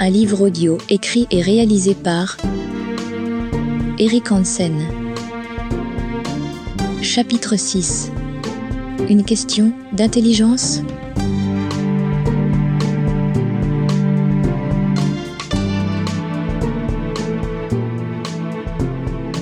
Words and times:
Un 0.00 0.10
livre 0.10 0.40
audio 0.40 0.76
écrit 0.88 1.28
et 1.30 1.40
réalisé 1.40 1.94
par 1.94 2.36
Eric 3.96 4.32
Hansen. 4.32 4.84
Chapitre 7.00 7.54
6. 7.54 8.10
Une 9.08 9.22
question 9.22 9.72
d'intelligence 9.92 10.82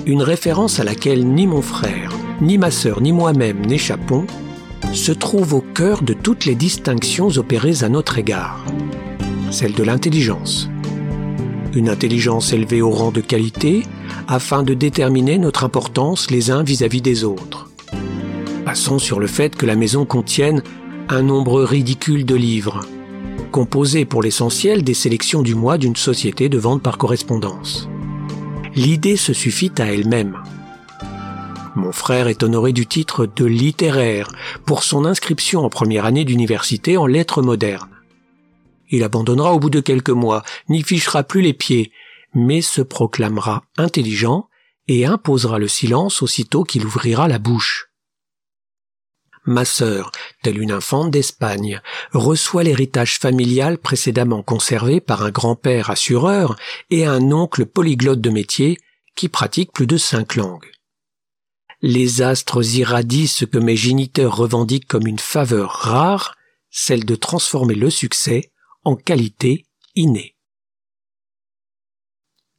Une 0.05 0.23
référence 0.23 0.81
à 0.81 0.85
laquelle 0.85 1.27
ni 1.27 1.47
mon 1.47 1.63
frère, 1.63 2.13
ni 2.43 2.59
ma 2.59 2.71
sœur, 2.71 3.01
ni 3.01 3.13
moi-même 3.13 3.65
n'échappons, 3.65 4.27
se 4.93 5.13
trouve 5.13 5.55
au 5.55 5.61
cœur 5.61 6.03
de 6.03 6.13
toutes 6.13 6.45
les 6.45 6.55
distinctions 6.55 7.29
opérées 7.39 7.83
à 7.83 7.89
notre 7.89 8.19
égard. 8.19 8.65
Celle 9.51 9.73
de 9.73 9.83
l'intelligence. 9.83 10.69
Une 11.75 11.89
intelligence 11.89 12.53
élevée 12.53 12.83
au 12.83 12.91
rang 12.91 13.11
de 13.11 13.23
qualité 13.23 13.85
afin 14.29 14.63
de 14.63 14.75
déterminer 14.75 15.39
notre 15.39 15.65
importance 15.65 16.31
les 16.31 16.51
uns 16.51 16.63
vis-à-vis 16.63 17.01
des 17.01 17.25
autres. 17.25 17.71
Passons 18.67 18.99
sur 18.99 19.19
le 19.19 19.27
fait 19.27 19.57
que 19.57 19.67
la 19.67 19.77
maison 19.77 20.05
contienne 20.05 20.63
un 21.09 21.23
nombre 21.23 21.63
ridicule 21.63 22.27
de 22.27 22.35
livres, 22.35 22.87
composés 23.51 24.05
pour 24.05 24.23
l'essentiel 24.23 24.85
des 24.85 24.95
sélections 24.95 25.43
du 25.43 25.55
mois 25.55 25.79
d'une 25.79 25.97
société 25.97 26.49
de 26.49 26.59
vente 26.59 26.83
par 26.83 26.99
correspondance. 26.99 27.89
L'idée 28.75 29.17
se 29.17 29.33
suffit 29.33 29.73
à 29.79 29.93
elle-même. 29.93 30.37
Mon 31.75 31.93
frère 31.93 32.29
est 32.29 32.43
honoré 32.43 32.75
du 32.75 32.87
titre 32.87 33.25
de 33.25 33.47
littéraire 33.47 34.31
pour 34.67 34.83
son 34.83 35.07
inscription 35.07 35.65
en 35.65 35.71
première 35.71 36.05
année 36.05 36.25
d'université 36.25 36.99
en 36.99 37.07
lettres 37.07 37.41
modernes. 37.41 37.89
Il 38.91 39.03
abandonnera 39.03 39.55
au 39.55 39.59
bout 39.59 39.71
de 39.71 39.81
quelques 39.81 40.11
mois, 40.11 40.43
n'y 40.69 40.83
fichera 40.83 41.23
plus 41.23 41.41
les 41.41 41.55
pieds, 41.55 41.91
mais 42.35 42.61
se 42.61 42.83
proclamera 42.83 43.65
intelligent 43.79 44.49
et 44.87 45.07
imposera 45.07 45.59
le 45.59 45.69
silence 45.69 46.21
aussitôt 46.21 46.65
qu'il 46.65 46.85
ouvrira 46.85 47.27
la 47.27 47.39
bouche. 47.39 47.89
Ma 49.47 49.65
sœur, 49.65 50.13
telle 50.43 50.61
une 50.61 50.73
infante 50.73 51.11
d'Espagne, 51.11 51.81
reçoit 52.13 52.65
l'héritage 52.65 53.19
familial 53.19 53.79
précédemment 53.79 54.43
conservé 54.43 55.01
par 55.01 55.23
un 55.23 55.31
grand-père 55.31 55.89
assureur 55.89 56.57
et 56.91 57.07
un 57.07 57.33
oncle 57.33 57.65
polyglotte 57.65 58.21
de 58.21 58.31
métier 58.31 58.77
qui 59.17 59.31
pratique 59.31 59.73
plus 59.73 59.87
de 59.87 59.97
cinq 59.97 60.37
langues 60.37 60.71
les 61.83 62.23
astres 62.23 62.65
irradient 62.77 63.27
ce 63.27 63.45
que 63.45 63.59
mes 63.59 63.77
géniteurs 63.77 64.37
revendiquent 64.37 64.87
comme 64.87 65.07
une 65.07 65.19
faveur 65.19 65.71
rare, 65.71 66.37
celle 66.71 67.05
de 67.05 67.17
transformer 67.17 67.75
le 67.75 67.91
succès 67.91 68.53
en 68.85 68.95
qualité 68.95 69.67
innée. 69.97 70.37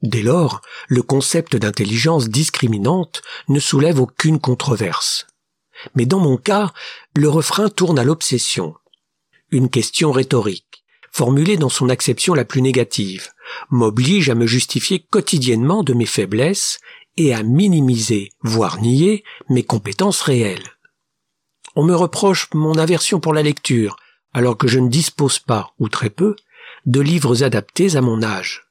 Dès 0.02 0.22
lors, 0.22 0.62
le 0.90 1.02
concept 1.02 1.56
d'intelligence 1.56 2.28
discriminante 2.28 3.22
ne 3.48 3.62
soulève 3.62 4.02
aucune 4.02 4.40
controverse. 4.40 5.28
Mais 5.96 6.06
dans 6.06 6.20
mon 6.20 6.36
cas, 6.36 6.74
le 7.16 7.30
refrain 7.30 7.70
tourne 7.70 7.98
à 7.98 8.04
l'obsession. 8.04 8.76
Une 9.50 9.70
question 9.70 10.12
rhétorique, 10.12 10.84
formulée 11.14 11.56
dans 11.56 11.70
son 11.70 11.88
acception 11.88 12.34
la 12.34 12.44
plus 12.44 12.62
négative, 12.62 13.30
m'oblige 13.70 14.30
à 14.30 14.36
me 14.36 14.46
justifier 14.46 15.00
quotidiennement 15.00 15.84
de 15.84 15.94
mes 15.94 16.06
faiblesses 16.06 16.80
et 17.18 17.34
à 17.34 17.44
minimiser, 17.44 18.32
voire 18.42 18.82
nier, 18.82 19.24
mes 19.50 19.64
compétences 19.64 20.22
réelles. 20.22 20.72
On 21.76 21.84
me 21.84 21.96
reproche 21.96 22.50
mon 22.54 22.78
aversion 22.78 23.20
pour 23.20 23.34
la 23.34 23.44
lecture, 23.44 23.98
alors 24.34 24.58
que 24.58 24.68
je 24.68 24.80
ne 24.80 24.90
dispose 24.90 25.40
pas, 25.40 25.74
ou 25.80 25.90
très 25.90 26.10
peu, 26.10 26.36
de 26.86 27.00
livres 27.02 27.44
adaptés 27.44 27.96
à 27.96 28.02
mon 28.02 28.24
âge. 28.24 28.68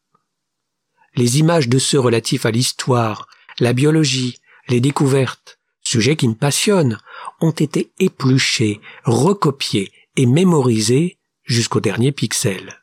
Les 1.14 1.38
images 1.38 1.68
de 1.68 1.78
ceux 1.78 2.00
relatifs 2.00 2.46
à 2.46 2.50
l'histoire, 2.50 3.28
la 3.58 3.72
biologie, 3.72 4.38
les 4.68 4.80
découvertes, 4.80 5.58
sujets 5.82 6.16
qui 6.16 6.28
me 6.28 6.34
passionnent, 6.34 6.98
ont 7.40 7.50
été 7.50 7.92
épluchés, 7.98 8.80
recopiés 9.04 9.92
et 10.16 10.26
mémorisés 10.26 11.18
jusqu'au 11.44 11.80
dernier 11.80 12.12
pixel 12.12 12.81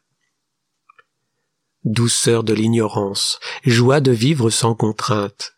douceur 1.85 2.43
de 2.43 2.53
l'ignorance, 2.53 3.39
joie 3.65 4.01
de 4.01 4.11
vivre 4.11 4.49
sans 4.49 4.75
contrainte. 4.75 5.53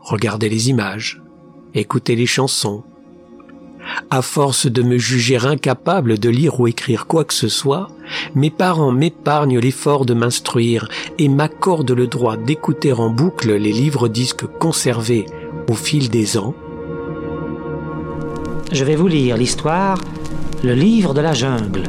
Regardez 0.00 0.48
les 0.48 0.70
images, 0.70 1.20
écoutez 1.74 2.16
les 2.16 2.24
chansons. 2.24 2.84
À 4.08 4.22
force 4.22 4.66
de 4.66 4.82
me 4.82 4.96
juger 4.96 5.36
incapable 5.36 6.18
de 6.18 6.30
lire 6.30 6.58
ou 6.58 6.68
écrire 6.68 7.06
quoi 7.06 7.26
que 7.26 7.34
ce 7.34 7.50
soit, 7.50 7.88
mes 8.34 8.48
parents 8.48 8.92
m'épargnent 8.92 9.58
l'effort 9.58 10.06
de 10.06 10.14
m'instruire 10.14 10.88
et 11.18 11.28
m'accordent 11.28 11.90
le 11.90 12.06
droit 12.06 12.38
d'écouter 12.38 12.94
en 12.94 13.10
boucle 13.10 13.52
les 13.52 13.72
livres 13.72 14.08
disques 14.08 14.46
conservés 14.58 15.26
au 15.68 15.74
fil 15.74 16.08
des 16.08 16.38
ans. 16.38 16.54
Je 18.72 18.84
vais 18.86 18.96
vous 18.96 19.08
lire 19.08 19.36
l'histoire 19.36 20.00
Le 20.62 20.72
livre 20.72 21.12
de 21.12 21.20
la 21.20 21.34
jungle, 21.34 21.82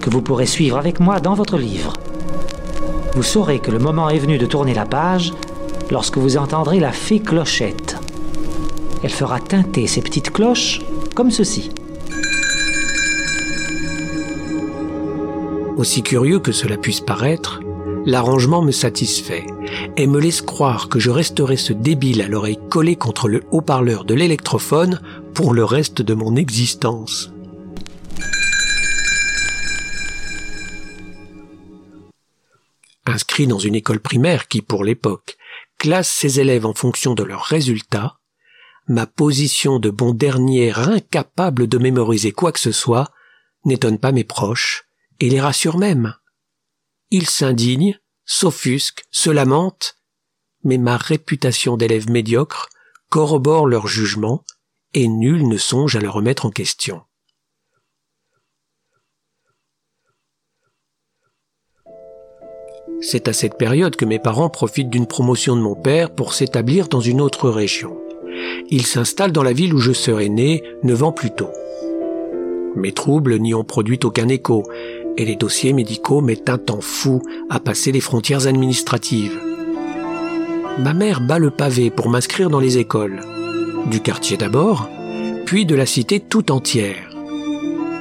que 0.00 0.08
vous 0.08 0.22
pourrez 0.22 0.46
suivre 0.46 0.78
avec 0.78 1.00
moi 1.00 1.20
dans 1.20 1.34
votre 1.34 1.58
livre 1.58 1.92
vous 3.14 3.22
saurez 3.22 3.60
que 3.60 3.70
le 3.70 3.78
moment 3.78 4.08
est 4.08 4.18
venu 4.18 4.38
de 4.38 4.46
tourner 4.46 4.74
la 4.74 4.86
page 4.86 5.32
lorsque 5.90 6.18
vous 6.18 6.36
entendrez 6.36 6.80
la 6.80 6.92
fée 6.92 7.20
clochette. 7.20 7.96
Elle 9.02 9.10
fera 9.10 9.38
tinter 9.38 9.86
ses 9.86 10.00
petites 10.00 10.30
cloches 10.30 10.80
comme 11.14 11.30
ceci. 11.30 11.70
Aussi 15.76 16.02
curieux 16.02 16.38
que 16.38 16.52
cela 16.52 16.76
puisse 16.76 17.00
paraître, 17.00 17.60
l'arrangement 18.06 18.62
me 18.62 18.72
satisfait 18.72 19.46
et 19.96 20.06
me 20.06 20.20
laisse 20.20 20.40
croire 20.40 20.88
que 20.88 20.98
je 20.98 21.10
resterai 21.10 21.56
ce 21.56 21.72
débile 21.72 22.22
à 22.22 22.28
l'oreille 22.28 22.58
collée 22.70 22.96
contre 22.96 23.28
le 23.28 23.42
haut-parleur 23.50 24.04
de 24.04 24.14
l'électrophone 24.14 25.00
pour 25.34 25.52
le 25.52 25.64
reste 25.64 26.00
de 26.00 26.14
mon 26.14 26.36
existence. 26.36 27.33
Inscrit 33.14 33.46
dans 33.46 33.60
une 33.60 33.76
école 33.76 34.00
primaire 34.00 34.48
qui, 34.48 34.60
pour 34.60 34.84
l'époque, 34.84 35.36
classe 35.78 36.10
ses 36.10 36.40
élèves 36.40 36.66
en 36.66 36.74
fonction 36.74 37.14
de 37.14 37.22
leurs 37.22 37.44
résultats, 37.44 38.18
ma 38.88 39.06
position 39.06 39.78
de 39.78 39.88
bon 39.88 40.12
dernier 40.12 40.72
incapable 40.76 41.68
de 41.68 41.78
mémoriser 41.78 42.32
quoi 42.32 42.52
que 42.52 42.60
ce 42.60 42.72
soit 42.72 43.10
n'étonne 43.64 43.98
pas 43.98 44.12
mes 44.12 44.24
proches 44.24 44.84
et 45.20 45.30
les 45.30 45.40
rassure 45.40 45.78
même. 45.78 46.14
Ils 47.10 47.30
s'indignent, 47.30 47.98
s'offusquent, 48.26 49.04
se 49.10 49.30
lamentent, 49.30 49.96
mais 50.64 50.78
ma 50.78 50.96
réputation 50.96 51.76
d'élève 51.76 52.10
médiocre 52.10 52.68
corrobore 53.10 53.66
leur 53.66 53.86
jugement 53.86 54.44
et 54.92 55.06
nul 55.06 55.46
ne 55.46 55.56
songe 55.56 55.94
à 55.96 56.00
le 56.00 56.10
remettre 56.10 56.46
en 56.46 56.50
question. 56.50 57.02
C'est 63.06 63.28
à 63.28 63.34
cette 63.34 63.58
période 63.58 63.96
que 63.96 64.06
mes 64.06 64.18
parents 64.18 64.48
profitent 64.48 64.88
d'une 64.88 65.06
promotion 65.06 65.56
de 65.56 65.60
mon 65.60 65.74
père 65.74 66.08
pour 66.10 66.32
s'établir 66.32 66.88
dans 66.88 67.02
une 67.02 67.20
autre 67.20 67.50
région. 67.50 67.98
Ils 68.70 68.86
s'installent 68.86 69.30
dans 69.30 69.42
la 69.42 69.52
ville 69.52 69.74
où 69.74 69.78
je 69.78 69.92
serais 69.92 70.30
né 70.30 70.62
neuf 70.82 71.02
ans 71.02 71.12
plus 71.12 71.30
tôt. 71.30 71.50
Mes 72.74 72.92
troubles 72.92 73.38
n'y 73.38 73.52
ont 73.52 73.62
produit 73.62 74.00
aucun 74.04 74.28
écho, 74.28 74.64
et 75.18 75.26
les 75.26 75.36
dossiers 75.36 75.74
médicaux 75.74 76.22
mettent 76.22 76.48
un 76.48 76.56
temps 76.56 76.80
fou 76.80 77.20
à 77.50 77.60
passer 77.60 77.92
les 77.92 78.00
frontières 78.00 78.46
administratives. 78.46 79.38
Ma 80.78 80.94
mère 80.94 81.20
bat 81.20 81.38
le 81.38 81.50
pavé 81.50 81.90
pour 81.90 82.08
m'inscrire 82.08 82.48
dans 82.48 82.58
les 82.58 82.78
écoles, 82.78 83.20
du 83.90 84.00
quartier 84.00 84.38
d'abord, 84.38 84.88
puis 85.44 85.66
de 85.66 85.74
la 85.74 85.84
cité 85.84 86.20
tout 86.20 86.50
entière. 86.50 87.13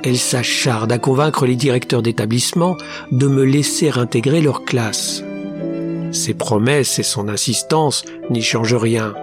Elle 0.04 0.18
s'acharde 0.18 0.92
à 0.92 1.00
convaincre 1.00 1.46
les 1.46 1.56
directeurs 1.56 2.02
d'établissement 2.02 2.76
de 3.12 3.28
me 3.28 3.44
laisser 3.44 3.90
intégrer 3.90 4.42
leur 4.42 4.66
classe. 4.66 5.24
Ses 6.12 6.34
promesses 6.34 7.00
et 7.00 7.04
son 7.04 7.30
insistance 7.30 8.04
n'y 8.30 8.42
changent 8.42 8.76
rien. 8.76 9.14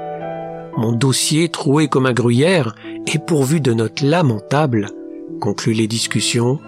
Mon 0.77 0.93
dossier, 0.93 1.51
troué 1.51 1.89
comme 1.89 2.07
un 2.07 2.15
gruyère, 2.15 2.75
est 3.07 3.25
pourvu 3.25 3.61
de 3.61 3.75
notes 3.75 4.01
lamentables, 4.01 4.89
concluent 5.39 5.75
les 5.75 5.87
discussions. 5.87 6.59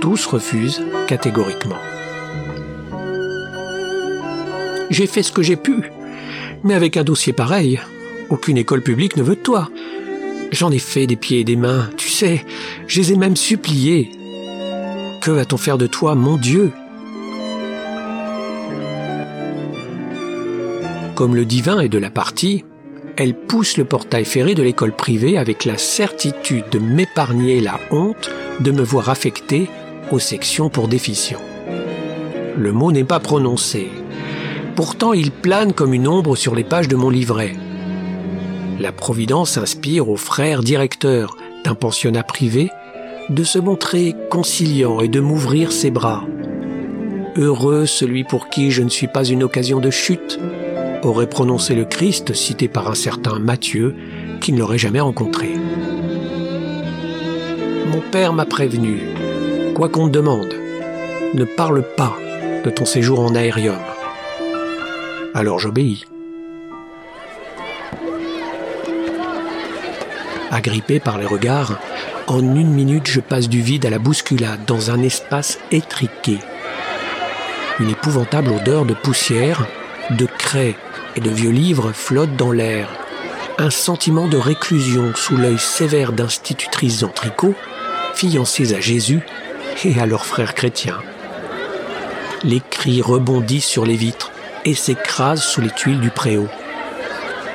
Tous 0.00 0.26
refusent 0.26 0.82
catégoriquement. 1.08 1.76
J'ai 4.90 5.06
fait 5.06 5.22
ce 5.22 5.32
que 5.32 5.42
j'ai 5.42 5.56
pu, 5.56 5.90
mais 6.62 6.74
avec 6.74 6.96
un 6.96 7.04
dossier 7.04 7.32
pareil, 7.32 7.80
aucune 8.28 8.58
école 8.58 8.82
publique 8.82 9.16
ne 9.16 9.22
veut 9.22 9.36
de 9.36 9.40
toi. 9.40 9.68
J'en 10.52 10.70
ai 10.70 10.78
fait 10.78 11.06
des 11.06 11.16
pieds 11.16 11.40
et 11.40 11.44
des 11.44 11.56
mains, 11.56 11.88
tu 11.96 12.08
sais, 12.08 12.44
je 12.86 13.00
les 13.00 13.12
ai 13.12 13.16
même 13.16 13.36
suppliés. 13.36 14.10
Que 15.20 15.30
va-t-on 15.30 15.56
faire 15.56 15.78
de 15.78 15.86
toi, 15.86 16.14
mon 16.14 16.36
Dieu? 16.36 16.72
Comme 21.14 21.36
le 21.36 21.44
divin 21.44 21.80
est 21.80 21.88
de 21.88 21.98
la 21.98 22.10
partie, 22.10 22.64
elle 23.16 23.34
pousse 23.34 23.76
le 23.76 23.84
portail 23.84 24.24
ferré 24.24 24.54
de 24.54 24.62
l'école 24.62 24.96
privée 24.96 25.36
avec 25.36 25.66
la 25.66 25.76
certitude 25.76 26.64
de 26.72 26.78
m'épargner 26.78 27.60
la 27.60 27.78
honte 27.90 28.30
de 28.60 28.70
me 28.70 28.82
voir 28.82 29.08
affecté 29.10 29.68
aux 30.10 30.18
sections 30.18 30.70
pour 30.70 30.88
déficients. 30.88 31.42
Le 32.56 32.72
mot 32.72 32.90
n'est 32.90 33.04
pas 33.04 33.20
prononcé. 33.20 33.88
Pourtant, 34.74 35.12
il 35.12 35.30
plane 35.30 35.74
comme 35.74 35.94
une 35.94 36.08
ombre 36.08 36.36
sur 36.36 36.54
les 36.54 36.64
pages 36.64 36.88
de 36.88 36.96
mon 36.96 37.10
livret. 37.10 37.54
La 38.80 38.92
Providence 38.92 39.58
inspire 39.58 40.08
aux 40.08 40.16
frères 40.16 40.62
directeurs 40.62 41.36
d'un 41.64 41.74
pensionnat 41.74 42.22
privé 42.22 42.70
de 43.28 43.44
se 43.44 43.58
montrer 43.58 44.16
conciliant 44.30 45.00
et 45.00 45.08
de 45.08 45.20
m'ouvrir 45.20 45.70
ses 45.70 45.90
bras. 45.90 46.24
Heureux 47.36 47.84
celui 47.84 48.24
pour 48.24 48.48
qui 48.48 48.70
je 48.70 48.80
ne 48.82 48.88
suis 48.88 49.06
pas 49.06 49.24
une 49.24 49.42
occasion 49.42 49.80
de 49.80 49.90
chute, 49.90 50.40
aurait 51.02 51.28
prononcé 51.28 51.74
le 51.74 51.84
Christ 51.84 52.32
cité 52.32 52.68
par 52.68 52.88
un 52.88 52.94
certain 52.94 53.38
Matthieu 53.38 53.94
qui 54.40 54.54
ne 54.54 54.58
l'aurait 54.58 54.78
jamais 54.78 55.00
rencontré. 55.00 55.50
Mon 57.86 58.00
père 58.10 58.32
m'a 58.32 58.46
prévenu, 58.46 59.02
quoi 59.74 59.90
qu'on 59.90 60.08
te 60.08 60.12
demande, 60.12 60.54
ne 61.34 61.44
parle 61.44 61.84
pas 61.98 62.16
de 62.64 62.70
ton 62.70 62.86
séjour 62.86 63.20
en 63.20 63.34
aérium. 63.34 63.76
Alors 65.34 65.58
j'obéis. 65.58 66.06
Agrippé 70.50 70.98
par 70.98 71.18
les 71.18 71.26
regards, 71.26 71.78
en 72.26 72.40
une 72.40 72.72
minute 72.72 73.06
je 73.06 73.20
passe 73.20 73.48
du 73.48 73.60
vide 73.60 73.86
à 73.86 73.90
la 73.90 74.00
bousculade 74.00 74.64
dans 74.66 74.90
un 74.90 75.00
espace 75.02 75.58
étriqué. 75.70 76.38
Une 77.78 77.90
épouvantable 77.90 78.50
odeur 78.50 78.84
de 78.84 78.94
poussière, 78.94 79.66
de 80.10 80.26
craie 80.26 80.74
et 81.14 81.20
de 81.20 81.30
vieux 81.30 81.50
livres 81.50 81.92
flotte 81.92 82.34
dans 82.36 82.50
l'air. 82.50 82.88
Un 83.58 83.70
sentiment 83.70 84.26
de 84.26 84.36
réclusion 84.36 85.12
sous 85.14 85.36
l'œil 85.36 85.58
sévère 85.58 86.12
d'institutrices 86.12 87.04
en 87.04 87.08
tricot, 87.08 87.54
fiancées 88.14 88.74
à 88.74 88.80
Jésus 88.80 89.20
et 89.84 90.00
à 90.00 90.06
leurs 90.06 90.26
frères 90.26 90.54
chrétiens. 90.54 90.98
Les 92.42 92.60
cris 92.70 93.02
rebondissent 93.02 93.66
sur 93.66 93.86
les 93.86 93.96
vitres 93.96 94.32
et 94.64 94.74
s'écrasent 94.74 95.42
sous 95.42 95.60
les 95.60 95.70
tuiles 95.70 96.00
du 96.00 96.10
préau. 96.10 96.48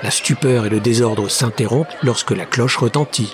La 0.05 0.11
stupeur 0.11 0.67
et 0.67 0.69
le 0.69 0.79
désordre 0.79 1.29
s'interrompent 1.29 1.87
lorsque 2.03 2.29
la 2.29 2.45
cloche 2.45 2.77
retentit. 2.77 3.33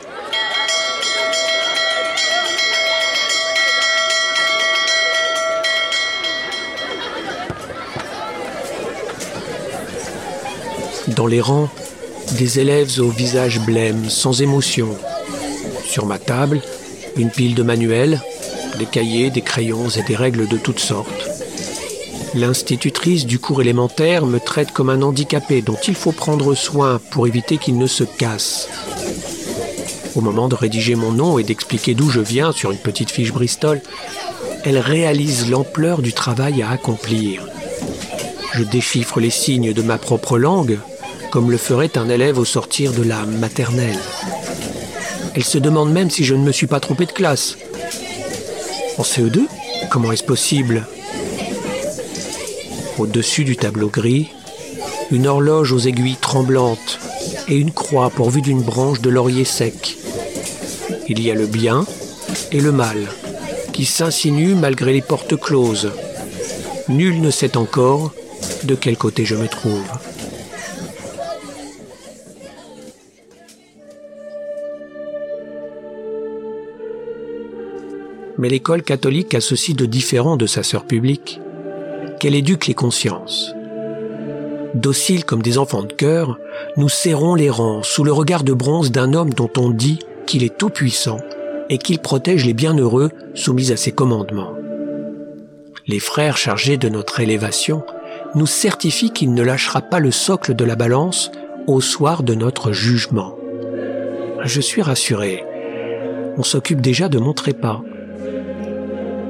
Dans 11.10 11.28
les 11.28 11.42
rangs, 11.42 11.68
des 12.38 12.60
élèves 12.60 13.02
au 13.02 13.10
visage 13.10 13.60
blême, 13.60 14.10
sans 14.10 14.42
émotion. 14.42 14.98
Sur 15.84 16.06
ma 16.06 16.20
table, 16.20 16.62
une 17.18 17.32
pile 17.32 17.54
de 17.54 17.64
manuels, 17.64 18.22
des 18.80 18.86
cahiers, 18.86 19.30
des 19.30 19.42
crayons 19.42 19.90
et 19.90 20.04
des 20.04 20.16
règles 20.16 20.48
de 20.48 20.56
toutes 20.56 20.80
sortes. 20.80 21.31
L'institutrice 22.34 23.26
du 23.26 23.40
cours 23.40 23.62
élémentaire 23.62 24.26
me 24.26 24.40
traite 24.40 24.72
comme 24.72 24.90
un 24.90 25.02
handicapé 25.02 25.62
dont 25.62 25.78
il 25.88 25.96
faut 25.96 26.14
prendre 26.14 26.56
soin 26.56 27.02
pour 27.12 27.28
éviter 27.28 27.58
qu'il 27.58 27.78
ne 27.78 27.88
se 27.88 28.06
casse. 28.06 28.70
Au 30.16 30.22
moment 30.22 30.48
de 30.48 30.56
rédiger 30.56 30.96
mon 30.96 31.12
nom 31.12 31.40
et 31.40 31.44
d'expliquer 31.44 31.94
d'où 31.94 32.10
je 32.10 32.22
viens 32.22 32.54
sur 32.54 32.72
une 32.72 32.78
petite 32.78 33.12
fiche 33.12 33.34
Bristol, 33.34 33.82
elle 34.64 34.78
réalise 34.78 35.50
l'ampleur 35.50 36.02
du 36.02 36.14
travail 36.14 36.62
à 36.62 36.70
accomplir. 36.70 37.46
Je 38.54 38.64
déchiffre 38.64 39.20
les 39.20 39.30
signes 39.30 39.74
de 39.74 39.82
ma 39.82 39.98
propre 39.98 40.38
langue, 40.38 40.80
comme 41.32 41.52
le 41.52 41.58
ferait 41.58 41.98
un 41.98 42.10
élève 42.10 42.40
au 42.40 42.46
sortir 42.46 42.94
de 42.94 43.04
la 43.04 43.26
maternelle. 43.26 44.00
Elle 45.36 45.44
se 45.44 45.58
demande 45.58 45.92
même 45.92 46.10
si 46.10 46.24
je 46.24 46.36
ne 46.36 46.44
me 46.44 46.52
suis 46.52 46.68
pas 46.68 46.80
trompé 46.80 47.06
de 47.06 47.12
classe. 47.12 47.58
En 48.98 49.04
CE2 49.04 49.42
Comment 49.90 50.12
est-ce 50.14 50.24
possible? 50.24 50.86
Au-dessus 52.98 53.44
du 53.44 53.56
tableau 53.56 53.88
gris, 53.88 54.30
une 55.12 55.28
horloge 55.28 55.72
aux 55.72 55.80
aiguilles 55.80 56.16
tremblantes 56.16 57.00
et 57.48 57.56
une 57.56 57.72
croix 57.72 58.10
pourvue 58.10 58.42
d'une 58.42 58.62
branche 58.62 59.02
de 59.02 59.10
laurier 59.10 59.46
sec. 59.46 59.98
Il 61.08 61.22
y 61.22 61.32
a 61.32 61.36
le 61.36 61.48
bien 61.48 61.86
et 62.52 62.62
le 62.62 62.72
mal 62.72 62.98
qui 63.74 63.86
s'insinuent 63.86 64.56
malgré 64.56 64.94
les 64.94 65.02
portes 65.02 65.40
closes. 65.40 65.92
Nul 66.90 67.22
ne 67.22 67.32
sait 67.32 67.58
encore 67.58 68.12
de 68.64 68.76
quel 68.76 68.98
côté 68.98 69.26
je 69.26 69.36
me 69.36 69.48
trouve. 69.48 69.84
Mais 78.38 78.50
l'école 78.50 78.82
catholique 78.82 79.36
a 79.36 79.42
ceci 79.42 79.74
de 79.74 79.86
différent 79.86 80.36
de 80.36 80.48
sa 80.48 80.64
sœur 80.64 80.86
publique 80.86 81.40
qu'elle 82.22 82.36
éduque 82.36 82.68
les 82.68 82.76
consciences. 82.76 83.56
Dociles 84.76 85.26
comme 85.26 85.42
des 85.42 85.58
enfants 85.58 85.82
de 85.82 85.92
cœur, 85.92 86.38
nous 86.78 86.88
serrons 86.88 87.34
les 87.34 87.50
rangs 87.50 87.82
sous 87.82 88.04
le 88.04 88.12
regard 88.12 88.44
de 88.44 88.54
bronze 88.54 88.92
d'un 88.92 89.16
homme 89.16 89.34
dont 89.34 89.50
on 89.58 89.72
dit 89.72 89.98
qu'il 90.28 90.44
est 90.44 90.56
tout-puissant 90.56 91.18
et 91.72 91.80
qu'il 91.80 91.98
protège 91.98 92.46
les 92.46 92.54
bienheureux 92.54 93.10
soumis 93.34 93.72
à 93.72 93.76
ses 93.76 93.92
commandements. 93.92 94.54
Les 95.88 95.98
frères 95.98 96.38
chargés 96.38 96.78
de 96.78 96.90
notre 96.90 97.22
élévation 97.22 97.84
nous 98.36 98.46
certifient 98.46 99.10
qu'il 99.10 99.34
ne 99.34 99.42
lâchera 99.42 99.82
pas 99.82 100.00
le 100.00 100.12
socle 100.12 100.54
de 100.54 100.64
la 100.64 100.76
balance 100.76 101.32
au 101.66 101.82
soir 101.82 102.22
de 102.22 102.36
notre 102.36 102.72
jugement. 102.72 103.36
Je 104.44 104.62
suis 104.62 104.84
rassuré. 104.84 105.44
On 106.38 106.44
s'occupe 106.44 106.82
déjà 106.82 107.10
de 107.10 107.18
mon 107.18 107.34
trépas. 107.34 107.82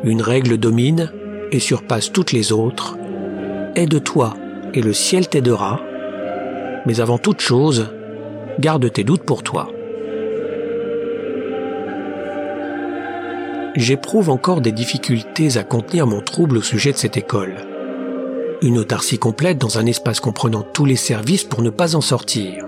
Une 0.03 0.21
règle 0.21 0.57
domine, 0.57 1.09
et 1.51 1.59
surpasse 1.59 2.12
toutes 2.12 2.31
les 2.31 2.51
autres, 2.51 2.98
aide-toi 3.75 4.36
et 4.74 4.81
le 4.81 4.94
ciel 4.94 5.27
t'aidera, 5.27 5.81
mais 6.86 7.00
avant 7.00 7.18
toute 7.18 7.42
chose, 7.42 7.88
garde 8.59 8.92
tes 8.92 9.03
doutes 9.03 9.24
pour 9.24 9.44
toi. 9.44 9.69
J'éprouve 13.75 14.29
encore 14.29 14.62
des 14.62 14.74
difficultés 14.74 15.58
à 15.58 15.63
contenir 15.63 16.05
mon 16.05 16.22
trouble 16.22 16.58
au 16.58 16.62
sujet 16.62 16.91
de 16.91 16.98
cette 16.98 17.15
école. 17.15 17.55
Une 18.62 18.77
autarcie 18.77 19.17
complète 19.17 19.58
dans 19.58 19.77
un 19.77 19.86
espace 19.86 20.20
comprenant 20.20 20.62
tous 20.62 20.86
les 20.86 20.98
services 20.98 21.46
pour 21.46 21.62
ne 21.62 21.70
pas 21.70 21.96
en 21.96 22.01
sortir. 22.01 22.65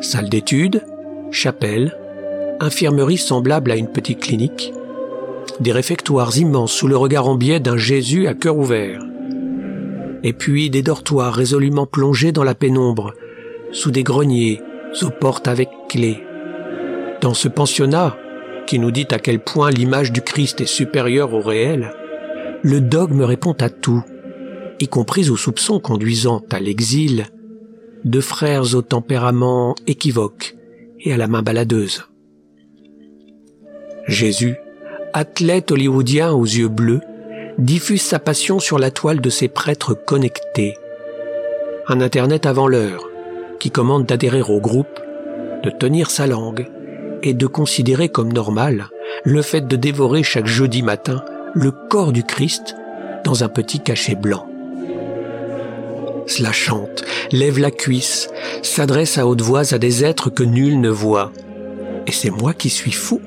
Salle 0.00 0.28
d'études, 0.28 0.82
chapelle, 1.30 1.96
infirmerie 2.60 3.18
semblable 3.18 3.70
à 3.70 3.76
une 3.76 3.88
petite 3.88 4.20
clinique, 4.20 4.72
des 5.60 5.72
réfectoires 5.72 6.36
immenses 6.36 6.72
sous 6.72 6.88
le 6.88 6.96
regard 6.96 7.28
en 7.28 7.36
biais 7.36 7.60
d'un 7.60 7.76
Jésus 7.76 8.26
à 8.26 8.34
cœur 8.34 8.56
ouvert, 8.56 9.02
et 10.22 10.32
puis 10.32 10.70
des 10.70 10.82
dortoirs 10.82 11.34
résolument 11.34 11.86
plongés 11.86 12.32
dans 12.32 12.44
la 12.44 12.54
pénombre, 12.54 13.14
sous 13.72 13.90
des 13.90 14.02
greniers, 14.02 14.60
aux 15.02 15.10
portes 15.10 15.48
avec 15.48 15.68
clés. 15.88 16.24
Dans 17.20 17.34
ce 17.34 17.48
pensionnat, 17.48 18.16
qui 18.66 18.78
nous 18.78 18.90
dit 18.90 19.06
à 19.10 19.18
quel 19.18 19.40
point 19.40 19.70
l'image 19.70 20.12
du 20.12 20.22
Christ 20.22 20.60
est 20.60 20.66
supérieure 20.66 21.34
au 21.34 21.40
réel, 21.40 21.92
le 22.62 22.80
dogme 22.80 23.22
répond 23.22 23.54
à 23.60 23.68
tout, 23.68 24.02
y 24.80 24.88
compris 24.88 25.30
aux 25.30 25.36
soupçons 25.36 25.80
conduisant 25.80 26.42
à 26.50 26.60
l'exil 26.60 27.26
de 28.04 28.20
frères 28.20 28.74
au 28.74 28.82
tempérament 28.82 29.74
équivoque 29.86 30.56
et 31.00 31.12
à 31.12 31.16
la 31.16 31.28
main 31.28 31.42
baladeuse. 31.42 32.04
Jésus 34.06 34.56
athlète 35.16 35.70
hollywoodien 35.70 36.32
aux 36.32 36.44
yeux 36.44 36.68
bleus, 36.68 37.00
diffuse 37.56 38.02
sa 38.02 38.18
passion 38.18 38.58
sur 38.58 38.78
la 38.78 38.90
toile 38.90 39.22
de 39.22 39.30
ses 39.30 39.48
prêtres 39.48 39.94
connectés. 39.94 40.76
Un 41.88 42.02
Internet 42.02 42.44
avant 42.44 42.68
l'heure, 42.68 43.08
qui 43.58 43.70
commande 43.70 44.04
d'adhérer 44.04 44.42
au 44.42 44.60
groupe, 44.60 45.00
de 45.62 45.70
tenir 45.70 46.10
sa 46.10 46.26
langue 46.26 46.66
et 47.22 47.32
de 47.32 47.46
considérer 47.46 48.10
comme 48.10 48.30
normal 48.30 48.90
le 49.24 49.40
fait 49.40 49.66
de 49.66 49.76
dévorer 49.76 50.22
chaque 50.22 50.46
jeudi 50.46 50.82
matin 50.82 51.24
le 51.54 51.70
corps 51.70 52.12
du 52.12 52.22
Christ 52.22 52.76
dans 53.24 53.42
un 53.42 53.48
petit 53.48 53.80
cachet 53.80 54.16
blanc. 54.16 54.46
Cela 56.26 56.52
chante, 56.52 57.04
lève 57.32 57.58
la 57.58 57.70
cuisse, 57.70 58.28
s'adresse 58.60 59.16
à 59.16 59.26
haute 59.26 59.40
voix 59.40 59.72
à 59.72 59.78
des 59.78 60.04
êtres 60.04 60.28
que 60.28 60.42
nul 60.42 60.78
ne 60.78 60.90
voit. 60.90 61.32
Et 62.06 62.12
c'est 62.12 62.30
moi 62.30 62.52
qui 62.52 62.68
suis 62.68 62.92
fou 62.92 63.22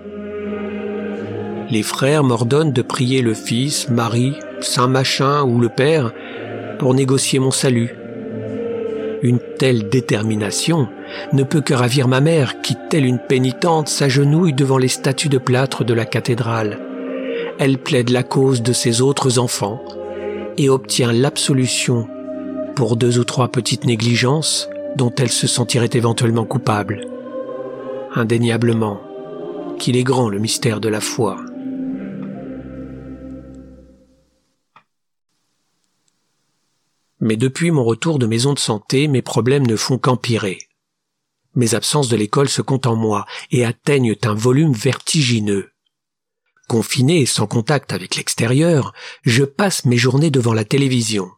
les 1.69 1.83
frères 1.83 2.23
m'ordonnent 2.23 2.73
de 2.73 2.81
prier 2.81 3.21
le 3.21 3.33
Fils, 3.33 3.89
Marie, 3.89 4.35
Saint 4.61 4.87
Machin 4.87 5.43
ou 5.43 5.59
le 5.59 5.69
Père 5.69 6.11
pour 6.79 6.93
négocier 6.93 7.39
mon 7.39 7.51
salut. 7.51 7.95
Une 9.21 9.39
telle 9.57 9.89
détermination 9.89 10.87
ne 11.33 11.43
peut 11.43 11.61
que 11.61 11.73
ravir 11.73 12.07
ma 12.07 12.21
mère 12.21 12.61
qui, 12.61 12.75
telle 12.89 13.05
une 13.05 13.19
pénitente, 13.19 13.89
s'agenouille 13.89 14.53
devant 14.53 14.77
les 14.77 14.87
statues 14.87 15.29
de 15.29 15.37
plâtre 15.37 15.83
de 15.83 15.93
la 15.93 16.05
cathédrale. 16.05 16.79
Elle 17.59 17.77
plaide 17.77 18.09
la 18.09 18.23
cause 18.23 18.61
de 18.61 18.71
ses 18.71 19.01
autres 19.01 19.37
enfants 19.37 19.83
et 20.57 20.69
obtient 20.69 21.11
l'absolution 21.11 22.07
pour 22.75 22.95
deux 22.95 23.19
ou 23.19 23.25
trois 23.25 23.49
petites 23.49 23.85
négligences 23.85 24.69
dont 24.95 25.13
elle 25.19 25.31
se 25.31 25.47
sentirait 25.47 25.89
éventuellement 25.93 26.45
coupable. 26.45 27.01
Indéniablement, 28.15 29.01
qu'il 29.77 29.97
est 29.97 30.03
grand 30.03 30.29
le 30.29 30.39
mystère 30.39 30.79
de 30.79 30.89
la 30.89 31.01
foi. 31.01 31.37
Mais 37.19 37.35
depuis 37.35 37.71
mon 37.71 37.83
retour 37.83 38.19
de 38.19 38.25
maison 38.25 38.53
de 38.53 38.59
santé, 38.59 39.07
mes 39.07 39.21
problèmes 39.21 39.67
ne 39.67 39.75
font 39.75 39.97
qu'empirer. 39.97 40.59
Mes 41.55 41.75
absences 41.75 42.09
de 42.09 42.15
l'école 42.15 42.49
se 42.49 42.61
comptent 42.61 42.87
en 42.87 42.95
moi 42.95 43.25
et 43.51 43.65
atteignent 43.65 44.15
un 44.23 44.33
volume 44.33 44.73
vertigineux. 44.73 45.71
Confiné 46.67 47.21
et 47.21 47.25
sans 47.25 47.47
contact 47.47 47.91
avec 47.91 48.15
l'extérieur, 48.15 48.93
je 49.23 49.43
passe 49.43 49.85
mes 49.85 49.97
journées 49.97 50.29
devant 50.29 50.53
la 50.53 50.63
télévision. 50.63 51.29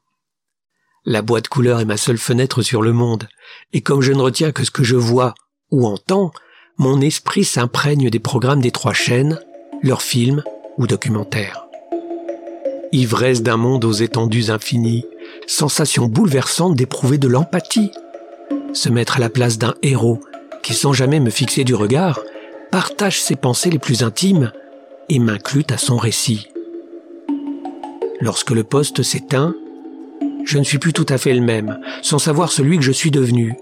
La 1.05 1.21
boîte 1.21 1.47
couleur 1.47 1.79
est 1.79 1.85
ma 1.85 1.97
seule 1.97 2.17
fenêtre 2.17 2.61
sur 2.61 2.81
le 2.81 2.93
monde, 2.93 3.27
et 3.73 3.81
comme 3.81 4.01
je 4.01 4.11
ne 4.11 4.21
retiens 4.21 4.51
que 4.51 4.63
ce 4.63 4.71
que 4.71 4.83
je 4.83 4.97
vois 4.97 5.33
ou 5.71 5.87
entends, 5.87 6.31
mon 6.77 7.01
esprit 7.01 7.45
s'imprègne 7.45 8.09
des 8.09 8.19
programmes 8.19 8.61
des 8.61 8.71
trois 8.71 8.93
chaînes, 8.93 9.39
leurs 9.81 10.01
films 10.01 10.43
ou 10.77 10.85
documentaires. 10.85 11.65
Ivresse 12.91 13.41
d'un 13.41 13.57
monde 13.57 13.85
aux 13.85 13.93
étendues 13.93 14.51
infinies, 14.51 15.05
sensation 15.47 16.07
bouleversante 16.07 16.75
d'éprouver 16.75 17.17
de 17.17 17.27
l'empathie, 17.27 17.91
se 18.73 18.89
mettre 18.89 19.17
à 19.17 19.19
la 19.19 19.29
place 19.29 19.57
d'un 19.57 19.75
héros 19.83 20.19
qui, 20.63 20.73
sans 20.73 20.93
jamais 20.93 21.19
me 21.19 21.29
fixer 21.29 21.63
du 21.63 21.75
regard, 21.75 22.19
partage 22.71 23.21
ses 23.21 23.35
pensées 23.35 23.69
les 23.69 23.79
plus 23.79 24.03
intimes 24.03 24.51
et 25.09 25.19
m'inclut 25.19 25.65
à 25.69 25.77
son 25.77 25.97
récit. 25.97 26.47
Lorsque 28.19 28.51
le 28.51 28.63
poste 28.63 29.03
s'éteint, 29.03 29.55
je 30.45 30.57
ne 30.57 30.63
suis 30.63 30.77
plus 30.77 30.93
tout 30.93 31.05
à 31.09 31.17
fait 31.17 31.33
le 31.33 31.41
même, 31.41 31.79
sans 32.01 32.19
savoir 32.19 32.51
celui 32.51 32.77
que 32.77 32.83
je 32.83 32.91
suis 32.91 33.11
devenu. 33.11 33.55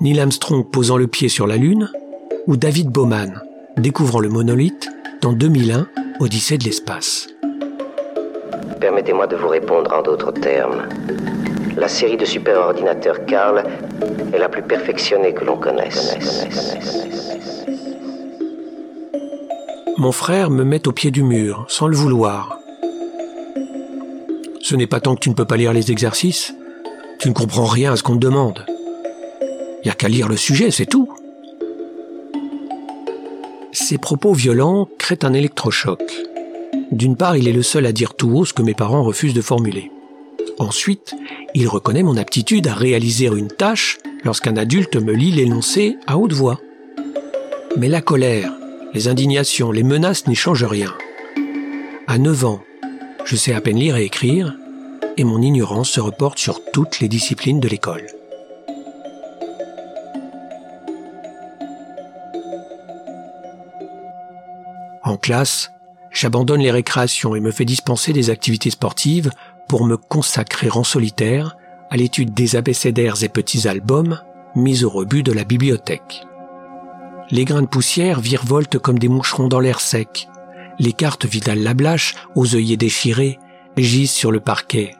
Neil 0.00 0.20
Armstrong 0.20 0.64
posant 0.70 0.96
le 0.96 1.06
pied 1.06 1.28
sur 1.28 1.46
la 1.46 1.56
Lune, 1.56 1.90
ou 2.46 2.56
David 2.56 2.88
Bowman 2.88 3.40
découvrant 3.76 4.20
le 4.20 4.28
monolithe 4.28 4.88
dans 5.20 5.32
2001, 5.32 5.86
Odyssée 6.20 6.58
de 6.58 6.64
l'espace. 6.64 7.28
Permettez-moi 8.82 9.28
de 9.28 9.36
vous 9.36 9.46
répondre 9.46 9.92
en 9.94 10.02
d'autres 10.02 10.32
termes. 10.32 10.88
La 11.76 11.86
série 11.86 12.16
de 12.16 12.24
superordinateurs 12.24 13.24
Carl 13.26 13.62
est 14.34 14.38
la 14.38 14.48
plus 14.48 14.64
perfectionnée 14.64 15.32
que 15.32 15.44
l'on 15.44 15.56
connaisse. 15.56 16.16
Mon 19.98 20.10
frère 20.10 20.50
me 20.50 20.64
met 20.64 20.88
au 20.88 20.92
pied 20.92 21.12
du 21.12 21.22
mur, 21.22 21.64
sans 21.68 21.86
le 21.86 21.94
vouloir. 21.94 22.58
Ce 24.60 24.74
n'est 24.74 24.88
pas 24.88 24.98
tant 24.98 25.14
que 25.14 25.20
tu 25.20 25.30
ne 25.30 25.36
peux 25.36 25.44
pas 25.44 25.56
lire 25.56 25.72
les 25.72 25.92
exercices, 25.92 26.52
tu 27.20 27.28
ne 27.28 27.34
comprends 27.34 27.66
rien 27.66 27.92
à 27.92 27.96
ce 27.96 28.02
qu'on 28.02 28.14
te 28.14 28.18
demande. 28.18 28.66
Il 29.40 29.84
n'y 29.84 29.92
a 29.92 29.94
qu'à 29.94 30.08
lire 30.08 30.28
le 30.28 30.36
sujet, 30.36 30.72
c'est 30.72 30.86
tout. 30.86 31.08
Ces 33.70 33.98
propos 33.98 34.32
violents 34.32 34.88
créent 34.98 35.24
un 35.24 35.34
électrochoc. 35.34 36.31
D'une 36.92 37.16
part, 37.16 37.38
il 37.38 37.48
est 37.48 37.52
le 37.52 37.62
seul 37.62 37.86
à 37.86 37.92
dire 37.92 38.14
tout 38.14 38.30
haut 38.36 38.44
ce 38.44 38.52
que 38.52 38.60
mes 38.62 38.74
parents 38.74 39.02
refusent 39.02 39.32
de 39.32 39.40
formuler. 39.40 39.90
Ensuite, 40.58 41.14
il 41.54 41.66
reconnaît 41.66 42.02
mon 42.02 42.18
aptitude 42.18 42.68
à 42.68 42.74
réaliser 42.74 43.26
une 43.26 43.48
tâche 43.48 43.98
lorsqu'un 44.24 44.58
adulte 44.58 44.96
me 44.96 45.14
lit 45.14 45.32
l'énoncé 45.32 45.96
à 46.06 46.18
haute 46.18 46.34
voix. 46.34 46.60
Mais 47.78 47.88
la 47.88 48.02
colère, 48.02 48.52
les 48.92 49.08
indignations, 49.08 49.72
les 49.72 49.82
menaces 49.82 50.26
n'y 50.26 50.34
changent 50.34 50.64
rien. 50.64 50.92
À 52.06 52.18
9 52.18 52.44
ans, 52.44 52.62
je 53.24 53.36
sais 53.36 53.54
à 53.54 53.62
peine 53.62 53.78
lire 53.78 53.96
et 53.96 54.04
écrire, 54.04 54.54
et 55.16 55.24
mon 55.24 55.40
ignorance 55.40 55.88
se 55.90 56.00
reporte 56.00 56.38
sur 56.38 56.62
toutes 56.72 57.00
les 57.00 57.08
disciplines 57.08 57.58
de 57.60 57.68
l'école. 57.68 58.06
En 65.02 65.16
classe, 65.16 65.70
j'abandonne 66.12 66.60
les 66.60 66.70
récréations 66.70 67.34
et 67.34 67.40
me 67.40 67.50
fais 67.50 67.64
dispenser 67.64 68.12
des 68.12 68.30
activités 68.30 68.70
sportives 68.70 69.30
pour 69.68 69.84
me 69.84 69.96
consacrer 69.96 70.68
en 70.70 70.84
solitaire 70.84 71.56
à 71.90 71.96
l'étude 71.96 72.34
des 72.34 72.56
abécédaires 72.56 73.22
et 73.22 73.28
petits 73.28 73.68
albums 73.68 74.20
mis 74.54 74.84
au 74.84 74.90
rebut 74.90 75.22
de 75.22 75.32
la 75.32 75.44
bibliothèque. 75.44 76.26
Les 77.30 77.44
grains 77.44 77.62
de 77.62 77.66
poussière 77.66 78.20
virevoltent 78.20 78.78
comme 78.78 78.98
des 78.98 79.08
moucherons 79.08 79.48
dans 79.48 79.60
l'air 79.60 79.80
sec. 79.80 80.28
Les 80.78 80.92
cartes 80.92 81.24
Vidal-Lablache, 81.24 82.14
aux 82.34 82.54
œillets 82.54 82.76
déchirés, 82.76 83.38
gisent 83.76 84.10
sur 84.10 84.32
le 84.32 84.40
parquet. 84.40 84.94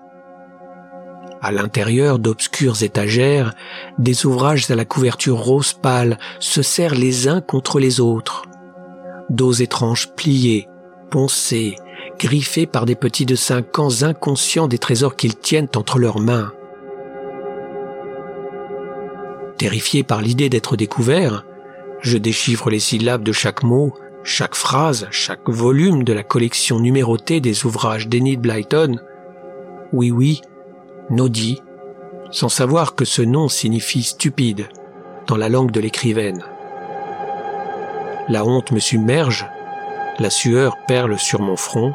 À 1.43 1.51
l'intérieur 1.51 2.19
d'obscures 2.19 2.83
étagères, 2.83 3.55
des 3.99 4.27
ouvrages 4.27 4.71
à 4.71 4.77
la 4.77 4.85
couverture 4.85 5.39
rose 5.39 5.73
pâle 5.73 6.19
se 6.39 6.63
serrent 6.63 6.95
les 6.95 7.27
uns 7.27 7.41
contre 7.41 7.81
les 7.81 8.01
autres. 8.01 8.45
Dos 9.29 9.53
étranges 9.53 10.09
pliés, 10.15 10.69
poncés, 11.13 11.77
griffés 12.19 12.67
par 12.67 12.87
des 12.87 12.97
petits 12.97 13.27
de 13.27 13.35
cinq 13.35 13.79
ans 13.79 14.03
inconscients 14.03 14.67
des 14.67 14.79
trésors 14.79 15.15
qu'ils 15.15 15.37
tiennent 15.37 15.69
entre 15.77 15.99
leurs 15.99 16.19
mains. 16.19 16.53
Terrifié 19.59 20.03
par 20.03 20.23
l'idée 20.23 20.49
d'être 20.49 20.75
découvert, 20.75 21.45
je 22.01 22.17
déchiffre 22.17 22.71
les 22.71 22.81
syllabes 22.81 23.23
de 23.23 23.33
chaque 23.33 23.63
mot, 23.63 23.93
chaque 24.25 24.55
phrase, 24.55 25.07
chaque 25.11 25.49
volume 25.49 26.03
de 26.03 26.15
la 26.15 26.23
collection 26.23 26.81
numérotée 26.81 27.41
des 27.41 27.67
ouvrages 27.67 28.09
d'Enid 28.09 28.41
Blyton. 28.41 28.99
Oui, 29.93 30.11
oui, 30.11 30.41
Noddy, 31.11 31.61
sans 32.31 32.49
savoir 32.49 32.95
que 32.95 33.05
ce 33.05 33.21
nom 33.21 33.49
signifie 33.49 34.03
stupide 34.03 34.67
dans 35.27 35.37
la 35.37 35.51
langue 35.51 35.73
de 35.73 35.81
l'écrivaine. 35.81 36.43
La 38.29 38.47
honte 38.47 38.73
me 38.73 38.81
submerge, 38.81 39.47
la 40.19 40.31
sueur 40.31 40.77
perle 40.77 41.19
sur 41.19 41.41
mon 41.41 41.57
front. 41.57 41.95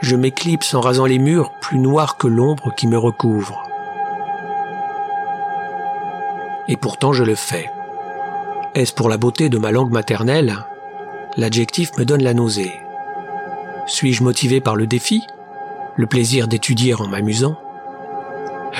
Je 0.00 0.16
m'éclipse 0.16 0.74
en 0.74 0.80
rasant 0.80 1.06
les 1.06 1.18
murs 1.18 1.52
plus 1.60 1.78
noirs 1.78 2.16
que 2.16 2.26
l'ombre 2.26 2.74
qui 2.74 2.86
me 2.86 2.98
recouvre. 2.98 3.68
Et 6.68 6.76
pourtant 6.76 7.12
je 7.12 7.24
le 7.24 7.34
fais. 7.34 7.70
Est-ce 8.74 8.94
pour 8.94 9.08
la 9.08 9.16
beauté 9.16 9.48
de 9.48 9.58
ma 9.58 9.72
langue 9.72 9.90
maternelle? 9.90 10.56
L'adjectif 11.36 11.90
me 11.98 12.04
donne 12.04 12.22
la 12.22 12.34
nausée. 12.34 12.80
Suis-je 13.86 14.22
motivé 14.22 14.60
par 14.60 14.76
le 14.76 14.86
défi? 14.86 15.26
Le 15.96 16.06
plaisir 16.06 16.46
d'étudier 16.46 16.94
en 16.94 17.08
m'amusant? 17.08 17.56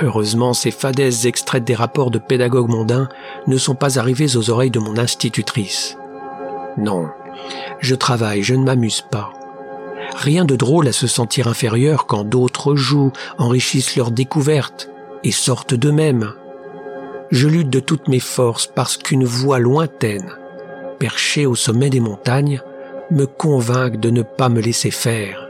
Heureusement, 0.01 0.55
ces 0.55 0.71
fadaises 0.71 1.27
extraites 1.27 1.65
des 1.65 1.75
rapports 1.75 2.13
de 2.13 2.19
pédagogues 2.19 2.71
mondains 2.71 3.09
ne 3.49 3.57
sont 3.57 3.75
pas 3.75 3.99
arrivées 3.99 4.37
aux 4.37 4.51
oreilles 4.51 4.71
de 4.71 4.79
mon 4.79 4.97
institutrice. 4.97 5.99
Non, 6.77 7.09
je 7.81 7.95
travaille, 7.95 8.43
je 8.43 8.55
ne 8.55 8.65
m'amuse 8.65 9.01
pas. 9.01 9.33
Rien 10.17 10.45
de 10.45 10.57
drôle 10.57 10.89
à 10.89 10.93
se 10.93 11.07
sentir 11.07 11.49
inférieur 11.49 12.07
quand 12.07 12.25
d'autres 12.25 12.77
jouent, 12.77 13.13
enrichissent 13.39 13.97
leurs 13.97 14.11
découvertes 14.11 14.91
et 15.25 15.33
sortent 15.33 15.75
d'eux-mêmes. 15.75 16.33
Je 17.31 17.49
lutte 17.49 17.71
de 17.71 17.81
toutes 17.81 18.09
mes 18.09 18.21
forces 18.21 18.67
parce 18.67 18.97
qu'une 18.97 19.25
voix 19.25 19.59
lointaine, 19.59 20.31
perchée 20.99 21.47
au 21.47 21.55
sommet 21.55 21.91
des 21.91 22.01
montagnes, 22.01 22.61
me 23.11 23.27
convainc 23.27 23.97
de 23.97 24.11
ne 24.11 24.23
pas 24.23 24.49
me 24.49 24.61
laisser 24.61 24.91
faire. 24.91 25.49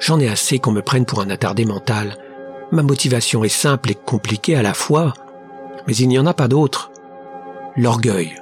J'en 0.00 0.20
ai 0.20 0.28
assez 0.28 0.58
qu'on 0.58 0.72
me 0.72 0.82
prenne 0.82 1.04
pour 1.04 1.20
un 1.20 1.30
attardé 1.30 1.64
mental. 1.64 2.16
Ma 2.72 2.82
motivation 2.82 3.44
est 3.44 3.48
simple 3.48 3.90
et 3.90 3.94
compliquée 3.94 4.56
à 4.56 4.62
la 4.62 4.74
fois, 4.74 5.14
mais 5.86 5.96
il 5.96 6.08
n'y 6.08 6.18
en 6.18 6.26
a 6.26 6.34
pas 6.34 6.48
d'autre. 6.48 6.90
L'orgueil. 7.76 8.34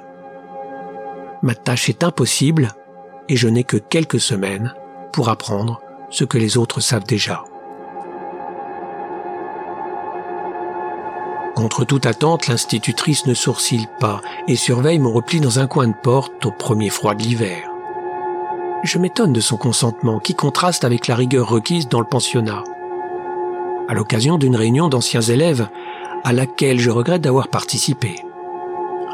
Ma 1.41 1.55
tâche 1.55 1.89
est 1.89 2.03
impossible 2.03 2.69
et 3.29 3.35
je 3.35 3.47
n'ai 3.47 3.63
que 3.63 3.77
quelques 3.77 4.19
semaines 4.19 4.73
pour 5.13 5.29
apprendre 5.29 5.81
ce 6.09 6.23
que 6.23 6.37
les 6.37 6.57
autres 6.57 6.79
savent 6.79 7.05
déjà. 7.05 7.43
Contre 11.55 11.85
toute 11.85 12.05
attente, 12.05 12.47
l'institutrice 12.47 13.25
ne 13.25 13.33
sourcille 13.33 13.87
pas 13.99 14.21
et 14.47 14.55
surveille 14.55 14.99
mon 14.99 15.11
repli 15.11 15.39
dans 15.39 15.59
un 15.59 15.67
coin 15.67 15.87
de 15.87 15.95
porte 16.03 16.45
au 16.45 16.51
premier 16.51 16.89
froid 16.89 17.15
de 17.15 17.23
l'hiver. 17.23 17.69
Je 18.83 18.99
m'étonne 18.99 19.33
de 19.33 19.39
son 19.39 19.57
consentement 19.57 20.19
qui 20.19 20.35
contraste 20.35 20.83
avec 20.83 21.07
la 21.07 21.15
rigueur 21.15 21.49
requise 21.49 21.87
dans 21.87 21.99
le 21.99 22.05
pensionnat. 22.05 22.63
À 23.87 23.95
l'occasion 23.95 24.37
d'une 24.37 24.55
réunion 24.55 24.87
d'anciens 24.87 25.21
élèves 25.21 25.67
à 26.23 26.31
laquelle 26.31 26.79
je 26.79 26.91
regrette 26.91 27.21
d'avoir 27.21 27.47
participé 27.47 28.23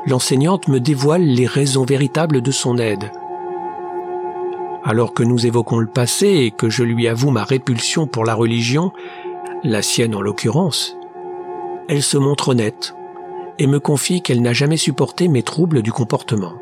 l'enseignante 0.05 0.67
me 0.67 0.79
dévoile 0.79 1.23
les 1.23 1.47
raisons 1.47 1.85
véritables 1.85 2.41
de 2.41 2.51
son 2.51 2.77
aide. 2.77 3.11
Alors 4.83 5.13
que 5.13 5.23
nous 5.23 5.45
évoquons 5.45 5.77
le 5.77 5.87
passé 5.87 6.27
et 6.27 6.51
que 6.51 6.69
je 6.69 6.83
lui 6.83 7.07
avoue 7.07 7.31
ma 7.31 7.43
répulsion 7.43 8.05
pour 8.05 8.25
la 8.25 8.35
religion, 8.35 8.91
la 9.63 9.81
sienne 9.81 10.15
en 10.15 10.21
l'occurrence, 10.21 10.97
elle 11.87 12.03
se 12.03 12.17
montre 12.17 12.49
honnête 12.49 12.95
et 13.59 13.67
me 13.67 13.79
confie 13.79 14.21
qu'elle 14.21 14.41
n'a 14.41 14.53
jamais 14.53 14.77
supporté 14.77 15.27
mes 15.27 15.43
troubles 15.43 15.81
du 15.81 15.91
comportement. 15.91 16.53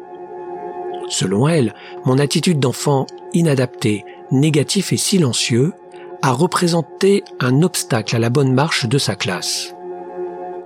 Selon 1.10 1.48
elle, 1.48 1.74
mon 2.06 2.20
attitude 2.20 2.60
d'enfant 2.60 3.08
inadapté, 3.34 4.06
négatif 4.32 4.94
et 4.94 4.98
silencieux 4.98 5.74
a 6.22 6.32
représenté 6.32 7.24
un 7.40 7.64
obstacle 7.64 8.16
à 8.16 8.20
la 8.20 8.30
bonne 8.30 8.54
marche 8.54 8.86
de 8.86 8.98
sa 8.98 9.16
classe. 9.16 9.74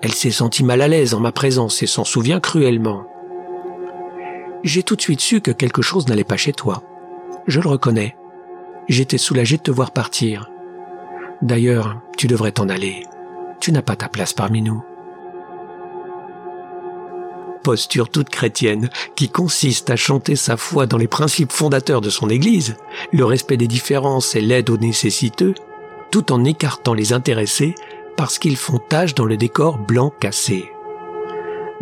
Elle 0.05 0.13
s'est 0.13 0.29
sentie 0.29 0.63
mal 0.63 0.83
à 0.83 0.87
l'aise 0.87 1.15
en 1.15 1.19
ma 1.19 1.31
présence 1.31 1.81
et 1.81 1.87
s'en 1.87 2.03
souvient 2.03 2.39
cruellement. 2.39 3.07
J'ai 4.63 4.83
tout 4.83 4.95
de 4.95 5.01
suite 5.01 5.19
su 5.19 5.41
que 5.41 5.49
quelque 5.49 5.81
chose 5.81 6.07
n'allait 6.07 6.23
pas 6.23 6.37
chez 6.37 6.53
toi. 6.53 6.83
Je 7.47 7.59
le 7.59 7.67
reconnais. 7.67 8.15
J'étais 8.87 9.17
soulagé 9.17 9.57
de 9.57 9.63
te 9.63 9.71
voir 9.71 9.89
partir. 9.89 10.51
D'ailleurs, 11.41 11.99
tu 12.19 12.27
devrais 12.27 12.51
t'en 12.51 12.69
aller. 12.69 13.07
Tu 13.59 13.71
n'as 13.71 13.81
pas 13.81 13.95
ta 13.95 14.07
place 14.07 14.31
parmi 14.31 14.61
nous. 14.61 14.83
Posture 17.63 18.09
toute 18.09 18.29
chrétienne 18.29 18.91
qui 19.15 19.29
consiste 19.29 19.89
à 19.89 19.95
chanter 19.95 20.35
sa 20.35 20.55
foi 20.55 20.85
dans 20.85 20.99
les 20.99 21.07
principes 21.07 21.51
fondateurs 21.51 22.01
de 22.01 22.11
son 22.11 22.29
Église, 22.29 22.77
le 23.11 23.25
respect 23.25 23.57
des 23.57 23.65
différences 23.65 24.35
et 24.35 24.41
l'aide 24.41 24.69
aux 24.69 24.77
nécessiteux, 24.77 25.55
tout 26.11 26.31
en 26.31 26.43
écartant 26.43 26.93
les 26.93 27.11
intéressés 27.11 27.73
parce 28.17 28.39
qu'ils 28.39 28.57
font 28.57 28.79
tâche 28.79 29.15
dans 29.15 29.25
le 29.25 29.37
décor 29.37 29.77
blanc 29.77 30.11
cassé. 30.19 30.71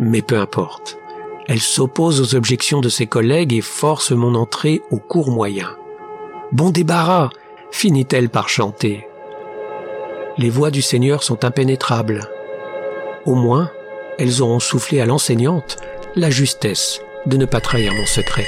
Mais 0.00 0.22
peu 0.22 0.38
importe. 0.38 0.98
Elle 1.46 1.60
s'oppose 1.60 2.20
aux 2.20 2.36
objections 2.36 2.80
de 2.80 2.88
ses 2.88 3.06
collègues 3.06 3.52
et 3.52 3.60
force 3.60 4.12
mon 4.12 4.34
entrée 4.34 4.82
au 4.90 4.98
cours 4.98 5.30
moyen. 5.30 5.76
Bon 6.52 6.70
débarras, 6.70 7.30
finit-elle 7.70 8.30
par 8.30 8.48
chanter. 8.48 9.06
Les 10.38 10.50
voix 10.50 10.70
du 10.70 10.82
Seigneur 10.82 11.22
sont 11.22 11.44
impénétrables. 11.44 12.28
Au 13.26 13.34
moins, 13.34 13.70
elles 14.18 14.42
auront 14.42 14.60
soufflé 14.60 15.00
à 15.00 15.06
l'enseignante 15.06 15.76
la 16.16 16.30
justesse 16.30 17.00
de 17.26 17.36
ne 17.36 17.44
pas 17.44 17.60
trahir 17.60 17.92
mon 17.94 18.06
secret. 18.06 18.46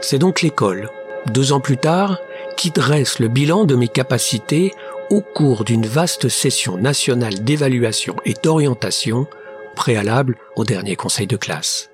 C'est 0.00 0.18
donc 0.18 0.42
l'école, 0.42 0.90
deux 1.30 1.52
ans 1.52 1.60
plus 1.60 1.76
tard, 1.76 2.18
qui 2.56 2.70
dresse 2.70 3.18
le 3.18 3.28
bilan 3.28 3.64
de 3.64 3.74
mes 3.74 3.88
capacités 3.88 4.72
au 5.10 5.20
cours 5.20 5.64
d'une 5.64 5.86
vaste 5.86 6.28
session 6.28 6.76
nationale 6.76 7.44
d'évaluation 7.44 8.16
et 8.24 8.34
d'orientation 8.42 9.26
préalable 9.74 10.36
au 10.56 10.64
dernier 10.64 10.96
conseil 10.96 11.26
de 11.26 11.36
classe. 11.36 11.90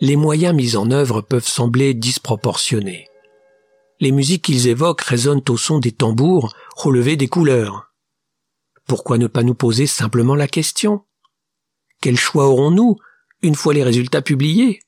Les 0.00 0.16
moyens 0.16 0.54
mis 0.54 0.76
en 0.76 0.90
œuvre 0.90 1.20
peuvent 1.20 1.46
sembler 1.46 1.94
disproportionnés. 1.94 3.08
Les 4.00 4.12
musiques 4.12 4.44
qu'ils 4.44 4.68
évoquent 4.68 5.02
résonnent 5.02 5.44
au 5.48 5.56
son 5.56 5.78
des 5.78 5.92
tambours 5.92 6.54
relevés 6.76 7.16
des 7.16 7.28
couleurs. 7.28 7.92
Pourquoi 8.86 9.18
ne 9.18 9.26
pas 9.26 9.42
nous 9.42 9.54
poser 9.54 9.86
simplement 9.86 10.34
la 10.34 10.48
question? 10.48 11.04
Quel 12.00 12.18
choix 12.18 12.46
aurons-nous 12.46 12.96
une 13.42 13.54
fois 13.54 13.72
les 13.72 13.84
résultats 13.84 14.22
publiés? 14.22 14.80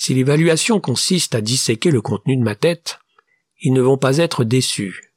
Si 0.00 0.14
l'évaluation 0.14 0.80
consiste 0.80 1.34
à 1.34 1.42
disséquer 1.42 1.90
le 1.90 2.00
contenu 2.00 2.34
de 2.34 2.42
ma 2.42 2.54
tête, 2.54 3.00
ils 3.60 3.74
ne 3.74 3.82
vont 3.82 3.98
pas 3.98 4.16
être 4.16 4.44
déçus. 4.44 5.12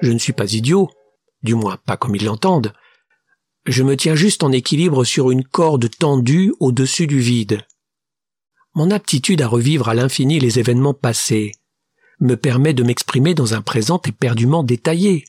Je 0.00 0.12
ne 0.12 0.18
suis 0.18 0.32
pas 0.32 0.52
idiot, 0.52 0.88
du 1.42 1.56
moins 1.56 1.76
pas 1.76 1.96
comme 1.96 2.14
ils 2.14 2.24
l'entendent. 2.24 2.72
Je 3.66 3.82
me 3.82 3.96
tiens 3.96 4.14
juste 4.14 4.44
en 4.44 4.52
équilibre 4.52 5.02
sur 5.02 5.32
une 5.32 5.42
corde 5.42 5.90
tendue 5.90 6.54
au-dessus 6.60 7.08
du 7.08 7.18
vide. 7.18 7.66
Mon 8.76 8.92
aptitude 8.92 9.42
à 9.42 9.48
revivre 9.48 9.88
à 9.88 9.94
l'infini 9.94 10.38
les 10.38 10.60
événements 10.60 10.94
passés 10.94 11.50
me 12.20 12.36
permet 12.36 12.74
de 12.74 12.84
m'exprimer 12.84 13.34
dans 13.34 13.54
un 13.54 13.60
présent 13.60 14.00
éperdument 14.06 14.62
détaillé. 14.62 15.24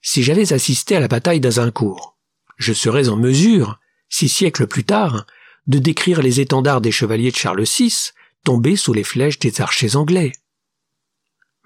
Si 0.00 0.22
j'avais 0.22 0.52
assisté 0.52 0.94
à 0.94 1.00
la 1.00 1.08
bataille 1.08 1.40
d'Azincourt, 1.40 2.16
je 2.56 2.72
serais 2.72 3.08
en 3.08 3.16
mesure, 3.16 3.80
six 4.08 4.28
siècles 4.28 4.68
plus 4.68 4.84
tard, 4.84 5.26
de 5.66 5.78
décrire 5.78 6.22
les 6.22 6.40
étendards 6.40 6.80
des 6.80 6.92
chevaliers 6.92 7.30
de 7.30 7.36
Charles 7.36 7.64
VI 7.64 8.10
tombés 8.44 8.76
sous 8.76 8.92
les 8.92 9.04
flèches 9.04 9.38
des 9.38 9.60
archers 9.60 9.96
anglais. 9.96 10.32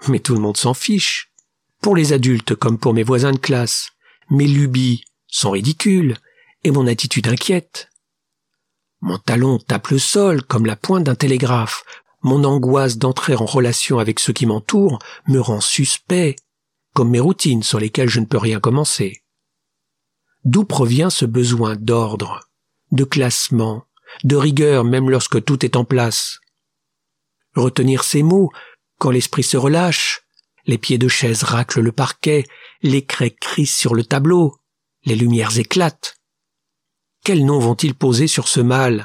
Mais 0.06 0.20
tout 0.20 0.34
le 0.34 0.40
monde 0.40 0.56
s'en 0.56 0.74
fiche. 0.74 1.32
Pour 1.82 1.96
les 1.96 2.12
adultes 2.12 2.54
comme 2.54 2.78
pour 2.78 2.94
mes 2.94 3.02
voisins 3.02 3.32
de 3.32 3.38
classe, 3.38 3.90
mes 4.30 4.46
lubies 4.46 5.04
sont 5.26 5.50
ridicules 5.50 6.16
et 6.64 6.70
mon 6.70 6.86
attitude 6.86 7.28
inquiète. 7.28 7.88
Mon 9.00 9.18
talon 9.18 9.58
tape 9.58 9.88
le 9.88 9.98
sol 9.98 10.42
comme 10.42 10.66
la 10.66 10.76
pointe 10.76 11.04
d'un 11.04 11.14
télégraphe. 11.14 11.84
Mon 12.22 12.42
angoisse 12.42 12.98
d'entrer 12.98 13.36
en 13.36 13.46
relation 13.46 14.00
avec 14.00 14.18
ceux 14.18 14.32
qui 14.32 14.44
m'entourent 14.46 14.98
me 15.28 15.38
rend 15.38 15.60
suspect, 15.60 16.34
comme 16.94 17.10
mes 17.10 17.20
routines 17.20 17.62
sur 17.62 17.78
lesquelles 17.78 18.08
je 18.08 18.18
ne 18.18 18.26
peux 18.26 18.38
rien 18.38 18.58
commencer. 18.58 19.22
D'où 20.44 20.64
provient 20.64 21.10
ce 21.10 21.26
besoin 21.26 21.76
d'ordre, 21.76 22.48
de 22.90 23.04
classement, 23.04 23.84
de 24.24 24.36
rigueur 24.36 24.84
même 24.84 25.10
lorsque 25.10 25.44
tout 25.44 25.64
est 25.64 25.76
en 25.76 25.84
place. 25.84 26.38
Retenir 27.54 28.04
ces 28.04 28.22
mots 28.22 28.50
quand 28.98 29.10
l'esprit 29.10 29.42
se 29.42 29.56
relâche, 29.56 30.22
les 30.66 30.78
pieds 30.78 30.98
de 30.98 31.08
chaise 31.08 31.44
raclent 31.44 31.80
le 31.80 31.92
parquet, 31.92 32.44
les 32.82 33.04
craies 33.04 33.34
crissent 33.40 33.76
sur 33.76 33.94
le 33.94 34.04
tableau, 34.04 34.56
les 35.04 35.16
lumières 35.16 35.58
éclatent. 35.58 36.16
Quels 37.24 37.44
noms 37.44 37.58
vont-ils 37.58 37.94
poser 37.94 38.26
sur 38.26 38.48
ce 38.48 38.60
mal? 38.60 39.04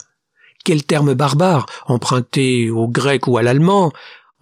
Quels 0.66 0.86
termes 0.86 1.14
barbares, 1.14 1.66
empruntés 1.86 2.70
au 2.70 2.88
grec 2.88 3.28
ou 3.28 3.38
à 3.38 3.44
l'allemand, 3.44 3.92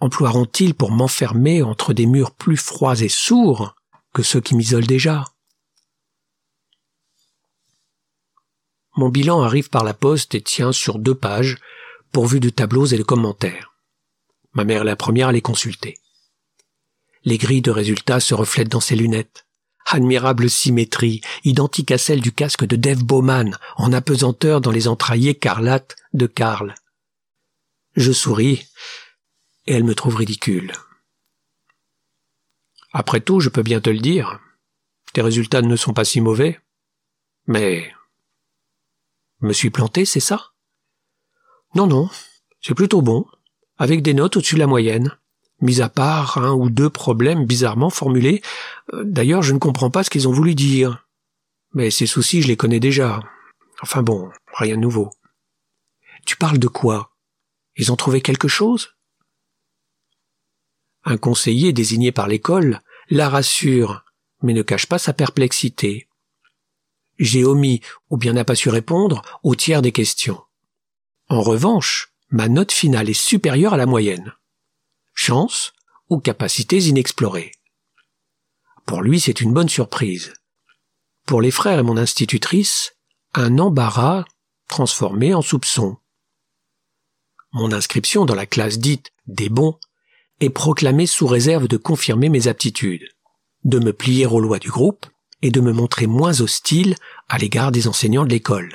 emploieront-ils 0.00 0.74
pour 0.74 0.90
m'enfermer 0.90 1.62
entre 1.62 1.92
des 1.92 2.06
murs 2.06 2.32
plus 2.32 2.56
froids 2.56 3.00
et 3.00 3.08
sourds 3.08 3.74
que 4.14 4.22
ceux 4.22 4.40
qui 4.40 4.54
m'isolent 4.54 4.86
déjà? 4.86 5.24
Mon 8.96 9.08
bilan 9.08 9.42
arrive 9.42 9.70
par 9.70 9.84
la 9.84 9.94
poste 9.94 10.34
et 10.34 10.42
tient 10.42 10.72
sur 10.72 10.98
deux 10.98 11.14
pages, 11.14 11.58
pourvu 12.12 12.40
de 12.40 12.50
tableaux 12.50 12.86
et 12.86 12.98
de 12.98 13.02
commentaires. 13.02 13.72
Ma 14.52 14.64
mère 14.64 14.82
est 14.82 14.86
la 14.86 14.96
première 14.96 15.28
à 15.28 15.32
les 15.32 15.40
consulter. 15.40 15.98
Les 17.24 17.38
grilles 17.38 17.62
de 17.62 17.70
résultats 17.70 18.20
se 18.20 18.34
reflètent 18.34 18.68
dans 18.68 18.80
ses 18.80 18.96
lunettes. 18.96 19.46
Admirable 19.86 20.48
symétrie, 20.48 21.20
identique 21.44 21.90
à 21.90 21.98
celle 21.98 22.20
du 22.20 22.32
casque 22.32 22.64
de 22.64 22.76
Dave 22.76 23.02
Bowman, 23.02 23.56
en 23.76 23.92
apesanteur 23.92 24.60
dans 24.60 24.70
les 24.70 24.88
entrailles 24.88 25.28
écarlates 25.28 25.96
de 26.12 26.26
Karl. 26.26 26.74
Je 27.96 28.12
souris, 28.12 28.66
et 29.66 29.74
elle 29.74 29.84
me 29.84 29.94
trouve 29.94 30.16
ridicule. 30.16 30.72
Après 32.92 33.20
tout, 33.20 33.40
je 33.40 33.48
peux 33.48 33.62
bien 33.62 33.80
te 33.80 33.90
le 33.90 33.98
dire, 33.98 34.40
tes 35.12 35.22
résultats 35.22 35.62
ne 35.62 35.76
sont 35.76 35.94
pas 35.94 36.04
si 36.04 36.20
mauvais. 36.20 36.60
Mais... 37.46 37.92
Me 39.42 39.52
suis 39.52 39.70
planté, 39.70 40.04
c'est 40.04 40.20
ça? 40.20 40.52
Non, 41.74 41.86
non, 41.86 42.08
c'est 42.60 42.74
plutôt 42.74 43.02
bon, 43.02 43.26
avec 43.76 44.02
des 44.02 44.14
notes 44.14 44.36
au-dessus 44.36 44.54
de 44.54 44.60
la 44.60 44.66
moyenne 44.66 45.16
mis 45.62 45.80
à 45.80 45.88
part 45.88 46.38
un 46.38 46.52
ou 46.52 46.68
deux 46.68 46.90
problèmes 46.90 47.46
bizarrement 47.46 47.88
formulés. 47.88 48.42
Euh, 48.92 49.04
d'ailleurs, 49.06 49.42
je 49.42 49.54
ne 49.54 49.58
comprends 49.58 49.90
pas 49.90 50.02
ce 50.02 50.10
qu'ils 50.10 50.28
ont 50.28 50.32
voulu 50.32 50.54
dire. 50.54 51.06
Mais 51.72 51.90
ces 51.90 52.06
soucis, 52.06 52.42
je 52.42 52.48
les 52.48 52.56
connais 52.56 52.80
déjà. 52.80 53.22
Enfin 53.80 54.02
bon, 54.02 54.30
rien 54.54 54.76
de 54.76 54.80
nouveau. 54.80 55.10
Tu 56.26 56.36
parles 56.36 56.58
de 56.58 56.68
quoi? 56.68 57.12
Ils 57.76 57.90
ont 57.90 57.96
trouvé 57.96 58.20
quelque 58.20 58.48
chose? 58.48 58.90
Un 61.04 61.16
conseiller 61.16 61.72
désigné 61.72 62.12
par 62.12 62.28
l'école 62.28 62.82
la 63.08 63.28
rassure, 63.28 64.04
mais 64.42 64.52
ne 64.52 64.62
cache 64.62 64.86
pas 64.86 64.98
sa 64.98 65.12
perplexité. 65.12 66.08
J'ai 67.18 67.44
omis, 67.44 67.80
ou 68.10 68.16
bien 68.16 68.32
n'a 68.32 68.44
pas 68.44 68.54
su 68.54 68.68
répondre, 68.68 69.22
au 69.42 69.54
tiers 69.54 69.82
des 69.82 69.92
questions. 69.92 70.40
En 71.28 71.40
revanche, 71.40 72.12
ma 72.30 72.48
note 72.48 72.72
finale 72.72 73.10
est 73.10 73.14
supérieure 73.14 73.74
à 73.74 73.76
la 73.76 73.86
moyenne 73.86 74.34
chance 75.14 75.72
ou 76.08 76.18
capacités 76.18 76.78
inexplorées. 76.78 77.52
Pour 78.86 79.02
lui, 79.02 79.20
c'est 79.20 79.40
une 79.40 79.52
bonne 79.52 79.68
surprise. 79.68 80.32
Pour 81.26 81.40
les 81.40 81.50
frères 81.50 81.78
et 81.78 81.84
mon 81.84 81.96
institutrice, 81.96 82.96
un 83.34 83.58
embarras 83.58 84.24
transformé 84.68 85.34
en 85.34 85.42
soupçon. 85.42 85.96
Mon 87.52 87.72
inscription 87.72 88.24
dans 88.24 88.34
la 88.34 88.46
classe 88.46 88.78
dite 88.78 89.12
des 89.26 89.48
bons 89.48 89.78
est 90.40 90.50
proclamée 90.50 91.06
sous 91.06 91.26
réserve 91.26 91.68
de 91.68 91.76
confirmer 91.76 92.28
mes 92.28 92.48
aptitudes, 92.48 93.08
de 93.64 93.78
me 93.78 93.92
plier 93.92 94.26
aux 94.26 94.40
lois 94.40 94.58
du 94.58 94.70
groupe 94.70 95.06
et 95.42 95.50
de 95.50 95.60
me 95.60 95.72
montrer 95.72 96.06
moins 96.06 96.40
hostile 96.40 96.96
à 97.28 97.36
l'égard 97.36 97.72
des 97.72 97.88
enseignants 97.88 98.24
de 98.24 98.30
l'école. 98.30 98.72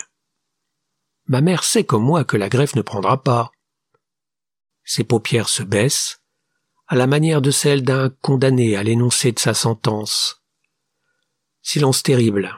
Ma 1.25 1.41
mère 1.41 1.63
sait 1.63 1.83
comme 1.83 2.03
moi 2.03 2.23
que 2.23 2.37
la 2.37 2.49
greffe 2.49 2.75
ne 2.75 2.81
prendra 2.81 3.23
pas. 3.23 3.51
Ses 4.83 5.03
paupières 5.03 5.49
se 5.49 5.63
baissent, 5.63 6.21
à 6.87 6.95
la 6.95 7.07
manière 7.07 7.41
de 7.41 7.51
celle 7.51 7.83
d'un 7.83 8.09
condamné 8.09 8.75
à 8.75 8.83
l'énoncé 8.83 9.31
de 9.31 9.39
sa 9.39 9.53
sentence. 9.53 10.43
Silence 11.61 12.03
terrible. 12.03 12.57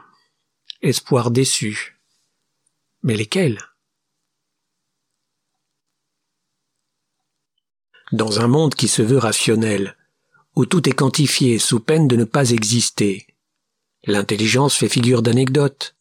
Espoir 0.82 1.30
déçu. 1.32 2.00
Mais 3.02 3.16
lesquels? 3.16 3.60
Dans 8.12 8.40
un 8.40 8.46
monde 8.46 8.74
qui 8.74 8.88
se 8.88 9.02
veut 9.02 9.18
rationnel, 9.18 9.96
où 10.54 10.66
tout 10.66 10.88
est 10.88 10.92
quantifié 10.92 11.58
sous 11.58 11.80
peine 11.80 12.08
de 12.08 12.16
ne 12.16 12.24
pas 12.24 12.50
exister, 12.50 13.26
l'intelligence 14.04 14.76
fait 14.76 14.88
figure 14.88 15.22
d'anecdote. 15.22 15.94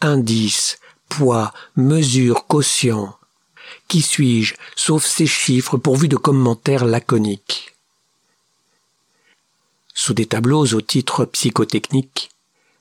Indice, 0.00 0.78
poids, 1.08 1.52
mesure, 1.76 2.46
quotient, 2.46 3.16
qui 3.88 4.02
suis-je, 4.02 4.54
sauf 4.74 5.04
ces 5.04 5.26
chiffres 5.26 5.76
pourvus 5.76 6.08
de 6.08 6.16
commentaires 6.16 6.84
laconiques 6.84 7.74
Sous 9.94 10.14
des 10.14 10.26
tableaux 10.26 10.66
au 10.74 10.80
titre 10.80 11.24
psychotechnique, 11.24 12.30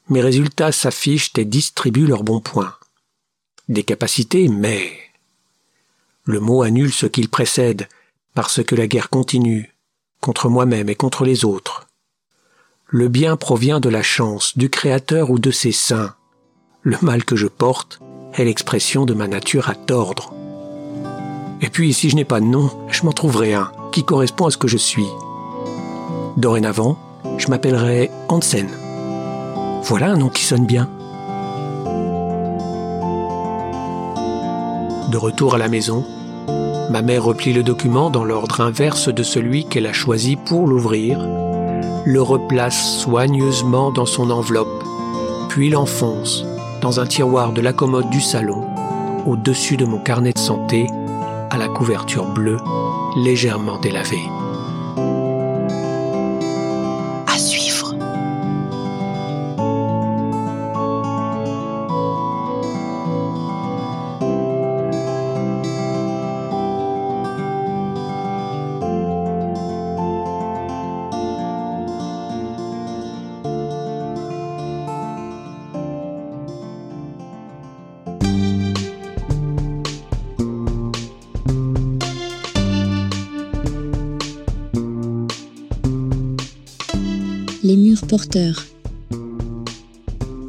mes 0.10 0.22
résultats 0.22 0.72
s'affichent 0.72 1.32
et 1.38 1.46
distribuent 1.46 2.08
leurs 2.08 2.24
bons 2.24 2.42
points. 2.42 2.76
Des 3.70 3.84
capacités, 3.84 4.48
mais... 4.48 5.00
Le 6.24 6.40
mot 6.40 6.64
annule 6.64 6.92
ce 6.92 7.06
qu'il 7.06 7.30
précède, 7.30 7.88
parce 8.34 8.64
que 8.64 8.76
la 8.76 8.88
guerre 8.88 9.10
continue, 9.10 9.74
contre 10.22 10.50
moi-même 10.50 10.90
et 10.90 10.96
contre 10.96 11.24
les 11.24 11.46
autres. 11.46 11.85
Le 12.89 13.08
bien 13.08 13.36
provient 13.36 13.80
de 13.80 13.89
la 13.89 14.04
chance, 14.04 14.56
du 14.60 14.69
Créateur 14.69 15.32
ou 15.32 15.39
de 15.39 15.50
ses 15.50 15.71
saints. 15.71 16.13
Le 16.84 16.98
mal 17.02 17.26
que 17.26 17.36
je 17.36 17.48
porte 17.48 18.00
est 18.36 18.45
l'expression 18.45 19.06
de 19.06 19.15
ma 19.15 19.28
nature 19.28 19.69
à 19.69 19.74
tordre. 19.74 20.32
Et 21.62 21.69
puis, 21.69 21.93
si 21.93 22.12
je 22.12 22.15
n'ai 22.15 22.26
pas 22.26 22.39
de 22.39 22.45
nom, 22.45 22.69
je 22.91 23.04
m'en 23.04 23.12
trouverai 23.12 23.56
un 23.56 23.71
qui 23.91 24.04
correspond 24.04 24.45
à 24.45 24.52
ce 24.52 24.58
que 24.58 24.67
je 24.67 24.78
suis. 24.78 25.08
Dorénavant, 26.38 27.00
je 27.39 27.48
m'appellerai 27.48 28.12
Hansen. 28.30 28.69
Voilà 29.82 30.12
un 30.12 30.17
nom 30.17 30.30
qui 30.30 30.43
sonne 30.43 30.67
bien. 30.67 30.88
De 35.12 35.17
retour 35.17 35.56
à 35.56 35.58
la 35.58 35.69
maison, 35.69 36.06
ma 36.91 37.02
mère 37.02 37.24
replie 37.24 37.54
le 37.54 37.63
document 37.63 38.12
dans 38.12 38.24
l'ordre 38.24 38.62
inverse 38.62 39.10
de 39.10 39.24
celui 39.24 39.65
qu'elle 39.65 39.88
a 39.88 39.93
choisi 39.93 40.36
pour 40.36 40.67
l'ouvrir, 40.67 41.28
le 42.06 42.22
replace 42.22 43.00
soigneusement 43.00 43.91
dans 43.91 44.06
son 44.06 44.30
enveloppe, 44.30 44.84
puis 45.50 45.70
l'enfonce 45.70 46.46
dans 46.82 47.00
un 47.00 47.08
tiroir 47.08 47.52
de 47.52 47.62
la 47.62 47.74
commode 47.74 48.10
du 48.12 48.22
salon, 48.22 48.63
au-dessus 49.26 49.76
de 49.76 49.86
mon 49.86 49.98
carnet 49.98 50.34
de 50.34 50.39
santé, 50.39 50.88
à 51.50 51.58
la 51.58 51.68
couverture 51.68 52.26
bleue 52.26 52.60
légèrement 53.18 53.80
délavée. 53.80 54.22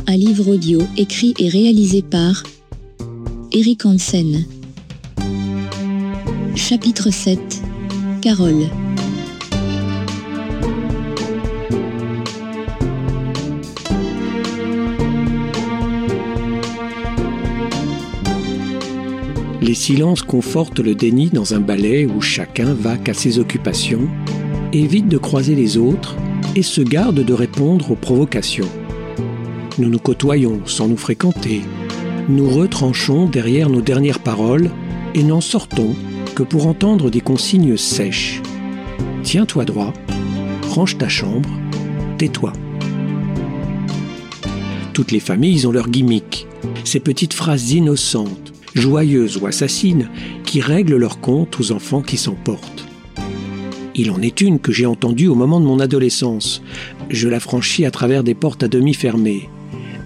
Un 0.07 0.17
livre 0.17 0.53
audio 0.53 0.83
écrit 0.97 1.35
et 1.41 1.49
réalisé 1.49 2.01
par 2.01 2.45
Eric 3.51 3.85
Hansen. 3.85 4.45
Chapitre 6.55 7.11
7. 7.11 7.41
Carole. 8.23 8.69
Les 19.61 19.75
silences 19.75 20.23
confortent 20.23 20.79
le 20.79 20.95
déni 20.95 21.31
dans 21.31 21.55
un 21.55 21.61
ballet 21.61 22.07
où 22.07 22.21
chacun 22.21 22.75
va 22.75 22.97
qu'à 22.97 23.15
ses 23.15 23.41
occupations, 23.41 24.09
évite 24.73 25.09
de 25.09 25.19
croiser 25.19 25.57
les 25.57 25.79
autres 25.79 26.17
et 26.57 26.63
se 26.63 26.81
garde 26.81 27.21
de 27.21 27.35
répondre 27.35 27.91
aux 27.91 27.97
provocations. 27.97 28.69
Nous 29.79 29.91
nous 29.91 29.99
côtoyons 29.99 30.63
sans 30.65 30.89
nous 30.89 30.97
fréquenter, 30.97 31.61
nous 32.31 32.49
retranchons 32.49 33.27
derrière 33.27 33.69
nos 33.69 33.83
dernières 33.83 34.21
paroles 34.21 34.71
et 35.15 35.23
n'en 35.23 35.43
sortons 35.43 35.95
que 36.35 36.43
pour 36.43 36.67
entendre 36.67 37.11
des 37.11 37.21
consignes 37.21 37.77
sèches. 37.77 38.41
Tiens-toi 39.23 39.67
droit, 39.67 39.93
range 40.71 40.97
ta 40.97 41.09
chambre, 41.09 41.51
tais-toi. 42.17 42.55
Toutes 44.95 45.13
les 45.13 45.21
familles 45.21 45.67
ont 45.67 45.73
leur 45.73 45.91
gimmick, 45.91 46.47
ces 46.85 47.01
petites 47.01 47.35
phrases 47.35 47.73
innocentes, 47.73 48.55
joyeuses 48.75 49.37
ou 49.37 49.47
assassines 49.47 50.09
qui 50.45 50.63
règlent 50.63 50.97
leur 50.97 51.21
compte 51.21 51.61
aux 51.61 51.73
enfants 51.73 52.01
qui 52.01 52.17
s'emportent. 52.17 52.76
Il 53.99 54.11
en 54.11 54.21
est 54.21 54.43
une 54.43 54.61
que 54.61 54.73
j'ai 54.73 54.85
entendue 54.85 55.29
au 55.29 55.35
moment 55.35 55.59
de 55.59 55.65
mon 55.65 55.81
adolescence. 55.81 56.63
Je 57.09 57.29
la 57.29 57.41
franchis 57.41 57.87
à 57.87 57.91
travers 57.91 58.23
des 58.23 58.35
portes 58.35 58.63
à 58.63 58.69
demi 58.69 58.93
fermées. 58.93 59.49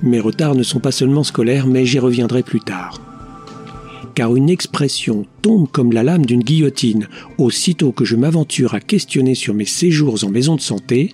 Mes 0.05 0.21
retards 0.21 0.55
ne 0.55 0.63
sont 0.63 0.79
pas 0.79 0.93
seulement 0.93 1.25
scolaires, 1.25 1.67
mais 1.67 1.85
j'y 1.85 1.99
reviendrai 1.99 2.45
plus 2.45 2.61
tard. 2.61 3.01
Car 4.15 4.37
une 4.37 4.49
expression 4.49 5.27
tombe 5.43 5.69
comme 5.69 5.93
la 5.93 6.05
lame 6.05 6.25
d'une 6.25 6.45
guillotine 6.45 7.09
aussitôt 7.37 7.91
que 7.91 8.05
je 8.05 8.15
m'aventure 8.15 8.75
à 8.75 8.81
questionner 8.81 9.35
sur 9.35 9.55
mes 9.55 9.65
séjours 9.65 10.23
en 10.23 10.31
maison 10.31 10.55
de 10.55 10.61
santé. 10.61 11.13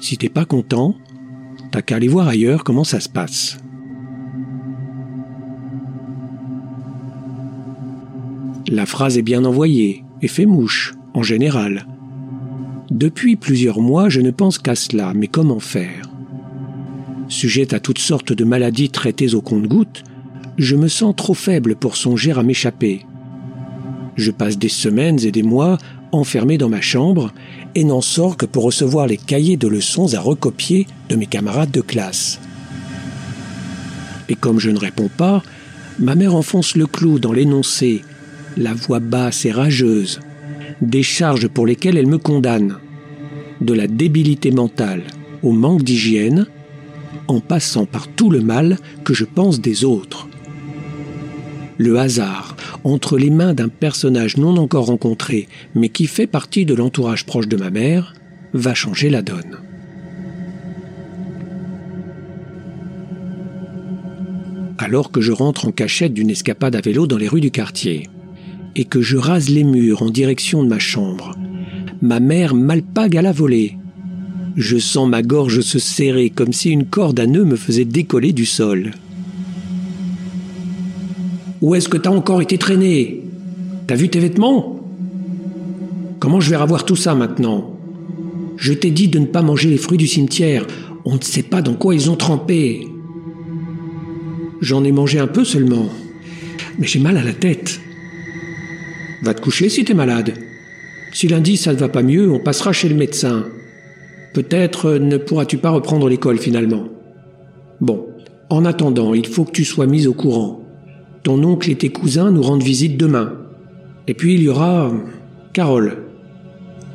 Si 0.00 0.16
t'es 0.16 0.30
pas 0.30 0.46
content, 0.46 0.96
t'as 1.72 1.82
qu'à 1.82 1.96
aller 1.96 2.08
voir 2.08 2.26
ailleurs 2.26 2.64
comment 2.64 2.84
ça 2.84 3.00
se 3.00 3.08
passe. 3.10 3.58
La 8.66 8.86
phrase 8.86 9.18
est 9.18 9.22
bien 9.22 9.44
envoyée 9.44 10.04
et 10.22 10.28
fait 10.28 10.46
mouche 10.46 10.94
en 11.16 11.22
général. 11.22 11.86
Depuis 12.90 13.36
plusieurs 13.36 13.80
mois, 13.80 14.10
je 14.10 14.20
ne 14.20 14.30
pense 14.30 14.58
qu'à 14.58 14.74
cela, 14.74 15.14
mais 15.14 15.28
comment 15.28 15.60
faire? 15.60 16.10
Sujette 17.28 17.72
à 17.72 17.80
toutes 17.80 17.98
sortes 17.98 18.34
de 18.34 18.44
maladies 18.44 18.90
traitées 18.90 19.34
au 19.34 19.40
compte-gouttes, 19.40 20.04
je 20.58 20.76
me 20.76 20.88
sens 20.88 21.16
trop 21.16 21.34
faible 21.34 21.74
pour 21.74 21.96
songer 21.96 22.32
à 22.32 22.42
m'échapper. 22.42 23.06
Je 24.14 24.30
passe 24.30 24.58
des 24.58 24.68
semaines 24.68 25.18
et 25.24 25.32
des 25.32 25.42
mois 25.42 25.78
enfermé 26.12 26.58
dans 26.58 26.68
ma 26.68 26.82
chambre 26.82 27.32
et 27.74 27.82
n'en 27.82 28.02
sors 28.02 28.36
que 28.36 28.46
pour 28.46 28.64
recevoir 28.64 29.06
les 29.06 29.16
cahiers 29.16 29.56
de 29.56 29.68
leçons 29.68 30.14
à 30.14 30.20
recopier 30.20 30.86
de 31.08 31.16
mes 31.16 31.26
camarades 31.26 31.70
de 31.70 31.80
classe. 31.80 32.40
Et 34.28 34.34
comme 34.34 34.60
je 34.60 34.70
ne 34.70 34.78
réponds 34.78 35.10
pas, 35.14 35.42
ma 35.98 36.14
mère 36.14 36.34
enfonce 36.34 36.76
le 36.76 36.86
clou 36.86 37.18
dans 37.18 37.32
l'énoncé, 37.32 38.02
la 38.58 38.74
voix 38.74 39.00
basse 39.00 39.46
et 39.46 39.52
rageuse, 39.52 40.20
des 40.80 41.02
charges 41.02 41.48
pour 41.48 41.66
lesquelles 41.66 41.96
elle 41.96 42.06
me 42.06 42.18
condamne, 42.18 42.76
de 43.60 43.72
la 43.72 43.86
débilité 43.86 44.50
mentale 44.50 45.02
au 45.42 45.52
manque 45.52 45.82
d'hygiène, 45.82 46.46
en 47.28 47.40
passant 47.40 47.86
par 47.86 48.08
tout 48.08 48.30
le 48.30 48.40
mal 48.40 48.78
que 49.04 49.14
je 49.14 49.24
pense 49.24 49.60
des 49.60 49.84
autres. 49.84 50.28
Le 51.78 51.98
hasard, 51.98 52.56
entre 52.84 53.18
les 53.18 53.30
mains 53.30 53.52
d'un 53.52 53.68
personnage 53.68 54.38
non 54.38 54.56
encore 54.56 54.86
rencontré, 54.86 55.48
mais 55.74 55.88
qui 55.88 56.06
fait 56.06 56.26
partie 56.26 56.64
de 56.64 56.74
l'entourage 56.74 57.26
proche 57.26 57.48
de 57.48 57.56
ma 57.56 57.70
mère, 57.70 58.14
va 58.54 58.74
changer 58.74 59.10
la 59.10 59.22
donne. 59.22 59.58
Alors 64.78 65.10
que 65.10 65.20
je 65.20 65.32
rentre 65.32 65.66
en 65.66 65.72
cachette 65.72 66.14
d'une 66.14 66.30
escapade 66.30 66.76
à 66.76 66.80
vélo 66.80 67.06
dans 67.06 67.16
les 67.16 67.28
rues 67.28 67.40
du 67.40 67.50
quartier, 67.50 68.08
et 68.78 68.84
que 68.84 69.00
je 69.00 69.16
rase 69.16 69.48
les 69.48 69.64
murs 69.64 70.02
en 70.02 70.10
direction 70.10 70.62
de 70.62 70.68
ma 70.68 70.78
chambre. 70.78 71.34
Ma 72.02 72.20
mère 72.20 72.54
m'alpague 72.54 73.16
à 73.16 73.22
la 73.22 73.32
volée. 73.32 73.78
Je 74.54 74.76
sens 74.76 75.08
ma 75.08 75.22
gorge 75.22 75.62
se 75.62 75.78
serrer 75.78 76.28
comme 76.28 76.52
si 76.52 76.70
une 76.70 76.84
corde 76.84 77.18
à 77.18 77.26
nœud 77.26 77.44
me 77.44 77.56
faisait 77.56 77.86
décoller 77.86 78.32
du 78.32 78.44
sol. 78.44 78.92
Où 81.62 81.74
est-ce 81.74 81.88
que 81.88 81.96
t'as 81.96 82.10
encore 82.10 82.42
été 82.42 82.58
traîné? 82.58 83.22
T'as 83.86 83.94
vu 83.94 84.10
tes 84.10 84.20
vêtements? 84.20 84.78
Comment 86.20 86.40
je 86.40 86.50
vais 86.50 86.56
revoir 86.56 86.84
tout 86.84 86.96
ça 86.96 87.14
maintenant? 87.14 87.78
Je 88.58 88.74
t'ai 88.74 88.90
dit 88.90 89.08
de 89.08 89.18
ne 89.18 89.26
pas 89.26 89.42
manger 89.42 89.70
les 89.70 89.78
fruits 89.78 89.98
du 89.98 90.06
cimetière. 90.06 90.66
On 91.06 91.14
ne 91.14 91.22
sait 91.22 91.42
pas 91.42 91.62
dans 91.62 91.74
quoi 91.74 91.94
ils 91.94 92.10
ont 92.10 92.16
trempé. 92.16 92.86
J'en 94.60 94.84
ai 94.84 94.92
mangé 94.92 95.18
un 95.18 95.26
peu 95.26 95.44
seulement. 95.44 95.88
Mais 96.78 96.86
j'ai 96.86 96.98
mal 96.98 97.16
à 97.16 97.24
la 97.24 97.32
tête. 97.32 97.80
Va 99.22 99.34
te 99.34 99.40
coucher 99.40 99.68
si 99.68 99.84
t'es 99.84 99.94
malade. 99.94 100.34
Si 101.12 101.28
lundi 101.28 101.56
ça 101.56 101.72
ne 101.72 101.78
va 101.78 101.88
pas 101.88 102.02
mieux, 102.02 102.30
on 102.30 102.38
passera 102.38 102.72
chez 102.72 102.88
le 102.88 102.94
médecin. 102.94 103.46
Peut-être 104.34 104.92
ne 104.92 105.16
pourras-tu 105.16 105.56
pas 105.56 105.70
reprendre 105.70 106.08
l'école 106.08 106.38
finalement. 106.38 106.88
Bon, 107.80 108.06
en 108.50 108.64
attendant, 108.64 109.14
il 109.14 109.26
faut 109.26 109.44
que 109.44 109.52
tu 109.52 109.64
sois 109.64 109.86
mise 109.86 110.06
au 110.06 110.12
courant. 110.12 110.62
Ton 111.22 111.42
oncle 111.42 111.70
et 111.70 111.76
tes 111.76 111.88
cousins 111.88 112.30
nous 112.30 112.42
rendent 112.42 112.62
visite 112.62 112.96
demain. 112.96 113.32
Et 114.06 114.14
puis 114.14 114.34
il 114.34 114.42
y 114.42 114.48
aura 114.48 114.92
Carole. 115.52 115.96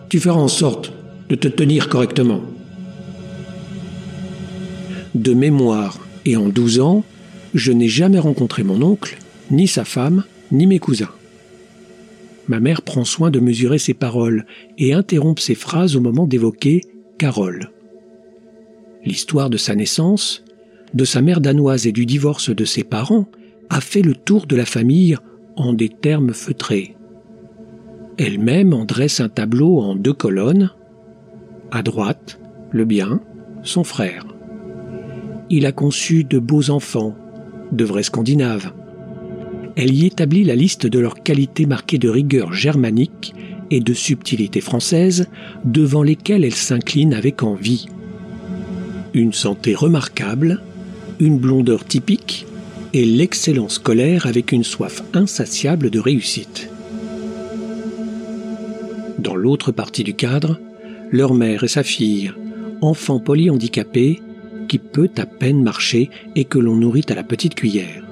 Tu 0.10 0.20
feras 0.20 0.40
en 0.40 0.48
sorte 0.48 0.94
de 1.30 1.36
te 1.36 1.48
tenir 1.48 1.90
correctement. 1.90 2.42
De 5.16 5.34
mémoire 5.34 6.00
et 6.26 6.38
en 6.38 6.48
douze 6.48 6.80
ans, 6.80 7.04
je 7.54 7.72
n'ai 7.72 7.90
jamais 7.90 8.20
rencontré 8.20 8.64
mon 8.64 8.82
oncle, 8.82 9.18
ni 9.50 9.68
sa 9.68 9.84
femme, 9.84 10.24
ni 10.52 10.68
mes 10.68 10.80
cousins. 10.80 11.10
Ma 12.52 12.60
mère 12.60 12.82
prend 12.82 13.06
soin 13.06 13.32
de 13.32 13.40
mesurer 13.40 13.78
ses 13.78 13.94
paroles 13.94 14.46
et 14.78 14.92
interrompt 14.92 15.40
ses 15.40 15.56
phrases 15.56 15.96
au 15.96 16.02
moment 16.02 16.28
d'évoquer 16.28 16.82
Carole. 17.18 17.72
L'histoire 19.06 19.50
de 19.50 19.56
sa 19.56 19.74
naissance, 19.74 20.44
de 20.94 21.06
sa 21.06 21.22
mère 21.22 21.40
danoise 21.40 21.88
et 21.88 21.94
du 21.94 22.06
divorce 22.06 22.54
de 22.54 22.66
ses 22.66 22.84
parents 22.84 23.26
a 23.70 23.80
fait 23.80 24.02
le 24.02 24.16
tour 24.16 24.48
de 24.48 24.58
la 24.58 24.66
famille 24.66 25.16
en 25.56 25.72
des 25.72 25.88
termes 25.88 26.34
feutrés. 26.34 26.98
Elle-même 28.18 28.74
en 28.74 28.84
dresse 28.84 29.22
un 29.22 29.30
tableau 29.30 29.80
en 29.80 29.96
deux 29.96 30.12
colonnes. 30.12 30.72
À 31.72 31.84
droite, 31.84 32.38
le 32.72 32.84
bien, 32.84 33.22
son 33.64 33.86
frère. 33.86 34.26
Il 35.50 35.66
a 35.66 35.72
conçu 35.72 36.26
de 36.26 36.38
beaux 36.38 36.70
enfants, 36.70 37.16
de 37.72 37.86
vrais 37.86 38.04
Scandinaves. 38.04 38.74
Elle 39.82 39.96
y 39.96 40.06
établit 40.06 40.44
la 40.44 40.54
liste 40.54 40.86
de 40.86 41.00
leurs 41.00 41.24
qualités 41.24 41.66
marquées 41.66 41.98
de 41.98 42.08
rigueur 42.08 42.54
germanique 42.54 43.34
et 43.72 43.80
de 43.80 43.96
subtilité 43.96 44.62
française, 44.62 45.28
devant 45.66 46.04
lesquelles 46.04 46.46
elle 46.46 46.54
s'incline 46.54 47.16
avec 47.16 47.42
envie. 47.42 47.88
Une 49.16 49.34
santé 49.34 49.74
remarquable, 49.74 50.62
une 51.20 51.40
blondeur 51.40 51.84
typique 51.84 52.46
et 52.94 53.04
l'excellence 53.06 53.76
scolaire 53.76 54.28
avec 54.28 54.52
une 54.52 54.64
soif 54.64 55.02
insatiable 55.16 55.90
de 55.90 56.00
réussite. 56.00 56.70
Dans 59.18 59.36
l'autre 59.36 59.72
partie 59.72 60.04
du 60.04 60.14
cadre, 60.14 60.60
leur 61.10 61.34
mère 61.34 61.64
et 61.64 61.68
sa 61.68 61.82
fille, 61.82 62.32
enfant 62.82 63.20
polyhandicapé 63.20 64.22
qui 64.68 64.78
peut 64.78 65.10
à 65.18 65.26
peine 65.26 65.64
marcher 65.64 66.12
et 66.36 66.46
que 66.46 66.60
l'on 66.60 66.76
nourrit 66.76 67.08
à 67.10 67.16
la 67.16 67.24
petite 67.24 67.56
cuillère. 67.56 68.11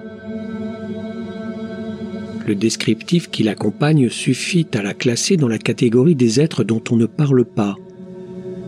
Descriptif 2.54 3.30
qui 3.30 3.44
l'accompagne 3.44 4.10
suffit 4.10 4.68
à 4.74 4.82
la 4.82 4.94
classer 4.94 5.38
dans 5.38 5.48
la 5.48 5.58
catégorie 5.58 6.16
des 6.16 6.40
êtres 6.40 6.64
dont 6.64 6.84
on 6.92 6.96
ne 6.96 7.06
parle 7.06 7.46
pas. 7.46 7.76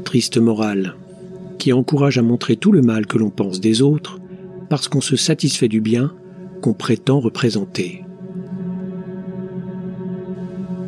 Triste 0.04 0.38
morale, 0.38 0.96
qui 1.58 1.74
encourage 1.74 2.18
à 2.18 2.22
montrer 2.22 2.56
tout 2.56 2.72
le 2.72 2.82
mal 2.82 3.06
que 3.06 3.18
l'on 3.18 3.30
pense 3.30 3.60
des 3.60 3.82
autres 3.82 4.20
parce 4.70 4.88
qu'on 4.88 5.02
se 5.02 5.16
satisfait 5.16 5.68
du 5.68 5.82
bien 5.82 6.14
qu'on 6.62 6.74
prétend 6.74 7.20
représenter. 7.20 8.04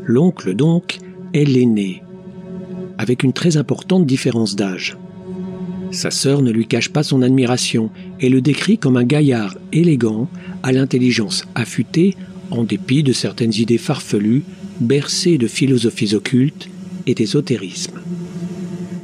L'oncle, 0.06 0.56
donc, 0.56 1.00
est 1.34 1.46
l'aîné, 1.46 2.04
avec 2.98 3.24
une 3.24 3.34
très 3.34 3.58
importante 3.58 4.06
différence 4.06 4.56
d'âge. 4.56 4.98
Sa 5.92 6.12
sœur 6.12 6.42
ne 6.42 6.52
lui 6.52 6.66
cache 6.66 6.90
pas 6.90 7.04
son 7.04 7.22
admiration 7.22 7.92
et 8.20 8.30
le 8.30 8.42
décrit 8.42 8.78
comme 8.78 8.98
un 8.98 9.04
gaillard 9.04 9.56
élégant, 9.72 10.28
à 10.64 10.72
l'intelligence 10.72 11.46
affûtée, 11.56 12.16
en 12.56 12.64
dépit 12.64 13.04
de 13.04 13.14
certaines 13.14 13.54
idées 13.54 13.78
farfelues, 13.78 14.44
bercées 14.80 15.38
de 15.38 15.48
philosophies 15.48 16.16
occultes 16.16 16.70
et 17.08 17.16
d'ésotérisme. 17.16 18.00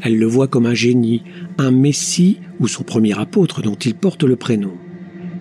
Elle 0.01 0.17
le 0.17 0.25
voit 0.25 0.47
comme 0.47 0.65
un 0.65 0.73
génie, 0.73 1.23
un 1.57 1.71
messie 1.71 2.37
ou 2.59 2.67
son 2.67 2.83
premier 2.83 3.17
apôtre 3.19 3.61
dont 3.61 3.75
il 3.75 3.95
porte 3.95 4.23
le 4.23 4.35
prénom. 4.35 4.73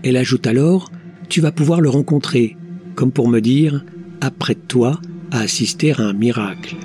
Elle 0.03 0.16
ajoute 0.16 0.47
alors 0.47 0.90
Tu 1.29 1.40
vas 1.40 1.53
pouvoir 1.53 1.81
le 1.81 1.90
rencontrer, 1.90 2.57
comme 2.94 3.12
pour 3.12 3.29
me 3.29 3.40
dire 3.40 3.85
Apprête-toi 4.21 5.01
à 5.31 5.40
assister 5.40 5.92
à 5.92 6.03
un 6.03 6.12
miracle. 6.12 6.77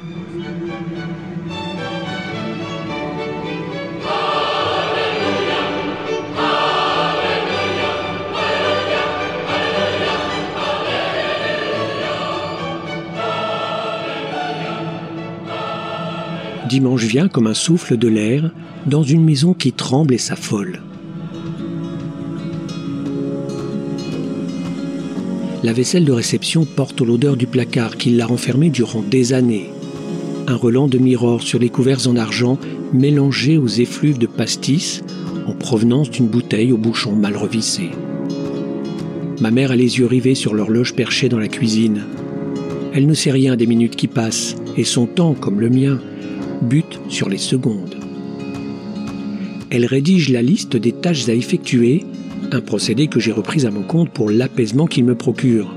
Dimanche 16.73 17.03
vient 17.03 17.27
comme 17.27 17.45
un 17.45 17.53
souffle 17.53 17.97
de 17.97 18.07
l'air 18.07 18.49
dans 18.87 19.03
une 19.03 19.23
maison 19.23 19.53
qui 19.53 19.73
tremble 19.73 20.15
et 20.15 20.17
s'affole. 20.17 20.81
La 25.61 25.71
vaisselle 25.71 26.03
de 26.03 26.11
réception 26.11 26.65
porte 26.65 27.01
l'odeur 27.01 27.37
du 27.37 27.45
placard 27.45 27.95
qui 27.95 28.09
l'a 28.09 28.25
renfermé 28.25 28.71
durant 28.71 29.03
des 29.03 29.33
années. 29.33 29.69
Un 30.47 30.55
relent 30.55 30.87
de 30.87 30.97
miroir 30.97 31.43
sur 31.43 31.59
les 31.59 31.69
couverts 31.69 32.07
en 32.07 32.15
argent 32.15 32.57
mélangé 32.91 33.59
aux 33.59 33.67
effluves 33.67 34.17
de 34.17 34.25
pastis 34.25 35.03
en 35.45 35.53
provenance 35.53 36.09
d'une 36.09 36.27
bouteille 36.27 36.71
au 36.71 36.77
bouchon 36.77 37.15
mal 37.15 37.37
revissé. 37.37 37.91
Ma 39.39 39.51
mère 39.51 39.69
a 39.69 39.75
les 39.75 39.99
yeux 39.99 40.07
rivés 40.07 40.33
sur 40.33 40.55
l'horloge 40.55 40.95
perchée 40.95 41.29
dans 41.29 41.37
la 41.37 41.49
cuisine. 41.49 42.01
Elle 42.95 43.05
ne 43.05 43.13
sait 43.13 43.31
rien 43.31 43.55
des 43.57 43.67
minutes 43.67 43.95
qui 43.95 44.07
passent 44.07 44.55
et 44.75 44.83
son 44.83 45.05
temps, 45.05 45.35
comme 45.35 45.59
le 45.59 45.69
mien, 45.69 45.99
bute 46.61 46.99
sur 47.09 47.29
les 47.29 47.37
secondes. 47.37 47.95
Elle 49.69 49.85
rédige 49.85 50.29
la 50.29 50.41
liste 50.41 50.75
des 50.75 50.91
tâches 50.91 51.27
à 51.29 51.33
effectuer, 51.33 52.05
un 52.51 52.61
procédé 52.61 53.07
que 53.07 53.19
j'ai 53.19 53.31
repris 53.31 53.65
à 53.65 53.71
mon 53.71 53.81
compte 53.81 54.11
pour 54.11 54.29
l'apaisement 54.29 54.85
qu'il 54.85 55.05
me 55.05 55.15
procure. 55.15 55.75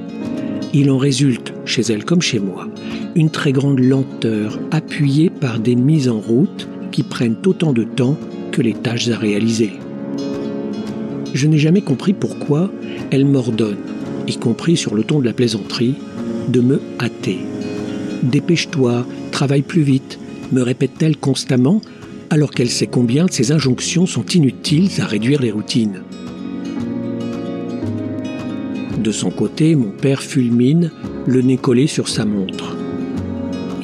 Il 0.74 0.90
en 0.90 0.98
résulte, 0.98 1.54
chez 1.64 1.82
elle 1.82 2.04
comme 2.04 2.20
chez 2.20 2.38
moi, 2.38 2.68
une 3.14 3.30
très 3.30 3.52
grande 3.52 3.80
lenteur 3.80 4.58
appuyée 4.70 5.30
par 5.30 5.58
des 5.58 5.74
mises 5.74 6.08
en 6.08 6.20
route 6.20 6.68
qui 6.92 7.02
prennent 7.02 7.36
autant 7.46 7.72
de 7.72 7.84
temps 7.84 8.18
que 8.52 8.60
les 8.60 8.74
tâches 8.74 9.08
à 9.08 9.16
réaliser. 9.16 9.72
Je 11.32 11.46
n'ai 11.46 11.58
jamais 11.58 11.80
compris 11.80 12.12
pourquoi 12.12 12.70
elle 13.10 13.24
m'ordonne, 13.24 13.78
y 14.26 14.36
compris 14.36 14.76
sur 14.76 14.94
le 14.94 15.04
ton 15.04 15.20
de 15.20 15.24
la 15.24 15.32
plaisanterie, 15.32 15.94
de 16.48 16.60
me 16.60 16.80
hâter. 17.00 17.38
Dépêche-toi, 18.22 19.06
travaille 19.32 19.62
plus 19.62 19.82
vite, 19.82 20.15
me 20.52 20.62
répète-t-elle 20.62 21.16
constamment, 21.16 21.80
alors 22.30 22.50
qu'elle 22.50 22.70
sait 22.70 22.87
combien 22.87 23.26
de 23.26 23.32
ces 23.32 23.52
injonctions 23.52 24.06
sont 24.06 24.24
inutiles 24.26 24.90
à 25.00 25.06
réduire 25.06 25.40
les 25.40 25.50
routines. 25.50 26.02
De 29.02 29.12
son 29.12 29.30
côté, 29.30 29.76
mon 29.76 29.90
père 29.90 30.22
fulmine, 30.22 30.90
le 31.26 31.42
nez 31.42 31.56
collé 31.56 31.87
sur 31.87 32.09
sa 32.09 32.24
montre. 32.24 32.76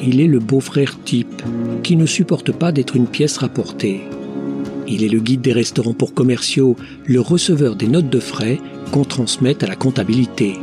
Il 0.05 0.19
est 0.19 0.27
le 0.27 0.39
beau-frère 0.39 0.97
type, 1.03 1.41
qui 1.81 1.95
ne 1.95 2.05
supporte 2.05 2.51
pas 2.51 2.71
d'être 2.71 2.95
une 2.95 3.07
pièce 3.07 3.37
rapportée. 3.37 4.01
Il 4.87 5.03
est 5.03 5.09
le 5.09 5.19
guide 5.19 5.41
des 5.41 5.53
restaurants 5.53 5.93
pour 5.93 6.13
commerciaux, 6.13 6.75
le 7.05 7.21
receveur 7.21 7.75
des 7.75 7.87
notes 7.87 8.09
de 8.09 8.19
frais 8.19 8.59
qu'on 8.91 9.05
transmette 9.05 9.63
à 9.63 9.67
la 9.67 9.75
comptabilité. 9.75 10.57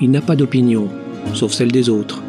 Il 0.00 0.10
n'a 0.10 0.20
pas 0.20 0.36
d'opinion, 0.36 0.88
sauf 1.34 1.52
celle 1.52 1.70
des 1.70 1.88
autres 1.88 2.22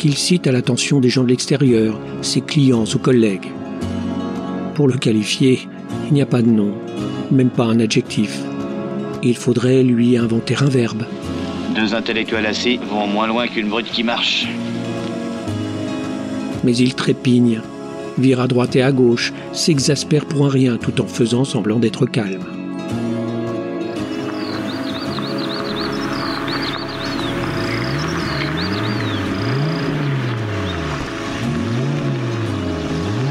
qu'il 0.00 0.16
cite 0.16 0.46
à 0.46 0.52
l'attention 0.52 0.98
des 0.98 1.10
gens 1.10 1.24
de 1.24 1.28
l'extérieur, 1.28 2.00
ses 2.22 2.40
clients 2.40 2.86
ou 2.94 2.98
collègues. 2.98 3.52
Pour 4.74 4.88
le 4.88 4.96
qualifier, 4.96 5.68
il 6.08 6.14
n'y 6.14 6.22
a 6.22 6.26
pas 6.26 6.40
de 6.40 6.48
nom, 6.48 6.72
même 7.30 7.50
pas 7.50 7.64
un 7.64 7.80
adjectif. 7.80 8.40
Il 9.22 9.36
faudrait 9.36 9.82
lui 9.82 10.16
inventer 10.16 10.54
un 10.58 10.70
verbe. 10.70 11.02
Deux 11.76 11.94
intellectuels 11.94 12.46
assis 12.46 12.80
vont 12.90 13.06
moins 13.06 13.26
loin 13.26 13.46
qu'une 13.46 13.68
brute 13.68 13.90
qui 13.92 14.02
marche. 14.02 14.48
Mais 16.64 16.74
il 16.74 16.94
trépigne, 16.94 17.60
vire 18.16 18.40
à 18.40 18.48
droite 18.48 18.76
et 18.76 18.82
à 18.82 18.92
gauche, 18.92 19.34
s'exaspère 19.52 20.24
pour 20.24 20.46
un 20.46 20.48
rien 20.48 20.78
tout 20.78 20.98
en 21.02 21.06
faisant 21.06 21.44
semblant 21.44 21.78
d'être 21.78 22.06
calme. 22.06 22.59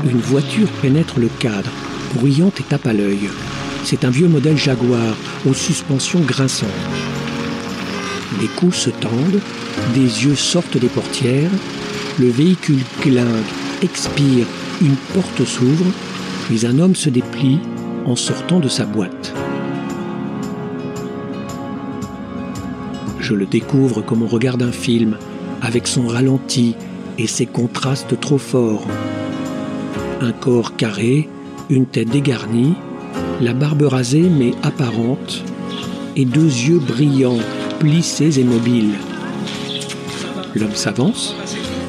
Une 0.10 0.20
voiture 0.20 0.68
pénètre 0.82 1.20
le 1.20 1.30
cadre, 1.40 1.70
bruyante 2.16 2.60
et 2.60 2.64
tape 2.64 2.88
à 2.88 2.94
l'œil. 2.94 3.30
C'est 3.84 4.04
un 4.04 4.10
vieux 4.10 4.28
modèle 4.28 4.58
Jaguar 4.58 5.16
aux 5.48 5.54
suspensions 5.54 6.22
grinçantes. 6.22 6.70
Les 8.42 8.48
coups 8.48 8.76
se 8.76 8.90
tendent, 8.90 9.42
des 9.94 10.26
yeux 10.26 10.36
sortent 10.36 10.78
des 10.78 10.88
portières, 10.88 11.52
le 12.20 12.30
véhicule 12.30 12.84
clingue, 13.02 13.26
expire, 13.82 14.46
une 14.82 14.96
porte 15.14 15.46
s'ouvre, 15.46 15.86
puis 16.48 16.66
un 16.66 16.80
homme 16.80 16.96
se 16.96 17.10
déplie 17.10 17.60
en 18.06 18.16
sortant 18.16 18.60
de 18.60 18.68
sa 18.68 18.86
boîte. 18.86 19.34
Je 23.20 23.34
le 23.36 23.46
découvre 23.46 24.02
comme 24.02 24.24
on 24.24 24.28
regarde 24.28 24.64
un 24.64 24.72
film, 24.72 25.18
avec 25.62 25.88
son 25.88 26.08
ralenti 26.08 26.76
et 27.18 27.28
ses 27.28 27.46
contrastes 27.46 28.20
trop 28.20 28.38
forts, 28.38 28.88
un 30.22 30.32
corps 30.32 30.76
carré, 30.76 31.28
une 31.70 31.86
tête 31.86 32.10
dégarnie, 32.10 32.74
la 33.42 33.54
barbe 33.54 33.84
rasée 33.84 34.30
mais 34.30 34.52
apparente, 34.64 35.44
et 36.16 36.26
deux 36.26 36.44
yeux 36.44 36.80
brillants, 36.80 37.40
plissés 37.80 38.40
et 38.40 38.44
mobiles. 38.44 38.96
L'homme 40.56 40.76
s'avance, 40.76 41.36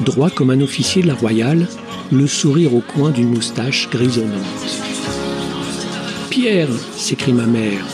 droit 0.05 0.29
comme 0.29 0.51
un 0.51 0.61
officier 0.61 1.01
de 1.01 1.07
la 1.07 1.15
royale, 1.15 1.67
le 2.11 2.27
sourire 2.27 2.75
au 2.75 2.81
coin 2.81 3.09
d'une 3.09 3.29
moustache 3.29 3.89
grisonnante. 3.89 4.31
Pierre, 6.29 6.69
s'écrie 6.95 7.33
ma 7.33 7.45
mère, 7.45 7.85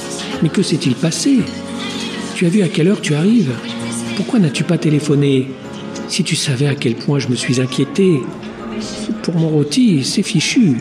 mais 0.44 0.50
que 0.50 0.62
s'est-il 0.62 0.94
passé? 0.94 1.40
Tu 2.36 2.46
as 2.46 2.50
vu 2.50 2.62
à 2.62 2.68
quelle 2.68 2.88
heure 2.88 3.02
tu 3.02 3.16
arrives? 3.16 3.54
Pourquoi 4.16 4.40
n'as-tu 4.40 4.64
pas 4.64 4.78
téléphoné? 4.78 5.48
Si 6.08 6.24
tu 6.24 6.36
savais 6.36 6.68
à 6.68 6.76
quel 6.76 6.96
point 6.96 7.20
je 7.20 7.28
me 7.28 7.36
suis 7.36 7.60
inquiété, 7.60 8.22
Pour 9.24 9.36
mon 9.36 9.50
rôti, 9.50 10.04
c'est 10.04 10.24
fichu. 10.24 10.78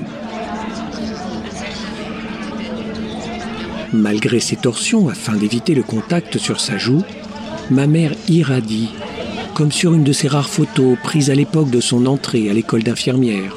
Malgré 3.93 4.41
ses 4.41 4.57
torsions, 4.57 5.09
afin 5.09 5.37
d'éviter 5.37 5.75
le 5.75 5.83
contact 5.83 6.39
sur 6.39 6.61
sa 6.61 6.77
joue, 6.79 7.03
ma 7.71 7.87
mère 7.87 8.13
irradie, 8.29 8.91
comme 9.55 9.73
sur 9.73 9.95
une 9.95 10.05
de 10.05 10.13
ces 10.13 10.29
rares 10.29 10.49
photos 10.49 10.97
prises 11.03 11.31
à 11.31 11.35
l'époque 11.35 11.71
de 11.71 11.81
son 11.81 12.07
entrée 12.07 12.51
à 12.51 12.53
l'école 12.53 12.83
d'infirmière. 12.83 13.55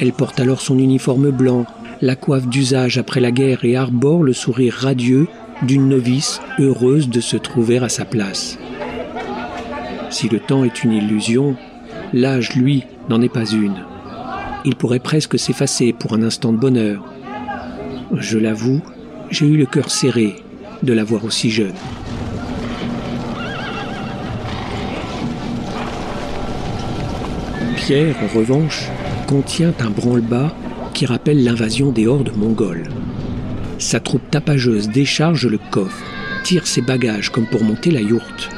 Elle 0.00 0.12
porte 0.12 0.40
alors 0.40 0.60
son 0.60 0.78
uniforme 0.78 1.30
blanc, 1.30 1.66
la 2.02 2.16
coiffe 2.16 2.46
d'usage 2.48 2.98
après 2.98 3.20
la 3.20 3.30
guerre 3.30 3.64
et 3.64 3.76
arbore 3.76 4.22
le 4.22 4.32
sourire 4.32 4.74
radieux 4.74 5.26
d'une 5.62 5.88
novice 5.88 6.40
heureuse 6.58 7.08
de 7.08 7.20
se 7.20 7.36
trouver 7.36 7.78
à 7.78 7.88
sa 7.88 8.04
place. 8.04 8.58
Si 10.10 10.28
le 10.28 10.38
temps 10.38 10.64
est 10.64 10.84
une 10.84 10.92
illusion, 10.92 11.56
l'âge, 12.12 12.54
lui, 12.54 12.84
n'en 13.08 13.22
est 13.22 13.32
pas 13.32 13.46
une. 13.46 13.84
Il 14.64 14.76
pourrait 14.76 14.98
presque 14.98 15.38
s'effacer 15.38 15.92
pour 15.92 16.14
un 16.14 16.22
instant 16.22 16.52
de 16.52 16.58
bonheur. 16.58 17.04
Je 18.12 18.38
l'avoue, 18.38 18.80
j'ai 19.30 19.46
eu 19.46 19.56
le 19.56 19.66
cœur 19.66 19.90
serré 19.90 20.36
de 20.82 20.92
la 20.92 21.04
voir 21.04 21.24
aussi 21.24 21.50
jeune. 21.50 21.74
Pierre, 27.76 28.16
en 28.22 28.36
revanche, 28.36 28.88
contient 29.28 29.72
un 29.80 29.90
branle-bas 29.90 30.52
qui 30.92 31.06
rappelle 31.06 31.44
l'invasion 31.44 31.92
des 31.92 32.06
hordes 32.06 32.36
mongoles. 32.36 32.88
Sa 33.78 34.00
troupe 34.00 34.30
tapageuse 34.30 34.88
décharge 34.88 35.46
le 35.46 35.58
coffre, 35.70 36.04
tire 36.42 36.66
ses 36.66 36.80
bagages 36.80 37.30
comme 37.30 37.46
pour 37.46 37.62
monter 37.62 37.90
la 37.90 38.00
yourte. 38.00 38.48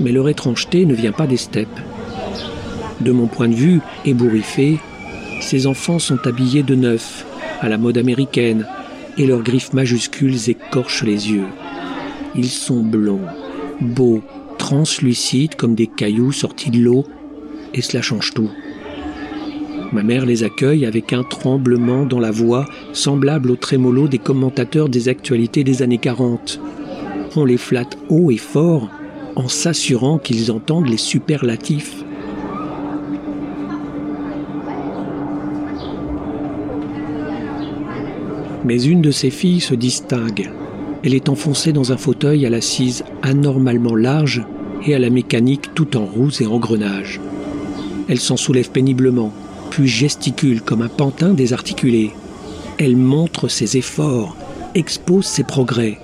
Mais 0.00 0.12
leur 0.12 0.28
étrangeté 0.28 0.86
ne 0.86 0.94
vient 0.94 1.12
pas 1.12 1.26
des 1.26 1.36
steppes. 1.36 1.80
De 3.00 3.12
mon 3.12 3.26
point 3.26 3.48
de 3.48 3.54
vue, 3.54 3.80
ébouriffés, 4.04 4.78
ces 5.40 5.66
enfants 5.66 5.98
sont 5.98 6.26
habillés 6.26 6.62
de 6.62 6.74
neuf, 6.74 7.26
à 7.60 7.68
la 7.68 7.78
mode 7.78 7.98
américaine, 7.98 8.66
et 9.18 9.26
leurs 9.26 9.42
griffes 9.42 9.72
majuscules 9.72 10.48
écorchent 10.48 11.04
les 11.04 11.30
yeux. 11.30 11.46
Ils 12.34 12.50
sont 12.50 12.82
blonds, 12.82 13.26
beaux, 13.80 14.22
translucides 14.58 15.54
comme 15.56 15.74
des 15.74 15.86
cailloux 15.86 16.32
sortis 16.32 16.70
de 16.70 16.80
l'eau, 16.80 17.04
et 17.74 17.80
cela 17.80 18.02
change 18.02 18.32
tout. 18.32 18.50
Ma 19.92 20.02
mère 20.02 20.26
les 20.26 20.42
accueille 20.42 20.86
avec 20.86 21.12
un 21.12 21.22
tremblement 21.22 22.04
dans 22.04 22.18
la 22.18 22.30
voix 22.30 22.66
semblable 22.92 23.50
au 23.50 23.56
trémolo 23.56 24.08
des 24.08 24.18
commentateurs 24.18 24.88
des 24.88 25.08
actualités 25.08 25.62
des 25.62 25.82
années 25.82 25.98
40. 25.98 26.60
On 27.36 27.44
les 27.44 27.56
flatte 27.56 27.96
haut 28.08 28.30
et 28.30 28.36
fort 28.36 28.90
en 29.36 29.48
s'assurant 29.48 30.18
qu'ils 30.18 30.50
entendent 30.50 30.88
les 30.88 30.96
superlatifs. 30.96 32.03
Mais 38.64 38.82
une 38.82 39.02
de 39.02 39.10
ses 39.10 39.30
filles 39.30 39.60
se 39.60 39.74
distingue. 39.74 40.50
Elle 41.02 41.14
est 41.14 41.28
enfoncée 41.28 41.72
dans 41.72 41.92
un 41.92 41.98
fauteuil 41.98 42.46
à 42.46 42.50
l'assise 42.50 43.04
anormalement 43.22 43.94
large 43.94 44.42
et 44.86 44.94
à 44.94 44.98
la 44.98 45.10
mécanique 45.10 45.74
tout 45.74 45.96
en 45.96 46.04
roue 46.06 46.30
et 46.40 46.46
engrenage. 46.46 47.20
Elle 48.08 48.20
s'en 48.20 48.36
soulève 48.36 48.70
péniblement, 48.70 49.32
puis 49.70 49.86
gesticule 49.86 50.62
comme 50.62 50.82
un 50.82 50.88
pantin 50.88 51.34
désarticulé. 51.34 52.12
Elle 52.78 52.96
montre 52.96 53.48
ses 53.48 53.76
efforts, 53.76 54.36
expose 54.74 55.26
ses 55.26 55.44
progrès. 55.44 55.98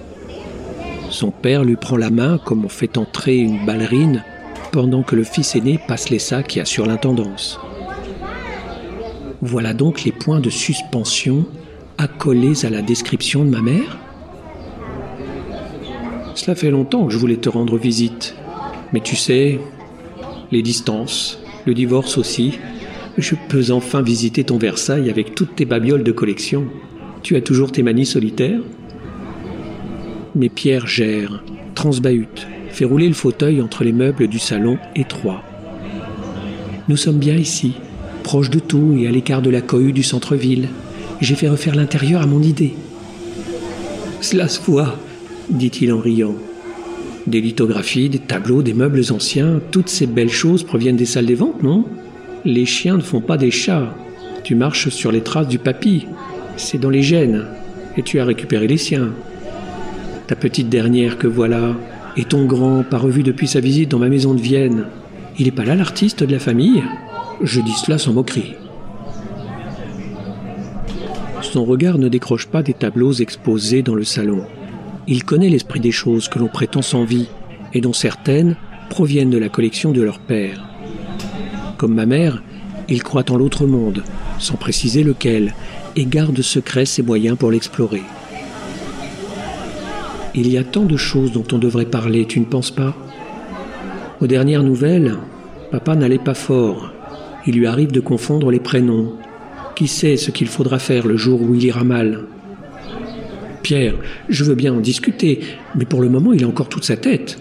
Son 1.08 1.30
père 1.30 1.64
lui 1.64 1.76
prend 1.76 1.96
la 1.96 2.10
main 2.10 2.38
comme 2.38 2.64
on 2.64 2.68
fait 2.68 2.98
entrer 2.98 3.38
une 3.38 3.64
ballerine 3.64 4.22
pendant 4.70 5.02
que 5.02 5.16
le 5.16 5.24
fils 5.24 5.56
aîné 5.56 5.80
passe 5.88 6.10
les 6.10 6.18
sacs 6.18 6.46
qui 6.46 6.60
assurent 6.60 6.86
l'intendance. 6.86 7.58
Voilà 9.42 9.72
donc 9.72 10.04
les 10.04 10.12
points 10.12 10.40
de 10.40 10.50
suspension 10.50 11.46
accolés 12.00 12.64
à 12.64 12.70
la 12.70 12.80
description 12.80 13.44
de 13.44 13.50
ma 13.50 13.60
mère 13.60 13.98
Cela 16.34 16.54
fait 16.54 16.70
longtemps 16.70 17.04
que 17.04 17.12
je 17.12 17.18
voulais 17.18 17.36
te 17.36 17.50
rendre 17.50 17.76
visite. 17.76 18.34
Mais 18.94 19.00
tu 19.00 19.16
sais, 19.16 19.60
les 20.50 20.62
distances, 20.62 21.38
le 21.66 21.74
divorce 21.74 22.16
aussi, 22.16 22.58
je 23.18 23.34
peux 23.48 23.70
enfin 23.70 24.00
visiter 24.00 24.44
ton 24.44 24.56
Versailles 24.56 25.10
avec 25.10 25.34
toutes 25.34 25.56
tes 25.56 25.66
babioles 25.66 26.02
de 26.02 26.12
collection. 26.12 26.64
Tu 27.22 27.36
as 27.36 27.42
toujours 27.42 27.70
tes 27.70 27.82
manies 27.82 28.06
solitaires 28.06 28.62
Mais 30.34 30.48
Pierre 30.48 30.86
gère, 30.86 31.44
transbahute, 31.74 32.46
fait 32.70 32.86
rouler 32.86 33.08
le 33.08 33.14
fauteuil 33.14 33.60
entre 33.60 33.84
les 33.84 33.92
meubles 33.92 34.26
du 34.26 34.38
salon 34.38 34.78
étroit. 34.96 35.42
Nous 36.88 36.96
sommes 36.96 37.18
bien 37.18 37.36
ici, 37.36 37.74
proches 38.22 38.48
de 38.48 38.58
tout 38.58 38.96
et 38.98 39.06
à 39.06 39.10
l'écart 39.10 39.42
de 39.42 39.50
la 39.50 39.60
cohue 39.60 39.92
du 39.92 40.02
centre-ville. 40.02 40.70
J'ai 41.20 41.34
fait 41.34 41.48
refaire 41.48 41.74
l'intérieur 41.74 42.22
à 42.22 42.26
mon 42.26 42.42
idée. 42.42 42.74
Cela 44.20 44.48
se 44.48 44.60
voit, 44.62 44.98
dit-il 45.50 45.92
en 45.92 45.98
riant. 45.98 46.34
Des 47.26 47.40
lithographies, 47.40 48.08
des 48.08 48.18
tableaux, 48.18 48.62
des 48.62 48.74
meubles 48.74 49.02
anciens, 49.10 49.60
toutes 49.70 49.90
ces 49.90 50.06
belles 50.06 50.30
choses 50.30 50.62
proviennent 50.62 50.96
des 50.96 51.04
salles 51.04 51.26
des 51.26 51.34
ventes, 51.34 51.62
non? 51.62 51.84
Les 52.44 52.64
chiens 52.64 52.96
ne 52.96 53.02
font 53.02 53.20
pas 53.20 53.36
des 53.36 53.50
chats. 53.50 53.94
Tu 54.44 54.54
marches 54.54 54.88
sur 54.88 55.12
les 55.12 55.20
traces 55.20 55.48
du 55.48 55.58
papy. 55.58 56.06
C'est 56.56 56.78
dans 56.78 56.88
les 56.90 57.02
gènes. 57.02 57.44
Et 57.98 58.02
tu 58.02 58.18
as 58.18 58.24
récupéré 58.24 58.66
les 58.66 58.78
siens. 58.78 59.10
Ta 60.26 60.36
petite 60.36 60.70
dernière 60.70 61.18
que 61.18 61.26
voilà, 61.26 61.76
et 62.16 62.24
ton 62.24 62.46
grand, 62.46 62.82
pas 62.82 62.98
revu 62.98 63.22
depuis 63.22 63.46
sa 63.46 63.60
visite 63.60 63.90
dans 63.90 63.98
ma 63.98 64.08
maison 64.08 64.32
de 64.32 64.40
Vienne. 64.40 64.86
Il 65.38 65.44
n'est 65.44 65.50
pas 65.50 65.64
là 65.64 65.74
l'artiste 65.74 66.24
de 66.24 66.32
la 66.32 66.38
famille? 66.38 66.82
Je 67.42 67.60
dis 67.60 67.72
cela 67.72 67.98
sans 67.98 68.12
moquerie. 68.12 68.54
Son 71.52 71.64
regard 71.64 71.98
ne 71.98 72.08
décroche 72.08 72.46
pas 72.46 72.62
des 72.62 72.74
tableaux 72.74 73.12
exposés 73.12 73.82
dans 73.82 73.96
le 73.96 74.04
salon. 74.04 74.44
Il 75.08 75.24
connaît 75.24 75.48
l'esprit 75.48 75.80
des 75.80 75.90
choses 75.90 76.28
que 76.28 76.38
l'on 76.38 76.46
prétend 76.46 76.80
sans 76.80 77.02
vie, 77.02 77.26
et 77.74 77.80
dont 77.80 77.92
certaines 77.92 78.54
proviennent 78.88 79.30
de 79.30 79.38
la 79.38 79.48
collection 79.48 79.90
de 79.90 80.00
leur 80.00 80.20
père. 80.20 80.68
Comme 81.76 81.94
ma 81.94 82.06
mère, 82.06 82.40
il 82.88 83.02
croit 83.02 83.28
en 83.32 83.36
l'autre 83.36 83.66
monde, 83.66 84.04
sans 84.38 84.54
préciser 84.54 85.02
lequel, 85.02 85.54
et 85.96 86.06
garde 86.06 86.40
secret 86.40 86.84
ses 86.84 87.02
moyens 87.02 87.36
pour 87.36 87.50
l'explorer. 87.50 88.02
Il 90.36 90.48
y 90.48 90.56
a 90.56 90.62
tant 90.62 90.84
de 90.84 90.96
choses 90.96 91.32
dont 91.32 91.46
on 91.50 91.58
devrait 91.58 91.84
parler, 91.84 92.26
tu 92.26 92.38
ne 92.38 92.44
penses 92.44 92.70
pas? 92.70 92.94
Aux 94.20 94.28
dernières 94.28 94.62
nouvelles, 94.62 95.16
papa 95.72 95.96
n'allait 95.96 96.18
pas 96.18 96.34
fort. 96.34 96.92
Il 97.44 97.56
lui 97.56 97.66
arrive 97.66 97.90
de 97.90 97.98
confondre 97.98 98.52
les 98.52 98.60
prénoms, 98.60 99.14
qui 99.80 99.88
sait 99.88 100.18
ce 100.18 100.30
qu'il 100.30 100.46
faudra 100.46 100.78
faire 100.78 101.06
le 101.06 101.16
jour 101.16 101.40
où 101.40 101.54
il 101.54 101.64
ira 101.64 101.84
mal 101.84 102.24
Pierre, 103.62 103.94
je 104.28 104.44
veux 104.44 104.54
bien 104.54 104.74
en 104.74 104.80
discuter, 104.80 105.40
mais 105.74 105.86
pour 105.86 106.02
le 106.02 106.10
moment 106.10 106.34
il 106.34 106.44
a 106.44 106.48
encore 106.48 106.68
toute 106.68 106.84
sa 106.84 106.98
tête. 106.98 107.38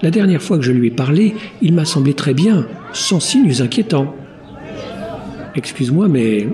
La 0.00 0.12
dernière 0.12 0.40
fois 0.40 0.56
que 0.56 0.62
je 0.62 0.70
lui 0.70 0.86
ai 0.86 0.90
parlé, 0.92 1.34
il 1.60 1.74
m'a 1.74 1.84
semblé 1.84 2.14
très 2.14 2.32
bien, 2.32 2.68
sans 2.92 3.18
signes 3.18 3.60
inquiétants. 3.60 4.14
Excuse-moi, 5.56 6.06
mais 6.06 6.46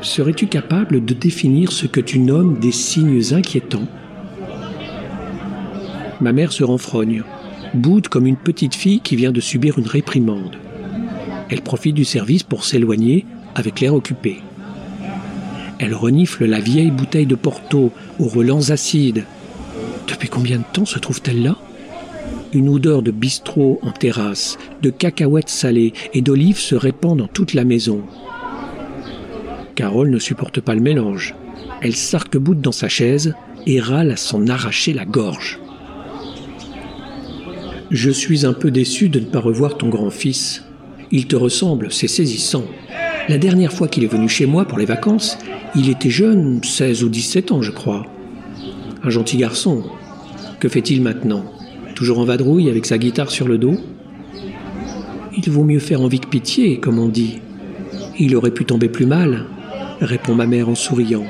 serais-tu 0.00 0.46
capable 0.46 1.04
de 1.04 1.12
définir 1.12 1.72
ce 1.72 1.86
que 1.88 2.00
tu 2.00 2.20
nommes 2.20 2.60
des 2.60 2.70
signes 2.70 3.34
inquiétants? 3.34 3.88
Ma 6.20 6.32
mère 6.32 6.52
se 6.52 6.62
renfrogne, 6.62 7.24
boude 7.74 8.06
comme 8.06 8.28
une 8.28 8.36
petite 8.36 8.76
fille 8.76 9.00
qui 9.00 9.16
vient 9.16 9.32
de 9.32 9.40
subir 9.40 9.76
une 9.76 9.88
réprimande. 9.88 10.54
Elle 11.50 11.62
profite 11.62 11.96
du 11.96 12.04
service 12.04 12.44
pour 12.44 12.64
s'éloigner 12.64 13.26
avec 13.56 13.80
l'air 13.80 13.92
occupé. 13.92 14.40
Elle 15.78 15.94
renifle 15.94 16.44
la 16.44 16.60
vieille 16.60 16.90
bouteille 16.90 17.26
de 17.26 17.34
Porto 17.34 17.92
aux 18.18 18.28
relents 18.28 18.70
acides. 18.70 19.24
Depuis 20.08 20.28
combien 20.28 20.58
de 20.58 20.64
temps 20.72 20.84
se 20.84 20.98
trouve-t-elle 20.98 21.42
là? 21.42 21.56
Une 22.52 22.68
odeur 22.68 23.02
de 23.02 23.10
bistrot 23.10 23.80
en 23.82 23.90
terrasse, 23.90 24.58
de 24.82 24.90
cacahuètes 24.90 25.48
salées 25.48 25.92
et 26.12 26.20
d'olives 26.20 26.58
se 26.58 26.76
répand 26.76 27.18
dans 27.18 27.26
toute 27.26 27.54
la 27.54 27.64
maison. 27.64 28.02
Carole 29.74 30.10
ne 30.10 30.18
supporte 30.20 30.60
pas 30.60 30.74
le 30.74 30.80
mélange. 30.80 31.34
Elle 31.82 31.96
s'arc-boute 31.96 32.60
dans 32.60 32.72
sa 32.72 32.88
chaise 32.88 33.34
et 33.66 33.80
râle 33.80 34.12
à 34.12 34.16
s'en 34.16 34.46
arracher 34.46 34.92
la 34.92 35.04
gorge. 35.04 35.58
Je 37.90 38.10
suis 38.10 38.46
un 38.46 38.52
peu 38.52 38.70
déçu 38.70 39.08
de 39.08 39.20
ne 39.20 39.26
pas 39.26 39.40
revoir 39.40 39.76
ton 39.76 39.88
grand-fils. 39.88 40.64
Il 41.10 41.26
te 41.26 41.36
ressemble, 41.36 41.92
c'est 41.92 42.08
saisissant. 42.08 42.64
La 43.26 43.38
dernière 43.38 43.72
fois 43.72 43.88
qu'il 43.88 44.04
est 44.04 44.08
venu 44.08 44.28
chez 44.28 44.44
moi 44.44 44.66
pour 44.66 44.76
les 44.76 44.84
vacances, 44.84 45.38
il 45.74 45.88
était 45.88 46.10
jeune, 46.10 46.62
16 46.62 47.04
ou 47.04 47.08
17 47.08 47.52
ans, 47.52 47.62
je 47.62 47.70
crois. 47.70 48.04
Un 49.02 49.08
gentil 49.08 49.38
garçon. 49.38 49.82
Que 50.60 50.68
fait-il 50.68 51.00
maintenant? 51.00 51.44
Toujours 51.94 52.18
en 52.18 52.24
vadrouille 52.24 52.68
avec 52.68 52.84
sa 52.84 52.98
guitare 52.98 53.30
sur 53.30 53.48
le 53.48 53.56
dos? 53.56 53.76
Il 55.34 55.50
vaut 55.50 55.64
mieux 55.64 55.78
faire 55.78 56.02
envie 56.02 56.20
que 56.20 56.28
pitié, 56.28 56.78
comme 56.78 56.98
on 56.98 57.08
dit. 57.08 57.38
Il 58.18 58.36
aurait 58.36 58.50
pu 58.50 58.66
tomber 58.66 58.90
plus 58.90 59.06
mal, 59.06 59.46
répond 60.02 60.34
ma 60.34 60.46
mère 60.46 60.68
en 60.68 60.74
souriant. 60.74 61.24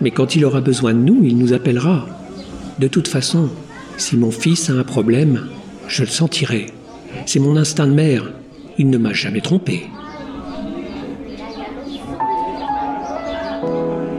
Mais 0.00 0.10
quand 0.10 0.34
il 0.34 0.46
aura 0.46 0.62
besoin 0.62 0.94
de 0.94 1.00
nous, 1.00 1.22
il 1.24 1.36
nous 1.36 1.52
appellera. 1.52 2.06
De 2.78 2.88
toute 2.88 3.08
façon, 3.08 3.50
si 3.98 4.16
mon 4.16 4.30
fils 4.30 4.70
a 4.70 4.72
un 4.72 4.84
problème, 4.84 5.42
je 5.88 6.04
le 6.04 6.08
sentirai. 6.08 6.68
C'est 7.26 7.38
mon 7.38 7.58
instinct 7.58 7.86
de 7.86 7.92
mère. 7.92 8.32
Il 8.78 8.88
ne 8.88 8.96
m'a 8.96 9.12
jamais 9.12 9.42
trompé. 9.42 9.82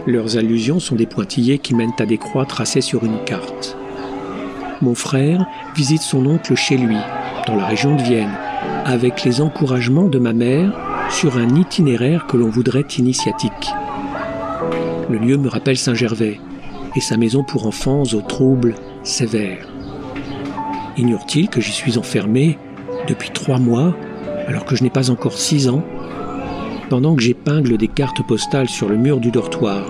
Leurs 0.08 0.38
allusions 0.38 0.80
sont 0.80 0.96
des 0.96 1.06
pointillés 1.06 1.60
qui 1.60 1.76
mènent 1.76 1.92
à 2.00 2.08
des 2.08 2.18
croix 2.18 2.46
tracées 2.46 2.82
sur 2.82 3.04
une 3.04 3.24
carte. 3.24 3.78
Mon 4.82 4.96
frère 4.96 5.46
visite 5.76 6.02
son 6.02 6.26
oncle 6.26 6.56
chez 6.56 6.76
lui, 6.76 6.98
dans 7.46 7.56
la 7.56 7.66
région 7.66 7.96
de 7.96 8.02
Vienne, 8.02 8.36
avec 8.84 9.24
les 9.24 9.42
encouragements 9.42 10.08
de 10.08 10.18
ma 10.18 10.34
mère 10.34 10.74
sur 11.12 11.38
un 11.38 11.56
itinéraire 11.56 12.26
que 12.26 12.36
l'on 12.36 12.50
voudrait 12.50 12.88
initiatique. 12.98 13.72
Le 15.08 15.20
lieu 15.20 15.38
me 15.38 15.50
rappelle 15.50 15.78
Saint-Gervais 15.78 16.40
et 16.96 17.02
sa 17.02 17.18
maison 17.18 17.44
pour 17.44 17.68
enfants 17.68 18.04
aux 18.14 18.22
troubles 18.22 18.74
sévères. 19.04 19.68
Ignore-t-il 20.98 21.48
que 21.48 21.62
j'y 21.62 21.72
suis 21.72 22.00
enfermé 22.00 22.58
depuis 23.08 23.30
trois 23.30 23.60
mois, 23.60 23.94
alors 24.48 24.66
que 24.66 24.76
je 24.76 24.84
n'ai 24.84 24.90
pas 24.90 25.12
encore 25.12 25.38
six 25.38 25.70
ans? 25.70 25.84
Pendant 26.92 27.16
que 27.16 27.22
j'épingle 27.22 27.78
des 27.78 27.88
cartes 27.88 28.22
postales 28.28 28.68
sur 28.68 28.90
le 28.90 28.98
mur 28.98 29.22
du 29.22 29.32
dortoir, 29.32 29.86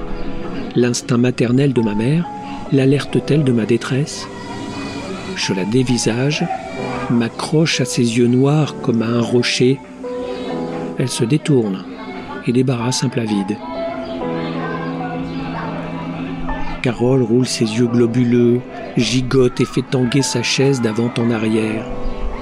l'instinct 0.76 1.18
maternel 1.18 1.74
de 1.74 1.82
ma 1.82 1.96
mère 1.96 2.28
l'alerte-t-elle 2.72 3.44
de 3.44 3.52
ma 3.52 3.66
détresse? 3.66 4.28
Je 5.36 5.52
la 5.56 5.66
dévisage, 5.66 6.46
m'accroche 7.10 7.82
à 7.82 7.86
ses 7.86 8.20
yeux 8.20 8.28
noirs 8.28 8.76
comme 8.84 9.02
à 9.02 9.08
un 9.08 9.20
rocher. 9.20 9.80
Elle 11.00 11.10
se 11.10 11.24
détourne 11.24 11.86
et 12.46 12.52
débarrasse 12.52 13.04
un 13.04 13.10
plat 13.10 13.26
vide. 13.26 13.58
Carole 16.84 17.24
roule 17.24 17.48
ses 17.48 17.66
yeux 17.66 17.88
globuleux, 17.88 18.62
gigote 18.96 19.60
et 19.60 19.66
fait 19.66 19.82
tanguer 19.90 20.22
sa 20.22 20.44
chaise 20.44 20.82
d'avant 20.82 21.12
en 21.18 21.32
arrière. 21.32 21.84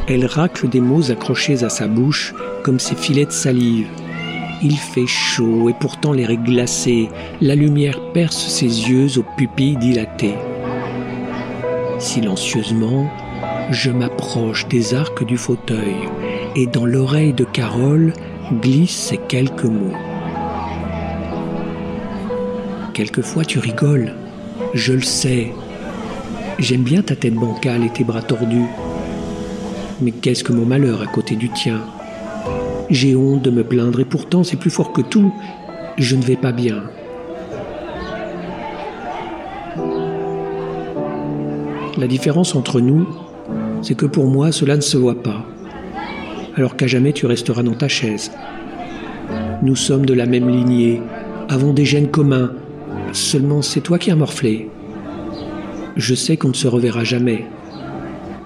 Elle 0.09 0.25
racle 0.25 0.67
des 0.67 0.81
mots 0.81 1.11
accrochés 1.11 1.63
à 1.63 1.69
sa 1.69 1.87
bouche 1.87 2.33
comme 2.61 2.79
ses 2.79 2.97
filets 2.97 3.23
de 3.23 3.31
salive. 3.31 3.87
Il 4.61 4.75
fait 4.77 5.07
chaud 5.07 5.69
et 5.69 5.73
pourtant 5.73 6.11
l'air 6.11 6.31
est 6.31 6.37
glacé. 6.37 7.09
La 7.39 7.55
lumière 7.55 7.99
perce 8.11 8.47
ses 8.47 8.65
yeux 8.65 9.17
aux 9.17 9.25
pupilles 9.37 9.77
dilatées. 9.77 10.35
Silencieusement, 11.97 13.09
je 13.71 13.89
m'approche 13.89 14.67
des 14.67 14.93
arcs 14.93 15.25
du 15.25 15.37
fauteuil 15.37 15.95
et 16.55 16.65
dans 16.65 16.85
l'oreille 16.85 17.33
de 17.33 17.45
Carole 17.45 18.13
glissent 18.61 19.09
ces 19.09 19.17
quelques 19.17 19.63
mots. 19.63 19.95
Quelquefois 22.93 23.45
tu 23.45 23.59
rigoles, 23.59 24.13
je 24.73 24.93
le 24.93 25.01
sais. 25.01 25.53
J'aime 26.57 26.83
bien 26.83 27.01
ta 27.01 27.15
tête 27.15 27.35
bancale 27.35 27.85
et 27.85 27.89
tes 27.89 28.03
bras 28.03 28.21
tordus. 28.21 28.67
Mais 30.01 30.11
qu'est-ce 30.11 30.43
que 30.43 30.51
mon 30.51 30.65
malheur 30.65 31.01
à 31.01 31.07
côté 31.07 31.35
du 31.37 31.49
tien? 31.49 31.81
J'ai 32.89 33.15
honte 33.15 33.43
de 33.43 33.51
me 33.51 33.63
plaindre 33.63 33.99
et 33.99 34.05
pourtant 34.05 34.43
c'est 34.43 34.57
plus 34.57 34.71
fort 34.71 34.93
que 34.93 35.01
tout. 35.01 35.31
Je 35.97 36.15
ne 36.15 36.23
vais 36.23 36.35
pas 36.35 36.51
bien. 36.51 36.83
La 41.97 42.07
différence 42.07 42.55
entre 42.55 42.79
nous, 42.79 43.07
c'est 43.81 43.95
que 43.95 44.05
pour 44.05 44.27
moi 44.27 44.51
cela 44.51 44.75
ne 44.75 44.81
se 44.81 44.97
voit 44.97 45.21
pas, 45.21 45.45
alors 46.55 46.75
qu'à 46.77 46.87
jamais 46.87 47.13
tu 47.13 47.25
resteras 47.25 47.63
dans 47.63 47.73
ta 47.73 47.87
chaise. 47.87 48.31
Nous 49.61 49.75
sommes 49.75 50.05
de 50.05 50.13
la 50.13 50.25
même 50.25 50.49
lignée, 50.49 51.01
avons 51.49 51.73
des 51.73 51.85
gènes 51.85 52.09
communs, 52.09 52.51
seulement 53.11 53.61
c'est 53.61 53.81
toi 53.81 53.99
qui 53.99 54.11
as 54.11 54.15
morflé. 54.15 54.69
Je 55.97 56.15
sais 56.15 56.37
qu'on 56.37 56.49
ne 56.49 56.53
se 56.53 56.67
reverra 56.69 57.03
jamais, 57.03 57.45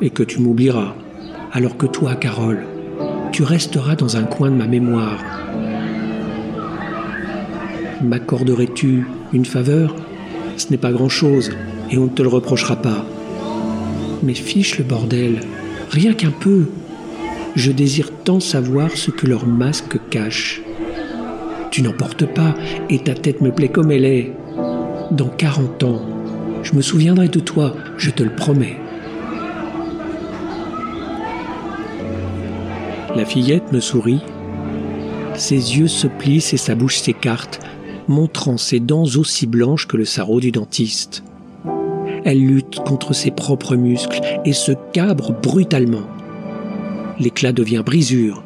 et 0.01 0.09
que 0.09 0.23
tu 0.23 0.39
m'oublieras, 0.39 0.95
alors 1.51 1.77
que 1.77 1.85
toi, 1.85 2.15
Carole, 2.15 2.63
tu 3.33 3.41
resteras 3.41 3.95
dans 3.95 4.15
un 4.15 4.25
coin 4.25 4.51
de 4.51 4.55
ma 4.55 4.67
mémoire. 4.67 5.17
M'accorderais-tu 8.03 9.07
une 9.33 9.45
faveur? 9.45 9.95
Ce 10.55 10.69
n'est 10.69 10.77
pas 10.77 10.91
grand-chose, 10.91 11.49
et 11.89 11.97
on 11.97 12.03
ne 12.03 12.09
te 12.09 12.21
le 12.21 12.27
reprochera 12.27 12.75
pas. 12.75 13.03
Mais 14.21 14.35
fiche 14.35 14.77
le 14.77 14.83
bordel, 14.83 15.39
rien 15.89 16.13
qu'un 16.13 16.29
peu. 16.29 16.67
Je 17.55 17.71
désire 17.71 18.11
tant 18.23 18.39
savoir 18.39 18.91
ce 18.91 19.09
que 19.09 19.25
leur 19.25 19.47
masque 19.47 19.97
cache. 20.11 20.61
Tu 21.71 21.81
n'en 21.81 21.91
portes 21.91 22.27
pas, 22.27 22.53
et 22.91 22.99
ta 22.99 23.15
tête 23.15 23.41
me 23.41 23.51
plaît 23.51 23.69
comme 23.69 23.89
elle 23.89 24.05
est. 24.05 24.31
Dans 25.09 25.29
40 25.29 25.83
ans, 25.83 26.01
je 26.61 26.75
me 26.75 26.83
souviendrai 26.83 27.29
de 27.29 27.39
toi, 27.39 27.75
je 27.97 28.11
te 28.11 28.21
le 28.21 28.35
promets. 28.35 28.77
La 33.15 33.25
fillette 33.25 33.71
me 33.71 33.79
sourit. 33.79 34.21
Ses 35.35 35.77
yeux 35.77 35.87
se 35.87 36.07
plissent 36.07 36.53
et 36.53 36.57
sa 36.57 36.73
bouche 36.73 36.97
s'écarte, 36.97 37.59
montrant 38.07 38.57
ses 38.57 38.79
dents 38.79 39.05
aussi 39.15 39.45
blanches 39.45 39.87
que 39.87 39.97
le 39.97 40.05
sarrau 40.05 40.39
du 40.39 40.51
dentiste. 40.51 41.23
Elle 42.25 42.43
lutte 42.43 42.79
contre 42.79 43.13
ses 43.13 43.31
propres 43.31 43.75
muscles 43.75 44.19
et 44.45 44.53
se 44.53 44.71
cabre 44.93 45.31
brutalement. 45.31 46.07
L'éclat 47.19 47.51
devient 47.51 47.83
brisure. 47.85 48.43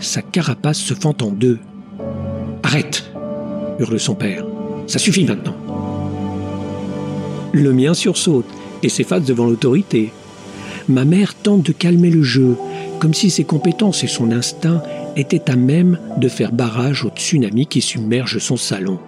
Sa 0.00 0.20
carapace 0.20 0.78
se 0.78 0.94
fend 0.94 1.14
en 1.22 1.30
deux. 1.30 1.58
Arrête 2.62 3.10
hurle 3.78 3.98
son 3.98 4.14
père. 4.14 4.44
Ça 4.86 4.98
suffit 4.98 5.24
maintenant. 5.24 5.56
Le 7.52 7.72
mien 7.72 7.94
sursaute 7.94 8.46
et 8.82 8.88
s'efface 8.88 9.24
devant 9.24 9.46
l'autorité. 9.46 10.12
Ma 10.88 11.04
mère 11.04 11.34
tente 11.34 11.62
de 11.62 11.72
calmer 11.72 12.10
le 12.10 12.22
jeu, 12.22 12.56
comme 13.00 13.14
si 13.14 13.30
ses 13.30 13.44
compétences 13.44 14.04
et 14.04 14.06
son 14.06 14.30
instinct 14.30 14.82
étaient 15.16 15.50
à 15.50 15.56
même 15.56 15.98
de 16.18 16.28
faire 16.28 16.52
barrage 16.52 17.04
au 17.04 17.08
tsunami 17.08 17.66
qui 17.66 17.80
submerge 17.80 18.38
son 18.38 18.56
salon. 18.56 18.98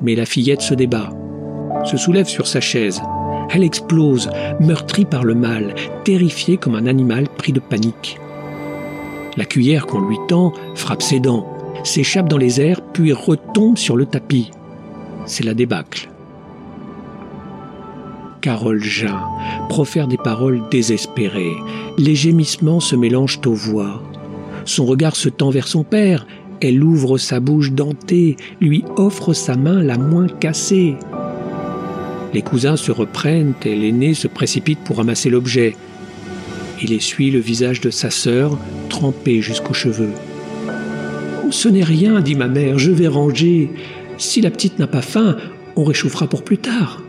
Mais 0.00 0.14
la 0.14 0.24
fillette 0.24 0.62
se 0.62 0.74
débat, 0.74 1.10
se 1.84 1.96
soulève 1.96 2.28
sur 2.28 2.46
sa 2.46 2.60
chaise. 2.60 3.02
Elle 3.50 3.64
explose, 3.64 4.30
meurtrie 4.60 5.04
par 5.04 5.24
le 5.24 5.34
mal, 5.34 5.74
terrifiée 6.04 6.56
comme 6.56 6.76
un 6.76 6.86
animal 6.86 7.28
pris 7.28 7.52
de 7.52 7.60
panique. 7.60 8.18
La 9.36 9.44
cuillère 9.44 9.86
qu'on 9.86 10.00
lui 10.00 10.16
tend 10.28 10.52
frappe 10.74 11.02
ses 11.02 11.20
dents, 11.20 11.46
s'échappe 11.82 12.28
dans 12.28 12.38
les 12.38 12.60
airs, 12.60 12.80
puis 12.92 13.12
retombe 13.12 13.76
sur 13.76 13.96
le 13.96 14.06
tapis. 14.06 14.50
C'est 15.26 15.44
la 15.44 15.54
débâcle. 15.54 16.08
Carole 18.44 18.84
Jean 18.84 19.22
profère 19.70 20.06
des 20.06 20.18
paroles 20.18 20.60
désespérées. 20.70 21.56
Les 21.96 22.14
gémissements 22.14 22.78
se 22.78 22.94
mélangent 22.94 23.40
aux 23.46 23.54
voix. 23.54 24.02
Son 24.66 24.84
regard 24.84 25.16
se 25.16 25.30
tend 25.30 25.48
vers 25.48 25.66
son 25.66 25.82
père. 25.82 26.26
Elle 26.60 26.84
ouvre 26.84 27.16
sa 27.16 27.40
bouche 27.40 27.72
dentée, 27.72 28.36
lui 28.60 28.84
offre 28.96 29.32
sa 29.32 29.56
main 29.56 29.82
la 29.82 29.96
moins 29.96 30.26
cassée. 30.26 30.96
Les 32.34 32.42
cousins 32.42 32.76
se 32.76 32.92
reprennent 32.92 33.54
et 33.64 33.74
l'aîné 33.74 34.12
se 34.12 34.28
précipite 34.28 34.80
pour 34.80 34.98
ramasser 34.98 35.30
l'objet. 35.30 35.74
Il 36.82 36.92
essuie 36.92 37.30
le 37.30 37.40
visage 37.40 37.80
de 37.80 37.88
sa 37.88 38.10
sœur, 38.10 38.58
trempé 38.90 39.40
jusqu'aux 39.40 39.72
cheveux. 39.72 40.12
Ce 41.50 41.70
n'est 41.70 41.82
rien, 41.82 42.20
dit 42.20 42.34
ma 42.34 42.48
mère, 42.48 42.78
je 42.78 42.90
vais 42.90 43.08
ranger. 43.08 43.70
Si 44.18 44.42
la 44.42 44.50
petite 44.50 44.78
n'a 44.78 44.86
pas 44.86 45.00
faim, 45.00 45.38
on 45.76 45.84
réchauffera 45.84 46.26
pour 46.26 46.44
plus 46.44 46.58
tard. 46.58 47.00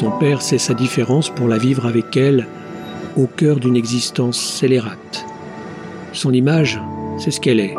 Son 0.00 0.12
père 0.12 0.40
sait 0.40 0.56
sa 0.56 0.72
différence 0.72 1.28
pour 1.28 1.46
la 1.46 1.58
vivre 1.58 1.84
avec 1.84 2.16
elle, 2.16 2.46
au 3.18 3.26
cœur 3.26 3.60
d'une 3.60 3.76
existence 3.76 4.40
scélérate. 4.40 5.26
Son 6.14 6.32
image, 6.32 6.80
c'est 7.18 7.30
ce 7.30 7.38
qu'elle 7.38 7.60
est. 7.60 7.74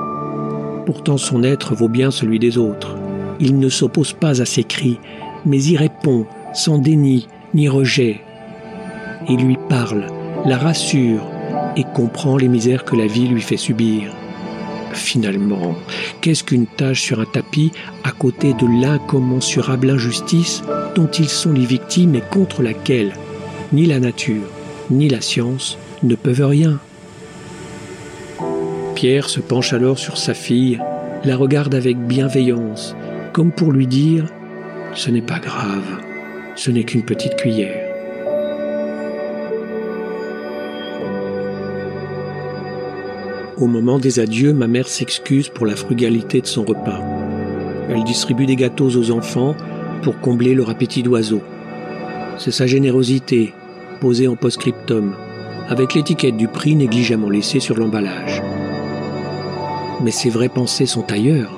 Pourtant 0.85 1.17
son 1.17 1.43
être 1.43 1.73
vaut 1.73 1.89
bien 1.89 2.11
celui 2.11 2.37
des 2.37 2.59
autres. 2.59 2.95
Il 3.39 3.57
ne 3.57 3.69
s'oppose 3.69 4.13
pas 4.13 4.39
à 4.39 4.45
ses 4.45 4.63
cris, 4.63 4.99
mais 5.47 5.63
y 5.63 5.75
répond 5.75 6.27
sans 6.53 6.77
déni 6.77 7.27
ni 7.55 7.67
rejet. 7.67 8.21
Il 9.27 9.43
lui 9.43 9.57
parle, 9.67 10.05
la 10.45 10.59
rassure 10.59 11.25
et 11.75 11.85
comprend 11.95 12.37
les 12.37 12.49
misères 12.49 12.85
que 12.85 12.95
la 12.95 13.07
vie 13.07 13.29
lui 13.29 13.41
fait 13.41 13.57
subir. 13.57 14.13
Finalement, 14.93 15.75
qu'est-ce 16.21 16.43
qu'une 16.43 16.67
tâche 16.67 17.01
sur 17.01 17.19
un 17.19 17.25
tapis 17.25 17.71
à 18.03 18.11
côté 18.11 18.53
de 18.53 18.81
l'incommensurable 18.81 19.89
injustice 19.89 20.63
dont 20.95 21.07
ils 21.07 21.29
sont 21.29 21.53
les 21.53 21.65
victimes 21.65 22.15
et 22.15 22.23
contre 22.31 22.61
laquelle 22.61 23.13
ni 23.73 23.85
la 23.85 23.99
nature 23.99 24.47
ni 24.89 25.07
la 25.07 25.21
science 25.21 25.77
ne 26.03 26.15
peuvent 26.15 26.45
rien? 26.45 26.79
Pierre 28.95 29.29
se 29.29 29.39
penche 29.39 29.73
alors 29.73 29.97
sur 29.97 30.17
sa 30.17 30.33
fille, 30.33 30.79
la 31.23 31.37
regarde 31.37 31.73
avec 31.73 31.97
bienveillance 31.97 32.95
comme 33.33 33.51
pour 33.51 33.71
lui 33.71 33.87
dire⁇ 33.87 34.25
Ce 34.93 35.09
n'est 35.09 35.21
pas 35.21 35.39
grave, 35.39 36.01
ce 36.55 36.69
n'est 36.69 36.83
qu'une 36.83 37.03
petite 37.03 37.35
cuillère⁇ 37.37 37.77
Au 43.61 43.67
moment 43.67 43.99
des 43.99 44.19
adieux, 44.19 44.53
ma 44.53 44.65
mère 44.65 44.87
s'excuse 44.87 45.49
pour 45.49 45.67
la 45.67 45.75
frugalité 45.75 46.41
de 46.41 46.47
son 46.47 46.63
repas. 46.63 46.99
Elle 47.91 48.03
distribue 48.03 48.47
des 48.47 48.55
gâteaux 48.55 48.89
aux 48.89 49.11
enfants 49.11 49.55
pour 50.01 50.19
combler 50.19 50.55
leur 50.55 50.71
appétit 50.71 51.03
d'oiseau. 51.03 51.43
C'est 52.39 52.49
sa 52.49 52.65
générosité, 52.65 53.53
posée 53.99 54.27
en 54.27 54.35
post-scriptum, 54.35 55.13
avec 55.69 55.93
l'étiquette 55.93 56.37
du 56.37 56.47
prix 56.47 56.75
négligemment 56.75 57.29
laissée 57.29 57.59
sur 57.59 57.77
l'emballage. 57.77 58.41
Mais 60.03 60.09
ses 60.09 60.31
vraies 60.31 60.49
pensées 60.49 60.87
sont 60.87 61.11
ailleurs, 61.11 61.51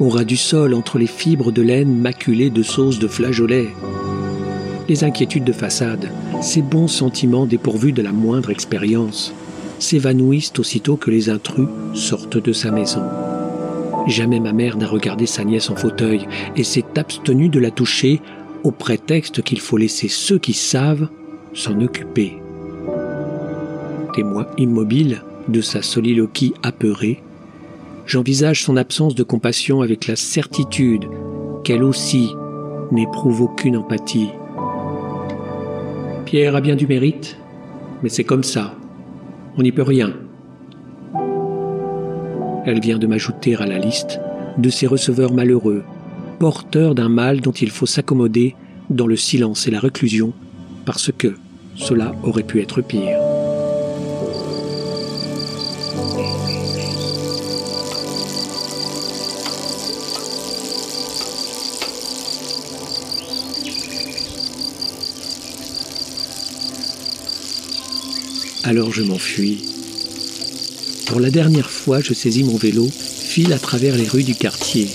au 0.00 0.10
ras 0.10 0.24
du 0.24 0.36
sol 0.36 0.74
entre 0.74 0.98
les 0.98 1.06
fibres 1.06 1.50
de 1.50 1.62
laine 1.62 1.98
maculées 1.98 2.50
de 2.50 2.62
sauce 2.62 2.98
de 2.98 3.08
flageolet. 3.08 3.68
Les 4.86 5.02
inquiétudes 5.02 5.44
de 5.44 5.52
façade, 5.52 6.10
ces 6.42 6.60
bons 6.60 6.88
sentiments 6.88 7.46
dépourvus 7.46 7.92
de 7.92 8.02
la 8.02 8.12
moindre 8.12 8.50
expérience, 8.50 9.32
s'évanouissent 9.78 10.52
aussitôt 10.58 10.96
que 10.96 11.10
les 11.10 11.30
intrus 11.30 11.68
sortent 11.94 12.42
de 12.42 12.52
sa 12.52 12.70
maison. 12.70 13.02
Jamais 14.06 14.40
ma 14.40 14.52
mère 14.52 14.76
n'a 14.76 14.86
regardé 14.86 15.26
sa 15.26 15.44
nièce 15.44 15.70
en 15.70 15.76
fauteuil 15.76 16.26
et 16.56 16.64
s'est 16.64 16.84
abstenue 16.96 17.48
de 17.48 17.60
la 17.60 17.70
toucher 17.70 18.20
au 18.64 18.70
prétexte 18.70 19.42
qu'il 19.42 19.60
faut 19.60 19.76
laisser 19.76 20.08
ceux 20.08 20.38
qui 20.38 20.54
savent 20.54 21.08
s'en 21.52 21.80
occuper. 21.80 22.38
Témoin 24.14 24.46
immobile 24.56 25.22
de 25.48 25.60
sa 25.60 25.82
soliloquie 25.82 26.54
apeurée, 26.62 27.22
j'envisage 28.06 28.64
son 28.64 28.76
absence 28.76 29.14
de 29.14 29.22
compassion 29.22 29.82
avec 29.82 30.06
la 30.06 30.16
certitude 30.16 31.04
qu'elle 31.64 31.84
aussi 31.84 32.30
n'éprouve 32.90 33.42
aucune 33.42 33.76
empathie. 33.76 34.30
Pierre 36.24 36.56
a 36.56 36.60
bien 36.60 36.76
du 36.76 36.86
mérite, 36.86 37.36
mais 38.02 38.08
c'est 38.08 38.24
comme 38.24 38.44
ça. 38.44 38.77
On 39.58 39.62
n'y 39.62 39.72
peut 39.72 39.82
rien. 39.82 40.12
Elle 42.64 42.80
vient 42.80 42.98
de 42.98 43.08
m'ajouter 43.08 43.56
à 43.56 43.66
la 43.66 43.78
liste 43.78 44.20
de 44.56 44.70
ces 44.70 44.86
receveurs 44.86 45.32
malheureux, 45.32 45.82
porteurs 46.38 46.94
d'un 46.94 47.08
mal 47.08 47.40
dont 47.40 47.50
il 47.50 47.70
faut 47.70 47.86
s'accommoder 47.86 48.54
dans 48.88 49.08
le 49.08 49.16
silence 49.16 49.66
et 49.66 49.72
la 49.72 49.80
reclusion, 49.80 50.32
parce 50.84 51.10
que 51.10 51.34
cela 51.74 52.12
aurait 52.22 52.44
pu 52.44 52.60
être 52.60 52.82
pire. 52.82 53.17
Alors 68.68 68.92
je 68.92 69.02
m'enfuis. 69.02 69.62
Pour 71.06 71.20
la 71.20 71.30
dernière 71.30 71.70
fois, 71.70 72.02
je 72.02 72.12
saisis 72.12 72.44
mon 72.44 72.58
vélo, 72.58 72.86
file 72.92 73.54
à 73.54 73.58
travers 73.58 73.96
les 73.96 74.06
rues 74.06 74.24
du 74.24 74.34
quartier. 74.34 74.86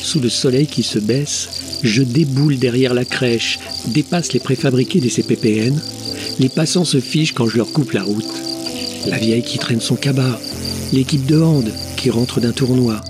Sous 0.00 0.20
le 0.20 0.28
soleil 0.28 0.68
qui 0.68 0.84
se 0.84 1.00
baisse, 1.00 1.48
je 1.82 2.04
déboule 2.04 2.60
derrière 2.60 2.94
la 2.94 3.04
crèche, 3.04 3.58
dépasse 3.88 4.34
les 4.34 4.38
préfabriqués 4.38 5.00
des 5.00 5.10
CPPN. 5.10 5.76
Les 6.38 6.48
passants 6.48 6.84
se 6.84 7.00
fichent 7.00 7.34
quand 7.34 7.48
je 7.48 7.56
leur 7.56 7.72
coupe 7.72 7.90
la 7.90 8.04
route. 8.04 8.32
La 9.08 9.18
vieille 9.18 9.42
qui 9.42 9.58
traîne 9.58 9.80
son 9.80 9.96
cabas, 9.96 10.38
l'équipe 10.92 11.26
de 11.26 11.40
hand 11.40 11.68
qui 11.96 12.10
rentre 12.10 12.38
d'un 12.40 12.52
tournoi, 12.52 13.00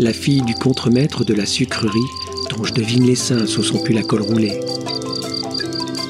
la 0.00 0.12
fille 0.12 0.42
du 0.42 0.56
contremaître 0.56 1.24
de 1.24 1.32
la 1.32 1.46
sucrerie 1.46 2.10
dont 2.50 2.64
je 2.64 2.74
devine 2.74 3.06
les 3.06 3.14
seins 3.14 3.46
sous 3.46 3.62
son 3.62 3.78
pull 3.78 3.98
à 3.98 4.02
col 4.02 4.22
roulé. 4.22 4.58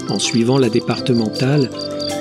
En 0.08 0.18
suivant 0.18 0.56
la 0.56 0.70
départementale, 0.70 1.68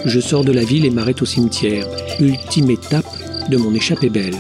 je 0.06 0.20
sors 0.20 0.44
de 0.44 0.52
la 0.52 0.64
ville 0.64 0.86
et 0.86 0.90
m'arrête 0.90 1.22
au 1.22 1.26
cimetière, 1.26 1.88
ultime 2.20 2.70
étape 2.70 3.06
de 3.50 3.58
mon 3.58 3.74
échappée 3.74 4.10
belle. 4.10 4.38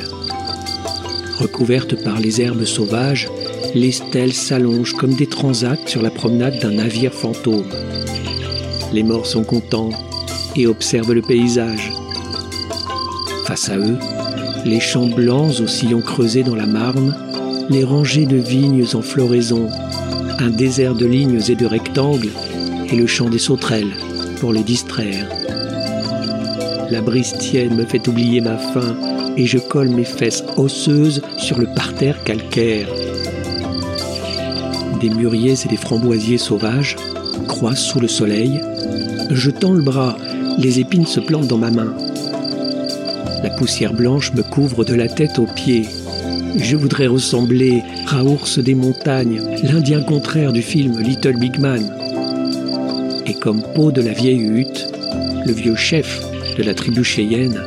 Recouverte 1.39 2.03
par 2.03 2.19
les 2.19 2.41
herbes 2.41 2.65
sauvages, 2.65 3.27
les 3.73 3.91
stèles 3.91 4.33
s'allongent 4.33 4.93
comme 4.93 5.15
des 5.15 5.27
transats 5.27 5.87
sur 5.87 6.01
la 6.01 6.09
promenade 6.11 6.59
d'un 6.59 6.71
navire 6.71 7.13
fantôme. 7.13 7.69
Les 8.93 9.03
morts 9.03 9.25
sont 9.25 9.43
contents 9.43 9.89
et 10.55 10.67
observent 10.67 11.13
le 11.13 11.21
paysage. 11.21 11.91
Face 13.45 13.69
à 13.69 13.77
eux, 13.77 13.97
les 14.65 14.79
champs 14.79 15.07
blancs 15.07 15.59
aux 15.59 15.67
sillons 15.67 16.01
creusés 16.01 16.43
dans 16.43 16.55
la 16.55 16.67
marne, 16.67 17.15
les 17.69 17.83
rangées 17.83 18.25
de 18.25 18.37
vignes 18.37 18.85
en 18.93 19.01
floraison, 19.01 19.67
un 20.39 20.49
désert 20.49 20.95
de 20.95 21.05
lignes 21.05 21.41
et 21.47 21.55
de 21.55 21.65
rectangles, 21.65 22.31
et 22.91 22.95
le 22.95 23.07
chant 23.07 23.29
des 23.29 23.39
sauterelles 23.39 23.93
pour 24.39 24.53
les 24.53 24.63
distraire. 24.63 25.27
La 26.91 27.01
brise 27.01 27.33
tienne 27.39 27.75
me 27.75 27.85
fait 27.85 28.07
oublier 28.07 28.41
ma 28.41 28.57
faim 28.57 28.95
et 29.37 29.45
je 29.45 29.57
colle 29.57 29.89
mes 29.89 30.03
fesses 30.03 30.43
osseuses 30.55 31.21
sur 31.37 31.57
le 31.57 31.65
parterre 31.65 32.23
calcaire. 32.23 32.87
Des 35.01 35.09
mûriers 35.09 35.55
et 35.65 35.67
des 35.67 35.77
framboisiers 35.77 36.37
sauvages 36.37 36.95
croissent 37.47 37.79
sous 37.79 37.99
le 37.99 38.07
soleil. 38.07 38.61
Je 39.31 39.49
tends 39.49 39.73
le 39.73 39.83
bras, 39.83 40.15
les 40.59 40.79
épines 40.79 41.07
se 41.07 41.19
plantent 41.19 41.47
dans 41.47 41.57
ma 41.57 41.71
main. 41.71 41.93
La 43.43 43.49
poussière 43.49 43.93
blanche 43.93 44.31
me 44.33 44.43
couvre 44.43 44.85
de 44.85 44.93
la 44.93 45.07
tête 45.07 45.39
aux 45.39 45.47
pieds. 45.47 45.87
Je 46.57 46.75
voudrais 46.75 47.07
ressembler 47.07 47.83
à 48.09 48.23
Ours 48.23 48.59
des 48.59 48.75
montagnes, 48.75 49.41
l'Indien 49.63 50.03
contraire 50.03 50.53
du 50.53 50.61
film 50.61 50.99
Little 50.99 51.37
Big 51.37 51.59
Man. 51.59 51.91
Et 53.25 53.33
comme 53.33 53.63
peau 53.73 53.91
de 53.91 54.01
la 54.01 54.13
vieille 54.13 54.41
hutte, 54.41 54.87
le 55.45 55.51
vieux 55.51 55.75
chef 55.75 56.21
de 56.57 56.63
la 56.63 56.73
tribu 56.73 57.03
Cheyenne, 57.03 57.61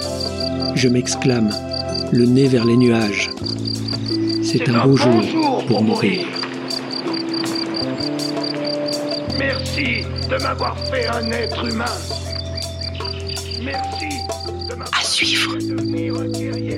je 0.74 0.88
m'exclame, 0.88 1.50
le 2.12 2.24
nez 2.24 2.48
vers 2.48 2.64
les 2.64 2.76
nuages. 2.76 3.30
C'est 4.42 4.68
un 4.68 4.86
beau 4.86 4.96
jour 4.96 5.64
pour 5.66 5.82
mourir. 5.82 6.26
Merci 9.38 10.04
de 10.30 10.42
m'avoir 10.42 10.76
fait 10.88 11.06
un 11.08 11.30
être 11.30 11.66
humain. 11.66 11.84
Merci 13.62 14.08
de 14.68 14.74
m'avoir 14.74 15.00
À 15.00 15.04
suivre. 15.04 15.52
fait 15.52 15.66
devenir 15.66 16.14
un 16.16 16.28
guerrier. 16.28 16.77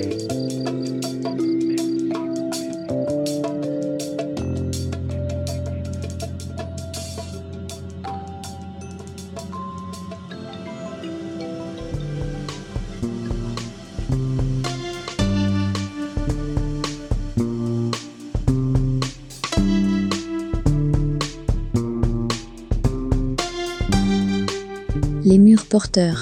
Les. 25.80 26.12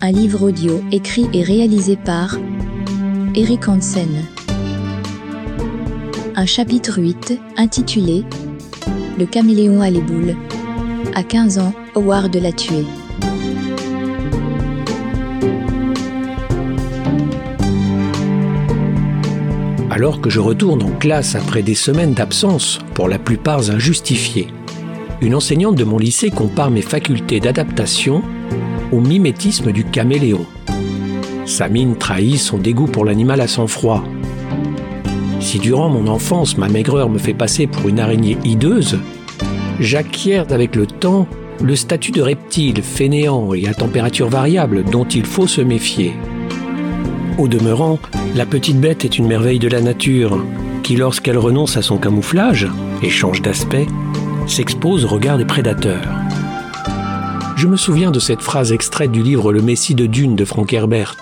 Un 0.00 0.12
livre 0.12 0.42
audio 0.42 0.82
écrit 0.92 1.28
et 1.32 1.42
réalisé 1.42 1.96
par 1.96 2.36
Eric 3.34 3.68
Hansen. 3.68 4.24
Un 6.34 6.46
chapitre 6.46 7.00
8 7.00 7.38
intitulé 7.56 8.24
Le 9.18 9.24
caméléon 9.24 9.80
à 9.80 9.90
l'éboule. 9.90 10.36
À 11.14 11.22
15 11.22 11.58
ans, 11.58 11.72
Howard 11.94 12.34
l'a 12.36 12.52
tué. 12.52 12.84
Alors 19.90 20.20
que 20.20 20.28
je 20.28 20.40
retourne 20.40 20.82
en 20.82 20.90
classe 20.90 21.34
après 21.34 21.62
des 21.62 21.76
semaines 21.76 22.14
d'absence, 22.14 22.80
pour 22.94 23.08
la 23.08 23.18
plupart 23.18 23.70
injustifiées, 23.70 24.48
une 25.24 25.34
enseignante 25.34 25.76
de 25.76 25.84
mon 25.84 25.96
lycée 25.96 26.30
compare 26.30 26.70
mes 26.70 26.82
facultés 26.82 27.40
d'adaptation 27.40 28.22
au 28.92 29.00
mimétisme 29.00 29.72
du 29.72 29.84
caméléon. 29.84 30.44
Sa 31.46 31.68
mine 31.68 31.96
trahit 31.96 32.38
son 32.38 32.58
dégoût 32.58 32.86
pour 32.86 33.06
l'animal 33.06 33.40
à 33.40 33.48
sang-froid. 33.48 34.04
Si 35.40 35.58
durant 35.58 35.88
mon 35.88 36.08
enfance 36.08 36.58
ma 36.58 36.68
maigreur 36.68 37.08
me 37.08 37.18
fait 37.18 37.32
passer 37.32 37.66
pour 37.66 37.88
une 37.88 38.00
araignée 38.00 38.36
hideuse, 38.44 38.98
j'acquiers 39.80 40.38
avec 40.50 40.76
le 40.76 40.86
temps 40.86 41.26
le 41.62 41.74
statut 41.74 42.12
de 42.12 42.20
reptile 42.20 42.82
fainéant 42.82 43.54
et 43.54 43.66
à 43.66 43.72
température 43.72 44.28
variable 44.28 44.84
dont 44.84 45.06
il 45.06 45.24
faut 45.24 45.46
se 45.46 45.62
méfier. 45.62 46.12
Au 47.38 47.48
demeurant, 47.48 47.98
la 48.36 48.44
petite 48.44 48.78
bête 48.78 49.06
est 49.06 49.18
une 49.18 49.26
merveille 49.26 49.58
de 49.58 49.68
la 49.68 49.80
nature, 49.80 50.44
qui 50.82 50.96
lorsqu'elle 50.96 51.38
renonce 51.38 51.78
à 51.78 51.82
son 51.82 51.96
camouflage 51.96 52.68
et 53.02 53.08
change 53.08 53.40
d'aspect, 53.40 53.86
s'expose 54.46 55.04
au 55.04 55.08
regard 55.08 55.38
des 55.38 55.44
prédateurs. 55.44 56.02
Je 57.56 57.66
me 57.66 57.76
souviens 57.76 58.10
de 58.10 58.18
cette 58.18 58.42
phrase 58.42 58.72
extraite 58.72 59.12
du 59.12 59.22
livre 59.22 59.52
Le 59.52 59.62
Messie 59.62 59.94
de 59.94 60.06
Dune 60.06 60.36
de 60.36 60.44
Frank 60.44 60.72
Herbert. 60.72 61.16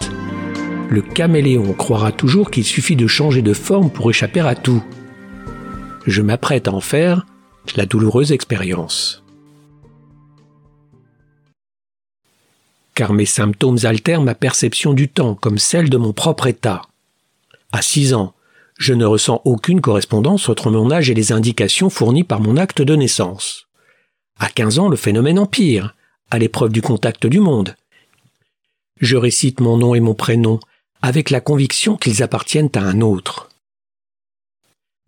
Le 0.90 1.02
caméléon 1.02 1.72
croira 1.72 2.12
toujours 2.12 2.50
qu'il 2.50 2.64
suffit 2.64 2.96
de 2.96 3.06
changer 3.06 3.42
de 3.42 3.52
forme 3.52 3.90
pour 3.90 4.10
échapper 4.10 4.40
à 4.40 4.54
tout. 4.54 4.82
Je 6.06 6.22
m'apprête 6.22 6.68
à 6.68 6.72
en 6.72 6.80
faire 6.80 7.26
la 7.76 7.86
douloureuse 7.86 8.32
expérience. 8.32 9.22
Car 12.94 13.12
mes 13.12 13.26
symptômes 13.26 13.78
altèrent 13.84 14.22
ma 14.22 14.34
perception 14.34 14.92
du 14.92 15.08
temps 15.08 15.34
comme 15.34 15.58
celle 15.58 15.88
de 15.88 15.96
mon 15.96 16.12
propre 16.12 16.46
état. 16.46 16.82
À 17.72 17.80
6 17.80 18.14
ans, 18.14 18.34
je 18.78 18.94
ne 18.94 19.04
ressens 19.04 19.40
aucune 19.44 19.80
correspondance 19.80 20.48
entre 20.48 20.70
mon 20.70 20.90
âge 20.90 21.10
et 21.10 21.14
les 21.14 21.32
indications 21.32 21.90
fournies 21.90 22.24
par 22.24 22.40
mon 22.40 22.56
acte 22.56 22.82
de 22.82 22.96
naissance. 22.96 23.68
À 24.38 24.48
15 24.48 24.78
ans, 24.78 24.88
le 24.88 24.96
phénomène 24.96 25.38
empire, 25.38 25.94
à 26.30 26.38
l'épreuve 26.38 26.72
du 26.72 26.82
contact 26.82 27.26
du 27.26 27.40
monde. 27.40 27.76
Je 29.00 29.16
récite 29.16 29.60
mon 29.60 29.76
nom 29.76 29.94
et 29.94 30.00
mon 30.00 30.14
prénom, 30.14 30.60
avec 31.02 31.30
la 31.30 31.40
conviction 31.40 31.96
qu'ils 31.96 32.22
appartiennent 32.22 32.70
à 32.74 32.80
un 32.80 33.00
autre. 33.00 33.50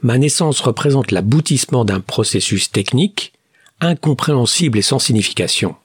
Ma 0.02 0.18
naissance 0.18 0.60
représente 0.60 1.12
l'aboutissement 1.12 1.84
d'un 1.84 2.00
processus 2.00 2.70
technique, 2.70 3.32
incompréhensible 3.80 4.78
et 4.78 4.82
sans 4.82 4.98
signification. 4.98 5.76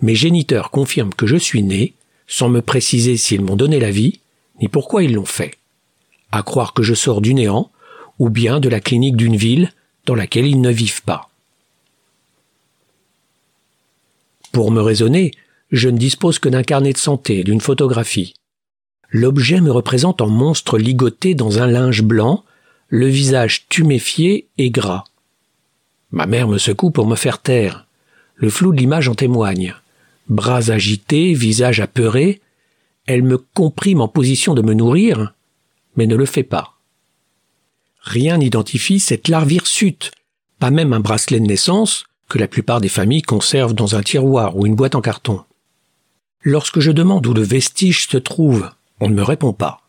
Mes 0.00 0.14
géniteurs 0.14 0.70
confirment 0.70 1.14
que 1.14 1.26
je 1.26 1.36
suis 1.36 1.62
né, 1.62 1.94
sans 2.26 2.48
me 2.48 2.62
préciser 2.62 3.16
s'ils 3.16 3.42
m'ont 3.42 3.56
donné 3.56 3.78
la 3.78 3.90
vie, 3.90 4.20
ni 4.60 4.68
pourquoi 4.68 5.02
ils 5.02 5.14
l'ont 5.14 5.24
fait. 5.24 5.52
À 6.32 6.42
croire 6.42 6.72
que 6.72 6.82
je 6.82 6.94
sors 6.94 7.20
du 7.20 7.34
néant, 7.34 7.70
ou 8.18 8.28
bien 8.28 8.58
de 8.60 8.68
la 8.68 8.80
clinique 8.80 9.16
d'une 9.16 9.36
ville 9.36 9.72
dans 10.06 10.14
laquelle 10.14 10.46
ils 10.46 10.60
ne 10.60 10.70
vivent 10.70 11.02
pas. 11.02 11.28
Pour 14.52 14.70
me 14.70 14.82
raisonner, 14.82 15.32
je 15.70 15.88
ne 15.88 15.96
dispose 15.96 16.38
que 16.38 16.48
d'un 16.48 16.62
carnet 16.62 16.92
de 16.92 16.98
santé, 16.98 17.44
d'une 17.44 17.60
photographie. 17.60 18.34
L'objet 19.10 19.60
me 19.60 19.70
représente 19.70 20.20
en 20.20 20.28
monstre 20.28 20.78
ligoté 20.78 21.34
dans 21.34 21.60
un 21.60 21.66
linge 21.66 22.02
blanc, 22.02 22.44
le 22.88 23.06
visage 23.06 23.66
tuméfié 23.68 24.48
et 24.58 24.70
gras. 24.70 25.04
Ma 26.10 26.26
mère 26.26 26.48
me 26.48 26.58
secoue 26.58 26.90
pour 26.90 27.06
me 27.06 27.16
faire 27.16 27.40
taire. 27.40 27.86
Le 28.34 28.50
flou 28.50 28.72
de 28.72 28.78
l'image 28.78 29.08
en 29.08 29.14
témoigne. 29.14 29.74
Bras 30.28 30.70
agités, 30.70 31.32
visage 31.32 31.80
apeuré, 31.80 32.40
elle 33.06 33.22
me 33.22 33.38
comprime 33.38 34.00
en 34.00 34.08
position 34.08 34.54
de 34.54 34.62
me 34.62 34.74
nourrir, 34.74 35.34
mais 35.96 36.06
ne 36.06 36.16
le 36.16 36.26
fait 36.26 36.42
pas. 36.42 36.74
Rien 38.00 38.38
n'identifie 38.38 39.00
cette 39.00 39.28
larve 39.28 39.52
hirsute, 39.52 40.10
pas 40.58 40.70
même 40.70 40.92
un 40.92 41.00
bracelet 41.00 41.40
de 41.40 41.46
naissance 41.46 42.04
que 42.28 42.38
la 42.38 42.48
plupart 42.48 42.80
des 42.80 42.88
familles 42.88 43.22
conservent 43.22 43.74
dans 43.74 43.94
un 43.94 44.02
tiroir 44.02 44.56
ou 44.56 44.66
une 44.66 44.74
boîte 44.74 44.94
en 44.94 45.00
carton. 45.00 45.42
Lorsque 46.42 46.80
je 46.80 46.90
demande 46.90 47.26
où 47.26 47.34
le 47.34 47.42
vestige 47.42 48.08
se 48.08 48.16
trouve, 48.16 48.70
on 49.00 49.08
ne 49.08 49.14
me 49.14 49.22
répond 49.22 49.52
pas. 49.52 49.82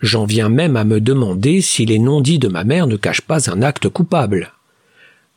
J'en 0.00 0.24
viens 0.24 0.48
même 0.48 0.76
à 0.76 0.84
me 0.84 1.00
demander 1.00 1.60
si 1.60 1.84
les 1.84 1.98
non-dits 1.98 2.38
de 2.38 2.48
ma 2.48 2.64
mère 2.64 2.86
ne 2.86 2.96
cachent 2.96 3.20
pas 3.20 3.50
un 3.50 3.60
acte 3.60 3.88
coupable. 3.88 4.52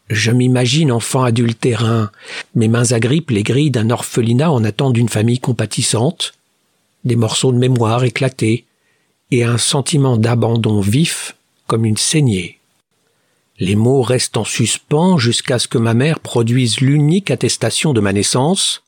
Je 0.09 0.32
m'imagine 0.32 0.91
enfant 0.91 1.24
adultérin, 1.24 2.11
mes 2.55 2.67
mains 2.67 2.91
agrippent 2.91 3.32
les 3.32 3.43
grilles 3.43 3.71
d'un 3.71 3.89
orphelinat 3.89 4.51
en 4.51 4.63
attente 4.63 4.93
d'une 4.93 5.09
famille 5.09 5.39
compatissante, 5.39 6.34
des 7.03 7.15
morceaux 7.15 7.51
de 7.51 7.57
mémoire 7.57 8.03
éclatés, 8.03 8.65
et 9.34 9.43
un 9.43 9.57
sentiment 9.57 10.17
d'abandon 10.17 10.79
vif 10.79 11.36
comme 11.65 11.86
une 11.86 11.97
saignée. 11.97 12.59
Les 13.59 13.75
mots 13.75 14.03
restent 14.03 14.38
en 14.38 14.43
suspens 14.43 15.17
jusqu'à 15.17 15.57
ce 15.57 15.67
que 15.67 15.79
ma 15.79 15.95
mère 15.95 16.19
produise 16.19 16.81
l'unique 16.81 17.31
attestation 17.31 17.93
de 17.93 18.01
ma 18.01 18.13
naissance. 18.13 18.84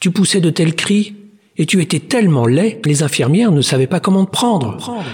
Tu 0.00 0.10
poussais 0.10 0.40
de 0.40 0.50
tels 0.50 0.74
cris 0.74 1.14
et 1.56 1.66
tu 1.66 1.80
étais 1.80 2.00
tellement 2.00 2.46
laid, 2.46 2.80
les 2.84 3.04
infirmières 3.04 3.52
ne 3.52 3.62
savaient 3.62 3.86
pas 3.86 4.00
comment 4.00 4.24
te 4.24 4.30
prendre. 4.30 5.04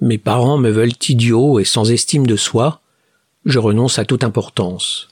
Mes 0.00 0.18
parents 0.18 0.58
me 0.58 0.70
veulent 0.70 0.92
idiot 1.08 1.60
et 1.60 1.64
sans 1.64 1.90
estime 1.90 2.26
de 2.26 2.36
soi. 2.36 2.80
Je 3.44 3.60
renonce 3.60 3.98
à 3.98 4.04
toute 4.04 4.24
importance. 4.24 5.08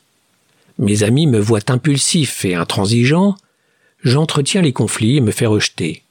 Mes 0.78 1.04
amis 1.04 1.26
me 1.26 1.38
voient 1.38 1.70
impulsif 1.70 2.44
et 2.44 2.54
intransigeant. 2.54 3.36
J'entretiens 4.02 4.62
les 4.62 4.72
conflits 4.72 5.16
et 5.16 5.20
me 5.20 5.32
fais 5.32 5.46
rejeter. 5.46 6.02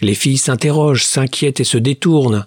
Les 0.00 0.14
filles 0.14 0.38
s'interrogent, 0.38 1.04
s'inquiètent 1.04 1.60
et 1.60 1.64
se 1.64 1.78
détournent. 1.78 2.46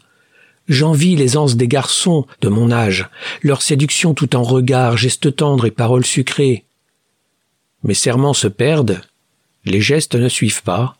J'envie 0.68 1.16
les 1.16 1.36
anses 1.36 1.58
des 1.58 1.68
garçons 1.68 2.26
de 2.42 2.48
mon 2.48 2.72
âge, 2.72 3.10
leur 3.42 3.62
séduction 3.62 4.14
tout 4.14 4.36
en 4.36 4.44
regards, 4.44 4.96
gestes 4.96 5.36
tendres 5.36 5.66
et 5.66 5.72
paroles 5.72 6.06
sucrées. 6.06 6.64
Mes 7.84 7.94
serments 7.94 8.34
se 8.34 8.48
perdent, 8.48 9.02
les 9.66 9.82
gestes 9.82 10.16
ne 10.16 10.30
suivent 10.30 10.64
pas, 10.64 10.96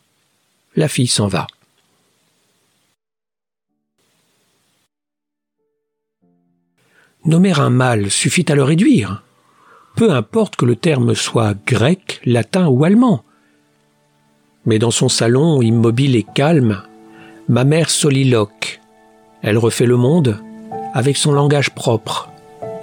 la 0.76 0.88
fille 0.88 1.06
s'en 1.06 1.28
va. 1.28 1.46
Nommer 7.24 7.58
un 7.58 7.70
mâle 7.70 8.10
suffit 8.10 8.50
à 8.50 8.56
le 8.56 8.64
réduire. 8.64 9.22
Peu 9.94 10.10
importe 10.10 10.56
que 10.56 10.64
le 10.64 10.74
terme 10.74 11.14
soit 11.14 11.54
grec, 11.66 12.20
latin 12.24 12.66
ou 12.66 12.84
allemand. 12.84 13.24
Mais 14.64 14.78
dans 14.78 14.90
son 14.90 15.08
salon, 15.08 15.60
immobile 15.60 16.16
et 16.16 16.22
calme, 16.22 16.82
ma 17.48 17.64
mère 17.64 17.90
soliloque. 17.90 18.80
Elle 19.42 19.58
refait 19.58 19.86
le 19.86 19.96
monde 19.96 20.38
avec 20.94 21.16
son 21.16 21.32
langage 21.32 21.70
propre 21.70 22.30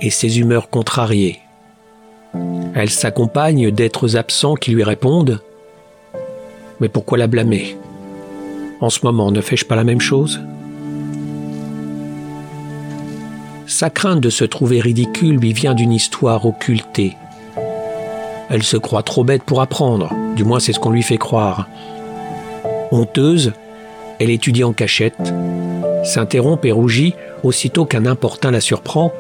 et 0.02 0.10
ses 0.10 0.40
humeurs 0.40 0.70
contrariées. 0.70 1.40
Elle 2.76 2.90
s'accompagne 2.90 3.72
d'êtres 3.72 4.18
absents 4.18 4.56
qui 4.56 4.72
lui 4.72 4.84
répondent 4.84 5.42
Mais 6.80 6.90
pourquoi 6.90 7.18
la 7.18 7.28
blâmer? 7.28 7.78
En 8.82 8.90
ce 8.90 9.06
moment, 9.06 9.32
ne 9.32 9.42
fais-je 9.42 9.66
pas 9.66 9.76
la 9.76 9.84
même 9.84 10.02
chose? 10.02 10.40
Sa 13.68 13.90
crainte 13.90 14.22
de 14.22 14.30
se 14.30 14.46
trouver 14.46 14.82
ridicule 14.82 15.38
lui 15.38 15.54
vient 15.54 15.76
d'une 15.76 15.94
histoire 15.94 16.46
occultée. 16.46 17.16
Elle 18.50 18.64
se 18.64 18.78
croit 18.78 19.04
trop 19.04 19.24
bête 19.24 19.44
pour 19.44 19.62
apprendre, 19.62 20.12
du 20.36 20.44
moins 20.44 20.60
c'est 20.60 20.74
ce 20.74 20.80
qu'on 20.80 20.90
lui 20.90 21.04
fait 21.04 21.18
croire. 21.18 21.68
Honteuse, 22.92 23.54
elle 24.20 24.32
étudie 24.32 24.64
en 24.64 24.74
cachette, 24.74 25.34
s'interrompt 26.04 26.66
et 26.66 26.72
rougit 26.72 27.14
aussitôt 27.44 27.86
qu'un 27.86 28.06
importun 28.06 28.52
la 28.52 28.62
surprend. 28.62 29.14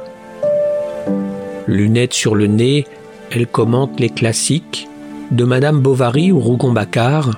Lunettes 1.67 2.13
sur 2.13 2.33
le 2.33 2.47
nez, 2.47 2.87
elle 3.31 3.45
commente 3.45 3.99
les 3.99 4.09
classiques 4.09 4.87
de 5.31 5.43
Madame 5.43 5.79
Bovary 5.79 6.31
ou 6.31 6.39
Rougon-Macquart, 6.39 7.31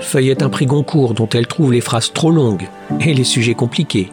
feuillette 0.00 0.42
un 0.42 0.48
prix 0.48 0.66
Goncourt 0.66 1.12
dont 1.12 1.28
elle 1.28 1.46
trouve 1.46 1.72
les 1.72 1.80
phrases 1.82 2.12
trop 2.12 2.30
longues 2.30 2.68
et 3.00 3.12
les 3.12 3.24
sujets 3.24 3.54
compliqués. 3.54 4.10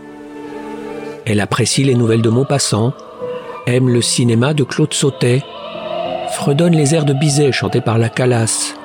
Elle 1.25 1.39
apprécie 1.39 1.85
les 1.85 1.95
nouvelles 1.95 2.21
de 2.21 2.29
Maupassant, 2.29 2.93
aime 3.65 3.87
le 3.87 4.01
cinéma 4.01 4.53
de 4.53 4.65
Claude 4.65 4.93
Sautet, 4.93 5.41
fredonne 6.33 6.75
les 6.75 6.95
airs 6.95 7.05
de 7.05 7.13
Bizet 7.13 7.51
chantés 7.51 7.81
par 7.81 7.97
la 7.97 8.09
Calas. 8.09 8.75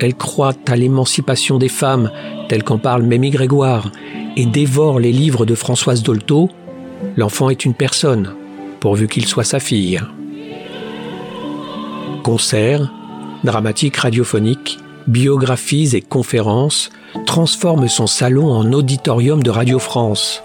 Elle 0.00 0.14
croit 0.14 0.54
à 0.66 0.76
l'émancipation 0.76 1.58
des 1.58 1.68
femmes, 1.68 2.10
telle 2.48 2.62
qu'en 2.62 2.78
parle 2.78 3.02
Mémie 3.02 3.30
Grégoire, 3.30 3.90
et 4.36 4.46
dévore 4.46 5.00
les 5.00 5.12
livres 5.12 5.44
de 5.44 5.54
Françoise 5.54 6.02
Dolto. 6.02 6.48
L'enfant 7.16 7.50
est 7.50 7.64
une 7.64 7.74
personne, 7.74 8.34
pourvu 8.80 9.08
qu'il 9.08 9.26
soit 9.26 9.44
sa 9.44 9.60
fille 9.60 10.00
concerts, 12.28 12.92
dramatiques 13.42 13.96
radiophoniques, 13.96 14.78
biographies 15.06 15.96
et 15.96 16.02
conférences 16.02 16.90
transforment 17.24 17.88
son 17.88 18.06
salon 18.06 18.52
en 18.52 18.70
auditorium 18.74 19.42
de 19.42 19.48
Radio 19.48 19.78
France. 19.78 20.42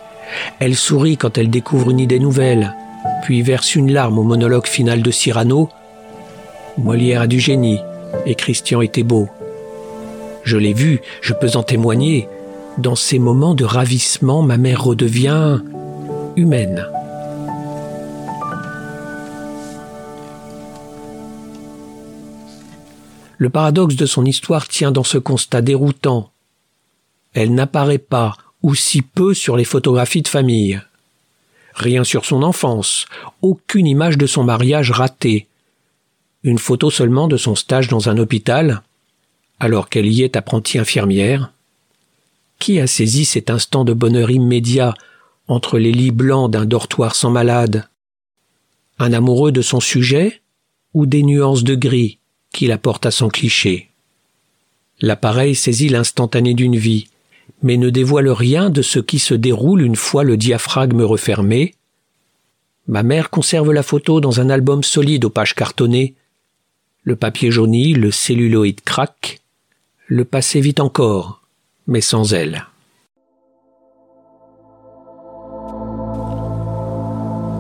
Elle 0.60 0.76
sourit 0.76 1.18
quand 1.18 1.38
elle 1.38 1.50
découvre 1.50 1.92
une 1.92 2.00
idée 2.00 2.20
nouvelle, 2.20 2.74
puis 3.24 3.42
verse 3.42 3.76
une 3.76 3.92
larme 3.92 4.18
au 4.18 4.24
monologue 4.24 4.68
final 4.68 5.02
de 5.02 5.12
Cyrano. 5.12 5.68
Molière 6.78 7.22
a 7.22 7.28
du 7.28 7.40
génie, 7.40 7.80
et 8.26 8.36
Christian 8.36 8.82
était 8.82 9.04
beau. 9.04 9.30
Je 10.44 10.58
l'ai 10.58 10.74
vu, 10.74 11.02
je 11.22 11.34
peux 11.34 11.56
en 11.56 11.64
témoigner. 11.64 12.28
Dans 12.78 12.96
ces 12.96 13.20
moments 13.20 13.54
de 13.54 13.64
ravissement, 13.64 14.42
ma 14.42 14.58
mère 14.58 14.84
redevient 14.84 15.60
humaine. 16.36 16.88
Le 23.38 23.50
paradoxe 23.50 23.96
de 23.96 24.06
son 24.06 24.26
histoire 24.26 24.68
tient 24.68 24.92
dans 24.92 25.04
ce 25.04 25.18
constat 25.18 25.62
déroutant. 25.62 26.32
Elle 27.34 27.54
n'apparaît 27.54 27.98
pas, 27.98 28.36
ou 28.64 28.74
si 28.74 29.02
peu, 29.02 29.34
sur 29.34 29.58
les 29.58 29.66
photographies 29.66 30.22
de 30.22 30.28
famille. 30.28 30.82
Rien 31.76 32.04
sur 32.04 32.26
son 32.26 32.42
enfance, 32.44 33.06
aucune 33.42 33.88
image 33.88 34.18
de 34.18 34.28
son 34.28 34.44
mariage 34.44 34.92
raté. 34.92 35.48
Une 36.44 36.60
photo 36.60 36.90
seulement 36.90 37.28
de 37.28 37.38
son 37.38 37.56
stage 37.56 37.88
dans 37.88 38.10
un 38.10 38.18
hôpital, 38.18 38.82
alors 39.60 39.90
qu'elle 39.90 40.08
y 40.08 40.24
est 40.24 40.36
apprentie 40.36 40.78
infirmière. 40.78 41.52
Qui 42.60 42.80
a 42.80 42.88
saisi 42.88 43.26
cet 43.26 43.50
instant 43.50 43.86
de 43.86 43.94
bonheur 43.94 44.30
immédiat 44.30 44.94
entre 45.48 45.80
les 45.80 45.92
lits 45.92 46.12
blancs 46.12 46.52
d'un 46.52 46.66
dortoir 46.66 47.16
sans 47.16 47.30
malade? 47.30 47.88
Un 49.00 49.14
amoureux 49.14 49.52
de 49.52 49.62
son 49.62 49.80
sujet 49.80 50.42
ou 50.94 51.06
des 51.06 51.24
nuances 51.24 51.64
de 51.64 51.76
gris 51.76 52.20
qui 52.54 52.68
la 52.68 52.78
porte 52.78 53.06
à 53.06 53.12
son 53.12 53.30
cliché? 53.30 53.90
L'appareil 55.00 55.56
saisit 55.56 55.90
l'instantané 55.90 56.54
d'une 56.54 56.78
vie, 56.78 57.08
mais 57.62 57.78
ne 57.78 57.90
dévoile 57.90 58.30
rien 58.30 58.70
de 58.70 58.82
ce 58.82 59.00
qui 59.00 59.20
se 59.20 59.34
déroule 59.34 59.82
une 59.82 59.96
fois 59.96 60.24
le 60.24 60.38
diaphragme 60.38 61.02
refermé. 61.02 61.76
Ma 62.88 63.04
mère 63.04 63.30
conserve 63.30 63.72
la 63.72 63.84
photo 63.84 64.20
dans 64.20 64.40
un 64.42 64.50
album 64.50 64.84
solide 64.84 65.26
aux 65.26 65.30
pages 65.30 65.56
cartonnées. 65.56 66.16
Le 67.06 67.18
papier 67.18 67.52
jauni, 67.52 67.94
le 67.94 68.12
celluloïde 68.12 68.80
craque. 68.80 69.42
Le 70.08 70.24
passé 70.24 70.62
vit 70.62 70.76
encore, 70.80 71.42
mais 71.86 72.00
sans 72.00 72.34
elle. 72.34 72.66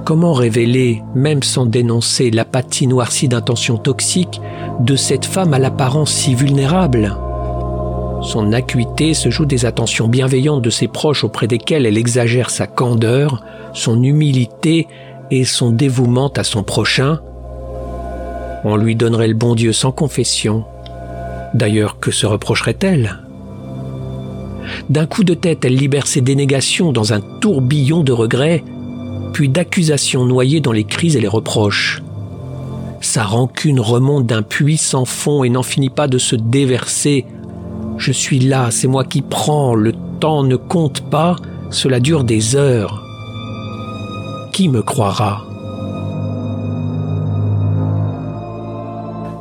Comment 0.05 0.31
révéler, 0.31 1.01
même 1.13 1.43
sans 1.43 1.65
dénoncer 1.65 2.31
l'apathie 2.31 2.87
noircie 2.87 3.27
d'intentions 3.27 3.77
toxiques, 3.77 4.39
de 4.79 4.95
cette 4.95 5.25
femme 5.25 5.53
à 5.53 5.59
l'apparence 5.59 6.13
si 6.13 6.35
vulnérable? 6.35 7.17
Son 8.21 8.53
acuité 8.53 9.13
se 9.13 9.29
joue 9.29 9.45
des 9.45 9.65
attentions 9.65 10.07
bienveillantes 10.07 10.61
de 10.61 10.69
ses 10.69 10.87
proches 10.87 11.25
auprès 11.25 11.47
desquels 11.47 11.85
elle 11.85 11.97
exagère 11.97 12.49
sa 12.49 12.65
candeur, 12.65 13.43
son 13.73 14.01
humilité 14.01 14.87
et 15.31 15.43
son 15.43 15.71
dévouement 15.71 16.29
à 16.29 16.45
son 16.45 16.63
prochain. 16.63 17.19
On 18.65 18.75
lui 18.75 18.95
donnerait 18.95 19.27
le 19.27 19.33
bon 19.33 19.55
Dieu 19.55 19.73
sans 19.73 19.91
confession. 19.91 20.65
D'ailleurs, 21.53 21.99
que 21.99 22.11
se 22.11 22.25
reprocherait-elle? 22.25 23.19
D'un 24.89 25.05
coup 25.05 25.23
de 25.23 25.33
tête, 25.33 25.65
elle 25.65 25.75
libère 25.75 26.07
ses 26.07 26.21
dénégations 26.21 26.91
dans 26.91 27.13
un 27.13 27.19
tourbillon 27.19 28.03
de 28.03 28.11
regrets 28.11 28.63
puis 29.33 29.49
d'accusations 29.49 30.25
noyées 30.25 30.61
dans 30.61 30.71
les 30.71 30.85
cris 30.85 31.17
et 31.17 31.19
les 31.19 31.27
reproches. 31.27 32.01
Sa 33.01 33.23
rancune 33.23 33.79
remonte 33.79 34.27
d'un 34.27 34.43
puits 34.43 34.77
sans 34.77 35.05
fond 35.05 35.43
et 35.43 35.49
n'en 35.49 35.63
finit 35.63 35.89
pas 35.89 36.07
de 36.07 36.17
se 36.17 36.35
déverser. 36.37 37.25
Je 37.97 38.11
suis 38.11 38.39
là, 38.39 38.71
c'est 38.71 38.87
moi 38.87 39.03
qui 39.03 39.21
prends, 39.21 39.75
le 39.75 39.93
temps 40.21 40.43
ne 40.43 40.55
compte 40.55 41.01
pas, 41.09 41.35
cela 41.69 41.99
dure 41.99 42.23
des 42.23 42.55
heures. 42.55 43.03
Qui 44.53 44.69
me 44.69 44.81
croira? 44.81 45.45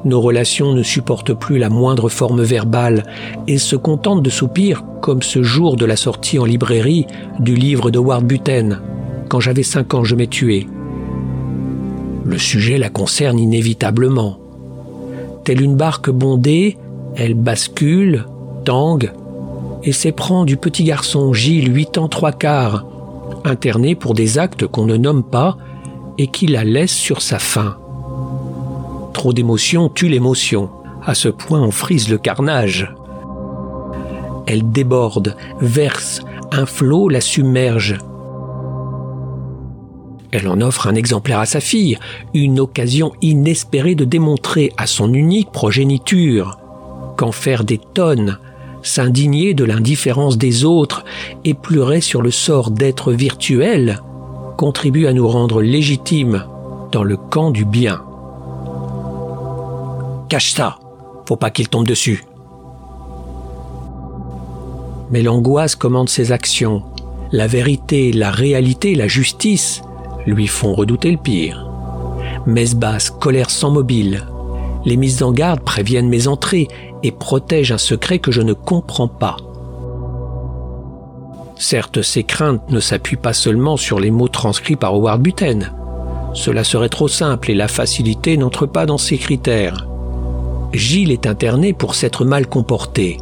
Nos 0.04 0.20
relations 0.20 0.72
ne 0.72 0.82
supportent 0.82 1.34
plus 1.34 1.58
la 1.58 1.68
moindre 1.68 2.08
forme 2.08 2.42
verbale 2.42 3.04
et 3.46 3.58
se 3.58 3.76
contentent 3.76 4.22
de 4.22 4.30
soupirs, 4.30 4.84
comme 5.00 5.22
ce 5.22 5.42
jour 5.42 5.76
de 5.76 5.84
la 5.84 5.96
sortie 5.96 6.38
en 6.38 6.44
librairie 6.44 7.06
du 7.38 7.54
livre 7.54 7.90
de 7.90 7.98
Ward 7.98 8.24
Buten. 8.24 8.80
Quand 9.28 9.40
j'avais 9.40 9.62
cinq 9.62 9.94
ans, 9.94 10.04
je 10.04 10.16
m'ai 10.16 10.26
tué. 10.26 10.66
Le 12.24 12.38
sujet 12.38 12.78
la 12.78 12.88
concerne 12.88 13.38
inévitablement. 13.38 14.38
Telle 15.44 15.62
une 15.62 15.76
barque 15.76 16.10
bondée, 16.10 16.76
elle 17.16 17.34
bascule, 17.34 18.26
tangue, 18.64 19.12
et 19.84 19.92
s'éprend 19.92 20.44
du 20.44 20.56
petit 20.56 20.84
garçon 20.84 21.32
Gilles, 21.32 21.74
huit 21.74 21.98
ans 21.98 22.08
trois 22.08 22.32
quarts, 22.32 22.86
interné 23.44 23.94
pour 23.94 24.14
des 24.14 24.38
actes 24.38 24.66
qu'on 24.66 24.86
ne 24.86 24.96
nomme 24.96 25.24
pas 25.24 25.58
et 26.18 26.26
qui 26.26 26.46
la 26.46 26.64
laisse 26.64 26.92
sur 26.92 27.22
sa 27.22 27.38
faim. 27.38 27.76
Trop 29.12 29.32
d'émotion 29.32 29.88
tue 29.88 30.08
l'émotion. 30.08 30.70
À 31.04 31.14
ce 31.14 31.28
point, 31.28 31.60
on 31.60 31.70
frise 31.70 32.08
le 32.08 32.18
carnage. 32.18 32.94
Elle 34.46 34.70
déborde, 34.70 35.36
verse, 35.60 36.22
un 36.50 36.66
flot 36.66 37.08
la 37.08 37.20
submerge. 37.20 37.98
Elle 40.30 40.48
en 40.48 40.60
offre 40.60 40.86
un 40.86 40.94
exemplaire 40.94 41.40
à 41.40 41.46
sa 41.46 41.60
fille, 41.60 41.98
une 42.32 42.58
occasion 42.58 43.12
inespérée 43.20 43.94
de 43.94 44.04
démontrer 44.04 44.72
à 44.78 44.86
son 44.86 45.12
unique 45.12 45.52
progéniture 45.52 46.58
qu'en 47.16 47.32
faire 47.32 47.64
des 47.64 47.78
tonnes, 47.78 48.38
s'indigner 48.82 49.54
de 49.54 49.64
l'indifférence 49.64 50.38
des 50.38 50.64
autres 50.64 51.04
et 51.44 51.54
pleurer 51.54 52.00
sur 52.00 52.22
le 52.22 52.30
sort 52.30 52.70
d'êtres 52.70 53.12
virtuels 53.12 54.00
contribue 54.56 55.06
à 55.06 55.12
nous 55.12 55.28
rendre 55.28 55.60
légitimes 55.60 56.44
dans 56.90 57.04
le 57.04 57.16
camp 57.16 57.50
du 57.50 57.64
bien. 57.64 58.02
Cache 60.32 60.54
ça, 60.54 60.78
faut 61.28 61.36
pas 61.36 61.50
qu'il 61.50 61.68
tombe 61.68 61.86
dessus. 61.86 62.24
Mais 65.10 65.20
l'angoisse 65.20 65.76
commande 65.76 66.08
ses 66.08 66.32
actions. 66.32 66.84
La 67.32 67.46
vérité, 67.46 68.12
la 68.12 68.30
réalité, 68.30 68.94
la 68.94 69.08
justice 69.08 69.82
lui 70.24 70.46
font 70.46 70.72
redouter 70.72 71.10
le 71.10 71.18
pire. 71.18 71.70
Messe 72.46 72.74
basse, 72.74 73.10
colère 73.10 73.50
sans 73.50 73.70
mobile. 73.70 74.26
Les 74.86 74.96
mises 74.96 75.22
en 75.22 75.32
garde 75.32 75.60
préviennent 75.60 76.08
mes 76.08 76.28
entrées 76.28 76.68
et 77.02 77.12
protègent 77.12 77.72
un 77.72 77.76
secret 77.76 78.18
que 78.18 78.32
je 78.32 78.40
ne 78.40 78.54
comprends 78.54 79.08
pas. 79.08 79.36
Certes, 81.56 82.00
ces 82.00 82.24
craintes 82.24 82.70
ne 82.70 82.80
s'appuient 82.80 83.16
pas 83.16 83.34
seulement 83.34 83.76
sur 83.76 84.00
les 84.00 84.10
mots 84.10 84.28
transcrits 84.28 84.76
par 84.76 84.94
Howard 84.94 85.20
Buten. 85.20 85.72
Cela 86.32 86.64
serait 86.64 86.88
trop 86.88 87.08
simple 87.08 87.50
et 87.50 87.54
la 87.54 87.68
facilité 87.68 88.38
n'entre 88.38 88.64
pas 88.64 88.86
dans 88.86 88.96
ces 88.96 89.18
critères. 89.18 89.88
Gilles 90.72 91.12
est 91.12 91.26
interné 91.26 91.72
pour 91.72 91.94
s'être 91.94 92.24
mal 92.24 92.46
comporté. 92.46 93.18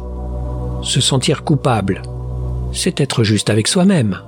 Se 0.83 1.01
sentir 1.01 1.43
coupable, 1.43 2.01
c'est 2.71 3.01
être 3.01 3.23
juste 3.23 3.49
avec 3.49 3.67
soi-même. 3.67 4.19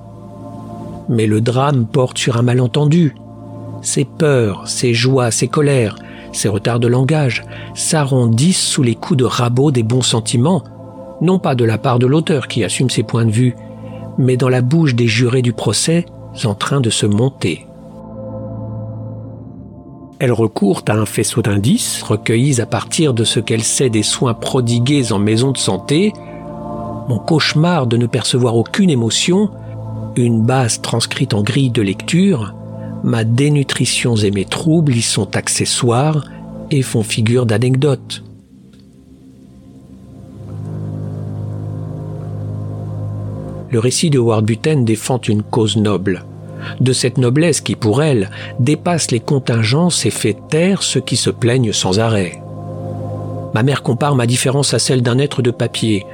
Mais 1.10 1.26
le 1.26 1.42
drame 1.42 1.86
porte 1.86 2.18
sur 2.18 2.38
un 2.38 2.42
malentendu. 2.42 3.16
Ses 3.82 4.06
peurs, 4.06 4.68
ses 4.68 4.94
joies, 4.94 5.32
ses 5.32 5.48
colères, 5.48 5.96
ses 6.32 6.50
retards 6.50 6.80
de 6.80 6.88
langage 6.88 7.44
s'arrondissent 7.76 8.66
sous 8.66 8.84
les 8.84 8.96
coups 8.96 9.18
de 9.20 9.26
rabot 9.26 9.72
des 9.72 9.84
bons 9.84 10.02
sentiments, 10.02 10.64
non 11.22 11.40
pas 11.40 11.56
de 11.56 11.66
la 11.66 11.78
part 11.78 12.00
de 12.00 12.08
l'auteur 12.08 12.48
qui 12.48 12.64
assume 12.64 12.90
ses 12.90 13.04
points 13.04 13.26
de 13.26 13.32
vue, 13.32 13.56
mais 14.18 14.38
dans 14.38 14.50
la 14.50 14.62
bouche 14.62 14.96
des 14.96 15.08
jurés 15.08 15.42
du 15.42 15.54
procès 15.54 16.06
en 16.46 16.56
train 16.56 16.82
de 16.82 16.90
se 16.90 17.06
monter. 17.06 17.66
Elle 20.24 20.32
recourt 20.32 20.84
à 20.88 20.94
un 20.94 21.06
faisceau 21.06 21.42
d'indices 21.42 22.02
recueillis 22.02 22.62
à 22.62 22.66
partir 22.66 23.14
de 23.14 23.26
ce 23.26 23.42
qu'elle 23.42 23.62
sait 23.62 23.90
des 23.90 24.04
soins 24.04 24.34
prodigués 24.34 25.12
en 25.12 25.20
maison 25.20 25.52
de 25.52 25.58
santé, 25.58 26.14
mon 27.10 27.20
cauchemar 27.20 27.88
de 27.88 27.98
ne 27.98 28.06
percevoir 28.06 28.56
aucune 28.56 28.90
émotion 28.90 29.50
une 30.16 30.42
base 30.42 30.80
transcrite 30.80 31.34
en 31.34 31.44
grille 31.44 31.72
de 31.72 31.82
lecture, 31.82 32.56
ma 33.04 33.26
dénutrition 33.26 34.16
et 34.16 34.32
mes 34.32 34.46
troubles 34.46 34.96
y 34.96 35.02
sont 35.02 35.36
accessoires 35.36 36.24
et 36.72 36.84
font 36.84 37.04
figure 37.04 37.46
d'anecdote. 37.46 38.24
Le 43.72 43.80
récit 43.80 44.10
de 44.10 44.20
Howard 44.20 44.46
Buten 44.46 44.86
défend 44.86 45.20
une 45.20 45.44
cause 45.44 45.76
noble, 45.76 46.24
de 46.80 46.94
cette 46.94 47.18
noblesse 47.18 47.62
qui, 47.62 47.76
pour 47.76 48.04
elle, 48.04 48.30
dépasse 48.60 49.12
les 49.12 49.20
contingences 49.20 50.06
et 50.06 50.12
fait 50.12 50.38
taire 50.50 50.84
ceux 50.84 51.02
qui 51.02 51.16
se 51.16 51.30
plaignent 51.30 51.74
sans 51.74 52.00
arrêt. 52.00 52.42
Ma 53.54 53.64
mère 53.64 53.84
compare 53.84 54.16
ma 54.16 54.26
différence 54.26 54.74
à 54.74 54.80
celle 54.80 55.02
d'un 55.02 55.20
être 55.20 55.42
de 55.42 55.52
papier. 55.52 56.06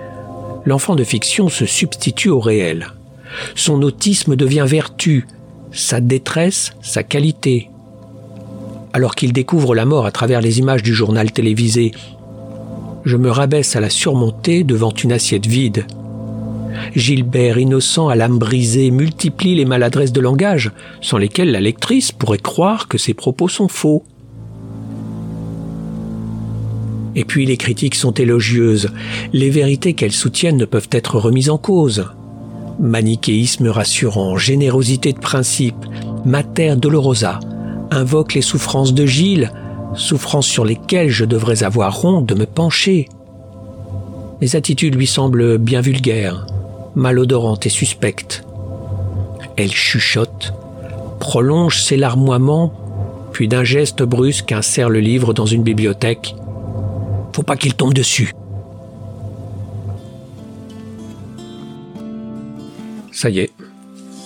L'enfant 0.65 0.95
de 0.95 1.03
fiction 1.03 1.49
se 1.49 1.65
substitue 1.65 2.29
au 2.29 2.39
réel. 2.39 2.87
Son 3.55 3.81
autisme 3.81 4.35
devient 4.35 4.65
vertu, 4.67 5.25
sa 5.71 6.01
détresse, 6.01 6.73
sa 6.81 7.03
qualité. 7.03 7.69
Alors 8.91 9.15
qu'il 9.15 9.33
découvre 9.33 9.75
la 9.75 9.85
mort 9.85 10.05
à 10.05 10.11
travers 10.11 10.41
les 10.41 10.59
images 10.59 10.83
du 10.83 10.93
journal 10.93 11.31
télévisé, 11.31 11.91
je 13.05 13.17
me 13.17 13.31
rabaisse 13.31 13.75
à 13.75 13.79
la 13.79 13.89
surmonter 13.89 14.63
devant 14.63 14.91
une 14.91 15.11
assiette 15.11 15.45
vide. 15.45 15.85
Gilbert, 16.95 17.57
innocent 17.57 18.09
à 18.09 18.15
l'âme 18.15 18.38
brisée, 18.38 18.91
multiplie 18.91 19.55
les 19.55 19.65
maladresses 19.65 20.11
de 20.11 20.22
langage, 20.22 20.72
sans 21.01 21.17
lesquelles 21.17 21.51
la 21.51 21.59
lectrice 21.59 22.11
pourrait 22.11 22.38
croire 22.38 22.88
que 22.88 22.97
ses 22.97 23.13
propos 23.13 23.47
sont 23.47 23.67
faux. 23.67 24.03
Et 27.15 27.26
puis 27.26 27.45
les 27.45 27.57
critiques 27.57 27.95
sont 27.95 28.13
élogieuses, 28.13 28.89
les 29.34 29.49
vérités 29.49 29.93
qu'elles 29.93 30.11
soutiennent 30.11 30.57
ne 30.57 30.65
peuvent 30.65 30.89
être 30.91 31.17
remises 31.17 31.49
en 31.49 31.57
cause. 31.57 32.05
Manichéisme 32.80 33.67
rassurant, 33.67 34.38
générosité 34.38 35.11
de 35.11 35.20
principe, 35.20 35.86
Mater 36.26 36.76
Dolorosa 36.78 37.39
invoque 37.91 38.36
les 38.36 38.41
souffrances 38.41 38.93
de 38.93 39.05
Gilles, 39.05 39.51
souffrances 39.95 40.47
sur 40.47 40.63
lesquelles 40.63 41.09
je 41.09 41.26
devrais 41.26 41.63
avoir 41.63 42.05
honte 42.05 42.28
de 42.28 42.36
me 42.36 42.45
pencher. 42.45 43.09
Les 44.41 44.55
attitudes 44.55 44.95
lui 44.95 45.07
semblent 45.07 45.57
bien 45.57 45.82
vulgaires, 45.82 46.45
malodorantes 46.95 47.65
et 47.65 47.69
suspectes. 47.69 48.43
Elle 49.57 49.71
chuchote, 49.71 50.53
prolonge 51.19 51.81
ses 51.81 51.97
larmoiements, 51.97 52.73
puis 53.31 53.47
d'un 53.47 53.63
geste 53.63 54.03
brusque 54.03 54.51
insère 54.51 54.89
le 54.89 54.99
livre 54.99 55.33
dans 55.33 55.45
une 55.45 55.63
bibliothèque. 55.63 56.35
Faut 57.33 57.43
pas 57.43 57.57
qu'il 57.57 57.73
tombe 57.73 57.93
dessus. 57.93 58.33
Ça 63.11 63.29
y 63.29 63.39
est, 63.39 63.51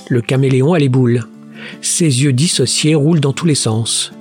le 0.10 0.22
caméléon 0.22 0.74
a 0.74 0.80
les 0.80 0.90
boules. 0.90 1.24
Ses 1.82 2.24
yeux 2.24 2.34
dissociés 2.34 2.96
roulent 2.96 3.20
dans 3.20 3.34
tous 3.34 3.48
les 3.48 3.56
sens. 3.56 4.12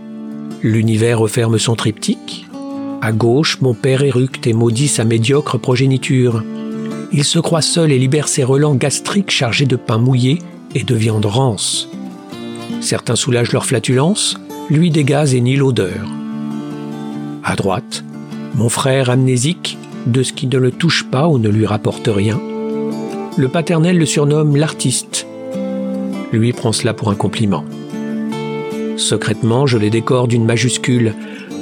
L'univers 0.63 1.19
referme 1.19 1.59
son 1.59 1.75
triptyque. 1.75 2.47
À 3.03 3.13
gauche, 3.13 3.61
mon 3.61 3.75
père 3.75 4.03
éructe 4.03 4.47
et 4.47 4.53
maudit 4.53 4.89
sa 4.89 5.05
médiocre 5.05 5.59
progéniture. 5.59 6.43
Il 7.15 7.25
se 7.25 7.39
croit 7.39 7.63
seul 7.63 7.93
et 7.93 7.99
libère 7.99 8.27
ses 8.27 8.43
relents 8.43 8.75
gastriques 8.75 9.31
chargés 9.31 9.67
de 9.67 9.77
pain 9.77 9.99
mouillé 9.99 10.39
et 10.75 10.83
de 10.83 10.95
viande 10.95 11.27
rance. 11.27 11.89
Certains 12.81 13.17
soulagent 13.17 13.53
leur 13.53 13.67
flatulence, 13.67 14.39
lui 14.71 14.91
des 14.91 15.05
et 15.35 15.41
ni 15.41 15.57
l'odeur. 15.57 16.07
À 17.45 17.55
droite, 17.55 18.03
mon 18.55 18.71
frère 18.71 19.11
amnésique, 19.11 19.77
de 20.07 20.23
ce 20.23 20.33
qui 20.33 20.47
ne 20.47 20.57
le 20.57 20.71
touche 20.71 21.05
pas 21.05 21.29
ou 21.29 21.39
ne 21.39 21.49
lui 21.49 21.67
rapporte 21.67 22.09
rien, 22.09 22.41
le 23.37 23.49
paternel 23.49 23.99
le 23.99 24.07
surnomme 24.07 24.57
l'artiste. 24.57 25.27
Lui 26.33 26.53
prend 26.53 26.73
cela 26.73 26.95
pour 26.95 27.11
un 27.11 27.15
compliment. 27.15 27.65
Secrètement, 28.97 29.67
je 29.67 29.79
les 29.79 29.91
décore 29.91 30.29
d'une 30.29 30.45
majuscule 30.45 31.15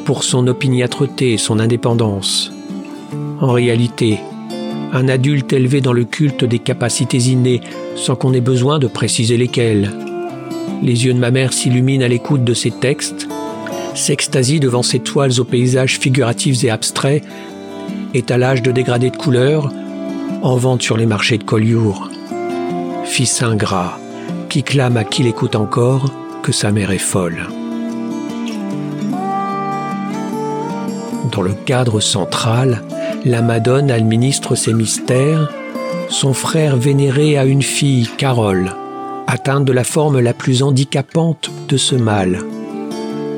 pour 0.05 0.23
son 0.23 0.47
opiniâtreté 0.47 1.33
et 1.33 1.39
son 1.39 1.59
indépendance. 1.59 2.53
En 3.41 3.53
réalité, 3.53 4.19
un 4.93 5.09
adulte 5.09 5.53
élevé 5.53 5.81
dans 5.81 5.93
le 5.93 6.05
culte 6.05 6.45
des 6.45 6.59
capacités 6.59 7.19
innées 7.19 7.61
sans 7.97 8.17
qu'on 8.17 8.33
ait 8.33 8.41
besoin 8.41 8.79
de 8.79 8.87
préciser 8.87 9.37
lesquelles. 9.37 9.91
Les 10.83 11.05
yeux 11.05 11.15
de 11.15 11.19
ma 11.19 11.31
mère 11.31 11.53
s'illuminent 11.53 12.05
à 12.05 12.09
l'écoute 12.09 12.45
de 12.45 12.55
ces 12.55 12.71
textes, 12.71 13.29
s'extasient 13.95 14.61
devant 14.61 14.83
ces 14.83 15.01
toiles 15.01 15.41
aux 15.41 15.45
paysages 15.45 15.99
figuratifs 15.99 16.65
et 16.65 16.71
abstraits, 16.71 17.23
étalage 18.15 18.63
de 18.63 18.73
dégradés 18.73 19.11
de 19.11 19.17
couleurs, 19.17 19.71
en 20.43 20.57
vente 20.57 20.83
sur 20.83 20.97
les 20.97 21.07
marchés 21.07 21.39
de 21.39 21.45
Collioure. 21.45 22.09
Fils 23.05 23.43
ingrat, 23.43 23.99
qui 24.49 24.63
clame 24.63 24.97
à 24.97 25.05
qui 25.05 25.23
l'écoute 25.23 25.55
encore 25.55 26.13
que 26.43 26.53
sa 26.53 26.73
mère 26.73 26.91
est 26.91 26.99
folle. 26.99 27.47
Dans 31.31 31.43
le 31.43 31.53
cadre 31.53 32.01
central, 32.01 32.83
la 33.25 33.43
Madone 33.43 33.91
administre 33.91 34.55
ses 34.55 34.73
mystères. 34.73 35.53
Son 36.09 36.33
frère 36.33 36.77
vénéré 36.77 37.37
a 37.37 37.45
une 37.45 37.63
fille, 37.63 38.09
Carole, 38.17 38.73
atteinte 39.27 39.65
de 39.65 39.73
la 39.73 39.85
forme 39.85 40.21
la 40.21 40.33
plus 40.33 40.63
handicapante 40.63 41.51
de 41.69 41.77
ce 41.77 41.95
mal. 41.95 42.39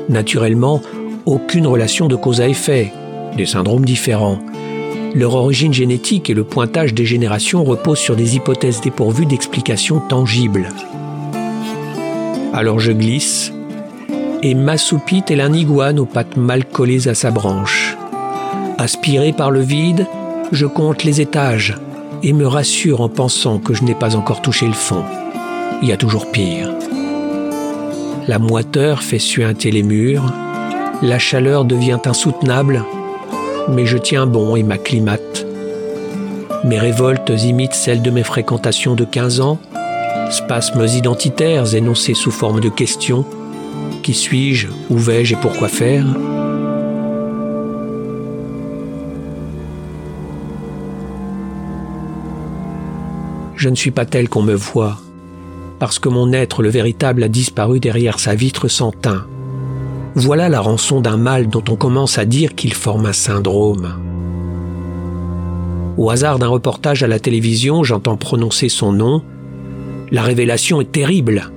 Naturellement, 0.09 0.81
aucune 1.25 1.67
relation 1.67 2.07
de 2.07 2.15
cause 2.15 2.41
à 2.41 2.47
effet, 2.47 2.93
des 3.35 3.45
syndromes 3.45 3.85
différents. 3.85 4.39
Leur 5.15 5.35
origine 5.35 5.73
génétique 5.73 6.29
et 6.29 6.33
le 6.33 6.43
pointage 6.43 6.93
des 6.93 7.05
générations 7.05 7.63
reposent 7.63 7.99
sur 7.99 8.15
des 8.15 8.35
hypothèses 8.35 8.81
dépourvues 8.81 9.25
d'explications 9.25 9.99
tangibles. 9.99 10.69
Alors 12.53 12.79
je 12.79 12.91
glisse 12.91 13.51
et 14.41 14.55
m'assoupit 14.55 15.23
tel 15.23 15.41
un 15.41 15.53
iguane 15.53 15.99
aux 15.99 16.05
pattes 16.05 16.37
mal 16.37 16.65
collées 16.65 17.07
à 17.07 17.15
sa 17.15 17.31
branche. 17.31 17.82
Aspiré 18.77 19.33
par 19.33 19.51
le 19.51 19.61
vide, 19.61 20.07
je 20.51 20.65
compte 20.65 21.03
les 21.03 21.21
étages 21.21 21.77
et 22.23 22.33
me 22.33 22.47
rassure 22.47 23.01
en 23.01 23.09
pensant 23.09 23.59
que 23.59 23.73
je 23.73 23.83
n'ai 23.83 23.95
pas 23.95 24.15
encore 24.15 24.41
touché 24.41 24.65
le 24.65 24.73
fond. 24.73 25.03
Il 25.81 25.89
y 25.89 25.91
a 25.91 25.97
toujours 25.97 26.31
pire. 26.31 26.69
La 28.27 28.39
moiteur 28.39 29.03
fait 29.03 29.19
suinter 29.19 29.71
les 29.71 29.83
murs, 29.83 30.33
la 31.01 31.19
chaleur 31.19 31.65
devient 31.65 31.99
insoutenable, 32.05 32.83
mais 33.69 33.85
je 33.85 33.97
tiens 33.97 34.25
bon 34.25 34.55
et 34.55 34.63
m'acclimate. 34.63 35.45
Mes 36.63 36.79
révoltes 36.79 37.31
imitent 37.43 37.73
celles 37.73 38.01
de 38.01 38.11
mes 38.11 38.23
fréquentations 38.23 38.95
de 38.95 39.03
15 39.03 39.41
ans 39.41 39.59
spasmes 40.33 40.85
identitaires 40.85 41.75
énoncés 41.75 42.15
sous 42.15 42.31
forme 42.31 42.59
de 42.59 42.69
questions. 42.69 43.25
Qui 44.01 44.13
suis-je 44.13 44.67
Où 44.89 44.97
vais-je 44.97 45.35
et 45.35 45.37
pourquoi 45.37 45.67
faire? 45.67 46.05
Je 53.63 53.69
ne 53.69 53.75
suis 53.75 53.91
pas 53.91 54.05
tel 54.05 54.27
qu'on 54.27 54.41
me 54.41 54.55
voit, 54.55 54.97
parce 55.79 55.97
que 55.97 56.09
mon 56.09 56.33
être, 56.33 56.61
le 56.61 56.67
véritable, 56.67 57.23
a 57.23 57.29
disparu 57.29 57.79
derrière 57.79 58.19
sa 58.19 58.35
vitre 58.35 58.67
sans 58.67 58.91
teint. 58.91 59.25
Voilà 60.15 60.49
la 60.49 60.59
rançon 60.59 60.99
d'un 60.99 61.15
mal 61.15 61.47
dont 61.47 61.63
on 61.69 61.77
commence 61.77 62.17
à 62.17 62.25
dire 62.25 62.55
qu'il 62.55 62.73
forme 62.73 63.05
un 63.05 63.13
syndrome. 63.13 63.93
Au 65.95 66.09
hasard 66.09 66.39
d'un 66.39 66.49
reportage 66.49 67.03
à 67.03 67.07
la 67.07 67.19
télévision, 67.19 67.85
j'entends 67.85 68.17
prononcer 68.17 68.67
son 68.67 68.91
nom 68.91 69.23
la 70.11 70.23
révélation 70.23 70.81
est 70.81 70.91
terrible 70.91 71.49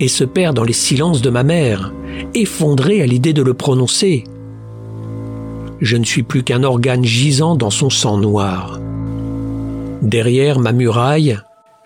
et 0.00 0.08
se 0.08 0.24
perd 0.24 0.56
dans 0.56 0.64
les 0.64 0.72
silences 0.72 1.22
de 1.22 1.30
ma 1.30 1.44
mère, 1.44 1.92
effondrée 2.34 3.02
à 3.02 3.06
l'idée 3.06 3.34
de 3.34 3.42
le 3.42 3.54
prononcer. 3.54 4.24
Je 5.80 5.96
ne 5.96 6.04
suis 6.04 6.24
plus 6.24 6.42
qu'un 6.42 6.64
organe 6.64 7.04
gisant 7.04 7.54
dans 7.54 7.70
son 7.70 7.88
sang 7.88 8.18
noir. 8.18 8.80
Derrière 10.02 10.58
ma 10.58 10.72
muraille, 10.72 11.38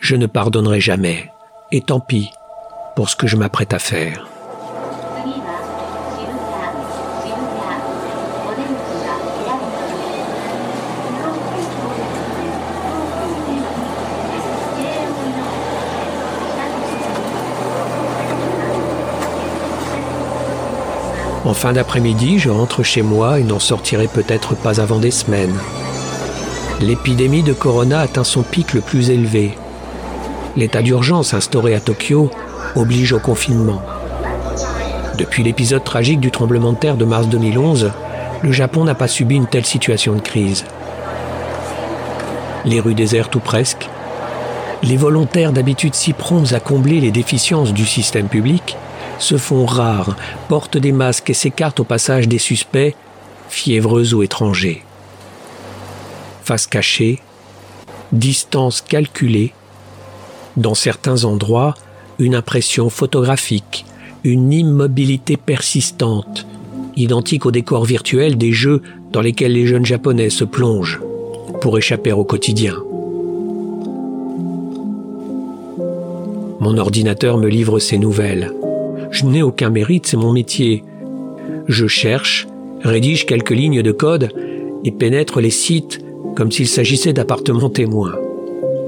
je 0.06 0.14
ne 0.14 0.26
pardonnerai 0.26 0.80
jamais. 0.80 1.32
Et 1.72 1.80
tant 1.80 1.98
pis 1.98 2.30
pour 2.94 3.10
ce 3.10 3.16
que 3.16 3.26
je 3.26 3.36
m'apprête 3.36 3.74
à 3.74 3.80
faire. 3.80 4.28
En 21.44 21.52
fin 21.52 21.72
d'après-midi, 21.72 22.38
je 22.38 22.50
rentre 22.50 22.84
chez 22.84 23.02
moi 23.02 23.40
et 23.40 23.42
n'en 23.42 23.58
sortirai 23.58 24.06
peut-être 24.06 24.54
pas 24.54 24.80
avant 24.80 24.98
des 24.98 25.10
semaines. 25.10 25.56
L'épidémie 26.80 27.42
de 27.42 27.52
Corona 27.52 28.00
atteint 28.00 28.24
son 28.24 28.42
pic 28.42 28.72
le 28.72 28.80
plus 28.80 29.10
élevé. 29.10 29.56
L'état 30.56 30.80
d'urgence 30.80 31.34
instauré 31.34 31.74
à 31.74 31.80
Tokyo 31.80 32.30
oblige 32.76 33.12
au 33.12 33.18
confinement. 33.18 33.82
Depuis 35.18 35.42
l'épisode 35.42 35.84
tragique 35.84 36.20
du 36.20 36.30
tremblement 36.30 36.72
de 36.72 36.78
terre 36.78 36.96
de 36.96 37.04
mars 37.04 37.28
2011, 37.28 37.92
le 38.42 38.52
Japon 38.52 38.84
n'a 38.84 38.94
pas 38.94 39.08
subi 39.08 39.36
une 39.36 39.46
telle 39.46 39.66
situation 39.66 40.14
de 40.14 40.20
crise. 40.20 40.64
Les 42.64 42.80
rues 42.80 42.94
désertes 42.94 43.36
ou 43.36 43.40
presque, 43.40 43.88
les 44.82 44.96
volontaires 44.96 45.52
d'habitude 45.52 45.94
si 45.94 46.12
prompts 46.12 46.52
à 46.52 46.60
combler 46.60 47.00
les 47.00 47.10
déficiences 47.10 47.72
du 47.72 47.84
système 47.84 48.28
public 48.28 48.76
se 49.18 49.36
font 49.36 49.66
rares, 49.66 50.16
portent 50.48 50.76
des 50.76 50.92
masques 50.92 51.30
et 51.30 51.34
s'écartent 51.34 51.80
au 51.80 51.84
passage 51.84 52.28
des 52.28 52.38
suspects, 52.38 52.94
fiévreux 53.48 54.14
ou 54.14 54.22
étrangers. 54.22 54.84
Face 56.44 56.66
cachée, 56.66 57.20
distance 58.12 58.80
calculée, 58.80 59.52
dans 60.56 60.74
certains 60.74 61.24
endroits, 61.24 61.74
une 62.18 62.34
impression 62.34 62.88
photographique, 62.88 63.84
une 64.24 64.52
immobilité 64.52 65.36
persistante, 65.36 66.46
identique 66.96 67.46
au 67.46 67.50
décor 67.50 67.84
virtuel 67.84 68.38
des 68.38 68.52
jeux 68.52 68.82
dans 69.12 69.20
lesquels 69.20 69.52
les 69.52 69.66
jeunes 69.66 69.84
japonais 69.84 70.30
se 70.30 70.44
plongent 70.44 71.00
pour 71.60 71.78
échapper 71.78 72.12
au 72.12 72.24
quotidien. 72.24 72.74
Mon 76.58 76.78
ordinateur 76.78 77.36
me 77.38 77.48
livre 77.48 77.78
ses 77.78 77.98
nouvelles. 77.98 78.52
Je 79.10 79.26
n'ai 79.26 79.42
aucun 79.42 79.70
mérite, 79.70 80.06
c'est 80.06 80.16
mon 80.16 80.32
métier. 80.32 80.84
Je 81.68 81.86
cherche, 81.86 82.48
rédige 82.82 83.26
quelques 83.26 83.50
lignes 83.50 83.82
de 83.82 83.92
code 83.92 84.30
et 84.84 84.90
pénètre 84.90 85.40
les 85.40 85.50
sites 85.50 86.00
comme 86.34 86.50
s'il 86.50 86.66
s'agissait 86.68 87.12
d'appartements 87.12 87.70
témoins. 87.70 88.14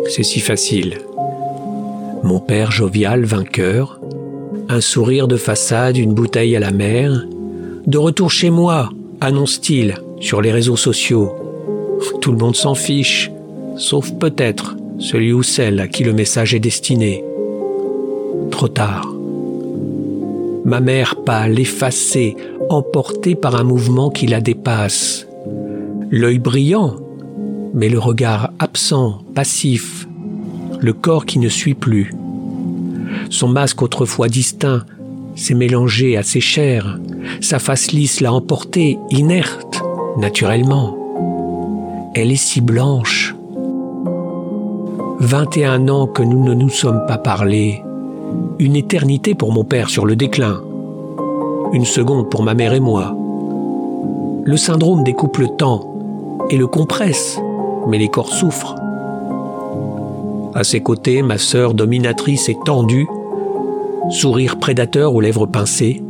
C'est 0.08 0.22
si 0.22 0.40
facile. 0.40 0.98
Mon 2.22 2.40
père 2.40 2.70
jovial, 2.70 3.24
vainqueur, 3.24 4.00
un 4.68 4.80
sourire 4.80 5.28
de 5.28 5.36
façade, 5.36 5.96
une 5.96 6.14
bouteille 6.14 6.56
à 6.56 6.60
la 6.60 6.72
mer, 6.72 7.26
de 7.86 7.98
retour 7.98 8.30
chez 8.30 8.50
moi, 8.50 8.90
annonce-t-il 9.20 9.94
sur 10.20 10.42
les 10.42 10.52
réseaux 10.52 10.76
sociaux. 10.76 11.32
Tout 12.20 12.32
le 12.32 12.38
monde 12.38 12.56
s'en 12.56 12.74
fiche, 12.74 13.30
sauf 13.76 14.12
peut-être 14.12 14.76
celui 14.98 15.32
ou 15.32 15.42
celle 15.42 15.80
à 15.80 15.86
qui 15.86 16.04
le 16.04 16.12
message 16.12 16.54
est 16.54 16.60
destiné. 16.60 17.24
Trop 18.50 18.68
tard. 18.68 19.12
Ma 20.64 20.80
mère 20.80 21.16
pâle, 21.24 21.58
effacée, 21.58 22.36
emportée 22.68 23.36
par 23.36 23.56
un 23.56 23.64
mouvement 23.64 24.10
qui 24.10 24.26
la 24.26 24.40
dépasse. 24.40 25.26
L'œil 26.10 26.40
brillant, 26.40 26.96
mais 27.74 27.88
le 27.88 27.98
regard 27.98 28.50
absent, 28.58 29.20
passif, 29.34 30.07
le 30.80 30.92
corps 30.92 31.26
qui 31.26 31.38
ne 31.38 31.48
suit 31.48 31.74
plus. 31.74 32.14
Son 33.30 33.48
masque 33.48 33.82
autrefois 33.82 34.28
distinct 34.28 34.82
s'est 35.34 35.54
mélangé 35.54 36.16
à 36.16 36.22
ses 36.22 36.40
chairs, 36.40 36.98
sa 37.40 37.58
face 37.58 37.92
lisse 37.92 38.20
l'a 38.20 38.32
emporté, 38.32 38.98
inerte, 39.10 39.82
naturellement. 40.16 40.96
Elle 42.14 42.32
est 42.32 42.36
si 42.36 42.60
blanche. 42.60 43.34
Vingt 45.20 45.56
et 45.56 45.64
un 45.64 45.88
ans 45.88 46.06
que 46.06 46.22
nous 46.22 46.42
ne 46.42 46.54
nous 46.54 46.68
sommes 46.68 47.04
pas 47.06 47.18
parlé, 47.18 47.82
une 48.58 48.76
éternité 48.76 49.34
pour 49.34 49.52
mon 49.52 49.64
père 49.64 49.90
sur 49.90 50.06
le 50.06 50.16
déclin, 50.16 50.60
une 51.72 51.84
seconde 51.84 52.30
pour 52.30 52.42
ma 52.42 52.54
mère 52.54 52.72
et 52.72 52.80
moi. 52.80 53.16
Le 54.44 54.56
syndrome 54.56 55.04
découpe 55.04 55.38
le 55.38 55.48
temps 55.48 56.46
et 56.50 56.56
le 56.56 56.66
compresse, 56.66 57.38
mais 57.88 57.98
les 57.98 58.08
corps 58.08 58.32
souffrent. 58.32 58.76
À 60.54 60.64
ses 60.64 60.80
côtés, 60.80 61.22
ma 61.22 61.38
sœur 61.38 61.74
dominatrice 61.74 62.48
est 62.48 62.58
tendue, 62.64 63.06
sourire 64.10 64.58
prédateur 64.58 65.14
aux 65.14 65.20
lèvres 65.20 65.46
pincées. 65.46 66.02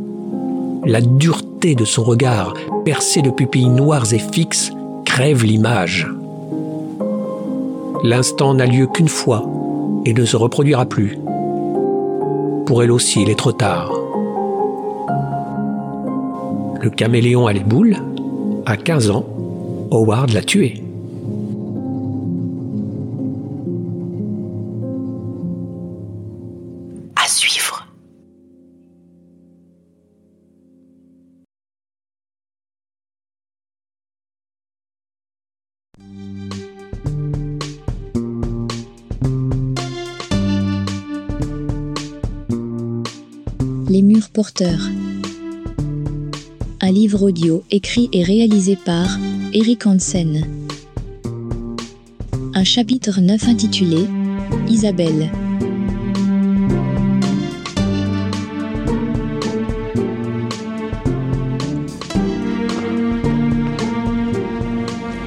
La 0.85 1.01
dureté 1.01 1.75
de 1.75 1.85
son 1.85 2.03
regard, 2.03 2.53
percé 2.85 3.21
de 3.21 3.29
pupilles 3.29 3.69
noires 3.69 4.13
et 4.13 4.19
fixes, 4.19 4.71
crève 5.05 5.43
l'image. 5.43 6.07
L'instant 8.03 8.53
n'a 8.53 8.65
lieu 8.65 8.87
qu'une 8.87 9.09
fois 9.09 9.45
et 10.05 10.13
ne 10.13 10.25
se 10.25 10.37
reproduira 10.37 10.85
plus 10.85 11.19
pour 12.69 12.83
elle 12.83 12.91
aussi, 12.91 13.23
il 13.23 13.31
est 13.31 13.35
trop 13.35 13.51
tard. 13.51 13.91
Le 16.79 16.91
caméléon 16.91 17.47
à 17.47 17.51
les 17.51 17.63
boules, 17.63 17.95
à 18.67 18.77
15 18.77 19.09
ans, 19.09 19.25
Howard 19.89 20.29
l'a 20.33 20.43
tué. 20.43 20.83
Un 46.81 46.91
livre 46.91 47.23
audio 47.23 47.61
écrit 47.71 48.07
et 48.13 48.23
réalisé 48.23 48.77
par 48.77 49.19
Eric 49.51 49.85
Hansen. 49.85 50.45
Un 52.53 52.63
chapitre 52.63 53.19
9 53.19 53.47
intitulé 53.49 54.05
Isabelle. 54.69 55.29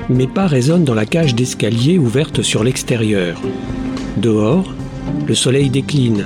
Mes 0.09 0.27
pas 0.27 0.47
résonnent 0.47 0.85
dans 0.85 0.95
la 0.95 1.05
cage 1.05 1.35
d'escalier 1.35 1.99
ouverte 1.99 2.41
sur 2.41 2.65
l'extérieur. 2.65 3.39
Dehors, 4.17 4.73
le 5.27 5.35
soleil 5.35 5.69
décline 5.69 6.25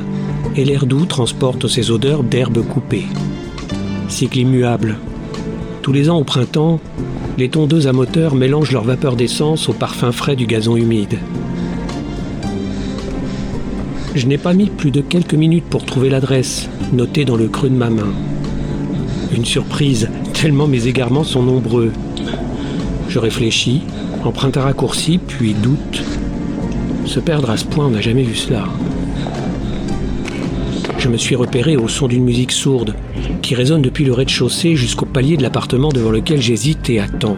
et 0.56 0.64
l'air 0.64 0.86
doux 0.86 1.04
transporte 1.04 1.68
ses 1.68 1.90
odeurs 1.90 2.22
d'herbes 2.22 2.66
coupées. 2.66 3.06
Cycle 4.08 4.38
immuable. 4.38 4.96
Tous 5.82 5.92
les 5.92 6.08
ans 6.08 6.18
au 6.18 6.24
printemps, 6.24 6.80
les 7.38 7.50
tondeuses 7.50 7.86
à 7.86 7.92
moteur 7.92 8.34
mélangent 8.34 8.72
leur 8.72 8.84
vapeur 8.84 9.16
d'essence 9.16 9.68
au 9.68 9.72
parfum 9.72 10.12
frais 10.12 10.36
du 10.36 10.46
gazon 10.46 10.76
humide. 10.76 11.18
Je 14.14 14.26
n'ai 14.26 14.38
pas 14.38 14.54
mis 14.54 14.70
plus 14.70 14.90
de 14.90 15.02
quelques 15.02 15.34
minutes 15.34 15.66
pour 15.68 15.84
trouver 15.84 16.08
l'adresse, 16.08 16.70
notée 16.92 17.26
dans 17.26 17.36
le 17.36 17.48
creux 17.48 17.68
de 17.68 17.74
ma 17.74 17.90
main. 17.90 18.14
Une 19.36 19.44
surprise, 19.44 20.08
tellement 20.32 20.66
mes 20.66 20.86
égarements 20.86 21.24
sont 21.24 21.42
nombreux. 21.42 21.92
Je 23.10 23.18
réfléchis, 23.18 23.82
emprunte 24.24 24.56
un 24.56 24.62
raccourci, 24.62 25.18
puis 25.18 25.52
doute. 25.52 26.02
Se 27.04 27.20
perdre 27.20 27.50
à 27.50 27.58
ce 27.58 27.66
point, 27.66 27.86
on 27.86 27.90
n'a 27.90 28.00
jamais 28.00 28.22
vu 28.22 28.34
cela. 28.34 28.64
Je 31.06 31.10
me 31.12 31.18
suis 31.18 31.36
repéré 31.36 31.76
au 31.76 31.86
son 31.86 32.08
d'une 32.08 32.24
musique 32.24 32.50
sourde, 32.50 32.96
qui 33.40 33.54
résonne 33.54 33.80
depuis 33.80 34.04
le 34.04 34.12
rez-de-chaussée 34.12 34.74
jusqu'au 34.74 35.06
palier 35.06 35.36
de 35.36 35.42
l'appartement 35.44 35.90
devant 35.90 36.10
lequel 36.10 36.42
j'hésite 36.42 36.90
et 36.90 36.98
attends. 36.98 37.36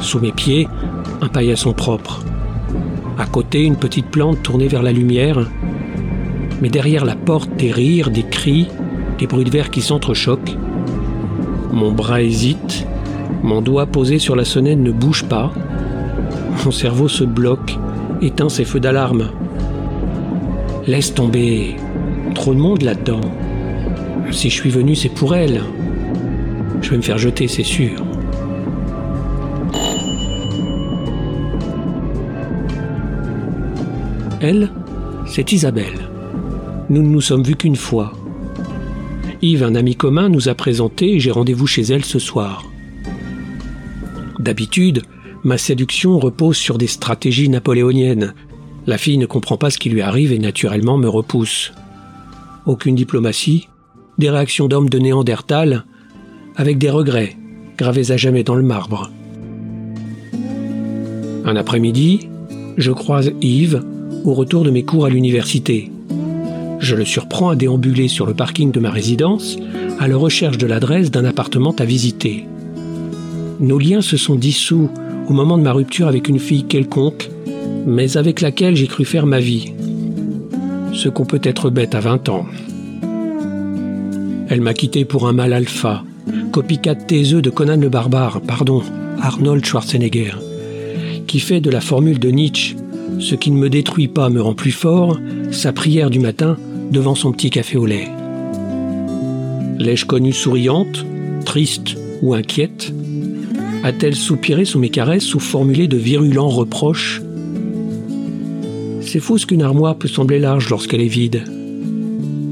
Sous 0.00 0.18
mes 0.18 0.32
pieds, 0.32 0.66
un 1.20 1.28
paillasson 1.28 1.74
propre. 1.74 2.24
À 3.16 3.26
côté, 3.26 3.62
une 3.62 3.76
petite 3.76 4.08
plante 4.08 4.42
tournée 4.42 4.66
vers 4.66 4.82
la 4.82 4.90
lumière. 4.90 5.48
Mais 6.60 6.70
derrière 6.70 7.04
la 7.04 7.14
porte, 7.14 7.54
des 7.54 7.70
rires, 7.70 8.10
des 8.10 8.24
cris, 8.24 8.66
des 9.20 9.28
bruits 9.28 9.44
de 9.44 9.50
verre 9.50 9.70
qui 9.70 9.80
s'entrechoquent. 9.80 10.56
Mon 11.72 11.92
bras 11.92 12.20
hésite, 12.20 12.84
mon 13.44 13.62
doigt 13.62 13.86
posé 13.86 14.18
sur 14.18 14.34
la 14.34 14.44
sonnette 14.44 14.80
ne 14.80 14.90
bouge 14.90 15.22
pas. 15.22 15.52
Mon 16.64 16.72
cerveau 16.72 17.06
se 17.06 17.22
bloque, 17.22 17.78
éteint 18.22 18.48
ses 18.48 18.64
feux 18.64 18.80
d'alarme. 18.80 19.30
Laisse 20.86 21.12
tomber. 21.12 21.74
Trop 22.34 22.54
de 22.54 22.60
monde 22.60 22.82
là-dedans. 22.82 23.20
Si 24.30 24.50
je 24.50 24.54
suis 24.54 24.70
venu, 24.70 24.94
c'est 24.94 25.08
pour 25.08 25.34
elle. 25.34 25.62
Je 26.80 26.90
vais 26.90 26.96
me 26.96 27.02
faire 27.02 27.18
jeter, 27.18 27.48
c'est 27.48 27.64
sûr. 27.64 28.04
Elle, 34.40 34.70
c'est 35.26 35.52
Isabelle. 35.52 36.08
Nous 36.88 37.02
ne 37.02 37.08
nous 37.08 37.20
sommes 37.20 37.42
vus 37.42 37.56
qu'une 37.56 37.74
fois. 37.74 38.12
Yves, 39.42 39.64
un 39.64 39.74
ami 39.74 39.96
commun, 39.96 40.28
nous 40.28 40.48
a 40.48 40.54
présenté 40.54 41.14
et 41.14 41.20
j'ai 41.20 41.32
rendez-vous 41.32 41.66
chez 41.66 41.82
elle 41.82 42.04
ce 42.04 42.20
soir. 42.20 42.64
D'habitude, 44.38 45.02
ma 45.42 45.58
séduction 45.58 46.20
repose 46.20 46.56
sur 46.56 46.78
des 46.78 46.86
stratégies 46.86 47.48
napoléoniennes. 47.48 48.34
La 48.86 48.98
fille 48.98 49.18
ne 49.18 49.26
comprend 49.26 49.56
pas 49.56 49.70
ce 49.70 49.78
qui 49.78 49.90
lui 49.90 50.00
arrive 50.00 50.32
et 50.32 50.38
naturellement 50.38 50.96
me 50.96 51.08
repousse. 51.08 51.72
Aucune 52.66 52.94
diplomatie, 52.94 53.68
des 54.18 54.30
réactions 54.30 54.68
d'hommes 54.68 54.88
de 54.88 54.98
Néandertal, 54.98 55.84
avec 56.56 56.78
des 56.78 56.90
regrets 56.90 57.36
gravés 57.76 58.12
à 58.12 58.16
jamais 58.16 58.44
dans 58.44 58.54
le 58.54 58.62
marbre. 58.62 59.10
Un 61.44 61.56
après-midi, 61.56 62.28
je 62.76 62.92
croise 62.92 63.32
Yves 63.40 63.82
au 64.24 64.34
retour 64.34 64.64
de 64.64 64.70
mes 64.70 64.84
cours 64.84 65.04
à 65.04 65.10
l'université. 65.10 65.90
Je 66.78 66.94
le 66.94 67.04
surprends 67.04 67.50
à 67.50 67.56
déambuler 67.56 68.08
sur 68.08 68.26
le 68.26 68.34
parking 68.34 68.70
de 68.70 68.80
ma 68.80 68.90
résidence 68.90 69.56
à 69.98 70.08
la 70.08 70.16
recherche 70.16 70.58
de 70.58 70.66
l'adresse 70.66 71.10
d'un 71.10 71.24
appartement 71.24 71.74
à 71.78 71.84
visiter. 71.84 72.46
Nos 73.60 73.78
liens 73.78 74.02
se 74.02 74.16
sont 74.16 74.34
dissous 74.34 74.90
au 75.28 75.32
moment 75.32 75.58
de 75.58 75.62
ma 75.62 75.72
rupture 75.72 76.06
avec 76.06 76.28
une 76.28 76.38
fille 76.38 76.64
quelconque, 76.64 77.30
mais 77.86 78.16
avec 78.16 78.40
laquelle 78.40 78.74
j'ai 78.76 78.88
cru 78.88 79.04
faire 79.04 79.26
ma 79.26 79.38
vie. 79.38 79.72
Ce 80.92 81.08
qu'on 81.08 81.24
peut 81.24 81.40
être 81.42 81.70
bête 81.70 81.94
à 81.94 82.00
20 82.00 82.28
ans. 82.28 82.46
Elle 84.48 84.60
m'a 84.60 84.74
quitté 84.74 85.04
pour 85.04 85.28
un 85.28 85.32
mal 85.32 85.52
alpha, 85.52 86.04
copycat 86.52 86.96
taiseux 86.96 87.42
de 87.42 87.50
Conan 87.50 87.76
le 87.76 87.88
barbare, 87.88 88.40
pardon, 88.40 88.82
Arnold 89.20 89.64
Schwarzenegger, 89.64 90.32
qui 91.26 91.40
fait 91.40 91.60
de 91.60 91.70
la 91.70 91.80
formule 91.80 92.18
de 92.18 92.30
Nietzsche 92.30 92.76
Ce 93.20 93.34
qui 93.34 93.50
ne 93.50 93.58
me 93.58 93.70
détruit 93.70 94.08
pas 94.08 94.30
me 94.30 94.42
rend 94.42 94.54
plus 94.54 94.72
fort, 94.72 95.18
sa 95.50 95.72
prière 95.72 96.10
du 96.10 96.18
matin 96.18 96.56
devant 96.90 97.14
son 97.14 97.32
petit 97.32 97.50
café 97.50 97.76
au 97.76 97.86
lait. 97.86 98.08
L'ai-je 99.78 100.06
connue 100.06 100.32
souriante, 100.32 101.04
triste 101.44 101.96
ou 102.22 102.34
inquiète? 102.34 102.92
A-t-elle 103.84 104.16
soupiré 104.16 104.64
sous 104.64 104.78
mes 104.78 104.88
caresses 104.88 105.34
ou 105.34 105.40
formulé 105.40 105.86
de 105.86 105.96
virulents 105.96 106.48
reproches 106.48 107.22
C'est 109.06 109.20
fou 109.20 109.38
ce 109.38 109.46
qu'une 109.46 109.62
armoire 109.62 109.94
peut 109.94 110.08
sembler 110.08 110.40
large 110.40 110.68
lorsqu'elle 110.68 111.00
est 111.00 111.06
vide. 111.06 111.44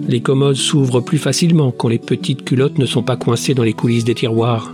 Les 0.09 0.21
commodes 0.21 0.55
s'ouvrent 0.55 1.01
plus 1.01 1.19
facilement 1.19 1.73
quand 1.73 1.89
les 1.89 1.99
petites 1.99 2.45
culottes 2.45 2.79
ne 2.79 2.87
sont 2.87 3.03
pas 3.03 3.17
coincées 3.17 3.55
dans 3.55 3.65
les 3.65 3.73
coulisses 3.73 4.05
des 4.05 4.15
tiroirs. 4.15 4.73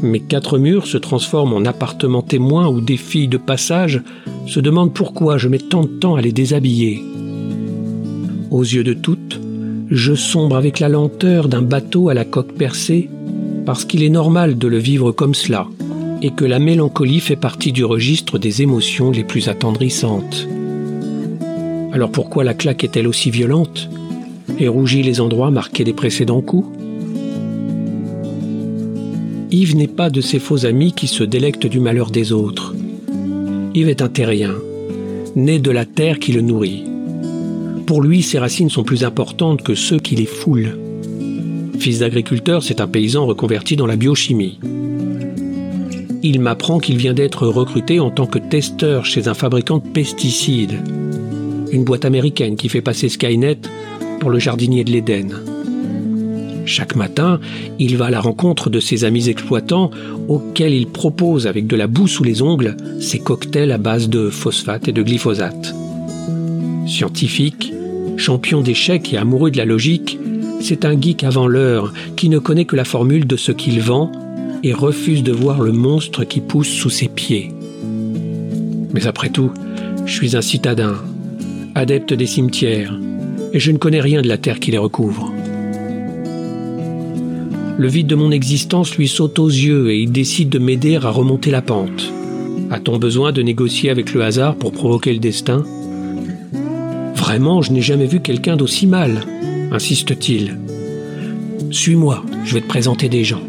Mes 0.00 0.20
quatre 0.20 0.58
murs 0.58 0.86
se 0.86 0.96
transforment 0.96 1.54
en 1.54 1.64
appartements 1.64 2.22
témoins 2.22 2.68
où 2.68 2.80
des 2.80 2.96
filles 2.96 3.26
de 3.26 3.36
passage 3.36 4.00
se 4.46 4.60
demandent 4.60 4.94
pourquoi 4.94 5.38
je 5.38 5.48
mets 5.48 5.58
tant 5.58 5.82
de 5.82 5.88
temps 5.88 6.14
à 6.14 6.20
les 6.20 6.32
déshabiller. 6.32 7.02
Aux 8.52 8.62
yeux 8.62 8.84
de 8.84 8.94
toutes, 8.94 9.40
je 9.90 10.14
sombre 10.14 10.56
avec 10.56 10.78
la 10.78 10.88
lenteur 10.88 11.48
d'un 11.48 11.62
bateau 11.62 12.10
à 12.10 12.14
la 12.14 12.24
coque 12.24 12.52
percée 12.52 13.10
parce 13.66 13.84
qu'il 13.84 14.04
est 14.04 14.08
normal 14.08 14.56
de 14.56 14.68
le 14.68 14.78
vivre 14.78 15.10
comme 15.10 15.34
cela 15.34 15.66
et 16.22 16.30
que 16.30 16.44
la 16.44 16.58
mélancolie 16.58 17.20
fait 17.20 17.36
partie 17.36 17.72
du 17.72 17.84
registre 17.84 18.38
des 18.38 18.62
émotions 18.62 19.10
les 19.10 19.24
plus 19.24 19.48
attendrissantes. 19.48 20.48
Alors 21.92 22.10
pourquoi 22.10 22.44
la 22.44 22.54
claque 22.54 22.84
est-elle 22.84 23.06
aussi 23.06 23.30
violente 23.30 23.88
et 24.58 24.68
rougit 24.68 25.02
les 25.02 25.20
endroits 25.20 25.50
marqués 25.50 25.84
des 25.84 25.92
précédents 25.92 26.40
coups? 26.40 26.68
Yves 29.50 29.76
n'est 29.76 29.86
pas 29.86 30.10
de 30.10 30.20
ces 30.20 30.38
faux 30.38 30.66
amis 30.66 30.92
qui 30.92 31.06
se 31.06 31.24
délectent 31.24 31.66
du 31.66 31.80
malheur 31.80 32.10
des 32.10 32.32
autres. 32.32 32.74
Yves 33.74 33.88
est 33.88 34.02
un 34.02 34.08
terrien, 34.08 34.54
né 35.36 35.58
de 35.58 35.70
la 35.70 35.86
terre 35.86 36.18
qui 36.18 36.32
le 36.32 36.42
nourrit. 36.42 36.84
Pour 37.86 38.02
lui, 38.02 38.22
ses 38.22 38.38
racines 38.38 38.68
sont 38.68 38.84
plus 38.84 39.04
importantes 39.04 39.62
que 39.62 39.74
ceux 39.74 39.98
qui 39.98 40.16
les 40.16 40.26
foulent. 40.26 40.76
Fils 41.78 42.00
d'agriculteur, 42.00 42.62
c'est 42.62 42.82
un 42.82 42.86
paysan 42.86 43.24
reconverti 43.24 43.76
dans 43.76 43.86
la 43.86 43.96
biochimie. 43.96 44.58
Il 46.22 46.40
m'apprend 46.40 46.78
qu'il 46.78 46.96
vient 46.96 47.14
d'être 47.14 47.46
recruté 47.46 48.00
en 48.00 48.10
tant 48.10 48.26
que 48.26 48.38
testeur 48.38 49.04
chez 49.04 49.28
un 49.28 49.34
fabricant 49.34 49.78
de 49.78 49.88
pesticides, 49.88 50.82
une 51.70 51.84
boîte 51.84 52.04
américaine 52.04 52.56
qui 52.56 52.68
fait 52.68 52.80
passer 52.80 53.08
Skynet 53.08 53.58
pour 54.18 54.30
le 54.30 54.38
jardinier 54.38 54.82
de 54.82 54.90
l'Éden. 54.90 55.28
Chaque 56.64 56.96
matin, 56.96 57.40
il 57.78 57.96
va 57.96 58.06
à 58.06 58.10
la 58.10 58.20
rencontre 58.20 58.68
de 58.68 58.80
ses 58.80 59.04
amis 59.04 59.28
exploitants 59.28 59.90
auxquels 60.28 60.74
il 60.74 60.88
propose 60.88 61.46
avec 61.46 61.66
de 61.66 61.76
la 61.76 61.86
boue 61.86 62.08
sous 62.08 62.24
les 62.24 62.42
ongles 62.42 62.76
ses 63.00 63.20
cocktails 63.20 63.72
à 63.72 63.78
base 63.78 64.08
de 64.08 64.28
phosphate 64.28 64.88
et 64.88 64.92
de 64.92 65.02
glyphosate. 65.02 65.74
Scientifique, 66.86 67.72
champion 68.16 68.60
d'échecs 68.60 69.12
et 69.14 69.18
amoureux 69.18 69.50
de 69.50 69.56
la 69.56 69.64
logique, 69.64 70.18
c'est 70.60 70.84
un 70.84 71.00
geek 71.00 71.22
avant 71.22 71.46
l'heure 71.46 71.92
qui 72.16 72.28
ne 72.28 72.38
connaît 72.38 72.64
que 72.64 72.76
la 72.76 72.84
formule 72.84 73.26
de 73.26 73.36
ce 73.36 73.52
qu'il 73.52 73.80
vend 73.80 74.10
et 74.62 74.72
refuse 74.72 75.22
de 75.22 75.32
voir 75.32 75.60
le 75.60 75.72
monstre 75.72 76.24
qui 76.24 76.40
pousse 76.40 76.68
sous 76.68 76.90
ses 76.90 77.08
pieds. 77.08 77.52
Mais 78.92 79.06
après 79.06 79.28
tout, 79.28 79.50
je 80.04 80.12
suis 80.12 80.36
un 80.36 80.42
citadin, 80.42 80.96
adepte 81.74 82.12
des 82.14 82.26
cimetières, 82.26 82.98
et 83.52 83.60
je 83.60 83.70
ne 83.70 83.78
connais 83.78 84.00
rien 84.00 84.22
de 84.22 84.28
la 84.28 84.38
terre 84.38 84.60
qui 84.60 84.70
les 84.70 84.78
recouvre. 84.78 85.32
Le 87.78 87.86
vide 87.88 88.08
de 88.08 88.16
mon 88.16 88.32
existence 88.32 88.96
lui 88.96 89.06
saute 89.06 89.38
aux 89.38 89.48
yeux 89.48 89.90
et 89.90 90.00
il 90.00 90.10
décide 90.10 90.48
de 90.48 90.58
m'aider 90.58 90.96
à 90.96 91.10
remonter 91.10 91.52
la 91.52 91.62
pente. 91.62 92.12
A-t-on 92.70 92.98
besoin 92.98 93.30
de 93.30 93.40
négocier 93.40 93.88
avec 93.88 94.12
le 94.12 94.22
hasard 94.22 94.56
pour 94.56 94.72
provoquer 94.72 95.12
le 95.12 95.20
destin? 95.20 95.64
Vraiment, 97.14 97.62
je 97.62 97.72
n'ai 97.72 97.80
jamais 97.80 98.06
vu 98.06 98.20
quelqu'un 98.20 98.56
d'aussi 98.56 98.88
mal, 98.88 99.22
insiste-t-il. 99.70 100.58
Suis-moi, 101.70 102.24
je 102.44 102.54
vais 102.54 102.62
te 102.62 102.66
présenter 102.66 103.08
des 103.08 103.22
gens. 103.22 103.42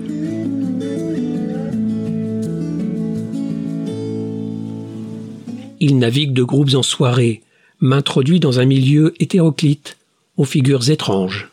Il 5.79 5.97
navigue 5.97 6.33
de 6.33 6.43
groupes 6.43 6.75
en 6.75 6.83
soirée, 6.83 7.41
m'introduit 7.79 8.39
dans 8.39 8.59
un 8.59 8.65
milieu 8.65 9.13
hétéroclite, 9.19 9.97
aux 10.37 10.45
figures 10.45 10.89
étranges. 10.89 11.49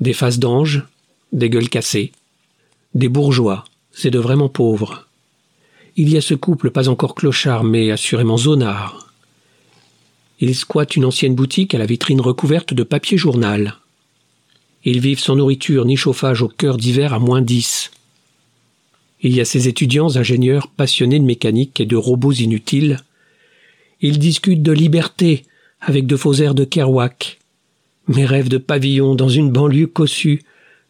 Des 0.00 0.12
faces 0.12 0.38
d'anges, 0.38 0.84
des 1.32 1.48
gueules 1.48 1.68
cassées, 1.68 2.12
des 2.94 3.08
bourgeois, 3.08 3.64
c'est 3.92 4.10
de 4.10 4.18
vraiment 4.18 4.48
pauvres. 4.48 5.06
Il 5.96 6.08
y 6.08 6.16
a 6.16 6.20
ce 6.20 6.34
couple 6.34 6.70
pas 6.70 6.88
encore 6.88 7.14
clochard, 7.14 7.64
mais 7.64 7.90
assurément 7.90 8.36
zonard. 8.36 9.12
Ils 10.40 10.54
squattent 10.54 10.96
une 10.96 11.04
ancienne 11.04 11.34
boutique 11.34 11.74
à 11.74 11.78
la 11.78 11.86
vitrine 11.86 12.20
recouverte 12.20 12.74
de 12.74 12.82
papier 12.82 13.16
journal. 13.16 13.76
Ils 14.84 15.00
vivent 15.00 15.20
sans 15.20 15.36
nourriture 15.36 15.84
ni 15.84 15.96
chauffage 15.96 16.42
au 16.42 16.48
cœur 16.48 16.76
d'hiver 16.76 17.14
à 17.14 17.18
moins 17.18 17.40
dix. 17.40 17.92
Il 19.20 19.34
y 19.34 19.40
a 19.40 19.44
ces 19.44 19.68
étudiants 19.68 20.16
ingénieurs 20.16 20.68
passionnés 20.68 21.20
de 21.20 21.24
mécanique 21.24 21.80
et 21.80 21.86
de 21.86 21.94
robots 21.94 22.32
inutiles. 22.32 23.00
Ils 24.02 24.18
discutent 24.18 24.64
de 24.64 24.72
liberté 24.72 25.44
avec 25.80 26.06
de 26.06 26.16
faux 26.16 26.34
airs 26.34 26.56
de 26.56 26.64
Kerouac. 26.64 27.38
Mes 28.08 28.26
rêves 28.26 28.48
de 28.48 28.58
pavillon 28.58 29.14
dans 29.14 29.28
une 29.28 29.50
banlieue 29.50 29.86
cossue 29.86 30.42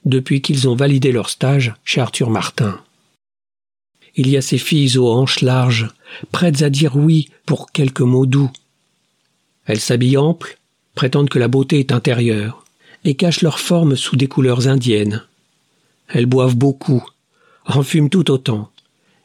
depuis 0.07 0.41
qu'ils 0.41 0.67
ont 0.67 0.75
validé 0.75 1.13
leur 1.13 1.29
stage 1.29 1.75
chez 1.85 2.01
Arthur 2.01 2.31
Martin. 2.31 2.81
Il 4.17 4.29
y 4.29 4.37
a 4.39 4.43
ces 4.43 4.59
filles 4.59 4.97
aux 4.97 5.13
hanches 5.13 5.43
larges, 5.43 5.89
prêtes 6.33 6.63
à 6.63 6.71
dire 6.71 6.97
oui 6.97 7.29
pour 7.45 7.71
quelques 7.71 8.01
mots 8.01 8.27
doux. 8.27 8.51
Elles 9.67 9.81
s'habillent 9.81 10.17
ample, 10.17 10.59
prétendent 10.95 11.31
que 11.31 11.39
la 11.39 11.49
beauté 11.49 11.81
est 11.81 11.93
intérieure, 11.93 12.65
et 13.05 13.15
cachent 13.15 13.43
leur 13.43 13.59
forme 13.59 13.95
sous 13.95 14.17
des 14.17 14.27
couleurs 14.27 14.69
indiennes. 14.69 15.23
Elles 16.09 16.27
boivent 16.27 16.57
beaucoup, 16.57 17.05
en 17.67 17.83
fument 17.83 18.11
tout 18.11 18.31
autant, 18.31 18.71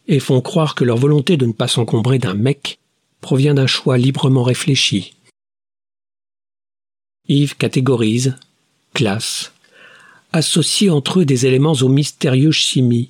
et 0.07 0.19
font 0.19 0.41
croire 0.41 0.75
que 0.75 0.83
leur 0.83 0.97
volonté 0.97 1.37
de 1.37 1.45
ne 1.45 1.53
pas 1.53 1.67
s'encombrer 1.67 2.19
d'un 2.19 2.33
mec 2.33 2.79
provient 3.27 3.55
d'un 3.55 3.67
choix 3.67 3.97
librement 3.97 4.43
réfléchi. 4.43 5.13
Yves 7.27 7.57
catégorise, 7.57 8.37
classe, 8.93 9.51
associent 10.31 10.95
entre 10.95 11.19
eux 11.19 11.25
des 11.25 11.45
éléments 11.45 11.73
aux 11.73 11.89
mystérieuses 11.89 12.55
chimies 12.55 13.09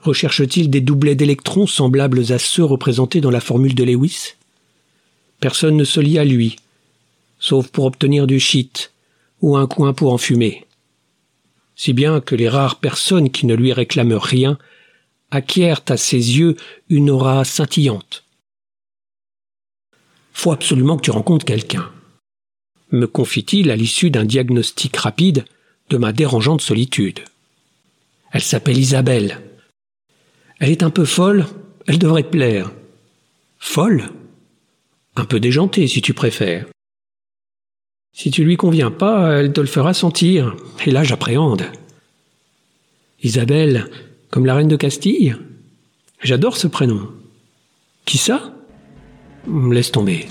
Recherche-t-il 0.00 0.70
des 0.70 0.80
doublets 0.80 1.16
d'électrons 1.16 1.66
semblables 1.66 2.30
à 2.30 2.38
ceux 2.38 2.62
représentés 2.62 3.20
dans 3.20 3.32
la 3.32 3.40
formule 3.40 3.74
de 3.74 3.82
Lewis? 3.82 4.34
Personne 5.40 5.76
ne 5.76 5.82
se 5.82 5.98
lie 5.98 6.20
à 6.20 6.24
lui, 6.24 6.54
sauf 7.40 7.66
pour 7.66 7.86
obtenir 7.86 8.28
du 8.28 8.38
shit 8.38 8.92
ou 9.42 9.56
un 9.56 9.66
coin 9.66 9.92
pour 9.92 10.12
en 10.12 10.18
fumer. 10.18 10.66
Si 11.74 11.92
bien 11.92 12.20
que 12.20 12.36
les 12.36 12.48
rares 12.48 12.78
personnes 12.78 13.30
qui 13.30 13.46
ne 13.46 13.56
lui 13.56 13.72
réclament 13.72 14.20
rien 14.22 14.56
acquièrent 15.32 15.82
à 15.88 15.96
ses 15.96 16.38
yeux 16.38 16.54
une 16.88 17.10
aura 17.10 17.44
scintillante. 17.44 18.22
Faut 20.36 20.52
absolument 20.52 20.98
que 20.98 21.02
tu 21.02 21.10
rencontres 21.10 21.46
quelqu'un. 21.46 21.90
Me 22.92 23.06
confie-t-il 23.06 23.70
à 23.70 23.74
l'issue 23.74 24.10
d'un 24.10 24.26
diagnostic 24.26 24.94
rapide 24.98 25.46
de 25.88 25.96
ma 25.96 26.12
dérangeante 26.12 26.60
solitude. 26.60 27.20
Elle 28.32 28.42
s'appelle 28.42 28.76
Isabelle. 28.76 29.40
Elle 30.60 30.70
est 30.70 30.82
un 30.82 30.90
peu 30.90 31.06
folle, 31.06 31.46
elle 31.86 31.98
devrait 31.98 32.22
te 32.22 32.28
plaire. 32.28 32.70
Folle? 33.58 34.10
Un 35.16 35.24
peu 35.24 35.40
déjantée, 35.40 35.86
si 35.86 36.02
tu 36.02 36.12
préfères. 36.12 36.66
Si 38.12 38.30
tu 38.30 38.44
lui 38.44 38.58
conviens 38.58 38.90
pas, 38.90 39.38
elle 39.38 39.54
te 39.54 39.62
le 39.62 39.66
fera 39.66 39.94
sentir, 39.94 40.54
et 40.84 40.90
là 40.90 41.02
j'appréhende. 41.02 41.64
Isabelle, 43.22 43.88
comme 44.28 44.44
la 44.44 44.54
reine 44.54 44.68
de 44.68 44.76
Castille? 44.76 45.34
J'adore 46.22 46.58
ce 46.58 46.66
prénom. 46.66 47.10
Qui 48.04 48.18
ça? 48.18 48.55
Laisse 49.48 49.92
tomber. 49.92 50.26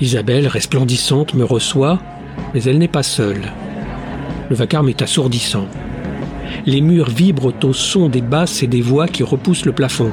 Isabelle, 0.00 0.46
resplendissante, 0.46 1.34
me 1.34 1.44
reçoit, 1.44 1.98
mais 2.54 2.62
elle 2.62 2.78
n'est 2.78 2.88
pas 2.88 3.02
seule. 3.02 3.52
Le 4.48 4.56
vacarme 4.56 4.88
est 4.88 5.02
assourdissant. 5.02 5.66
Les 6.64 6.80
murs 6.80 7.10
vibrent 7.10 7.52
au 7.64 7.74
son 7.74 8.08
des 8.08 8.22
basses 8.22 8.62
et 8.62 8.66
des 8.66 8.80
voix 8.80 9.08
qui 9.08 9.22
repoussent 9.22 9.66
le 9.66 9.72
plafond. 9.72 10.10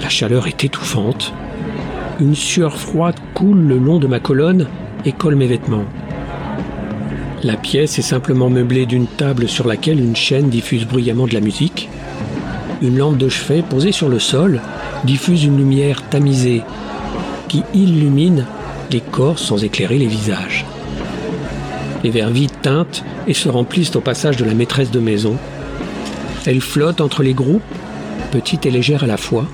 La 0.00 0.08
chaleur 0.08 0.46
est 0.46 0.62
étouffante. 0.62 1.32
Une 2.20 2.36
sueur 2.36 2.76
froide 2.76 3.16
coule 3.34 3.60
le 3.60 3.78
long 3.78 3.98
de 3.98 4.06
ma 4.06 4.20
colonne 4.20 4.68
et 5.04 5.12
colle 5.12 5.34
mes 5.34 5.48
vêtements. 5.48 5.86
La 7.42 7.56
pièce 7.56 7.98
est 7.98 8.02
simplement 8.02 8.50
meublée 8.50 8.84
d'une 8.84 9.06
table 9.06 9.48
sur 9.48 9.66
laquelle 9.66 9.98
une 9.98 10.14
chaîne 10.14 10.50
diffuse 10.50 10.86
bruyamment 10.86 11.26
de 11.26 11.32
la 11.32 11.40
musique. 11.40 11.88
Une 12.82 12.98
lampe 12.98 13.16
de 13.16 13.30
chevet 13.30 13.62
posée 13.62 13.92
sur 13.92 14.10
le 14.10 14.18
sol 14.18 14.60
diffuse 15.04 15.44
une 15.44 15.56
lumière 15.56 16.02
tamisée 16.10 16.60
qui 17.48 17.62
illumine 17.72 18.44
les 18.90 19.00
corps 19.00 19.38
sans 19.38 19.64
éclairer 19.64 19.96
les 19.96 20.06
visages. 20.06 20.66
Les 22.04 22.10
verres 22.10 22.28
vides 22.28 22.60
teintent 22.60 23.04
et 23.26 23.32
se 23.32 23.48
remplissent 23.48 23.96
au 23.96 24.00
passage 24.02 24.36
de 24.36 24.44
la 24.44 24.54
maîtresse 24.54 24.90
de 24.90 25.00
maison. 25.00 25.38
Elle 26.44 26.60
flotte 26.60 27.00
entre 27.00 27.22
les 27.22 27.34
groupes, 27.34 27.62
petite 28.32 28.66
et 28.66 28.70
légère 28.70 29.04
à 29.04 29.06
la 29.06 29.16
fois. 29.16 29.46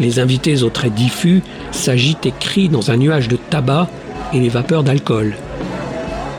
Les 0.00 0.18
invités 0.18 0.62
aux 0.62 0.70
traits 0.70 0.94
diffus 0.94 1.42
s'agitent 1.72 2.24
et 2.24 2.32
crient 2.40 2.70
dans 2.70 2.90
un 2.90 2.96
nuage 2.96 3.28
de 3.28 3.36
tabac 3.36 3.90
et 4.32 4.40
les 4.40 4.48
vapeurs 4.48 4.82
d'alcool. 4.82 5.34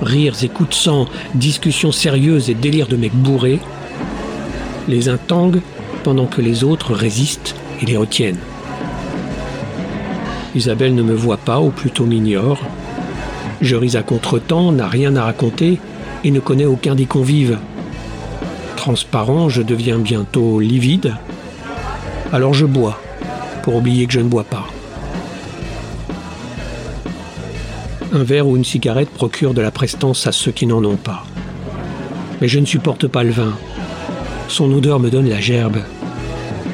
Rires 0.02 0.44
et 0.44 0.50
coups 0.50 0.70
de 0.70 0.74
sang, 0.76 1.08
discussions 1.34 1.92
sérieuses 1.92 2.50
et 2.50 2.54
délires 2.54 2.88
de 2.88 2.98
mecs 2.98 3.16
bourrés. 3.16 3.60
Les 4.88 5.10
uns 5.10 5.18
tanguent 5.18 5.62
pendant 6.04 6.26
que 6.26 6.42
les 6.42 6.64
autres 6.64 6.94
résistent 6.94 7.56
et 7.82 7.86
les 7.86 7.98
retiennent. 7.98 8.40
Isabelle 10.54 10.96
ne 10.96 11.04
me 11.04 11.16
voit 11.16 11.38
pas, 11.38 11.60
ou 11.60 11.70
plutôt 11.70 12.06
m'ignore. 12.06 12.60
Je 13.62 13.76
ris 13.76 13.96
à 13.96 14.04
contretemps, 14.04 14.72
n'a 14.72 14.88
rien 14.88 15.16
à 15.16 15.24
raconter 15.24 15.80
et 16.24 16.32
ne 16.32 16.40
connais 16.40 16.66
aucun 16.66 16.96
des 16.96 17.06
convives. 17.06 17.58
Transparent, 18.76 19.50
je 19.50 19.62
deviens 19.62 19.98
bientôt 19.98 20.60
livide. 20.60 21.16
Alors 22.32 22.54
je 22.54 22.66
bois, 22.66 23.00
pour 23.64 23.76
oublier 23.76 24.06
que 24.06 24.14
je 24.14 24.20
ne 24.20 24.30
bois 24.30 24.44
pas. 24.44 24.68
Un 28.14 28.24
verre 28.24 28.48
ou 28.48 28.56
une 28.56 28.64
cigarette 28.64 29.10
procure 29.10 29.54
de 29.54 29.62
la 29.62 29.72
prestance 29.72 30.28
à 30.28 30.32
ceux 30.32 30.52
qui 30.52 30.68
n'en 30.68 30.84
ont 30.84 30.96
pas. 30.96 31.26
Mais 32.40 32.48
je 32.48 32.60
ne 32.60 32.66
supporte 32.66 33.08
pas 33.08 33.24
le 33.24 33.32
vin. 33.32 33.54
Son 34.48 34.72
odeur 34.72 35.00
me 35.00 35.10
donne 35.10 35.30
la 35.30 35.40
gerbe. 35.40 35.78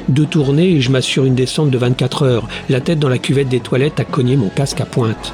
Deux 0.09 0.25
tournées 0.25 0.81
je 0.81 0.91
m'assure 0.91 1.25
une 1.25 1.35
descente 1.35 1.71
de 1.71 1.77
24 1.77 2.23
heures, 2.23 2.47
la 2.69 2.81
tête 2.81 2.99
dans 2.99 3.09
la 3.09 3.17
cuvette 3.17 3.49
des 3.49 3.61
toilettes 3.61 3.99
à 3.99 4.03
cogner 4.03 4.35
mon 4.35 4.49
casque 4.49 4.81
à 4.81 4.85
pointe. 4.85 5.33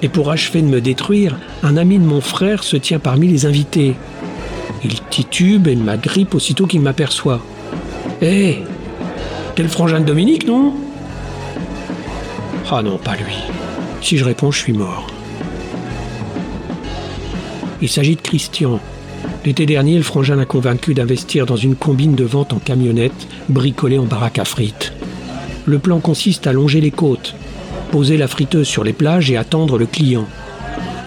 Et 0.00 0.08
pour 0.08 0.30
achever 0.30 0.62
de 0.62 0.66
me 0.66 0.80
détruire, 0.80 1.38
un 1.62 1.76
ami 1.76 1.98
de 1.98 2.04
mon 2.04 2.20
frère 2.20 2.64
se 2.64 2.76
tient 2.76 2.98
parmi 2.98 3.28
les 3.28 3.46
invités. 3.46 3.94
Il 4.84 5.00
titube 5.10 5.68
et 5.68 5.76
m'agrippe 5.76 6.34
aussitôt 6.34 6.66
qu'il 6.66 6.80
m'aperçoit. 6.80 7.40
Hé 8.20 8.62
T'es 9.54 9.62
le 9.62 9.68
frangin 9.68 10.00
de 10.00 10.06
Dominique, 10.06 10.46
non? 10.46 10.72
Ah 12.70 12.82
non, 12.82 12.96
pas 12.96 13.16
lui. 13.16 13.36
Si 14.02 14.18
je 14.18 14.24
réponds, 14.24 14.50
je 14.50 14.58
suis 14.58 14.72
mort. 14.72 15.06
Il 17.80 17.88
s'agit 17.88 18.16
de 18.16 18.20
Christian, 18.20 18.80
L'été 19.44 19.66
dernier, 19.66 19.96
le 19.96 20.02
frangin 20.02 20.36
l'a 20.36 20.44
convaincu 20.44 20.94
d'investir 20.94 21.46
dans 21.46 21.56
une 21.56 21.74
combine 21.74 22.14
de 22.14 22.24
vente 22.24 22.52
en 22.52 22.58
camionnette 22.58 23.26
bricolée 23.48 23.98
en 23.98 24.04
baraque 24.04 24.38
à 24.38 24.44
frites. 24.44 24.92
Le 25.64 25.78
plan 25.80 25.98
consiste 25.98 26.46
à 26.46 26.52
longer 26.52 26.80
les 26.80 26.92
côtes, 26.92 27.34
poser 27.90 28.16
la 28.16 28.28
friteuse 28.28 28.68
sur 28.68 28.84
les 28.84 28.92
plages 28.92 29.30
et 29.30 29.36
attendre 29.36 29.78
le 29.78 29.86
client. 29.86 30.26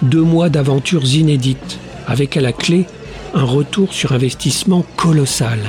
Deux 0.02 0.22
mois 0.22 0.50
d'aventures 0.50 1.06
inédites, 1.06 1.80
avec 2.08 2.36
à 2.36 2.42
la 2.42 2.52
clé 2.52 2.86
un 3.34 3.44
retour 3.44 3.94
sur 3.94 4.12
investissement 4.12 4.86
colossal. 4.98 5.60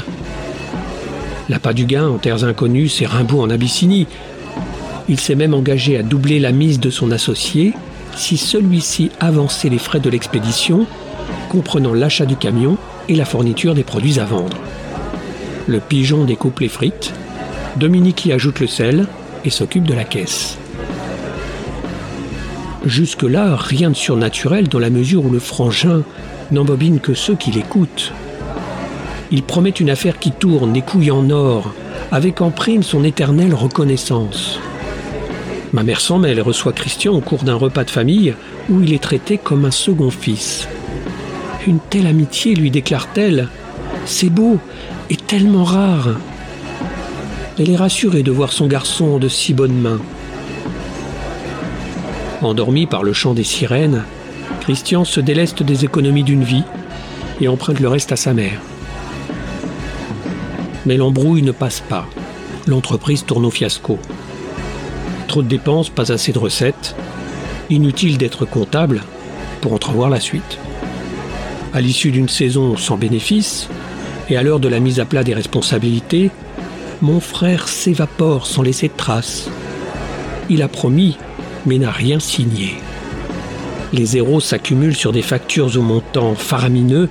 L'appât 1.49 1.73
du 1.73 1.85
gain 1.85 2.09
en 2.09 2.19
terres 2.19 2.45
inconnues, 2.45 2.89
c'est 2.89 3.07
Rimbaud 3.07 3.41
en 3.41 3.51
Abyssinie. 3.51 4.09
Il 5.09 5.21
s'est 5.21 5.35
même 5.35 5.55
engagé 5.55 5.97
à 5.97 6.03
doubler 6.03 6.41
la 6.41 6.53
mise 6.53 6.81
de 6.81 6.91
son 6.91 7.13
associé 7.13 7.75
si 8.17 8.37
celui-ci 8.37 9.11
avançait 9.21 9.69
les 9.69 9.79
frais 9.79 10.01
de 10.01 10.11
l'expédition 10.11 10.87
comprenant 11.49 11.95
l'achat 11.95 12.27
du 12.27 12.37
camion 12.37 12.77
et 13.09 13.15
la 13.15 13.25
fourniture 13.25 13.75
des 13.75 13.85
produits 13.85 14.19
à 14.19 14.25
vendre. 14.25 14.57
Le 15.67 15.81
pigeon 15.81 16.25
découpe 16.25 16.61
les 16.61 16.69
frites, 16.69 17.13
Dominique 17.77 18.25
y 18.25 18.33
ajoute 18.33 18.61
le 18.61 18.67
sel 18.67 19.07
et 19.45 19.51
s'occupe 19.51 19.85
de 19.85 19.95
la 19.95 20.05
caisse. 20.05 20.59
Jusque-là, 22.85 23.57
rien 23.57 23.91
de 23.91 23.97
surnaturel 23.97 24.69
dans 24.69 24.79
la 24.79 24.91
mesure 24.91 25.25
où 25.25 25.31
le 25.31 25.41
frangin 25.41 26.03
n'embobine 26.51 27.01
que 27.01 27.15
ceux 27.15 27.35
qui 27.35 27.51
l'écoutent. 27.51 28.13
Il 29.31 29.43
promet 29.43 29.71
une 29.71 29.91
affaire 29.91 30.19
qui 30.19 30.31
tourne, 30.31 30.73
des 30.73 30.83
couilles 30.83 31.11
en 31.11 31.29
or, 31.31 31.75
avec 32.13 32.41
en 32.41 32.51
prime 32.51 32.83
son 32.83 33.03
éternelle 33.03 33.55
reconnaissance. 33.55 34.61
Ma 35.77 35.83
mère 35.83 36.01
s'en 36.01 36.19
mêle 36.19 36.41
reçoit 36.41 36.73
Christian 36.73 37.13
au 37.13 37.21
cours 37.21 37.45
d'un 37.45 37.55
repas 37.55 37.85
de 37.85 37.91
famille 37.91 38.35
où 38.71 38.81
il 38.81 38.95
est 38.95 39.03
traité 39.03 39.37
comme 39.37 39.67
un 39.67 39.71
second 39.71 40.09
fils. 40.09 40.67
Une 41.67 41.81
telle 41.81 42.07
amitié, 42.07 42.55
lui 42.55 42.71
déclare-t-elle, 42.71 43.51
c'est 44.07 44.31
beau 44.31 44.59
et 45.11 45.19
tellement 45.19 45.65
rare. 45.65 46.17
Elle 47.59 47.69
est 47.69 47.77
rassurée 47.77 48.23
de 48.23 48.33
voir 48.33 48.55
son 48.55 48.69
garçon 48.69 49.19
de 49.19 49.29
si 49.29 49.53
bonnes 49.53 49.79
mains. 49.79 50.01
Endormi 52.41 52.87
par 52.87 53.03
le 53.03 53.13
chant 53.13 53.35
des 53.35 53.45
sirènes, 53.45 54.05
Christian 54.63 55.05
se 55.05 55.21
déleste 55.21 55.63
des 55.63 55.85
économies 55.85 56.25
d'une 56.25 56.45
vie 56.45 56.65
et 57.39 57.49
emprunte 57.49 57.81
le 57.81 57.89
reste 57.89 58.13
à 58.13 58.17
sa 58.17 58.33
mère. 58.33 58.63
Mais 60.87 60.97
l'embrouille 60.97 61.43
ne 61.43 61.53
passe 61.53 61.81
pas. 61.81 62.09
L'entreprise 62.67 63.27
tourne 63.27 63.45
au 63.45 63.51
fiasco. 63.51 63.99
De 65.43 65.43
dépenses, 65.43 65.91
pas 65.91 66.13
assez 66.13 66.33
de 66.33 66.39
recettes. 66.39 66.95
Inutile 67.69 68.17
d'être 68.17 68.47
comptable 68.47 69.03
pour 69.61 69.75
entrevoir 69.75 70.09
la 70.09 70.19
suite. 70.19 70.59
À 71.75 71.83
l'issue 71.83 72.11
d'une 72.11 72.29
saison 72.29 72.77
sans 72.79 72.97
bénéfice, 72.97 73.69
et 74.31 74.39
à 74.39 74.43
l'heure 74.43 74.61
de 74.61 74.69
la 74.69 74.81
mise 74.81 74.99
à 74.99 75.05
plat 75.05 75.25
des 75.25 75.35
responsabilités, 75.35 76.31
mon 77.03 77.21
frère 77.21 77.69
s'évapore 77.69 78.47
sans 78.47 78.63
laisser 78.63 78.89
de 78.89 78.97
traces. 78.97 79.51
Il 80.49 80.63
a 80.63 80.69
promis, 80.69 81.19
mais 81.67 81.79
n'a 81.79 81.91
rien 81.91 82.19
signé. 82.19 82.77
Les 83.93 84.07
zéros 84.07 84.41
s'accumulent 84.41 84.97
sur 84.97 85.13
des 85.13 85.23
factures 85.23 85.77
au 85.77 85.83
montant 85.83 86.35
faramineux, 86.35 87.11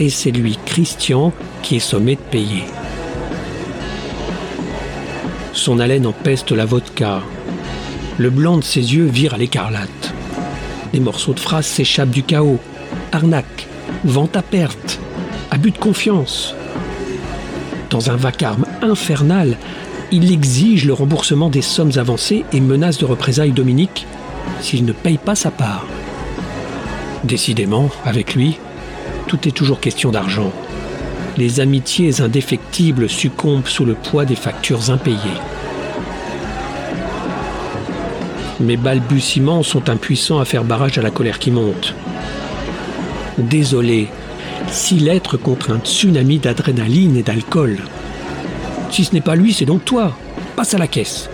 et 0.00 0.10
c'est 0.10 0.32
lui, 0.32 0.58
Christian, 0.66 1.32
qui 1.62 1.76
est 1.76 1.78
sommé 1.78 2.16
de 2.16 2.20
payer. 2.20 2.64
Son 5.52 5.78
haleine 5.78 6.06
empeste 6.06 6.50
la 6.50 6.64
vodka. 6.64 7.22
Le 8.20 8.28
blanc 8.28 8.58
de 8.58 8.64
ses 8.64 8.94
yeux 8.94 9.06
vire 9.06 9.32
à 9.32 9.38
l'écarlate. 9.38 10.12
Des 10.92 11.00
morceaux 11.00 11.32
de 11.32 11.40
phrases 11.40 11.64
s'échappent 11.64 12.10
du 12.10 12.22
chaos. 12.22 12.58
Arnaque, 13.12 13.66
vente 14.04 14.36
à 14.36 14.42
perte, 14.42 15.00
abus 15.50 15.70
de 15.70 15.78
confiance. 15.78 16.54
Dans 17.88 18.10
un 18.10 18.16
vacarme 18.16 18.66
infernal, 18.82 19.56
il 20.12 20.30
exige 20.30 20.84
le 20.84 20.92
remboursement 20.92 21.48
des 21.48 21.62
sommes 21.62 21.92
avancées 21.96 22.44
et 22.52 22.60
menace 22.60 22.98
de 22.98 23.06
représailles 23.06 23.52
Dominique 23.52 24.06
s'il 24.60 24.84
ne 24.84 24.92
paye 24.92 25.16
pas 25.16 25.34
sa 25.34 25.50
part. 25.50 25.86
Décidément, 27.24 27.88
avec 28.04 28.34
lui, 28.34 28.58
tout 29.28 29.48
est 29.48 29.52
toujours 29.52 29.80
question 29.80 30.10
d'argent. 30.10 30.52
Les 31.38 31.60
amitiés 31.60 32.20
indéfectibles 32.20 33.08
succombent 33.08 33.66
sous 33.66 33.86
le 33.86 33.94
poids 33.94 34.26
des 34.26 34.36
factures 34.36 34.90
impayées. 34.90 35.40
Mes 38.60 38.76
balbutiements 38.76 39.62
sont 39.62 39.88
impuissants 39.88 40.38
à 40.38 40.44
faire 40.44 40.64
barrage 40.64 40.98
à 40.98 41.02
la 41.02 41.10
colère 41.10 41.38
qui 41.38 41.50
monte. 41.50 41.94
Désolé, 43.38 44.08
si 44.68 44.96
l'être 44.96 45.38
contre 45.38 45.70
un 45.72 45.78
tsunami 45.78 46.38
d'adrénaline 46.38 47.16
et 47.16 47.22
d'alcool. 47.22 47.78
Si 48.90 49.04
ce 49.04 49.14
n'est 49.14 49.22
pas 49.22 49.34
lui, 49.34 49.54
c'est 49.54 49.64
donc 49.64 49.86
toi. 49.86 50.14
Passe 50.56 50.74
à 50.74 50.78
la 50.78 50.86
caisse. 50.86 51.30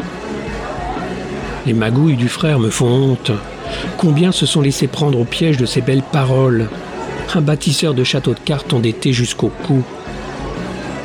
Les 1.66 1.72
magouilles 1.72 2.16
du 2.16 2.28
frère 2.28 2.60
me 2.60 2.70
font 2.70 2.86
honte. 2.86 3.32
Combien 3.98 4.30
se 4.30 4.46
sont 4.46 4.60
laissés 4.60 4.86
prendre 4.86 5.18
au 5.18 5.24
piège 5.24 5.56
de 5.56 5.66
ces 5.66 5.80
belles 5.80 6.04
paroles? 6.12 6.68
Un 7.34 7.40
bâtisseur 7.40 7.92
de 7.92 8.04
châteaux 8.04 8.34
de 8.34 8.38
cartes 8.38 8.72
endetté 8.72 9.12
jusqu'au 9.12 9.50
cou. 9.66 9.82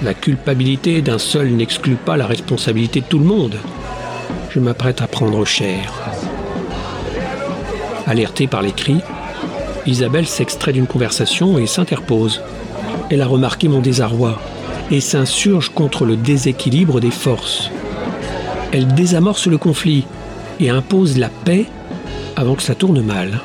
La 0.03 0.13
culpabilité 0.13 1.01
d'un 1.01 1.17
seul 1.17 1.49
n'exclut 1.49 1.95
pas 1.95 2.15
la 2.15 2.27
responsabilité 2.27 3.01
de 3.01 3.05
tout 3.05 3.19
le 3.19 3.25
monde. 3.25 3.55
Je 4.53 4.59
m'apprête 4.59 5.01
à 5.01 5.07
prendre 5.07 5.45
cher. 5.45 5.93
Alertée 8.05 8.47
par 8.47 8.61
les 8.61 8.73
cris, 8.73 8.99
Isabelle 9.85 10.27
s'extrait 10.27 10.73
d'une 10.73 10.87
conversation 10.87 11.57
et 11.57 11.67
s'interpose. 11.67 12.41
Elle 13.09 13.21
a 13.21 13.27
remarqué 13.27 13.69
mon 13.69 13.79
désarroi 13.79 14.41
et 14.91 14.99
s'insurge 14.99 15.69
contre 15.69 16.03
le 16.03 16.17
déséquilibre 16.17 16.99
des 16.99 17.11
forces. 17.11 17.69
Elle 18.73 18.93
désamorce 18.93 19.47
le 19.47 19.57
conflit 19.57 20.05
et 20.59 20.69
impose 20.69 21.17
la 21.17 21.29
paix 21.29 21.65
avant 22.35 22.55
que 22.55 22.63
ça 22.63 22.75
tourne 22.75 23.01
mal. 23.01 23.39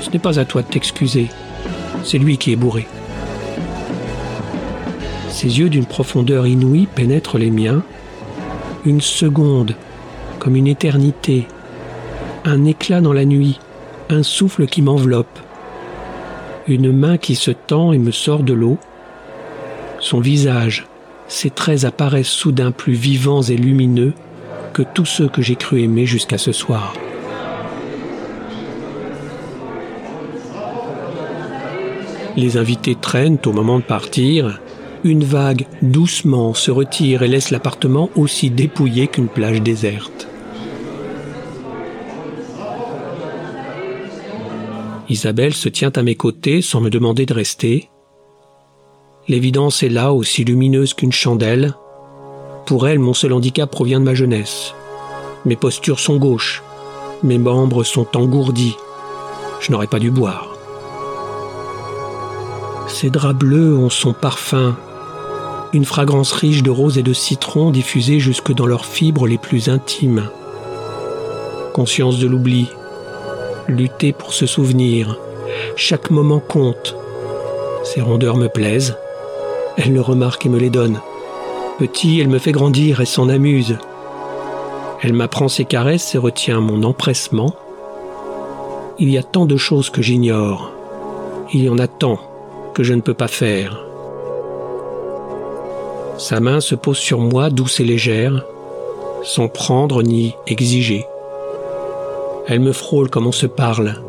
Ce 0.00 0.10
n'est 0.10 0.18
pas 0.18 0.40
à 0.40 0.44
toi 0.44 0.62
de 0.62 0.66
t'excuser, 0.66 1.28
c'est 2.02 2.18
lui 2.18 2.36
qui 2.36 2.52
est 2.52 2.56
bourré. 2.56 2.88
Ses 5.30 5.60
yeux 5.60 5.68
d'une 5.68 5.86
profondeur 5.86 6.48
inouïe 6.48 6.88
pénètrent 6.92 7.38
les 7.38 7.52
miens. 7.52 7.84
Une 8.84 9.00
seconde, 9.00 9.74
comme 10.38 10.56
une 10.56 10.66
éternité, 10.66 11.46
un 12.44 12.64
éclat 12.64 13.00
dans 13.00 13.12
la 13.12 13.24
nuit, 13.24 13.58
un 14.08 14.22
souffle 14.22 14.66
qui 14.66 14.82
m'enveloppe, 14.82 15.38
une 16.68 16.92
main 16.92 17.18
qui 17.18 17.34
se 17.34 17.50
tend 17.50 17.92
et 17.92 17.98
me 17.98 18.10
sort 18.10 18.42
de 18.42 18.52
l'eau, 18.52 18.78
son 20.00 20.20
visage, 20.20 20.86
ses 21.26 21.50
traits 21.50 21.84
apparaissent 21.84 22.28
soudain 22.28 22.70
plus 22.70 22.92
vivants 22.92 23.42
et 23.42 23.56
lumineux 23.56 24.12
que 24.72 24.82
tous 24.82 25.04
ceux 25.04 25.28
que 25.28 25.42
j'ai 25.42 25.56
cru 25.56 25.82
aimer 25.82 26.06
jusqu'à 26.06 26.38
ce 26.38 26.52
soir. 26.52 26.94
Les 32.36 32.56
invités 32.56 32.94
traînent 32.94 33.40
au 33.46 33.52
moment 33.52 33.78
de 33.78 33.84
partir. 33.84 34.60
Une 35.04 35.22
vague 35.22 35.66
doucement 35.80 36.54
se 36.54 36.70
retire 36.70 37.22
et 37.22 37.28
laisse 37.28 37.50
l'appartement 37.50 38.10
aussi 38.16 38.50
dépouillé 38.50 39.06
qu'une 39.06 39.28
plage 39.28 39.62
déserte. 39.62 40.26
Isabelle 45.08 45.54
se 45.54 45.68
tient 45.68 45.92
à 45.94 46.02
mes 46.02 46.16
côtés 46.16 46.60
sans 46.62 46.80
me 46.80 46.90
demander 46.90 47.26
de 47.26 47.32
rester. 47.32 47.88
L'évidence 49.28 49.82
est 49.82 49.88
là, 49.88 50.12
aussi 50.12 50.44
lumineuse 50.44 50.94
qu'une 50.94 51.12
chandelle. 51.12 51.74
Pour 52.66 52.88
elle, 52.88 52.98
mon 52.98 53.14
seul 53.14 53.32
handicap 53.32 53.70
provient 53.70 54.00
de 54.00 54.04
ma 54.04 54.14
jeunesse. 54.14 54.74
Mes 55.44 55.56
postures 55.56 56.00
sont 56.00 56.16
gauches, 56.16 56.62
mes 57.22 57.38
membres 57.38 57.84
sont 57.84 58.16
engourdis. 58.16 58.76
Je 59.60 59.70
n'aurais 59.70 59.86
pas 59.86 59.98
dû 59.98 60.10
boire. 60.10 60.56
Ces 62.88 63.10
draps 63.10 63.38
bleus 63.38 63.76
ont 63.76 63.90
son 63.90 64.12
parfum, 64.12 64.76
une 65.72 65.84
fragrance 65.84 66.32
riche 66.32 66.62
de 66.62 66.70
rose 66.70 66.98
et 66.98 67.02
de 67.02 67.12
citron 67.12 67.70
diffusée 67.70 68.20
jusque 68.20 68.54
dans 68.54 68.66
leurs 68.66 68.86
fibres 68.86 69.26
les 69.26 69.38
plus 69.38 69.68
intimes. 69.68 70.30
Conscience 71.72 72.18
de 72.18 72.26
l'oubli, 72.26 72.68
lutter 73.68 74.12
pour 74.12 74.32
se 74.32 74.46
souvenir. 74.46 75.18
Chaque 75.76 76.10
moment 76.10 76.40
compte. 76.40 76.96
Ces 77.84 78.00
rondeurs 78.00 78.36
me 78.36 78.48
plaisent. 78.48 78.96
Elle 79.76 79.92
le 79.92 80.00
remarque 80.00 80.46
et 80.46 80.48
me 80.48 80.58
les 80.58 80.70
donne. 80.70 81.00
Petit, 81.78 82.18
elle 82.20 82.28
me 82.28 82.38
fait 82.38 82.52
grandir 82.52 83.00
et 83.00 83.06
s'en 83.06 83.28
amuse. 83.28 83.78
Elle 85.02 85.12
m'apprend 85.12 85.48
ses 85.48 85.64
caresses 85.64 86.14
et 86.14 86.18
retient 86.18 86.60
mon 86.60 86.82
empressement. 86.82 87.54
Il 88.98 89.10
y 89.10 89.18
a 89.18 89.22
tant 89.22 89.46
de 89.46 89.56
choses 89.56 89.90
que 89.90 90.02
j'ignore. 90.02 90.72
Il 91.52 91.62
y 91.62 91.68
en 91.68 91.78
a 91.78 91.86
tant 91.86 92.18
que 92.74 92.82
je 92.82 92.94
ne 92.94 93.00
peux 93.00 93.14
pas 93.14 93.28
faire. 93.28 93.87
Sa 96.18 96.40
main 96.40 96.58
se 96.58 96.74
pose 96.74 96.98
sur 96.98 97.20
moi 97.20 97.48
douce 97.48 97.78
et 97.78 97.84
légère, 97.84 98.44
sans 99.22 99.46
prendre 99.46 100.02
ni 100.02 100.34
exiger. 100.48 101.06
Elle 102.48 102.58
me 102.58 102.72
frôle 102.72 103.08
comme 103.08 103.28
on 103.28 103.32
se 103.32 103.46
parle. 103.46 104.02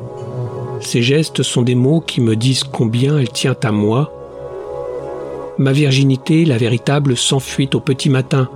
Ses 0.81 1.03
gestes 1.03 1.43
sont 1.43 1.61
des 1.61 1.75
mots 1.75 2.01
qui 2.01 2.19
me 2.19 2.35
disent 2.35 2.63
combien 2.63 3.19
elle 3.19 3.29
tient 3.29 3.55
à 3.63 3.71
moi. 3.71 4.11
Ma 5.59 5.71
virginité, 5.71 6.45
la 6.45 6.57
véritable, 6.57 7.15
s'enfuit 7.15 7.69
au 7.75 7.79
petit 7.79 8.09
matin, 8.09 8.49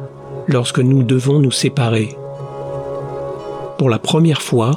lorsque 0.47 0.80
nous 0.80 1.03
devons 1.03 1.38
nous 1.38 1.51
séparer. 1.51 2.17
Pour 3.77 3.89
la 3.89 3.99
première 3.99 4.41
fois, 4.41 4.71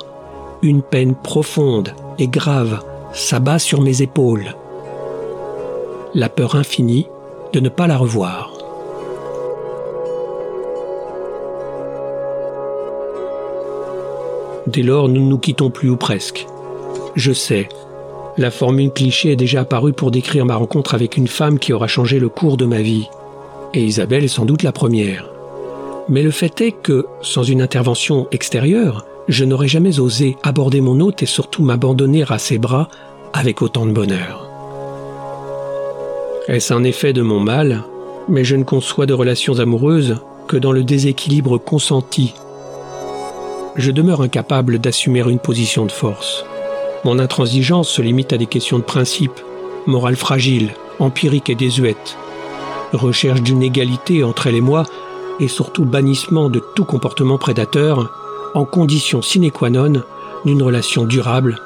une 0.60 0.82
peine 0.82 1.14
profonde 1.14 1.94
et 2.18 2.28
grave 2.28 2.80
s'abat 3.14 3.58
sur 3.58 3.80
mes 3.80 4.02
épaules. 4.02 4.54
La 6.14 6.28
peur 6.28 6.56
infinie 6.56 7.06
de 7.54 7.60
ne 7.60 7.68
pas 7.70 7.86
la 7.86 7.96
revoir. 7.96 8.55
Dès 14.66 14.82
lors, 14.82 15.08
nous 15.08 15.22
ne 15.22 15.28
nous 15.28 15.38
quittons 15.38 15.70
plus 15.70 15.90
ou 15.90 15.96
presque. 15.96 16.46
Je 17.14 17.32
sais, 17.32 17.68
la 18.38 18.50
formule 18.50 18.90
cliché 18.90 19.32
est 19.32 19.36
déjà 19.36 19.60
apparue 19.60 19.92
pour 19.92 20.10
décrire 20.10 20.44
ma 20.44 20.56
rencontre 20.56 20.94
avec 20.94 21.16
une 21.16 21.28
femme 21.28 21.58
qui 21.58 21.72
aura 21.72 21.86
changé 21.86 22.18
le 22.18 22.28
cours 22.28 22.56
de 22.56 22.66
ma 22.66 22.82
vie. 22.82 23.08
Et 23.72 23.82
Isabelle 23.82 24.24
est 24.24 24.28
sans 24.28 24.44
doute 24.44 24.62
la 24.62 24.72
première. 24.72 25.30
Mais 26.08 26.22
le 26.22 26.30
fait 26.30 26.60
est 26.60 26.72
que, 26.72 27.06
sans 27.22 27.42
une 27.42 27.62
intervention 27.62 28.28
extérieure, 28.32 29.06
je 29.28 29.44
n'aurais 29.44 29.68
jamais 29.68 29.98
osé 29.98 30.36
aborder 30.42 30.80
mon 30.80 31.00
hôte 31.00 31.22
et 31.22 31.26
surtout 31.26 31.62
m'abandonner 31.62 32.24
à 32.28 32.38
ses 32.38 32.58
bras 32.58 32.88
avec 33.32 33.62
autant 33.62 33.86
de 33.86 33.92
bonheur. 33.92 34.48
Est-ce 36.48 36.72
un 36.72 36.84
effet 36.84 37.12
de 37.12 37.22
mon 37.22 37.40
mal? 37.40 37.82
Mais 38.28 38.44
je 38.44 38.54
ne 38.54 38.64
conçois 38.64 39.06
de 39.06 39.14
relations 39.14 39.58
amoureuses 39.58 40.16
que 40.46 40.56
dans 40.56 40.72
le 40.72 40.84
déséquilibre 40.84 41.58
consenti. 41.58 42.34
Je 43.78 43.90
demeure 43.90 44.22
incapable 44.22 44.78
d'assumer 44.78 45.20
une 45.20 45.38
position 45.38 45.84
de 45.84 45.92
force. 45.92 46.44
Mon 47.04 47.18
intransigeance 47.18 47.90
se 47.90 48.00
limite 48.00 48.32
à 48.32 48.38
des 48.38 48.46
questions 48.46 48.78
de 48.78 48.84
principe, 48.84 49.38
morale 49.86 50.16
fragile, 50.16 50.70
empirique 50.98 51.50
et 51.50 51.54
désuète, 51.54 52.16
recherche 52.94 53.42
d'une 53.42 53.62
égalité 53.62 54.24
entre 54.24 54.46
elle 54.46 54.54
et 54.54 54.62
moi, 54.62 54.84
et 55.40 55.48
surtout 55.48 55.84
bannissement 55.84 56.48
de 56.48 56.62
tout 56.74 56.86
comportement 56.86 57.36
prédateur, 57.36 58.10
en 58.54 58.64
condition 58.64 59.20
sine 59.20 59.50
qua 59.50 59.68
non 59.68 60.02
d'une 60.46 60.62
relation 60.62 61.04
durable 61.04 61.60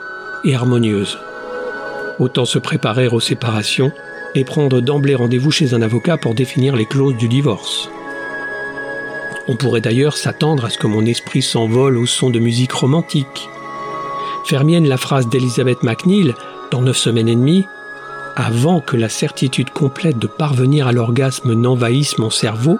et 0.44 0.56
harmonieuse. 0.56 1.16
Autant 2.18 2.44
se 2.44 2.58
préparer 2.58 3.06
aux 3.06 3.20
séparations 3.20 3.92
et 4.34 4.44
prendre 4.44 4.80
d'emblée 4.80 5.14
rendez-vous 5.14 5.52
chez 5.52 5.74
un 5.74 5.82
avocat 5.82 6.16
pour 6.16 6.34
définir 6.34 6.74
les 6.74 6.86
clauses 6.86 7.16
du 7.16 7.28
divorce. 7.28 7.88
On 9.48 9.56
pourrait 9.56 9.80
d'ailleurs 9.80 10.16
s'attendre 10.16 10.64
à 10.64 10.70
ce 10.70 10.78
que 10.78 10.86
mon 10.86 11.04
esprit 11.06 11.42
s'envole 11.42 11.96
au 11.96 12.06
son 12.06 12.30
de 12.30 12.38
musique 12.38 12.72
romantique. 12.72 13.48
Faire 14.44 14.64
mienne 14.64 14.88
la 14.88 14.96
phrase 14.96 15.28
d'Elizabeth 15.28 15.82
McNeil 15.82 16.34
dans 16.70 16.82
Neuf 16.82 16.96
semaines 16.96 17.28
et 17.28 17.36
demie 17.36 17.64
avant 18.36 18.80
que 18.80 18.96
la 18.96 19.08
certitude 19.08 19.70
complète 19.70 20.18
de 20.18 20.26
parvenir 20.26 20.86
à 20.86 20.92
l'orgasme 20.92 21.52
n'envahisse 21.52 22.18
mon 22.18 22.30
cerveau, 22.30 22.78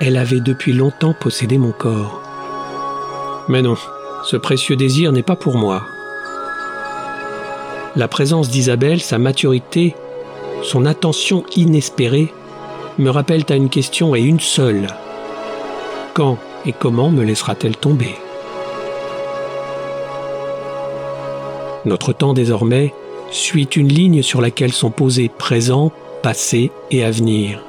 elle 0.00 0.16
avait 0.16 0.40
depuis 0.40 0.72
longtemps 0.72 1.14
possédé 1.18 1.58
mon 1.58 1.72
corps. 1.72 2.22
Mais 3.48 3.62
non, 3.62 3.76
ce 4.24 4.36
précieux 4.36 4.76
désir 4.76 5.12
n'est 5.12 5.22
pas 5.22 5.36
pour 5.36 5.56
moi. 5.56 5.82
La 7.96 8.08
présence 8.08 8.48
d'Isabelle, 8.48 9.00
sa 9.00 9.18
maturité, 9.18 9.94
son 10.62 10.86
attention 10.86 11.44
inespérée 11.56 12.32
me 12.98 13.10
rappellent 13.10 13.46
à 13.48 13.56
une 13.56 13.70
question 13.70 14.14
et 14.14 14.20
une 14.20 14.40
seule. 14.40 14.88
Et 16.66 16.72
comment 16.72 17.10
me 17.10 17.22
laissera-t-elle 17.22 17.76
tomber? 17.76 18.14
Notre 21.84 22.12
temps 22.12 22.34
désormais 22.34 22.92
suit 23.30 23.68
une 23.76 23.88
ligne 23.88 24.22
sur 24.22 24.40
laquelle 24.40 24.72
sont 24.72 24.90
posés 24.90 25.28
présent, 25.28 25.92
passé 26.22 26.72
et 26.90 27.04
avenir. 27.04 27.62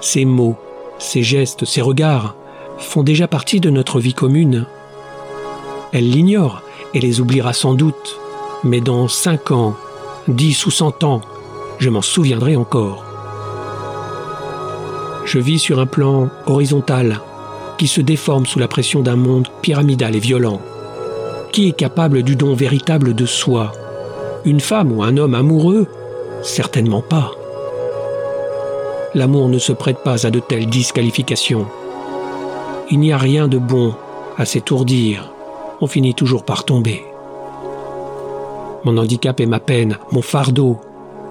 Ces 0.00 0.24
mots, 0.24 0.56
ces 0.98 1.22
gestes, 1.22 1.64
ces 1.64 1.82
regards 1.82 2.36
font 2.78 3.02
déjà 3.02 3.28
partie 3.28 3.60
de 3.60 3.70
notre 3.70 4.00
vie 4.00 4.14
commune. 4.14 4.66
Elle 5.92 6.08
l'ignore 6.08 6.62
et 6.94 7.00
les 7.00 7.20
oubliera 7.20 7.52
sans 7.52 7.74
doute, 7.74 8.18
mais 8.64 8.80
dans 8.80 9.08
cinq 9.08 9.50
ans, 9.50 9.74
dix 10.26 10.64
ou 10.66 10.70
cent 10.70 11.04
ans, 11.04 11.20
je 11.78 11.90
m'en 11.90 12.02
souviendrai 12.02 12.56
encore. 12.56 13.04
Je 15.26 15.38
vis 15.38 15.58
sur 15.58 15.78
un 15.80 15.86
plan 15.86 16.30
horizontal 16.46 17.20
qui 17.78 17.86
se 17.86 18.00
déforme 18.00 18.44
sous 18.44 18.58
la 18.58 18.68
pression 18.68 19.00
d'un 19.00 19.16
monde 19.16 19.48
pyramidal 19.62 20.16
et 20.16 20.20
violent. 20.20 20.60
Qui 21.52 21.68
est 21.68 21.72
capable 21.72 22.22
du 22.22 22.36
don 22.36 22.54
véritable 22.54 23.14
de 23.14 23.24
soi? 23.24 23.72
Une 24.44 24.60
femme 24.60 24.92
ou 24.92 25.02
un 25.02 25.16
homme 25.16 25.34
amoureux? 25.34 25.86
Certainement 26.42 27.02
pas. 27.02 27.32
L'amour 29.14 29.48
ne 29.48 29.58
se 29.58 29.72
prête 29.72 30.02
pas 30.04 30.26
à 30.26 30.30
de 30.30 30.40
telles 30.40 30.68
disqualifications. 30.68 31.66
Il 32.90 33.00
n'y 33.00 33.12
a 33.12 33.18
rien 33.18 33.48
de 33.48 33.58
bon 33.58 33.94
à 34.36 34.44
s'étourdir. 34.44 35.32
On 35.80 35.86
finit 35.86 36.14
toujours 36.14 36.44
par 36.44 36.64
tomber. 36.64 37.02
Mon 38.84 38.96
handicap 38.96 39.40
est 39.40 39.46
ma 39.46 39.60
peine, 39.60 39.98
mon 40.12 40.22
fardeau, 40.22 40.78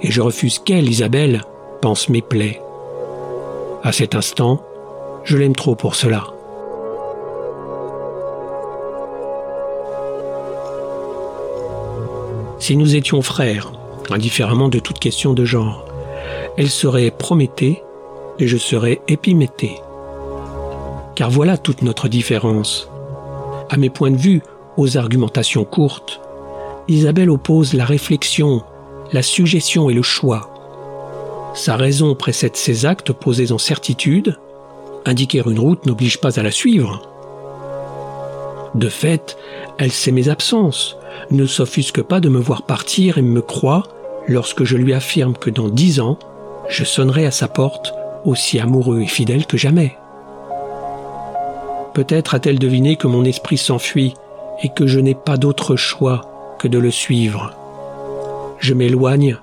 et 0.02 0.11
je 0.11 0.22
refuse 0.22 0.60
qu'elle, 0.60 0.90
Isabelle, 0.90 1.44
pense 1.82 2.10
mes 2.10 2.22
plaies. 2.22 2.61
À 3.84 3.91
cet 3.91 4.15
instant, 4.15 4.61
je 5.24 5.38
l'aime 5.38 5.56
trop 5.56 5.76
pour 5.76 5.95
cela. 5.95 6.28
Si 12.68 12.76
nous 12.76 12.98
étions 12.98 13.22
frères, 13.22 13.72
indifféremment 14.10 14.68
de 14.68 14.80
toute 14.80 14.99
question 14.99 15.34
de 15.34 15.45
genre, 15.45 15.85
elle 16.57 16.69
serait 16.69 17.11
Prométhée 17.11 17.81
et 18.39 18.48
je 18.49 18.57
serais 18.57 18.99
Épiméthée. 19.07 19.77
Car 21.15 21.30
voilà 21.30 21.57
toute 21.57 21.81
notre 21.81 22.10
différence. 22.10 22.89
À 23.69 23.77
mes 23.77 23.89
points 23.89 24.11
de 24.11 24.18
vue, 24.18 24.41
aux 24.76 24.98
argumentations 24.98 25.64
courtes, 25.64 26.19
Isabelle 26.89 27.30
oppose 27.30 27.73
la 27.73 27.85
réflexion, 27.85 28.64
la 29.14 29.23
suggestion 29.23 29.89
et 29.89 29.94
le 29.94 30.03
choix. 30.03 30.49
Sa 31.53 31.77
raison 31.77 32.15
précède 32.15 32.57
ses 32.57 32.85
actes 32.85 33.14
posés 33.14 33.53
en 33.53 33.60
certitude. 33.60 34.38
Indiquer 35.06 35.41
une 35.45 35.60
route 35.60 35.85
n'oblige 35.85 36.18
pas 36.18 36.38
à 36.38 36.44
la 36.44 36.52
suivre. 36.52 37.16
De 38.76 38.89
fait, 38.89 39.38
elle 39.77 39.91
sait 39.91 40.11
mes 40.11 40.30
absences, 40.30 40.98
ne 41.31 41.45
s'offusque 41.45 42.02
pas 42.02 42.19
de 42.19 42.30
me 42.30 42.39
voir 42.39 42.64
partir 42.64 43.18
et 43.18 43.22
me 43.22 43.41
croit 43.41 43.84
lorsque 44.27 44.64
je 44.64 44.77
lui 44.77 44.94
affirme 44.94 45.34
que 45.34 45.49
dans 45.49 45.69
dix 45.69 45.99
ans, 45.99 46.19
je 46.69 46.84
sonnerai 46.84 47.26
à 47.26 47.31
sa 47.31 47.48
porte 47.48 47.94
aussi 48.26 48.60
amoureux 48.60 49.02
et 49.02 49.07
fidèle 49.07 49.45
que 49.45 49.57
jamais. 49.57 49.98
Peut-être 51.94 52.35
a-t-elle 52.35 52.60
deviné 52.60 52.95
que 52.95 53.07
mon 53.07 53.23
esprit 53.23 53.57
s'enfuit 53.57 54.14
et 54.61 54.69
que 54.69 54.85
je 54.85 54.99
n'ai 54.99 55.15
pas 55.15 55.38
d'autre 55.38 55.76
choix 55.76 56.56
que 56.60 56.68
de 56.68 56.77
le 56.77 56.91
suivre. 56.91 57.53
Je 58.60 58.73
m'éloigne 58.73 59.38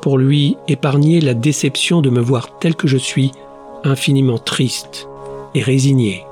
pour 0.00 0.18
lui 0.18 0.56
épargner 0.68 1.20
la 1.20 1.34
déception 1.34 2.00
de 2.00 2.10
me 2.10 2.20
voir 2.20 2.58
tel 2.60 2.76
que 2.76 2.86
je 2.86 2.96
suis, 2.96 3.32
infiniment 3.84 4.38
triste 4.38 5.08
et 5.54 5.62
résigné. 5.62 6.24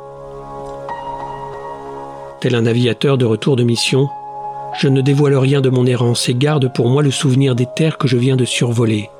Un 2.55 2.63
navigateur 2.63 3.19
de 3.19 3.25
retour 3.25 3.57
de 3.57 3.65
mission, 3.65 4.09
je 4.79 4.87
ne 4.87 5.01
dévoile 5.01 5.37
rien 5.37 5.61
de 5.61 5.69
mon 5.69 5.85
errance 5.85 6.29
et 6.29 6.35
garde 6.35 6.73
pour 6.73 6.89
moi 6.89 7.03
le 7.03 7.11
souvenir 7.11 7.57
des 7.57 7.67
terres 7.67 7.99
que 7.99 8.07
je 8.07 8.17
viens 8.17 8.37
de 8.37 8.45
survoler. 8.45 9.11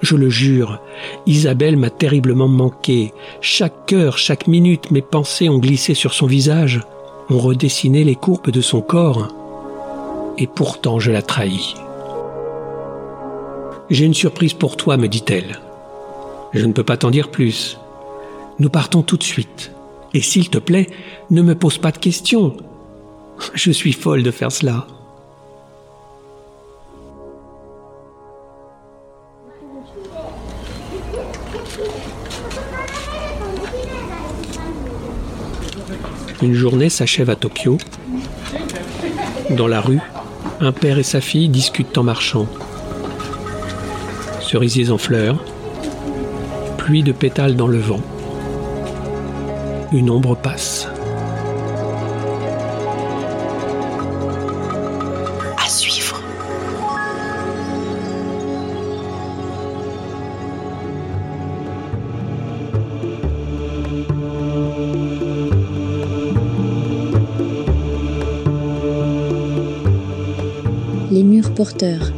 Je 0.00 0.14
le 0.14 0.30
jure, 0.30 0.78
Isabelle 1.26 1.76
m'a 1.76 1.90
terriblement 1.90 2.46
manqué. 2.46 3.12
Chaque 3.40 3.92
heure, 3.92 4.16
chaque 4.16 4.46
minute, 4.46 4.92
mes 4.92 5.02
pensées 5.02 5.48
ont 5.48 5.58
glissé 5.58 5.94
sur 5.94 6.14
son 6.14 6.26
visage, 6.26 6.80
ont 7.30 7.38
redessiné 7.38 8.04
les 8.04 8.14
courbes 8.14 8.50
de 8.50 8.60
son 8.60 8.80
corps. 8.80 9.28
Et 10.38 10.46
pourtant 10.46 11.00
je 11.00 11.10
la 11.10 11.20
trahis. 11.20 11.74
J'ai 13.90 14.04
une 14.04 14.14
surprise 14.14 14.54
pour 14.54 14.76
toi, 14.76 14.96
me 14.96 15.08
dit-elle. 15.08 15.58
Je 16.52 16.64
ne 16.64 16.72
peux 16.72 16.84
pas 16.84 16.96
t'en 16.96 17.10
dire 17.10 17.28
plus. 17.28 17.78
Nous 18.60 18.70
partons 18.70 19.02
tout 19.02 19.16
de 19.16 19.24
suite. 19.24 19.72
Et 20.14 20.20
s'il 20.20 20.50
te 20.50 20.58
plaît, 20.58 20.88
ne 21.30 21.42
me 21.42 21.54
pose 21.54 21.78
pas 21.78 21.90
de 21.90 21.98
questions. 21.98 22.56
Je 23.54 23.70
suis 23.70 23.92
folle 23.92 24.22
de 24.22 24.30
faire 24.30 24.52
cela. 24.52 24.86
Une 36.42 36.54
journée 36.54 36.88
s'achève 36.88 37.30
à 37.30 37.36
Tokyo. 37.36 37.78
Dans 39.50 39.68
la 39.68 39.80
rue, 39.80 40.00
un 40.60 40.72
père 40.72 40.98
et 40.98 41.04
sa 41.04 41.20
fille 41.20 41.48
discutent 41.48 41.96
en 41.96 42.02
marchant. 42.02 42.46
Cerisiers 44.40 44.90
en 44.90 44.98
fleurs, 44.98 45.42
pluie 46.78 47.02
de 47.02 47.12
pétales 47.12 47.54
dans 47.54 47.68
le 47.68 47.78
vent. 47.78 48.00
Une 49.94 50.08
ombre 50.08 50.34
passe. 50.34 50.88
Les 71.10 71.22
murs 71.22 71.52
porteurs. 71.52 72.12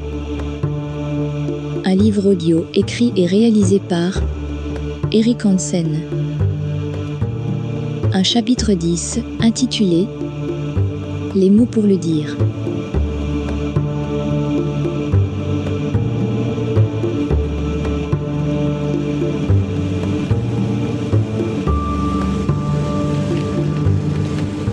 Un 1.85 1.97
livre 1.97 2.31
audio 2.31 2.67
écrit 2.73 3.13
et 3.17 3.27
réalisé 3.27 3.81
par 3.81 4.21
Eric 5.11 5.45
Hansen. 5.45 6.24
Un 8.17 8.23
chapitre 8.23 8.75
10 8.75 9.19
intitulé 9.41 10.07
Les 11.35 11.51
mots 11.51 11.67
pour 11.67 11.83
le 11.83 11.97
dire. 11.97 12.37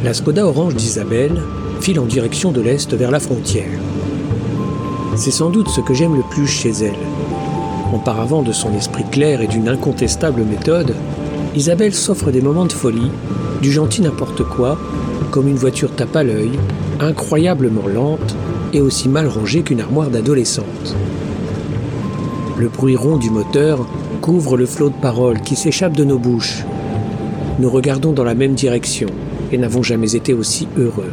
La 0.03 0.13
Skoda 0.13 0.45
orange 0.45 0.75
d'Isabelle 0.75 1.41
file 1.79 1.99
en 1.99 2.05
direction 2.05 2.51
de 2.51 2.61
l'est 2.61 2.93
vers 2.93 3.09
la 3.09 3.19
frontière. 3.19 3.65
C'est 5.15 5.31
sans 5.31 5.49
doute 5.49 5.69
ce 5.69 5.81
que 5.81 5.95
j'aime 5.95 6.15
le 6.15 6.23
plus 6.29 6.45
chez 6.45 6.69
elle. 6.69 6.93
Auparavant 7.91 8.43
de 8.43 8.51
son 8.51 8.71
esprit 8.75 9.05
clair 9.11 9.41
et 9.41 9.47
d'une 9.47 9.67
incontestable 9.67 10.43
méthode, 10.43 10.93
Isabelle 11.53 11.93
s'offre 11.93 12.31
des 12.31 12.39
moments 12.39 12.65
de 12.65 12.71
folie, 12.71 13.11
du 13.61 13.71
gentil 13.71 14.01
n'importe 14.01 14.43
quoi, 14.43 14.77
comme 15.29 15.47
une 15.47 15.55
voiture 15.55 15.95
tape 15.95 16.15
à 16.15 16.23
l'œil, 16.23 16.51
incroyablement 16.99 17.87
lente 17.87 18.35
et 18.73 18.81
aussi 18.81 19.09
mal 19.09 19.27
rangée 19.27 19.61
qu'une 19.61 19.81
armoire 19.81 20.09
d'adolescente. 20.09 20.95
Le 22.57 22.69
bruit 22.69 22.95
rond 22.95 23.17
du 23.17 23.29
moteur 23.29 23.87
couvre 24.21 24.57
le 24.57 24.65
flot 24.65 24.89
de 24.89 25.01
paroles 25.01 25.41
qui 25.41 25.55
s'échappent 25.55 25.97
de 25.97 26.03
nos 26.03 26.19
bouches. 26.19 26.63
Nous 27.59 27.69
regardons 27.69 28.11
dans 28.11 28.23
la 28.23 28.35
même 28.35 28.53
direction 28.53 29.07
et 29.51 29.57
n'avons 29.57 29.83
jamais 29.83 30.15
été 30.15 30.33
aussi 30.33 30.67
heureux. 30.77 31.11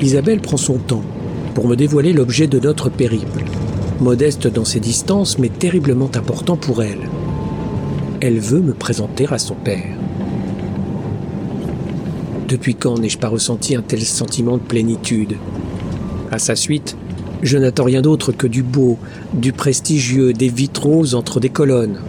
Isabelle 0.00 0.40
prend 0.40 0.56
son 0.56 0.78
temps 0.78 1.04
pour 1.54 1.68
me 1.68 1.76
dévoiler 1.76 2.12
l'objet 2.12 2.46
de 2.46 2.58
notre 2.58 2.88
périple, 2.88 3.44
modeste 4.00 4.48
dans 4.48 4.64
ses 4.64 4.80
distances 4.80 5.38
mais 5.38 5.48
terriblement 5.48 6.10
important 6.14 6.56
pour 6.56 6.82
elle. 6.82 7.08
Elle 8.20 8.38
veut 8.38 8.60
me 8.60 8.74
présenter 8.74 9.26
à 9.30 9.38
son 9.38 9.54
père. 9.54 10.01
Depuis 12.52 12.74
quand 12.74 12.98
n'ai-je 12.98 13.16
pas 13.16 13.28
ressenti 13.28 13.74
un 13.74 13.80
tel 13.80 14.02
sentiment 14.02 14.58
de 14.58 14.62
plénitude? 14.62 15.36
À 16.30 16.38
sa 16.38 16.54
suite, 16.54 16.98
je 17.42 17.56
n'attends 17.56 17.84
rien 17.84 18.02
d'autre 18.02 18.30
que 18.30 18.46
du 18.46 18.62
beau, 18.62 18.98
du 19.32 19.54
prestigieux, 19.54 20.34
des 20.34 20.50
vitraux 20.50 21.14
entre 21.14 21.40
des 21.40 21.48
colonnes, 21.48 22.00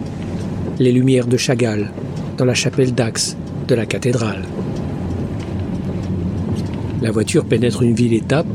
les 0.78 0.92
lumières 0.92 1.28
de 1.28 1.38
Chagall, 1.38 1.90
dans 2.36 2.44
la 2.44 2.52
chapelle 2.52 2.92
d'Axe 2.92 3.38
de 3.68 3.74
la 3.74 3.86
cathédrale. 3.86 4.42
La 7.00 7.10
voiture 7.10 7.46
pénètre 7.46 7.80
une 7.80 7.94
ville-étape, 7.94 8.46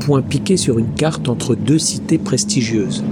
point 0.00 0.22
piqué 0.22 0.56
sur 0.56 0.80
une 0.80 0.94
carte 0.94 1.28
entre 1.28 1.54
deux 1.54 1.78
cités 1.78 2.18
prestigieuses. 2.18 3.04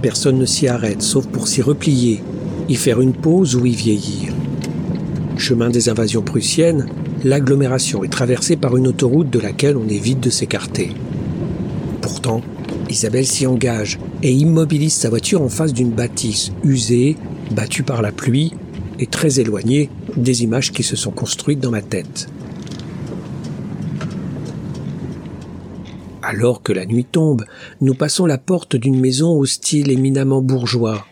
Personne 0.00 0.38
ne 0.38 0.46
s'y 0.46 0.68
arrête, 0.68 1.02
sauf 1.02 1.26
pour 1.26 1.48
s'y 1.48 1.60
replier, 1.60 2.22
y 2.68 2.76
faire 2.76 3.00
une 3.00 3.14
pause 3.14 3.56
ou 3.56 3.66
y 3.66 3.74
vieillir. 3.74 4.32
Chemin 5.36 5.70
des 5.70 5.88
invasions 5.88 6.22
prussiennes, 6.22 6.86
l'agglomération 7.24 8.04
est 8.04 8.12
traversée 8.12 8.56
par 8.56 8.76
une 8.76 8.86
autoroute 8.86 9.30
de 9.30 9.40
laquelle 9.40 9.76
on 9.76 9.88
évite 9.88 10.20
de 10.20 10.30
s'écarter. 10.30 10.92
Pourtant, 12.02 12.42
Isabelle 12.90 13.26
s'y 13.26 13.46
engage 13.46 13.98
et 14.22 14.32
immobilise 14.32 14.92
sa 14.92 15.08
voiture 15.08 15.42
en 15.42 15.48
face 15.48 15.72
d'une 15.72 15.90
bâtisse 15.90 16.52
usée, 16.62 17.16
battue 17.50 17.82
par 17.82 18.02
la 18.02 18.12
pluie 18.12 18.52
et 18.98 19.06
très 19.06 19.40
éloignée 19.40 19.90
des 20.16 20.44
images 20.44 20.70
qui 20.70 20.82
se 20.82 20.96
sont 20.96 21.10
construites 21.10 21.60
dans 21.60 21.70
ma 21.70 21.82
tête. 21.82 22.28
Alors 26.22 26.62
que 26.62 26.72
la 26.72 26.86
nuit 26.86 27.04
tombe, 27.04 27.44
nous 27.80 27.94
passons 27.94 28.26
la 28.26 28.38
porte 28.38 28.76
d'une 28.76 29.00
maison 29.00 29.32
au 29.32 29.44
style 29.44 29.90
éminemment 29.90 30.40
bourgeois. 30.40 31.06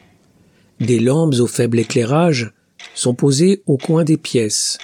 Des 0.80 1.00
lampes 1.00 1.34
au 1.38 1.46
faible 1.46 1.78
éclairage 1.78 2.52
sont 2.94 3.14
posées 3.14 3.62
au 3.66 3.76
coin 3.76 4.04
des 4.04 4.16
pièces. 4.16 4.78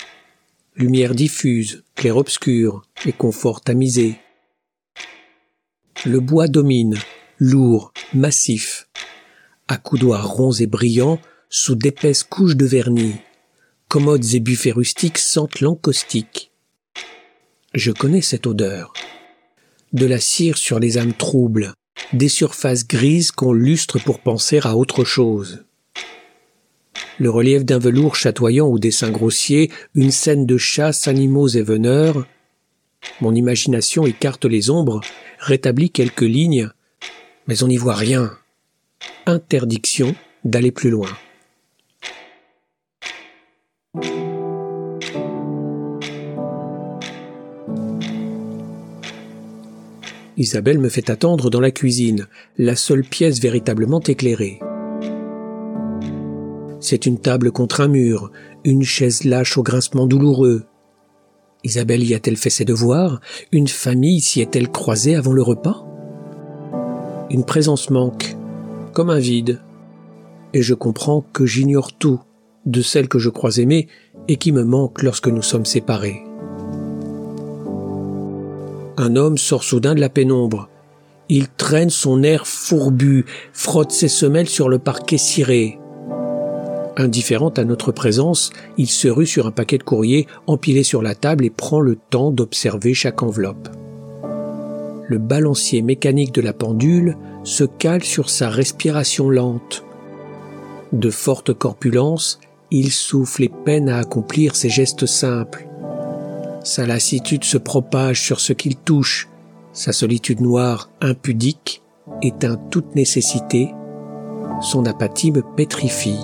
Lumière 0.79 1.17
diffuse, 1.17 1.83
clair-obscur 1.97 2.83
et 3.05 3.13
confort 3.13 3.63
tamisé. 3.63 4.15
Le 6.07 6.21
bois 6.21 6.47
domine, 6.47 6.97
lourd, 7.41 7.93
massif, 8.15 8.89
à 9.67 9.77
coudoirs 9.77 10.29
ronds 10.29 10.53
et 10.53 10.69
brillants 10.69 11.19
sous 11.51 11.75
d'épaisses 11.75 12.23
couches 12.23 12.55
de 12.55 12.65
vernis. 12.65 13.17
Commodes 13.89 14.35
et 14.35 14.39
buffets 14.39 14.71
rustiques 14.71 15.19
sentent 15.19 15.61
l'encaustique. 15.61 16.53
Je 17.75 17.91
connais 17.91 18.23
cette 18.23 18.47
odeur. 18.47 18.93
De 19.93 20.07
la 20.07 20.21
cire 20.21 20.59
sur 20.59 20.79
les 20.79 20.97
âmes 20.97 21.15
troubles, 21.15 21.73
des 22.13 22.29
surfaces 22.29 22.87
grises 22.87 23.33
qu'on 23.33 23.53
lustre 23.53 23.99
pour 23.99 24.21
penser 24.21 24.61
à 24.63 24.77
autre 24.77 25.03
chose. 25.03 25.65
Le 27.21 27.31
relief 27.31 27.65
d'un 27.65 27.79
velours 27.79 28.15
chatoyant 28.15 28.69
au 28.69 28.79
dessin 28.79 29.11
grossier, 29.11 29.71
une 29.95 30.13
scène 30.13 30.47
de 30.47 30.57
chasse, 30.57 31.09
animaux 31.09 31.49
et 31.49 31.63
veneurs. 31.63 32.27
Mon 33.21 33.35
imagination 33.35 34.07
écarte 34.07 34.45
les 34.45 34.71
ombres, 34.71 35.01
rétablit 35.41 35.91
quelques 35.91 36.21
lignes, 36.21 36.71
mais 37.49 37.63
on 37.65 37.69
n'y 37.69 37.77
voit 37.77 37.95
rien. 37.95 38.37
Interdiction 39.27 40.15
d'aller 40.45 40.71
plus 40.71 40.91
loin. 40.91 41.09
Isabelle 50.37 50.79
me 50.79 50.89
fait 50.89 51.11
attendre 51.11 51.51
dans 51.51 51.61
la 51.61 51.73
cuisine, 51.73 52.29
la 52.59 52.77
seule 52.77 53.03
pièce 53.03 53.41
véritablement 53.41 54.01
éclairée. 54.01 54.61
C'est 56.81 57.07
une 57.07 57.19
table 57.19 57.51
contre 57.51 57.81
un 57.81 57.89
mur, 57.89 58.31
une 58.65 58.83
chaise 58.83 59.25
lâche 59.25 59.59
au 59.59 59.63
grincement 59.63 60.07
douloureux. 60.07 60.65
Isabelle 61.65 62.05
y 62.05 62.15
a-t-elle 62.15 62.37
fait 62.37 62.51
ses 62.51 62.65
devoirs? 62.65 63.21
Une 63.51 63.67
famille 63.67 64.21
s'y 64.21 64.41
est-elle 64.41 64.71
croisée 64.71 65.17
avant 65.17 65.33
le 65.33 65.43
repas? 65.43 65.85
Une 67.31 67.45
présence 67.45 67.91
manque, 67.91 68.37
comme 68.93 69.11
un 69.11 69.19
vide. 69.19 69.61
Et 70.55 70.63
je 70.63 70.75
comprends 70.75 71.25
que 71.33 71.47
j'ignore 71.47 71.93
tout 71.93 72.21
de 72.65 72.81
celle 72.81 73.09
que 73.09 73.19
je 73.19 73.29
crois 73.29 73.57
aimer 73.57 73.89
et 74.29 74.37
qui 74.37 74.53
me 74.53 74.63
manque 74.63 75.03
lorsque 75.03 75.29
nous 75.29 75.43
sommes 75.43 75.67
séparés. 75.67 76.23
Un 78.97 79.17
homme 79.17 79.39
sort 79.39 79.65
soudain 79.65 79.95
de 79.95 80.01
la 80.01 80.09
pénombre. 80.09 80.69
Il 81.29 81.49
traîne 81.49 81.91
son 81.91 82.23
air 82.23 82.47
fourbu, 82.47 83.27
frotte 83.53 83.93
ses 83.93 84.09
semelles 84.09 84.49
sur 84.49 84.69
le 84.69 84.79
parquet 84.79 85.19
ciré. 85.19 85.79
Indifférent 86.99 87.51
à 87.51 87.63
notre 87.63 87.93
présence, 87.93 88.51
il 88.77 88.89
se 88.89 89.07
rue 89.07 89.25
sur 89.25 89.47
un 89.47 89.53
paquet 89.53 89.79
de 89.79 89.85
courriers 89.85 90.27
empilé 90.49 90.83
sur 90.83 91.01
la 91.01 91.15
table 91.15 91.45
et 91.45 91.51
prend 91.51 91.81
le 91.81 91.95
temps 91.95 92.33
d'observer 92.33 92.93
chaque 92.93 93.23
enveloppe. 93.23 93.69
Le 95.07 95.19
balancier 95.19 95.81
mécanique 95.81 96.35
de 96.35 96.41
la 96.41 96.53
pendule 96.53 97.17
se 97.45 97.63
cale 97.63 98.03
sur 98.03 98.29
sa 98.29 98.51
respiration 98.51 99.31
lente. 99.31 99.85
De 100.93 101.09
forte 101.09 101.55
corpulence, 101.55 102.41
il 102.73 102.91
souffle 102.91 103.45
et 103.45 103.53
peine 103.65 103.89
à 103.89 103.99
accomplir 103.99 104.57
ses 104.57 104.69
gestes 104.69 105.07
simples. 105.07 105.69
Sa 106.65 106.85
lassitude 106.85 107.45
se 107.45 107.59
propage 107.59 108.21
sur 108.21 108.41
ce 108.41 108.53
qu'il 108.53 108.75
touche. 108.75 109.29
Sa 109.73 109.93
solitude 109.93 110.41
noire, 110.41 110.91
impudique, 111.01 111.81
éteint 112.23 112.57
toute 112.71 112.97
nécessité. 112.97 113.73
Son 114.61 114.85
apathie 114.85 115.31
me 115.31 115.43
pétrifie. 115.43 116.19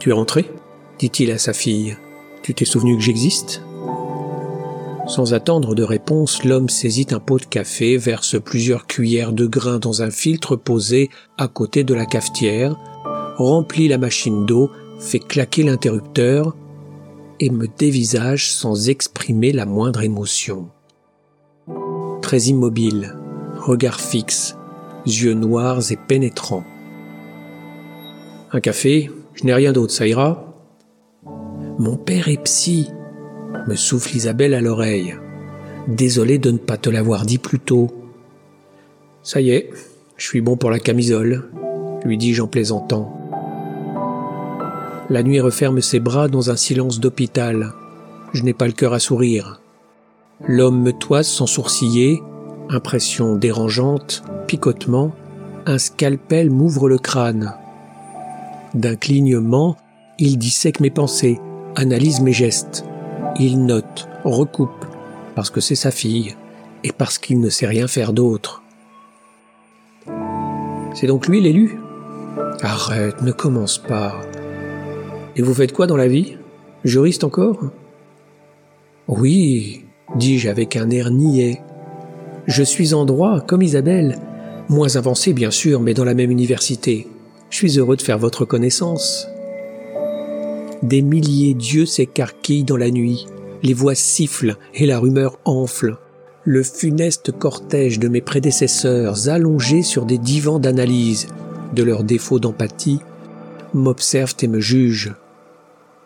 Tu 0.00 0.08
es 0.08 0.12
rentré? 0.14 0.50
dit-il 0.98 1.30
à 1.30 1.36
sa 1.36 1.52
fille. 1.52 1.96
Tu 2.42 2.54
t'es 2.54 2.64
souvenu 2.64 2.96
que 2.96 3.02
j'existe? 3.02 3.62
Sans 5.06 5.34
attendre 5.34 5.74
de 5.74 5.82
réponse, 5.82 6.42
l'homme 6.42 6.70
saisit 6.70 7.08
un 7.10 7.20
pot 7.20 7.38
de 7.38 7.44
café, 7.44 7.98
verse 7.98 8.40
plusieurs 8.40 8.86
cuillères 8.86 9.32
de 9.32 9.46
grains 9.46 9.78
dans 9.78 10.02
un 10.02 10.10
filtre 10.10 10.56
posé 10.56 11.10
à 11.36 11.48
côté 11.48 11.84
de 11.84 11.92
la 11.92 12.06
cafetière, 12.06 12.76
remplit 13.36 13.88
la 13.88 13.98
machine 13.98 14.46
d'eau, 14.46 14.70
fait 14.98 15.18
claquer 15.18 15.64
l'interrupteur, 15.64 16.56
et 17.38 17.50
me 17.50 17.66
dévisage 17.66 18.52
sans 18.52 18.88
exprimer 18.88 19.52
la 19.52 19.66
moindre 19.66 20.02
émotion. 20.02 20.70
Très 22.22 22.40
immobile, 22.44 23.16
regard 23.58 24.00
fixe, 24.00 24.56
yeux 25.06 25.34
noirs 25.34 25.92
et 25.92 25.96
pénétrants. 25.96 26.64
Un 28.52 28.60
café, 28.60 29.10
je 29.40 29.46
n'ai 29.46 29.54
rien 29.54 29.72
d'autre, 29.72 29.94
ça 29.94 30.06
ira 30.06 30.52
Mon 31.78 31.96
père 31.96 32.28
est 32.28 32.42
psy, 32.44 32.90
me 33.66 33.74
souffle 33.74 34.14
Isabelle 34.14 34.52
à 34.52 34.60
l'oreille. 34.60 35.16
Désolé 35.88 36.38
de 36.38 36.50
ne 36.50 36.58
pas 36.58 36.76
te 36.76 36.90
l'avoir 36.90 37.24
dit 37.24 37.38
plus 37.38 37.58
tôt. 37.58 37.88
Ça 39.22 39.40
y 39.40 39.50
est, 39.50 39.70
je 40.18 40.26
suis 40.26 40.42
bon 40.42 40.58
pour 40.58 40.70
la 40.70 40.78
camisole, 40.78 41.48
lui 42.04 42.18
dis-je 42.18 42.42
en 42.42 42.48
plaisantant. 42.48 43.16
La 45.08 45.22
nuit 45.22 45.40
referme 45.40 45.80
ses 45.80 46.00
bras 46.00 46.28
dans 46.28 46.50
un 46.50 46.56
silence 46.56 47.00
d'hôpital. 47.00 47.72
Je 48.34 48.42
n'ai 48.42 48.52
pas 48.52 48.66
le 48.66 48.72
cœur 48.72 48.92
à 48.92 48.98
sourire. 48.98 49.62
L'homme 50.46 50.82
me 50.82 50.92
toise 50.92 51.26
sans 51.26 51.46
sourciller, 51.46 52.22
impression 52.68 53.36
dérangeante, 53.36 54.22
picotement, 54.46 55.12
un 55.64 55.78
scalpel 55.78 56.50
m'ouvre 56.50 56.90
le 56.90 56.98
crâne. 56.98 57.54
D'un 58.74 58.94
clignement, 58.94 59.76
il 60.18 60.38
dissèque 60.38 60.80
mes 60.80 60.90
pensées, 60.90 61.40
analyse 61.76 62.20
mes 62.20 62.32
gestes. 62.32 62.84
Il 63.38 63.64
note, 63.64 64.08
recoupe, 64.24 64.84
parce 65.34 65.50
que 65.50 65.60
c'est 65.60 65.74
sa 65.74 65.90
fille, 65.90 66.36
et 66.84 66.92
parce 66.92 67.18
qu'il 67.18 67.40
ne 67.40 67.48
sait 67.48 67.66
rien 67.66 67.88
faire 67.88 68.12
d'autre. 68.12 68.62
C'est 70.94 71.06
donc 71.06 71.26
lui 71.26 71.40
l'élu? 71.40 71.78
Arrête, 72.62 73.22
ne 73.22 73.32
commence 73.32 73.78
pas. 73.78 74.20
Et 75.36 75.42
vous 75.42 75.54
faites 75.54 75.72
quoi 75.72 75.86
dans 75.86 75.96
la 75.96 76.08
vie? 76.08 76.36
Juriste 76.84 77.24
encore? 77.24 77.58
Oui, 79.08 79.84
dis-je 80.16 80.48
avec 80.48 80.76
un 80.76 80.90
air 80.90 81.10
niais. 81.10 81.60
Je 82.46 82.62
suis 82.62 82.94
en 82.94 83.04
droit, 83.04 83.40
comme 83.40 83.62
Isabelle. 83.62 84.18
Moins 84.68 84.96
avancé, 84.96 85.32
bien 85.32 85.50
sûr, 85.50 85.80
mais 85.80 85.94
dans 85.94 86.04
la 86.04 86.14
même 86.14 86.30
université. 86.30 87.08
Je 87.50 87.56
suis 87.56 87.78
heureux 87.78 87.96
de 87.96 88.02
faire 88.02 88.18
votre 88.18 88.44
connaissance. 88.44 89.26
Des 90.82 91.02
milliers 91.02 91.54
d'yeux 91.54 91.84
s'écarquillent 91.84 92.64
dans 92.64 92.76
la 92.76 92.90
nuit. 92.90 93.26
Les 93.62 93.74
voix 93.74 93.96
sifflent 93.96 94.56
et 94.72 94.86
la 94.86 94.98
rumeur 94.98 95.38
enfle. 95.44 95.98
Le 96.44 96.62
funeste 96.62 97.32
cortège 97.32 97.98
de 97.98 98.08
mes 98.08 98.20
prédécesseurs, 98.20 99.28
allongés 99.28 99.82
sur 99.82 100.06
des 100.06 100.16
divans 100.16 100.58
d'analyse, 100.58 101.26
de 101.74 101.82
leurs 101.82 102.04
défauts 102.04 102.38
d'empathie, 102.38 103.00
m'observent 103.74 104.36
et 104.40 104.48
me 104.48 104.60
jugent. 104.60 105.14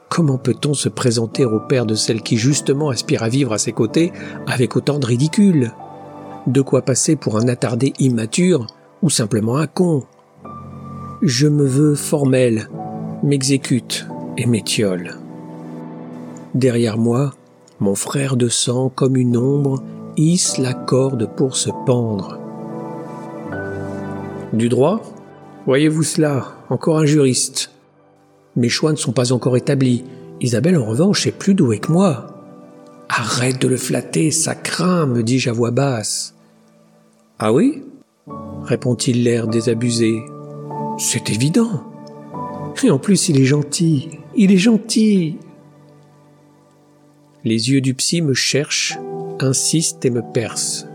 Comment 0.08 0.38
peut-on 0.38 0.74
se 0.74 0.88
présenter 0.88 1.44
au 1.44 1.60
père 1.60 1.86
de 1.86 1.94
celle 1.94 2.22
qui 2.22 2.36
justement 2.36 2.88
aspire 2.88 3.22
à 3.22 3.28
vivre 3.28 3.52
à 3.52 3.58
ses 3.58 3.72
côtés 3.72 4.12
avec 4.46 4.76
autant 4.76 4.98
de 4.98 5.06
ridicule? 5.06 5.72
De 6.46 6.62
quoi 6.62 6.82
passer 6.82 7.16
pour 7.16 7.36
un 7.36 7.48
attardé 7.48 7.92
immature 7.98 8.66
ou 9.02 9.10
simplement 9.10 9.56
un 9.56 9.66
con? 9.66 10.04
Je 11.22 11.46
me 11.46 11.64
veux 11.64 11.94
formel, 11.94 12.68
m'exécute 13.22 14.06
et 14.36 14.46
m'étiole. 14.46 15.16
Derrière 16.54 16.98
moi, 16.98 17.34
mon 17.80 17.94
frère 17.94 18.36
de 18.36 18.48
sang, 18.48 18.88
comme 18.88 19.16
une 19.16 19.36
ombre, 19.36 19.82
hisse 20.16 20.58
la 20.58 20.74
corde 20.74 21.28
pour 21.36 21.56
se 21.56 21.70
pendre. 21.86 22.38
Du 24.52 24.68
droit? 24.68 25.02
Voyez-vous 25.66 26.02
cela, 26.02 26.52
encore 26.68 26.98
un 26.98 27.06
juriste. 27.06 27.70
Mes 28.56 28.68
choix 28.68 28.92
ne 28.92 28.96
sont 28.96 29.12
pas 29.12 29.32
encore 29.32 29.56
établis. 29.56 30.04
Isabelle, 30.40 30.76
en 30.76 30.84
revanche, 30.84 31.26
est 31.26 31.32
plus 31.32 31.54
douée 31.54 31.78
que 31.78 31.90
moi. 31.90 32.26
Arrête 33.08 33.60
de 33.60 33.68
le 33.68 33.76
flatter, 33.76 34.30
ça 34.30 34.54
craint, 34.54 35.06
me 35.06 35.22
dis-je 35.22 35.50
à 35.50 35.52
voix 35.52 35.70
basse. 35.70 36.34
Ah 37.38 37.52
oui? 37.52 37.82
Répond-il 38.64 39.24
l'air 39.24 39.48
désabusé. 39.48 40.22
C'est 40.96 41.30
évident. 41.30 41.82
Et 42.82 42.90
en 42.90 42.98
plus, 42.98 43.28
il 43.28 43.40
est 43.40 43.44
gentil. 43.44 44.10
Il 44.36 44.52
est 44.52 44.58
gentil. 44.58 45.38
Les 47.44 47.70
yeux 47.70 47.80
du 47.80 47.94
psy 47.94 48.22
me 48.22 48.34
cherchent, 48.34 48.98
insistent 49.40 50.04
et 50.04 50.10
me 50.10 50.22
percent. 50.22 50.86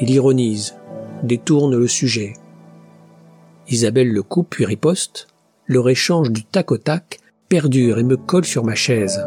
Il 0.00 0.10
ironise, 0.10 0.76
détourne 1.22 1.76
le 1.76 1.88
sujet. 1.88 2.34
Isabelle 3.68 4.12
le 4.12 4.22
coupe 4.22 4.50
puis 4.50 4.64
riposte. 4.64 5.26
Leur 5.66 5.88
échange 5.88 6.30
du 6.30 6.44
tac 6.44 6.72
au 6.72 6.78
tac 6.78 7.18
perdure 7.48 7.98
et 7.98 8.04
me 8.04 8.16
colle 8.16 8.44
sur 8.44 8.64
ma 8.64 8.74
chaise. 8.74 9.26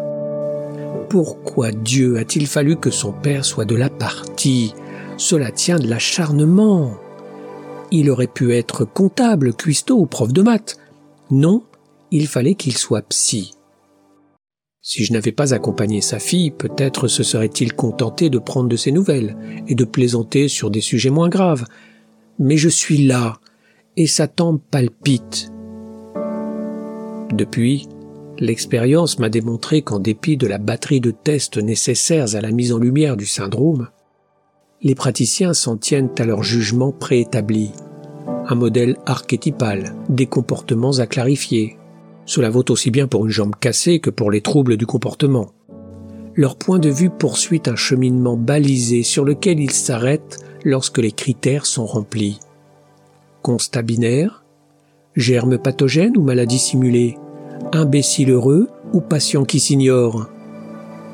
Pourquoi 1.10 1.72
Dieu 1.72 2.18
a-t-il 2.18 2.48
fallu 2.48 2.78
que 2.78 2.90
son 2.90 3.12
père 3.12 3.46
soit 3.46 3.66
de 3.66 3.76
la 3.76 3.90
partie? 3.90 4.74
Cela 5.18 5.52
tient 5.52 5.78
de 5.78 5.88
l'acharnement. 5.88 6.94
Il 7.92 8.10
aurait 8.10 8.28
pu 8.28 8.54
être 8.54 8.86
comptable, 8.86 9.54
cuistot 9.54 10.00
ou 10.00 10.06
prof 10.06 10.32
de 10.32 10.42
maths. 10.42 10.78
Non, 11.30 11.64
il 12.12 12.28
fallait 12.28 12.56
qu'il 12.56 12.78
soit 12.78 13.02
psy. 13.04 13.54
Si 14.82 15.04
je 15.04 15.14
n'avais 15.14 15.32
pas 15.32 15.54
accompagné 15.54 16.02
sa 16.02 16.18
fille, 16.18 16.50
peut-être 16.50 17.08
se 17.08 17.22
serait-il 17.22 17.74
contenté 17.74 18.30
de 18.30 18.40
prendre 18.40 18.70
de 18.70 18.76
ses 18.76 18.92
nouvelles 18.92 19.38
et 19.68 19.76
de 19.76 19.84
plaisanter 19.84 20.48
sur 20.48 20.72
des 20.72 20.82
sujets 20.82 21.12
moins 21.12 21.30
graves. 21.30 21.66
Mais 22.40 22.58
je 22.58 22.70
suis 22.70 23.06
là, 23.06 23.40
et 23.96 24.08
sa 24.08 24.28
tempe 24.28 24.64
palpite. 24.72 25.52
Depuis, 27.32 27.88
l'expérience 28.40 29.20
m'a 29.20 29.30
démontré 29.30 29.84
qu'en 29.84 30.00
dépit 30.00 30.38
de 30.38 30.48
la 30.48 30.58
batterie 30.58 31.00
de 31.00 31.12
tests 31.12 31.58
nécessaires 31.58 32.36
à 32.36 32.42
la 32.42 32.52
mise 32.52 32.74
en 32.74 32.80
lumière 32.80 33.18
du 33.18 33.28
syndrome, 33.28 33.90
les 34.84 34.96
praticiens 34.96 35.54
s'en 35.54 35.78
tiennent 35.78 36.10
à 36.18 36.26
leur 36.26 36.44
jugement 36.44 36.92
préétabli, 36.92 37.72
un 38.48 38.56
modèle 38.56 38.98
archétypal, 39.06 39.96
des 40.10 40.26
comportements 40.26 40.98
à 40.98 41.06
clarifier, 41.06 41.78
cela 42.26 42.50
vaut 42.50 42.66
aussi 42.70 42.92
bien 42.92 43.08
pour 43.08 43.26
une 43.26 43.32
jambe 43.32 43.56
cassée 43.60 44.00
que 44.00 44.10
pour 44.10 44.32
les 44.32 44.42
troubles 44.42 44.78
du 44.78 44.86
comportement. 44.86 45.52
Leur 46.36 46.56
point 46.56 46.80
de 46.80 46.90
vue 46.90 47.10
poursuit 47.10 47.62
un 47.66 47.76
cheminement 47.76 48.38
balisé 48.38 49.04
sur 49.04 49.26
lequel 49.26 49.60
ils 49.60 49.72
s'arrêtent 49.72 50.40
lorsque 50.64 51.00
les 51.00 51.12
critères 51.12 51.66
sont 51.66 51.86
remplis. 51.86 52.40
Constat 53.42 53.82
binaire 53.82 54.44
Germe 55.16 55.58
pathogène 55.58 56.16
ou 56.18 56.22
maladie 56.22 56.60
simulée 56.60 57.18
Imbécile 57.74 58.32
heureux 58.32 58.70
ou 58.94 59.02
patient 59.02 59.44
qui 59.44 59.60
s'ignore 59.60 60.30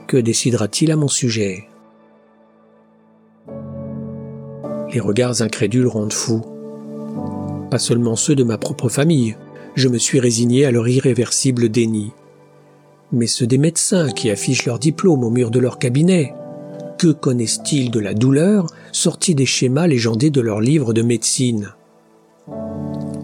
Que 0.08 0.18
décidera-t-il 0.18 0.92
à 0.92 0.96
mon 0.96 1.08
sujet? 1.08 1.67
Les 4.94 5.00
regards 5.00 5.42
incrédules 5.42 5.88
rendent 5.88 6.14
fou. 6.14 6.42
Pas 7.70 7.80
seulement 7.80 8.16
ceux 8.16 8.36
de 8.36 8.44
ma 8.44 8.58
propre 8.58 8.90
famille, 8.90 9.36
je 9.76 9.88
me 9.90 9.98
suis 9.98 10.20
résigné 10.20 10.66
à 10.66 10.72
leur 10.72 10.88
irréversible 10.88 11.70
déni. 11.70 12.12
Mais 13.12 13.28
ceux 13.28 13.48
des 13.48 13.58
médecins 13.58 14.10
qui 14.10 14.30
affichent 14.30 14.66
leur 14.66 14.80
diplôme 14.80 15.24
au 15.24 15.30
mur 15.30 15.52
de 15.52 15.60
leur 15.60 15.80
cabinet, 15.80 16.34
que 16.98 17.12
connaissent-ils 17.12 17.92
de 17.92 18.00
la 18.00 18.14
douleur 18.14 18.68
sortie 18.92 19.36
des 19.36 19.46
schémas 19.46 19.88
légendés 19.88 20.30
de 20.30 20.42
leurs 20.42 20.62
livres 20.62 20.94
de 20.94 21.02
médecine? 21.02 21.74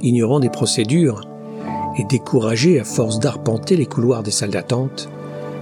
Ignorant 0.02 0.40
des 0.40 0.50
procédures 0.50 1.22
et 1.98 2.04
découragé 2.04 2.80
à 2.80 2.84
force 2.84 3.20
d'arpenter 3.20 3.76
les 3.76 3.86
couloirs 3.86 4.24
des 4.24 4.32
salles 4.32 4.52
d'attente, 4.52 5.10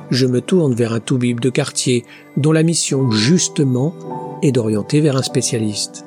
je 0.10 0.26
me 0.26 0.42
tourne 0.42 0.74
vers 0.74 0.94
un 0.94 1.00
toubib 1.00 1.40
de 1.40 1.50
quartier 1.50 2.04
dont 2.36 2.52
la 2.52 2.64
mission 2.64 3.12
justement 3.12 3.94
est 4.42 4.52
d'orienter 4.52 5.02
vers 5.02 5.18
un 5.18 5.22
spécialiste. 5.24 6.06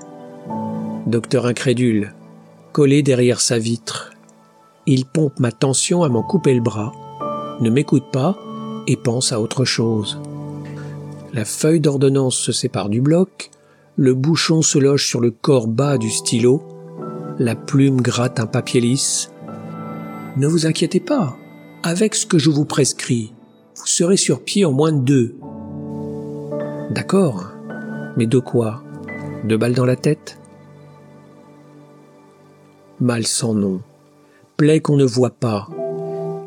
Docteur 1.06 1.46
incrédule, 1.46 2.14
collé 2.72 3.02
derrière 3.02 3.40
sa 3.40 3.58
vitre, 3.58 4.10
il 4.86 5.06
pompe 5.06 5.40
ma 5.40 5.52
tension 5.52 6.02
à 6.02 6.08
m'en 6.08 6.22
couper 6.22 6.54
le 6.54 6.60
bras, 6.60 6.92
ne 7.60 7.70
m'écoute 7.70 8.10
pas 8.12 8.36
et 8.86 8.96
pense 8.96 9.32
à 9.32 9.40
autre 9.40 9.64
chose. 9.64 10.20
La 11.32 11.44
feuille 11.44 11.80
d'ordonnance 11.80 12.36
se 12.36 12.52
sépare 12.52 12.88
du 12.88 13.00
bloc, 13.00 13.50
le 13.96 14.14
bouchon 14.14 14.60
se 14.60 14.78
loge 14.78 15.06
sur 15.06 15.20
le 15.20 15.30
corps 15.30 15.68
bas 15.68 15.96
du 15.96 16.10
stylo, 16.10 16.62
la 17.38 17.54
plume 17.54 18.00
gratte 18.00 18.40
un 18.40 18.46
papier 18.46 18.80
lisse. 18.80 19.30
Ne 20.36 20.46
vous 20.46 20.66
inquiétez 20.66 21.00
pas, 21.00 21.36
avec 21.82 22.14
ce 22.14 22.26
que 22.26 22.38
je 22.38 22.50
vous 22.50 22.64
prescris, 22.64 23.32
vous 23.76 23.86
serez 23.86 24.16
sur 24.16 24.42
pied 24.42 24.64
en 24.64 24.72
moins 24.72 24.92
de 24.92 25.00
deux. 25.00 25.36
D'accord, 26.90 27.53
mais 28.16 28.26
de 28.26 28.38
quoi? 28.38 28.82
Deux 29.44 29.56
balles 29.56 29.74
dans 29.74 29.84
la 29.84 29.96
tête? 29.96 30.38
Mal 33.00 33.26
sans 33.26 33.54
nom 33.54 33.80
plaie 34.56 34.80
qu'on 34.80 34.96
ne 34.96 35.04
voit 35.04 35.30
pas. 35.30 35.68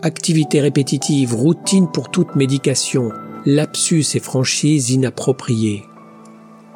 Activité 0.01 0.61
répétitive, 0.61 1.35
routine 1.35 1.89
pour 1.91 2.09
toute 2.09 2.35
médication, 2.35 3.11
lapsus 3.45 4.05
et 4.15 4.19
franchise 4.19 4.91
inappropriée. 4.91 5.83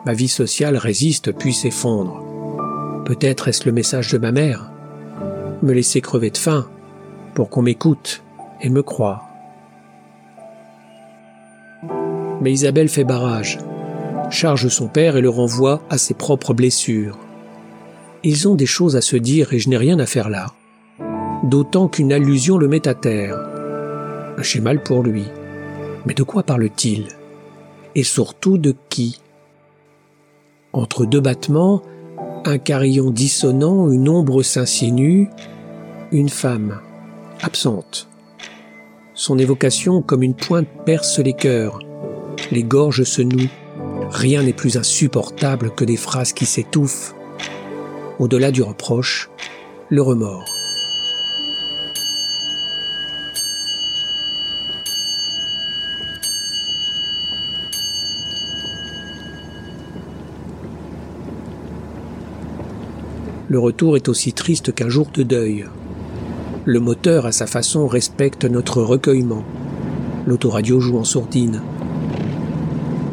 Ma 0.06 0.14
vie 0.14 0.28
sociale 0.28 0.78
résiste 0.78 1.32
puis 1.32 1.54
s'effondre. 1.54 2.24
Peut-être 3.06 3.48
est-ce 3.48 3.66
le 3.66 3.72
message 3.72 4.12
de 4.12 4.18
ma 4.18 4.32
mère? 4.32 4.72
Me 5.62 5.74
laisser 5.74 6.02
crever 6.02 6.32
de 6.32 6.38
faim 6.38 6.68
pour 7.34 7.50
qu'on 7.50 7.62
m'écoute 7.62 8.24
et 8.62 8.70
me 8.70 8.84
croie. 8.84 9.24
Mais 12.42 12.52
Isabelle 12.52 12.90
fait 12.90 13.04
barrage, 13.04 13.60
charge 14.32 14.68
son 14.70 14.88
père 14.88 15.18
et 15.18 15.22
le 15.22 15.30
renvoie 15.30 15.82
à 15.90 15.98
ses 15.98 16.14
propres 16.14 16.54
blessures. 16.54 17.18
Ils 18.24 18.48
ont 18.48 18.56
des 18.56 18.66
choses 18.66 18.96
à 18.96 19.02
se 19.02 19.18
dire 19.18 19.54
et 19.54 19.60
je 19.60 19.70
n'ai 19.70 19.78
rien 19.78 20.00
à 20.00 20.06
faire 20.06 20.30
là 20.30 20.54
d'autant 21.44 21.88
qu'une 21.88 22.14
allusion 22.14 22.58
le 22.58 22.68
met 22.68 22.88
à 22.88 22.94
terre. 22.94 23.38
J'ai 24.40 24.62
mal 24.62 24.82
pour 24.82 25.04
lui. 25.04 25.26
Mais 26.06 26.14
de 26.14 26.24
quoi 26.24 26.44
parle-t-il? 26.44 27.08
Et 27.96 28.04
surtout 28.04 28.58
de 28.58 28.76
qui? 28.90 29.22
Entre 30.74 31.06
deux 31.06 31.20
battements, 31.20 31.82
un 32.46 32.58
carillon 32.58 33.12
dissonant, 33.12 33.92
une 33.92 34.10
ombre 34.10 34.42
s'insinue, 34.42 35.30
une 36.12 36.30
femme, 36.30 36.80
absente. 37.42 38.08
Son 39.14 39.38
évocation 39.38 40.02
comme 40.02 40.24
une 40.24 40.34
pointe 40.34 40.68
perce 40.86 41.20
les 41.20 41.34
cœurs, 41.34 41.80
les 42.52 42.64
gorges 42.64 43.04
se 43.04 43.22
nouent. 43.22 43.50
Rien 44.12 44.44
n'est 44.44 44.54
plus 44.54 44.78
insupportable 44.78 45.72
que 45.76 45.86
des 45.86 45.98
phrases 45.98 46.34
qui 46.34 46.46
s'étouffent. 46.46 47.16
Au-delà 48.20 48.52
du 48.52 48.62
reproche, 48.62 49.30
le 49.90 50.02
remords. 50.02 50.62
le 63.52 63.60
retour 63.60 63.98
est 63.98 64.08
aussi 64.08 64.32
triste 64.32 64.74
qu'un 64.74 64.88
jour 64.88 65.08
de 65.14 65.24
deuil. 65.24 65.66
Le 66.64 66.80
moteur, 66.80 67.26
à 67.26 67.34
sa 67.34 67.48
façon, 67.48 67.86
respecte 67.86 68.46
notre 68.46 68.82
recueillement. 68.82 69.44
L'autoradio 70.26 70.80
joue 70.80 70.98
en 70.98 71.04
sourdine. 71.04 71.62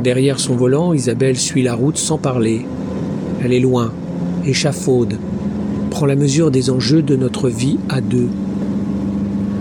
Derrière 0.09 0.41
son 0.41 0.57
volant, 0.57 0.95
Isabelle 0.95 1.37
suit 1.37 1.63
la 1.63 1.75
route 1.75 1.99
sans 1.99 2.17
parler. 2.17 2.65
Elle 3.45 3.53
est 3.53 3.61
loin, 3.61 3.93
échafaude, 4.47 5.19
prend 5.91 6.07
la 6.07 6.17
mesure 6.17 6.51
des 6.51 6.71
enjeux 6.71 7.03
de 7.03 7.15
notre 7.15 7.51
vie 7.51 7.77
à 7.91 8.01
deux. 8.01 8.31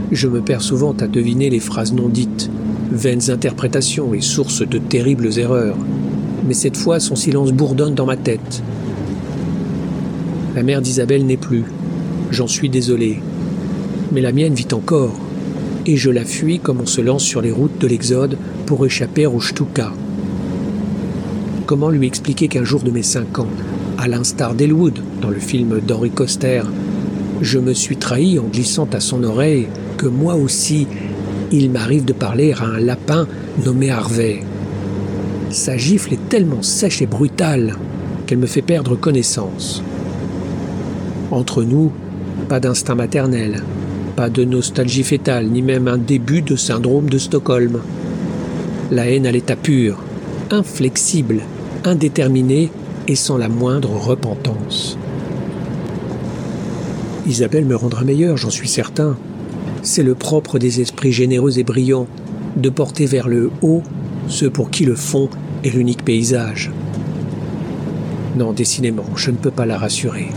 Je 0.09 0.29
me 0.29 0.39
perds 0.39 0.61
souvent 0.61 0.95
à 1.01 1.07
deviner 1.07 1.49
les 1.49 1.59
phrases 1.59 1.91
non 1.91 2.07
dites, 2.07 2.49
vaines 2.93 3.29
interprétations 3.29 4.13
et 4.13 4.21
sources 4.21 4.65
de 4.65 4.77
terribles 4.77 5.37
erreurs. 5.37 5.75
Mais 6.47 6.53
cette 6.53 6.77
fois, 6.77 7.01
son 7.01 7.17
silence 7.17 7.51
bourdonne 7.51 7.93
dans 7.93 8.05
ma 8.05 8.15
tête. 8.15 8.63
La 10.55 10.63
mère 10.63 10.81
d'Isabelle 10.81 11.25
n'est 11.25 11.35
plus. 11.35 11.65
J'en 12.31 12.47
suis 12.47 12.69
désolé. 12.69 13.19
Mais 14.13 14.21
la 14.21 14.31
mienne 14.31 14.53
vit 14.53 14.69
encore. 14.71 15.19
Et 15.85 15.97
je 15.97 16.09
la 16.09 16.23
fuis 16.23 16.59
comme 16.59 16.79
on 16.79 16.85
se 16.85 17.01
lance 17.01 17.23
sur 17.23 17.41
les 17.41 17.51
routes 17.51 17.81
de 17.81 17.87
l'Exode 17.87 18.37
pour 18.65 18.85
échapper 18.85 19.25
au 19.25 19.41
Stuka. 19.41 19.91
Comment 21.67 21.89
lui 21.89 22.07
expliquer 22.07 22.47
qu'un 22.47 22.63
jour 22.63 22.81
de 22.81 22.91
mes 22.91 23.03
cinq 23.03 23.39
ans, 23.39 23.49
à 23.97 24.07
l'instar 24.07 24.53
d'Elwood 24.53 24.99
dans 25.21 25.29
le 25.29 25.39
film 25.39 25.81
d'Henri 25.81 26.11
Coster, 26.11 26.61
je 27.41 27.59
me 27.59 27.73
suis 27.73 27.97
trahi 27.97 28.39
en 28.39 28.43
glissant 28.43 28.87
à 28.93 29.01
son 29.01 29.21
oreille 29.25 29.67
que 29.97 30.05
moi 30.05 30.35
aussi, 30.35 30.87
il 31.51 31.69
m'arrive 31.69 32.05
de 32.05 32.13
parler 32.13 32.53
à 32.53 32.63
un 32.63 32.79
lapin 32.79 33.27
nommé 33.65 33.91
Harvey. 33.91 34.39
Sa 35.49 35.75
gifle 35.75 36.13
est 36.13 36.29
tellement 36.29 36.61
sèche 36.61 37.01
et 37.01 37.05
brutale 37.05 37.75
qu'elle 38.27 38.37
me 38.37 38.47
fait 38.47 38.61
perdre 38.61 38.95
connaissance. 38.95 39.83
Entre 41.31 41.63
nous, 41.63 41.91
pas 42.47 42.61
d'instinct 42.61 42.95
maternel, 42.95 43.61
pas 44.15 44.29
de 44.29 44.45
nostalgie 44.45 45.03
fétale, 45.03 45.47
ni 45.47 45.61
même 45.61 45.89
un 45.89 45.97
début 45.97 46.43
de 46.43 46.55
syndrome 46.55 47.09
de 47.09 47.17
Stockholm. 47.17 47.81
La 48.89 49.09
haine 49.09 49.27
à 49.27 49.33
l'état 49.33 49.57
pur, 49.57 50.01
inflexible, 50.49 51.41
indéterminée 51.87 52.69
et 53.07 53.15
sans 53.15 53.37
la 53.37 53.49
moindre 53.49 53.91
repentance. 53.95 54.97
Isabelle 57.25 57.65
me 57.65 57.75
rendra 57.75 58.03
meilleur, 58.03 58.37
j'en 58.37 58.49
suis 58.49 58.67
certain. 58.67 59.17
C'est 59.81 60.03
le 60.03 60.15
propre 60.15 60.59
des 60.59 60.81
esprits 60.81 61.11
généreux 61.11 61.59
et 61.59 61.63
brillants 61.63 62.07
de 62.55 62.69
porter 62.69 63.05
vers 63.05 63.27
le 63.27 63.51
haut 63.61 63.83
ceux 64.27 64.49
pour 64.49 64.69
qui 64.69 64.85
le 64.85 64.95
fond 64.95 65.29
est 65.63 65.69
l'unique 65.69 66.03
paysage. 66.03 66.71
Non, 68.35 68.51
décidément, 68.51 69.05
je 69.15 69.31
ne 69.31 69.37
peux 69.37 69.51
pas 69.51 69.65
la 69.65 69.77
rassurer. 69.77 70.27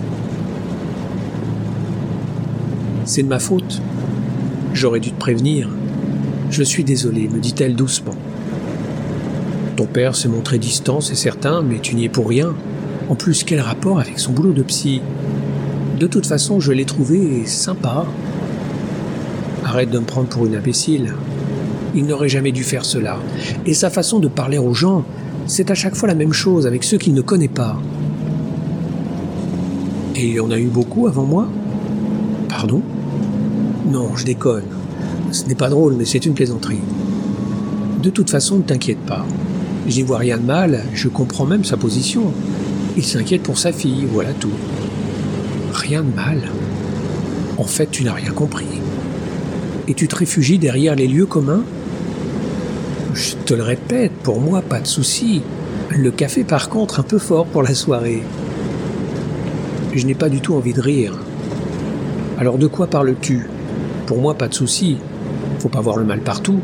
C'est 3.04 3.22
de 3.22 3.28
ma 3.28 3.40
faute. 3.40 3.82
J'aurais 4.72 5.00
dû 5.00 5.10
te 5.10 5.18
prévenir. 5.18 5.68
Je 6.50 6.62
suis 6.62 6.84
désolé, 6.84 7.28
me 7.28 7.40
dit-elle 7.40 7.74
doucement. 7.74 8.14
Ton 9.80 9.86
père 9.86 10.14
s'est 10.14 10.28
montré 10.28 10.58
distant, 10.58 11.00
c'est 11.00 11.14
certain, 11.14 11.62
mais 11.62 11.78
tu 11.78 11.96
n'y 11.96 12.04
es 12.04 12.10
pour 12.10 12.28
rien. 12.28 12.54
En 13.08 13.14
plus, 13.14 13.44
quel 13.44 13.62
rapport 13.62 13.98
avec 13.98 14.18
son 14.18 14.32
boulot 14.32 14.52
de 14.52 14.62
psy? 14.62 15.00
De 15.98 16.06
toute 16.06 16.26
façon, 16.26 16.60
je 16.60 16.70
l'ai 16.70 16.84
trouvé 16.84 17.46
sympa. 17.46 18.04
Arrête 19.64 19.88
de 19.88 19.98
me 19.98 20.04
prendre 20.04 20.28
pour 20.28 20.44
une 20.44 20.54
imbécile. 20.54 21.14
Il 21.94 22.04
n'aurait 22.04 22.28
jamais 22.28 22.52
dû 22.52 22.62
faire 22.62 22.84
cela. 22.84 23.16
Et 23.64 23.72
sa 23.72 23.88
façon 23.88 24.18
de 24.18 24.28
parler 24.28 24.58
aux 24.58 24.74
gens, 24.74 25.02
c'est 25.46 25.70
à 25.70 25.74
chaque 25.74 25.94
fois 25.94 26.08
la 26.08 26.14
même 26.14 26.34
chose 26.34 26.66
avec 26.66 26.84
ceux 26.84 26.98
qu'il 26.98 27.14
ne 27.14 27.22
connaît 27.22 27.48
pas. 27.48 27.78
Et 30.14 30.26
il 30.26 30.34
y 30.34 30.40
en 30.40 30.50
a 30.50 30.58
eu 30.58 30.68
beaucoup 30.68 31.06
avant 31.06 31.24
moi? 31.24 31.48
Pardon? 32.50 32.82
Non, 33.90 34.14
je 34.14 34.26
déconne. 34.26 34.64
Ce 35.32 35.46
n'est 35.46 35.54
pas 35.54 35.70
drôle, 35.70 35.94
mais 35.94 36.04
c'est 36.04 36.26
une 36.26 36.34
plaisanterie. 36.34 36.82
De 38.02 38.10
toute 38.10 38.28
façon, 38.28 38.58
ne 38.58 38.62
t'inquiète 38.62 39.00
pas. 39.06 39.24
J'y 39.90 40.02
vois 40.02 40.18
rien 40.18 40.38
de 40.38 40.44
mal, 40.44 40.84
je 40.94 41.08
comprends 41.08 41.46
même 41.46 41.64
sa 41.64 41.76
position. 41.76 42.32
Il 42.96 43.04
s'inquiète 43.04 43.42
pour 43.42 43.58
sa 43.58 43.72
fille, 43.72 44.06
voilà 44.08 44.32
tout. 44.32 44.52
Rien 45.72 46.04
de 46.04 46.14
mal. 46.14 46.42
En 47.58 47.64
fait, 47.64 47.90
tu 47.90 48.04
n'as 48.04 48.12
rien 48.12 48.30
compris. 48.30 48.68
Et 49.88 49.94
tu 49.94 50.06
te 50.06 50.14
réfugies 50.14 50.58
derrière 50.58 50.94
les 50.94 51.08
lieux 51.08 51.26
communs? 51.26 51.64
Je 53.14 53.34
te 53.34 53.52
le 53.52 53.64
répète, 53.64 54.12
pour 54.22 54.40
moi, 54.40 54.62
pas 54.62 54.78
de 54.78 54.86
souci. 54.86 55.42
Le 55.88 56.12
café, 56.12 56.44
par 56.44 56.68
contre, 56.68 57.00
un 57.00 57.02
peu 57.02 57.18
fort 57.18 57.46
pour 57.46 57.64
la 57.64 57.74
soirée. 57.74 58.22
Je 59.92 60.06
n'ai 60.06 60.14
pas 60.14 60.28
du 60.28 60.40
tout 60.40 60.54
envie 60.54 60.72
de 60.72 60.80
rire. 60.80 61.18
Alors 62.38 62.58
de 62.58 62.68
quoi 62.68 62.86
parles-tu? 62.86 63.48
Pour 64.06 64.20
moi, 64.20 64.34
pas 64.34 64.46
de 64.46 64.54
souci. 64.54 64.98
Faut 65.58 65.68
pas 65.68 65.80
voir 65.80 65.96
le 65.96 66.04
mal 66.04 66.20
partout. 66.20 66.60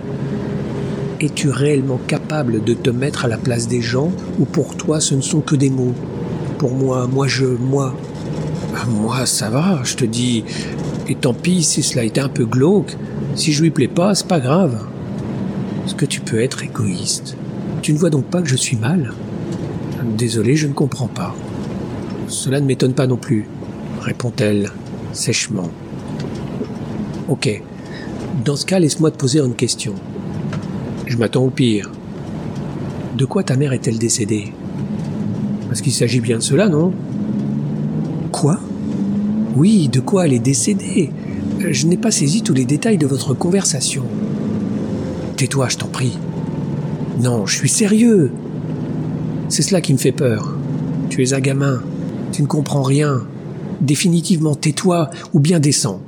Es-tu 1.18 1.48
réellement 1.48 1.98
capable 2.06 2.62
de 2.62 2.74
te 2.74 2.90
mettre 2.90 3.24
à 3.24 3.28
la 3.28 3.38
place 3.38 3.68
des 3.68 3.80
gens 3.80 4.12
ou 4.38 4.44
pour 4.44 4.76
toi 4.76 5.01
ce 5.01 5.14
ne 5.14 5.22
sont 5.22 5.40
que 5.40 5.56
des 5.56 5.70
mots? 5.70 5.94
Pour 6.59 6.72
moi, 6.72 7.06
moi 7.06 7.26
je, 7.26 7.47
moi. 7.47 7.94
Ah, 8.74 8.84
moi, 8.86 9.24
ça 9.24 9.48
va, 9.48 9.80
je 9.82 9.97
te 9.97 10.05
dis. 10.05 10.44
Et 11.09 11.14
tant 11.14 11.32
pis 11.32 11.62
si 11.62 11.82
cela 11.82 12.05
était 12.05 12.20
un 12.20 12.28
peu 12.28 12.44
glauque. 12.44 12.97
Si 13.34 13.52
je 13.52 13.62
lui 13.62 13.70
plais 13.70 13.88
pas, 13.88 14.14
c'est 14.14 14.26
pas 14.26 14.40
grave. 14.40 14.78
Est-ce 15.86 15.94
que 15.94 16.05
tu 16.05 16.20
peux 16.20 16.40
être 16.40 16.62
égoïste? 16.62 17.36
Tu 17.80 17.94
ne 17.94 17.98
vois 17.98 18.10
donc 18.10 18.26
pas 18.26 18.43
que 18.43 18.48
je 18.48 18.56
suis 18.56 18.76
mal? 18.76 19.14
Désolé, 20.18 20.55
je 20.55 20.66
ne 20.66 20.74
comprends 20.74 21.09
pas. 21.09 21.34
Cela 22.28 22.60
ne 22.60 22.66
m'étonne 22.66 22.93
pas 22.93 23.06
non 23.06 23.16
plus, 23.16 23.48
répond-elle 24.02 24.70
sèchement. 25.12 25.70
Ok. 27.28 27.62
Dans 28.44 28.56
ce 28.56 28.66
cas, 28.66 28.78
laisse-moi 28.78 29.10
te 29.12 29.16
poser 29.16 29.38
une 29.38 29.55
question. 29.55 29.94
Je 31.06 31.16
m'attends 31.16 31.44
au 31.44 31.50
pire. 31.50 31.90
De 33.16 33.24
quoi 33.24 33.44
ta 33.44 33.56
mère 33.56 33.72
est-elle 33.72 33.98
décédée? 33.98 34.52
Parce 35.68 35.80
qu'il 35.80 35.92
s'agit 35.92 36.20
bien 36.20 36.38
de 36.38 36.42
cela, 36.42 36.68
non? 36.68 36.92
Quoi? 38.32 38.58
Oui, 39.54 39.88
de 39.88 40.00
quoi 40.00 40.26
elle 40.26 40.32
est 40.32 40.38
décédée? 40.40 41.10
Je 41.60 41.86
n'ai 41.86 41.96
pas 41.96 42.10
saisi 42.10 42.42
tous 42.42 42.54
les 42.54 42.64
détails 42.64 42.98
de 42.98 43.06
votre 43.06 43.34
conversation. 43.34 44.02
Tais-toi, 45.36 45.68
je 45.68 45.76
t'en 45.76 45.86
prie. 45.86 46.18
Non, 47.22 47.46
je 47.46 47.56
suis 47.56 47.68
sérieux. 47.68 48.32
C'est 49.48 49.62
cela 49.62 49.80
qui 49.80 49.92
me 49.92 49.98
fait 49.98 50.12
peur. 50.12 50.54
Tu 51.08 51.22
es 51.22 51.32
un 51.32 51.40
gamin. 51.40 51.80
Tu 52.32 52.42
ne 52.42 52.46
comprends 52.48 52.82
rien. 52.82 53.22
Définitivement, 53.80 54.54
tais-toi 54.56 55.10
ou 55.32 55.40
bien 55.40 55.60
descends. 55.60 56.00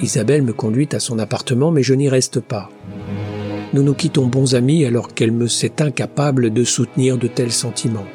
Isabelle 0.00 0.42
me 0.42 0.52
conduit 0.52 0.88
à 0.92 1.00
son 1.00 1.18
appartement, 1.18 1.70
mais 1.70 1.82
je 1.82 1.94
n'y 1.94 2.08
reste 2.08 2.40
pas. 2.40 2.70
Nous 3.72 3.82
nous 3.82 3.94
quittons 3.94 4.26
bons 4.26 4.54
amis 4.54 4.84
alors 4.84 5.14
qu'elle 5.14 5.32
me 5.32 5.48
sait 5.48 5.82
incapable 5.82 6.52
de 6.52 6.64
soutenir 6.64 7.18
de 7.18 7.26
tels 7.26 7.52
sentiments. 7.52 8.06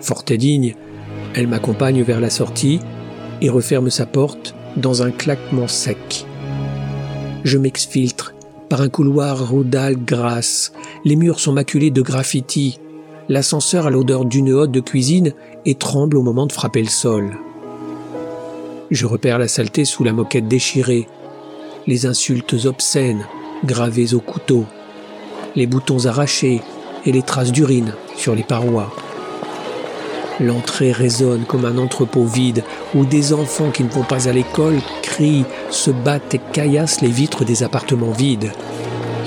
Forte 0.00 0.30
et 0.30 0.38
digne, 0.38 0.74
elle 1.34 1.48
m'accompagne 1.48 2.02
vers 2.02 2.20
la 2.20 2.30
sortie 2.30 2.80
et 3.40 3.50
referme 3.50 3.90
sa 3.90 4.06
porte 4.06 4.54
dans 4.76 5.02
un 5.02 5.10
claquement 5.10 5.68
sec. 5.68 6.26
Je 7.44 7.58
m'exfiltre 7.58 8.34
par 8.68 8.80
un 8.80 8.88
couloir 8.88 9.50
rodal 9.50 9.96
grasse. 9.96 10.72
Les 11.04 11.16
murs 11.16 11.40
sont 11.40 11.52
maculés 11.52 11.90
de 11.90 12.02
graffitis. 12.02 12.78
L'ascenseur 13.28 13.86
a 13.86 13.90
l'odeur 13.90 14.24
d'une 14.24 14.52
hotte 14.52 14.72
de 14.72 14.80
cuisine 14.80 15.32
et 15.64 15.74
tremble 15.74 16.16
au 16.16 16.22
moment 16.22 16.46
de 16.46 16.52
frapper 16.52 16.82
le 16.82 16.88
sol. 16.88 17.36
Je 18.90 19.06
repère 19.06 19.38
la 19.38 19.48
saleté 19.48 19.84
sous 19.84 20.04
la 20.04 20.12
moquette 20.12 20.46
déchirée, 20.46 21.08
les 21.88 22.06
insultes 22.06 22.54
obscènes 22.66 23.26
gravées 23.64 24.14
au 24.14 24.20
couteau, 24.20 24.64
les 25.56 25.66
boutons 25.66 26.06
arrachés 26.06 26.60
et 27.04 27.10
les 27.10 27.22
traces 27.22 27.50
d'urine 27.50 27.94
sur 28.16 28.36
les 28.36 28.44
parois. 28.44 28.94
L'entrée 30.38 30.92
résonne 30.92 31.46
comme 31.46 31.64
un 31.64 31.78
entrepôt 31.78 32.26
vide 32.26 32.62
où 32.94 33.04
des 33.04 33.32
enfants 33.32 33.70
qui 33.70 33.82
ne 33.82 33.88
vont 33.88 34.04
pas 34.04 34.28
à 34.28 34.32
l'école 34.32 34.78
crient, 35.02 35.46
se 35.70 35.90
battent 35.90 36.34
et 36.34 36.40
caillassent 36.52 37.00
les 37.00 37.10
vitres 37.10 37.44
des 37.44 37.64
appartements 37.64 38.12
vides. 38.12 38.52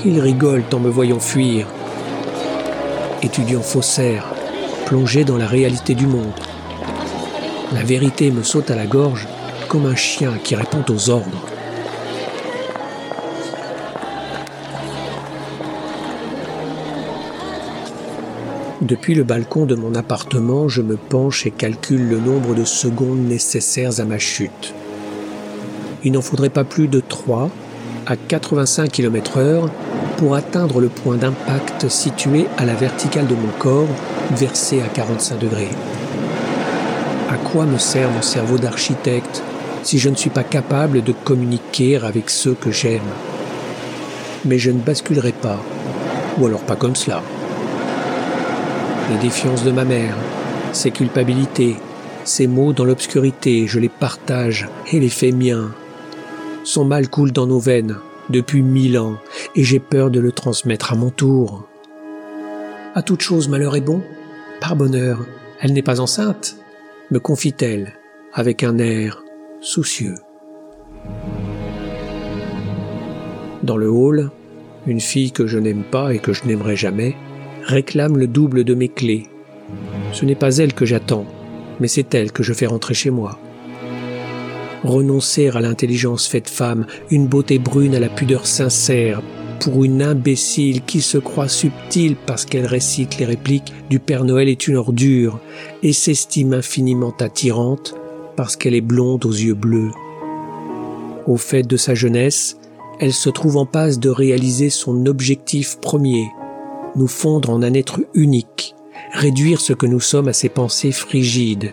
Ils 0.06 0.22
rigolent 0.22 0.64
en 0.72 0.80
me 0.80 0.90
voyant 0.90 1.20
fuir. 1.20 1.68
Étudiant 3.22 3.62
faussaire, 3.62 4.26
plongé 4.86 5.26
dans 5.26 5.38
la 5.38 5.48
réalité 5.48 5.96
du 5.96 6.08
monde. 6.08 6.32
La 7.74 7.84
vérité 7.84 8.32
me 8.32 8.44
saute 8.44 8.72
à 8.72 8.76
la 8.76 8.86
gorge 8.86 9.28
comme 9.70 9.86
un 9.86 9.96
chien 9.96 10.34
qui 10.44 10.56
répond 10.56 10.84
aux 10.90 11.10
ordres. 11.12 11.46
Depuis 18.82 19.14
le 19.14 19.24
balcon 19.24 19.66
de 19.66 19.76
mon 19.76 19.94
appartement, 19.94 20.68
je 20.68 20.82
me 20.82 20.98
penche 20.98 21.46
et 21.46 21.52
calcule 21.52 22.10
le 22.10 22.18
nombre 22.18 22.56
de 22.56 22.64
secondes 22.64 23.28
nécessaires 23.28 24.00
à 24.00 24.06
ma 24.06 24.18
chute. 24.18 24.74
Il 26.04 26.14
n'en 26.14 26.22
faudrait 26.22 26.50
pas 26.50 26.64
plus 26.64 26.88
de 26.88 27.00
3 27.00 27.52
à 28.08 28.16
85 28.16 28.92
km/h 28.92 29.70
pour 30.18 30.34
atteindre 30.34 30.82
le 30.82 30.90
point 30.90 31.18
d'impact 31.18 31.90
situé 31.90 32.48
à 32.58 32.66
la 32.66 32.74
verticale 32.74 33.28
de 33.28 33.36
mon 33.36 33.52
corps, 33.60 33.88
versé 34.32 34.82
à 34.82 34.88
45 34.88 35.38
degrés. 35.38 35.70
À 37.30 37.36
quoi 37.36 37.66
me 37.66 37.78
sert 37.78 38.10
mon 38.10 38.24
cerveau 38.24 38.58
d'architecte 38.58 39.44
si 39.84 40.00
je 40.00 40.10
ne 40.10 40.16
suis 40.16 40.30
pas 40.30 40.44
capable 40.44 41.04
de 41.04 41.12
communiquer 41.12 41.98
avec 41.98 42.30
ceux 42.30 42.54
que 42.54 42.72
j'aime 42.72 43.02
Mais 44.46 44.58
je 44.58 44.72
ne 44.72 44.80
basculerai 44.80 45.32
pas, 45.32 45.60
ou 46.38 46.46
alors 46.46 46.62
pas 46.62 46.76
comme 46.76 46.96
cela. 46.96 47.22
Les 49.12 49.18
défiances 49.18 49.64
de 49.64 49.72
ma 49.72 49.86
mère, 49.86 50.16
ses 50.72 50.92
culpabilités, 50.92 51.76
ses 52.24 52.48
mots 52.48 52.74
dans 52.74 52.86
l'obscurité, 52.86 53.66
je 53.68 53.80
les 53.80 53.90
partage 53.90 54.68
et 54.92 55.00
les 55.00 55.10
fais 55.10 55.32
miens. 55.32 55.72
Son 56.64 56.86
mal 56.86 57.10
coule 57.10 57.32
dans 57.32 57.48
nos 57.48 57.60
veines 57.60 57.98
depuis 58.30 58.62
mille 58.62 59.00
ans, 59.00 59.18
et 59.56 59.64
j'ai 59.64 59.80
peur 59.80 60.12
de 60.12 60.20
le 60.20 60.32
transmettre 60.32 60.94
à 60.94 60.96
mon 60.96 61.10
tour. 61.10 61.68
À 62.94 63.02
toute 63.02 63.22
chose 63.22 63.48
malheur 63.50 63.76
est 63.76 63.82
bon 63.82 64.04
Par 64.62 64.76
bonheur, 64.76 65.26
elle 65.60 65.74
n'est 65.74 65.82
pas 65.82 66.00
enceinte 66.00 66.60
me 67.12 67.20
confie-t-elle 67.20 67.94
avec 68.34 68.64
un 68.64 68.78
air 68.78 69.24
soucieux. 69.62 70.16
Dans 73.64 73.78
le 73.78 73.90
hall, 73.90 74.32
une 74.88 75.02
fille 75.02 75.32
que 75.32 75.48
je 75.48 75.60
n'aime 75.60 75.84
pas 75.84 76.14
et 76.14 76.20
que 76.20 76.34
je 76.34 76.46
n'aimerai 76.46 76.76
jamais 76.76 77.16
réclame 77.66 78.18
le 78.18 78.28
double 78.28 78.64
de 78.64 78.74
mes 78.74 78.88
clés. 78.88 79.28
Ce 80.14 80.26
n'est 80.26 80.36
pas 80.36 80.58
elle 80.58 80.74
que 80.74 80.86
j'attends, 80.86 81.26
mais 81.80 81.88
c'est 81.88 82.14
elle 82.16 82.32
que 82.32 82.42
je 82.42 82.54
fais 82.54 82.66
rentrer 82.66 82.94
chez 82.94 83.12
moi. 83.12 83.40
Renoncer 84.84 85.50
à 85.50 85.60
l'intelligence 85.60 86.26
faite 86.28 86.50
femme, 86.50 86.88
une 87.12 87.28
beauté 87.28 87.60
brune 87.60 87.96
à 87.96 88.00
la 88.00 88.10
pudeur 88.10 88.48
sincère, 88.48 89.22
pour 89.60 89.84
une 89.84 90.02
imbécile 90.02 90.82
qui 90.84 91.02
se 91.02 91.18
croit 91.18 91.50
subtile 91.50 92.16
parce 92.26 92.46
qu'elle 92.46 92.66
récite 92.66 93.18
les 93.18 93.26
répliques 93.26 93.74
du 93.90 94.00
Père 94.00 94.24
Noël 94.24 94.48
est 94.48 94.68
une 94.68 94.78
ordure 94.78 95.40
et 95.84 95.92
s'estime 95.92 96.54
infiniment 96.54 97.14
attirante 97.20 97.99
parce 98.40 98.56
qu'elle 98.56 98.74
est 98.74 98.80
blonde 98.80 99.26
aux 99.26 99.34
yeux 99.34 99.54
bleus. 99.54 99.92
Au 101.28 101.36
fait 101.36 101.64
de 101.64 101.76
sa 101.76 101.94
jeunesse, 101.94 102.56
elle 103.02 103.12
se 103.12 103.30
trouve 103.30 103.58
en 103.58 103.66
passe 103.66 104.00
de 104.00 104.10
réaliser 104.10 104.70
son 104.70 105.08
objectif 105.08 105.78
premier, 105.82 106.26
nous 106.96 107.08
fondre 107.08 107.50
en 107.50 107.62
un 107.62 107.74
être 107.74 108.00
unique, 108.14 108.76
réduire 109.12 109.60
ce 109.60 109.74
que 109.74 109.86
nous 109.86 110.00
sommes 110.00 110.30
à 110.30 110.34
ses 110.34 110.48
pensées 110.48 110.94
frigides. 110.94 111.72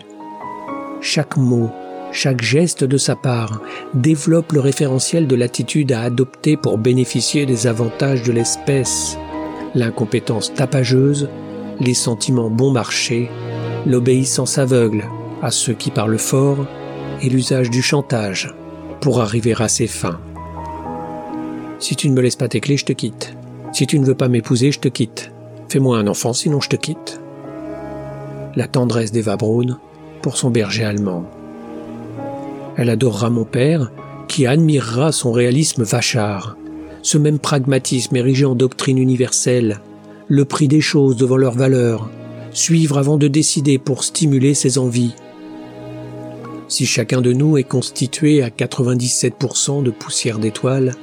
Chaque 0.99 1.37
mot, 1.37 1.69
chaque 2.11 2.41
geste 2.41 2.83
de 2.83 2.97
sa 2.97 3.15
part 3.15 3.61
développe 3.93 4.51
le 4.51 4.59
référentiel 4.59 5.25
de 5.25 5.37
l'attitude 5.37 5.93
à 5.93 6.01
adopter 6.01 6.57
pour 6.57 6.77
bénéficier 6.77 7.45
des 7.45 7.67
avantages 7.67 8.23
de 8.23 8.33
l'espèce, 8.33 9.17
l'incompétence 9.73 10.53
tapageuse, 10.53 11.29
les 11.79 11.93
sentiments 11.93 12.49
bon 12.49 12.71
marché, 12.71 13.29
l'obéissance 13.85 14.57
aveugle 14.57 15.05
à 15.41 15.51
ceux 15.51 15.73
qui 15.73 15.91
parlent 15.91 16.17
fort 16.17 16.65
et 17.21 17.29
l'usage 17.29 17.69
du 17.69 17.81
chantage 17.81 18.53
pour 19.01 19.21
arriver 19.21 19.53
à 19.57 19.67
ses 19.67 19.87
fins. 19.87 20.19
Si 21.79 21.95
tu 21.95 22.09
ne 22.09 22.15
me 22.15 22.21
laisses 22.21 22.35
pas 22.35 22.47
tes 22.47 22.59
clés, 22.59 22.77
je 22.77 22.85
te 22.85 22.93
quitte. 22.93 23.35
Si 23.71 23.85
tu 23.85 23.99
ne 23.99 24.05
veux 24.05 24.15
pas 24.15 24.27
m'épouser, 24.27 24.71
je 24.71 24.79
te 24.79 24.87
quitte. 24.87 25.31
Fais-moi 25.69 25.97
un 25.97 26.07
enfant, 26.07 26.33
sinon 26.33 26.61
je 26.61 26.69
te 26.69 26.75
quitte. 26.75 27.19
La 28.55 28.67
tendresse 28.67 29.11
d'Eva 29.11 29.37
Braun 29.37 29.77
pour 30.21 30.37
son 30.37 30.49
berger 30.49 30.83
allemand. 30.83 31.25
Elle 32.75 32.89
adorera 32.89 33.29
mon 33.29 33.45
père, 33.45 33.91
qui 34.27 34.45
admirera 34.45 35.11
son 35.11 35.31
réalisme 35.31 35.83
vachard, 35.83 36.57
ce 37.01 37.17
même 37.17 37.39
pragmatisme 37.39 38.15
érigé 38.15 38.45
en 38.45 38.55
doctrine 38.55 38.97
universelle, 38.97 39.81
le 40.27 40.45
prix 40.45 40.67
des 40.67 40.81
choses 40.81 41.15
devant 41.15 41.37
leur 41.37 41.53
valeur, 41.53 42.09
suivre 42.51 42.97
avant 42.97 43.17
de 43.17 43.27
décider 43.27 43.77
pour 43.77 44.03
stimuler 44.03 44.53
ses 44.53 44.77
envies. 44.77 45.13
Si 46.67 46.85
chacun 46.85 47.21
de 47.21 47.31
nous 47.33 47.57
est 47.57 47.63
constitué 47.63 48.43
à 48.43 48.49
97% 48.49 49.83
de 49.83 49.91
poussière 49.91 50.39
d'étoiles, 50.39 50.93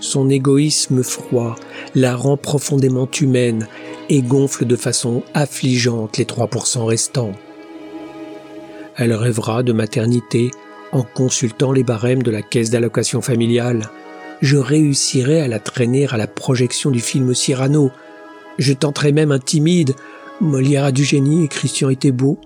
son 0.00 0.28
égoïsme 0.28 1.02
froid 1.02 1.56
la 1.94 2.14
rend 2.14 2.36
profondément 2.36 3.08
humaine 3.20 3.68
et 4.10 4.20
gonfle 4.20 4.66
de 4.66 4.76
façon 4.76 5.22
affligeante 5.32 6.18
les 6.18 6.24
3% 6.24 6.84
restants. 6.84 7.32
Elle 8.96 9.14
rêvera 9.14 9.62
de 9.62 9.72
maternité 9.72 10.50
en 10.92 11.02
consultant 11.02 11.72
les 11.72 11.82
barèmes 11.82 12.22
de 12.22 12.30
la 12.30 12.42
caisse 12.42 12.70
d'allocation 12.70 13.20
familiale, 13.20 13.90
je 14.40 14.56
réussirai 14.56 15.40
à 15.40 15.48
la 15.48 15.58
traîner 15.58 16.06
à 16.08 16.16
la 16.16 16.26
projection 16.26 16.90
du 16.90 17.00
film 17.00 17.34
Cyrano. 17.34 17.90
Je 18.58 18.72
tenterai 18.72 19.10
même 19.12 19.32
un 19.32 19.38
timide 19.38 19.94
Molière 20.40 20.84
a 20.84 20.92
du 20.92 21.04
génie 21.04 21.44
et 21.44 21.48
Christian 21.48 21.88
était 21.88 22.12
beau. 22.12 22.38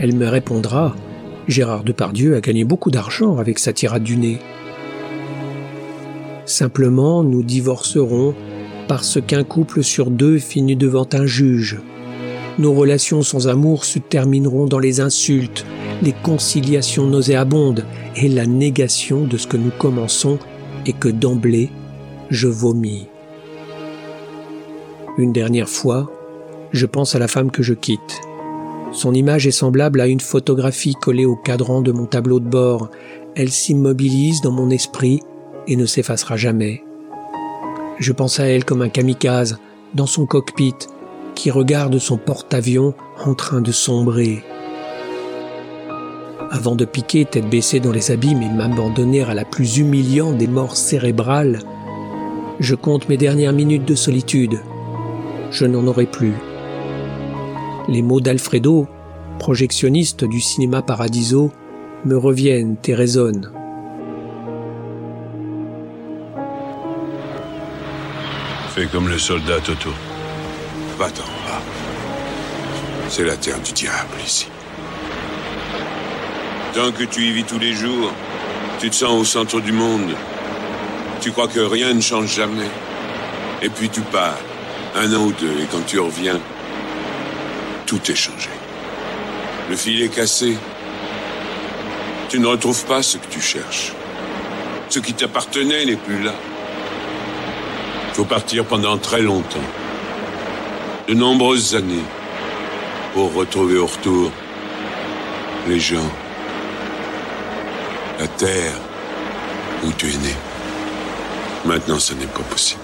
Elle 0.00 0.14
me 0.14 0.26
répondra 0.26 0.96
Gérard 1.48 1.82
Depardieu 1.82 2.36
a 2.36 2.40
gagné 2.42 2.64
beaucoup 2.64 2.90
d'argent 2.90 3.38
avec 3.38 3.58
sa 3.58 3.72
tirade 3.72 4.02
du 4.02 4.18
nez. 4.18 4.38
Simplement, 6.44 7.24
nous 7.24 7.42
divorcerons 7.42 8.34
parce 8.86 9.18
qu'un 9.20 9.44
couple 9.44 9.82
sur 9.82 10.10
deux 10.10 10.38
finit 10.38 10.76
devant 10.76 11.08
un 11.12 11.24
juge. 11.24 11.80
Nos 12.58 12.74
relations 12.74 13.22
sans 13.22 13.48
amour 13.48 13.84
se 13.84 13.98
termineront 13.98 14.66
dans 14.66 14.78
les 14.78 15.00
insultes, 15.00 15.64
les 16.02 16.12
conciliations 16.12 17.06
nauséabondes 17.06 17.84
et 18.16 18.28
la 18.28 18.46
négation 18.46 19.24
de 19.24 19.38
ce 19.38 19.46
que 19.46 19.56
nous 19.56 19.70
commençons 19.78 20.38
et 20.84 20.92
que 20.92 21.08
d'emblée 21.08 21.70
je 22.30 22.48
vomis. 22.48 23.06
Une 25.16 25.32
dernière 25.32 25.68
fois, 25.68 26.10
je 26.72 26.86
pense 26.86 27.14
à 27.14 27.18
la 27.18 27.28
femme 27.28 27.50
que 27.50 27.62
je 27.62 27.74
quitte. 27.74 28.27
Son 28.92 29.14
image 29.14 29.46
est 29.46 29.52
semblable 29.52 30.00
à 30.00 30.06
une 30.06 30.20
photographie 30.20 30.94
collée 30.94 31.26
au 31.26 31.36
cadran 31.36 31.82
de 31.82 31.92
mon 31.92 32.06
tableau 32.06 32.40
de 32.40 32.48
bord. 32.48 32.90
Elle 33.36 33.50
s'immobilise 33.50 34.40
dans 34.40 34.52
mon 34.52 34.70
esprit 34.70 35.20
et 35.66 35.76
ne 35.76 35.86
s'effacera 35.86 36.36
jamais. 36.36 36.82
Je 37.98 38.12
pense 38.12 38.40
à 38.40 38.44
elle 38.44 38.64
comme 38.64 38.82
un 38.82 38.88
kamikaze 38.88 39.58
dans 39.94 40.06
son 40.06 40.26
cockpit 40.26 40.74
qui 41.34 41.50
regarde 41.50 41.98
son 41.98 42.16
porte-avions 42.16 42.94
en 43.24 43.34
train 43.34 43.60
de 43.60 43.72
sombrer 43.72 44.42
avant 46.50 46.74
de 46.74 46.84
piquer 46.84 47.24
tête 47.24 47.48
baissée 47.48 47.80
dans 47.80 47.92
les 47.92 48.10
abîmes 48.10 48.42
et 48.42 48.48
m'abandonner 48.48 49.22
à 49.22 49.34
la 49.34 49.44
plus 49.44 49.78
humiliante 49.78 50.38
des 50.38 50.46
morts 50.46 50.76
cérébrales, 50.76 51.60
je 52.58 52.74
compte 52.74 53.08
mes 53.08 53.16
dernières 53.16 53.52
minutes 53.52 53.84
de 53.84 53.94
solitude. 53.94 54.60
Je 55.50 55.66
n'en 55.66 55.86
aurai 55.86 56.06
plus. 56.06 56.32
Les 57.88 58.02
mots 58.02 58.20
d'Alfredo, 58.20 58.86
projectionniste 59.38 60.22
du 60.22 60.42
cinéma 60.42 60.82
Paradiso, 60.82 61.50
me 62.04 62.18
reviennent 62.18 62.76
et 62.84 62.94
résonnent. 62.94 63.50
Fais 68.74 68.84
comme 68.92 69.08
le 69.08 69.18
soldat 69.18 69.60
Toto. 69.60 69.88
Va-t'en, 70.98 71.22
va. 71.22 71.62
C'est 73.08 73.24
la 73.24 73.36
terre 73.38 73.60
du 73.60 73.72
diable 73.72 74.18
ici. 74.22 74.48
Tant 76.74 76.92
que 76.92 77.04
tu 77.04 77.22
y 77.22 77.32
vis 77.32 77.44
tous 77.44 77.58
les 77.58 77.72
jours, 77.72 78.12
tu 78.80 78.90
te 78.90 78.96
sens 78.96 79.18
au 79.18 79.24
centre 79.24 79.60
du 79.60 79.72
monde. 79.72 80.12
Tu 81.22 81.32
crois 81.32 81.48
que 81.48 81.60
rien 81.60 81.94
ne 81.94 82.02
change 82.02 82.34
jamais. 82.34 82.68
Et 83.62 83.70
puis 83.70 83.88
tu 83.88 84.02
pars, 84.02 84.38
un 84.94 85.10
an 85.14 85.24
ou 85.24 85.32
deux, 85.32 85.62
et 85.62 85.66
quand 85.72 85.86
tu 85.86 85.98
reviens, 85.98 86.38
tout 87.88 88.10
est 88.10 88.14
changé. 88.14 88.50
Le 89.70 89.74
fil 89.74 90.02
est 90.02 90.10
cassé. 90.10 90.56
Tu 92.28 92.38
ne 92.38 92.46
retrouves 92.46 92.84
pas 92.84 93.02
ce 93.02 93.16
que 93.16 93.26
tu 93.30 93.40
cherches. 93.40 93.92
Ce 94.90 94.98
qui 94.98 95.14
t'appartenait 95.14 95.86
n'est 95.86 95.96
plus 95.96 96.22
là. 96.22 96.34
Il 98.08 98.14
faut 98.14 98.26
partir 98.26 98.66
pendant 98.66 98.98
très 98.98 99.22
longtemps. 99.22 99.68
De 101.08 101.14
nombreuses 101.14 101.74
années. 101.74 102.04
Pour 103.14 103.32
retrouver 103.32 103.78
au 103.78 103.86
retour 103.86 104.30
les 105.66 105.80
gens 105.80 106.10
la 108.18 108.26
terre 108.28 108.74
où 109.84 109.92
tu 109.92 110.08
es 110.08 110.18
né. 110.18 110.34
Maintenant, 111.64 111.98
ce 111.98 112.12
n'est 112.12 112.26
pas 112.26 112.40
possible. 112.50 112.82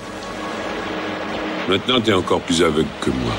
Maintenant, 1.69 2.01
tu 2.01 2.11
es 2.11 2.15
encore 2.15 2.41
plus 2.41 2.63
aveugle 2.63 2.89
que 3.01 3.11
moi. 3.11 3.35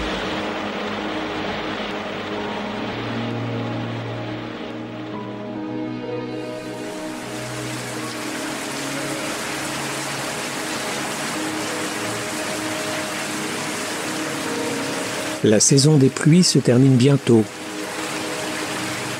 La 15.45 15.59
saison 15.59 15.97
des 15.97 16.09
pluies 16.09 16.43
se 16.43 16.57
termine 16.57 16.95
bientôt. 16.95 17.43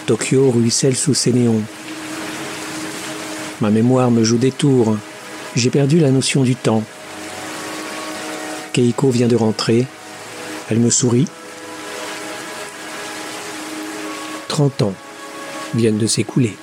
Tokyo 0.07 0.49
ruisselle 0.49 0.95
sous 0.95 1.13
ses 1.13 1.31
néons. 1.31 1.61
Ma 3.61 3.69
mémoire 3.69 4.09
me 4.09 4.23
joue 4.23 4.39
des 4.39 4.51
tours. 4.51 4.97
J'ai 5.55 5.69
perdu 5.69 5.99
la 5.99 6.09
notion 6.09 6.41
du 6.41 6.55
temps. 6.55 6.83
Keiko 8.73 9.11
vient 9.11 9.27
de 9.27 9.35
rentrer. 9.35 9.85
Elle 10.71 10.79
me 10.79 10.89
sourit. 10.89 11.27
30 14.47 14.81
ans 14.81 14.93
viennent 15.75 15.99
de 15.99 16.07
s'écouler. 16.07 16.57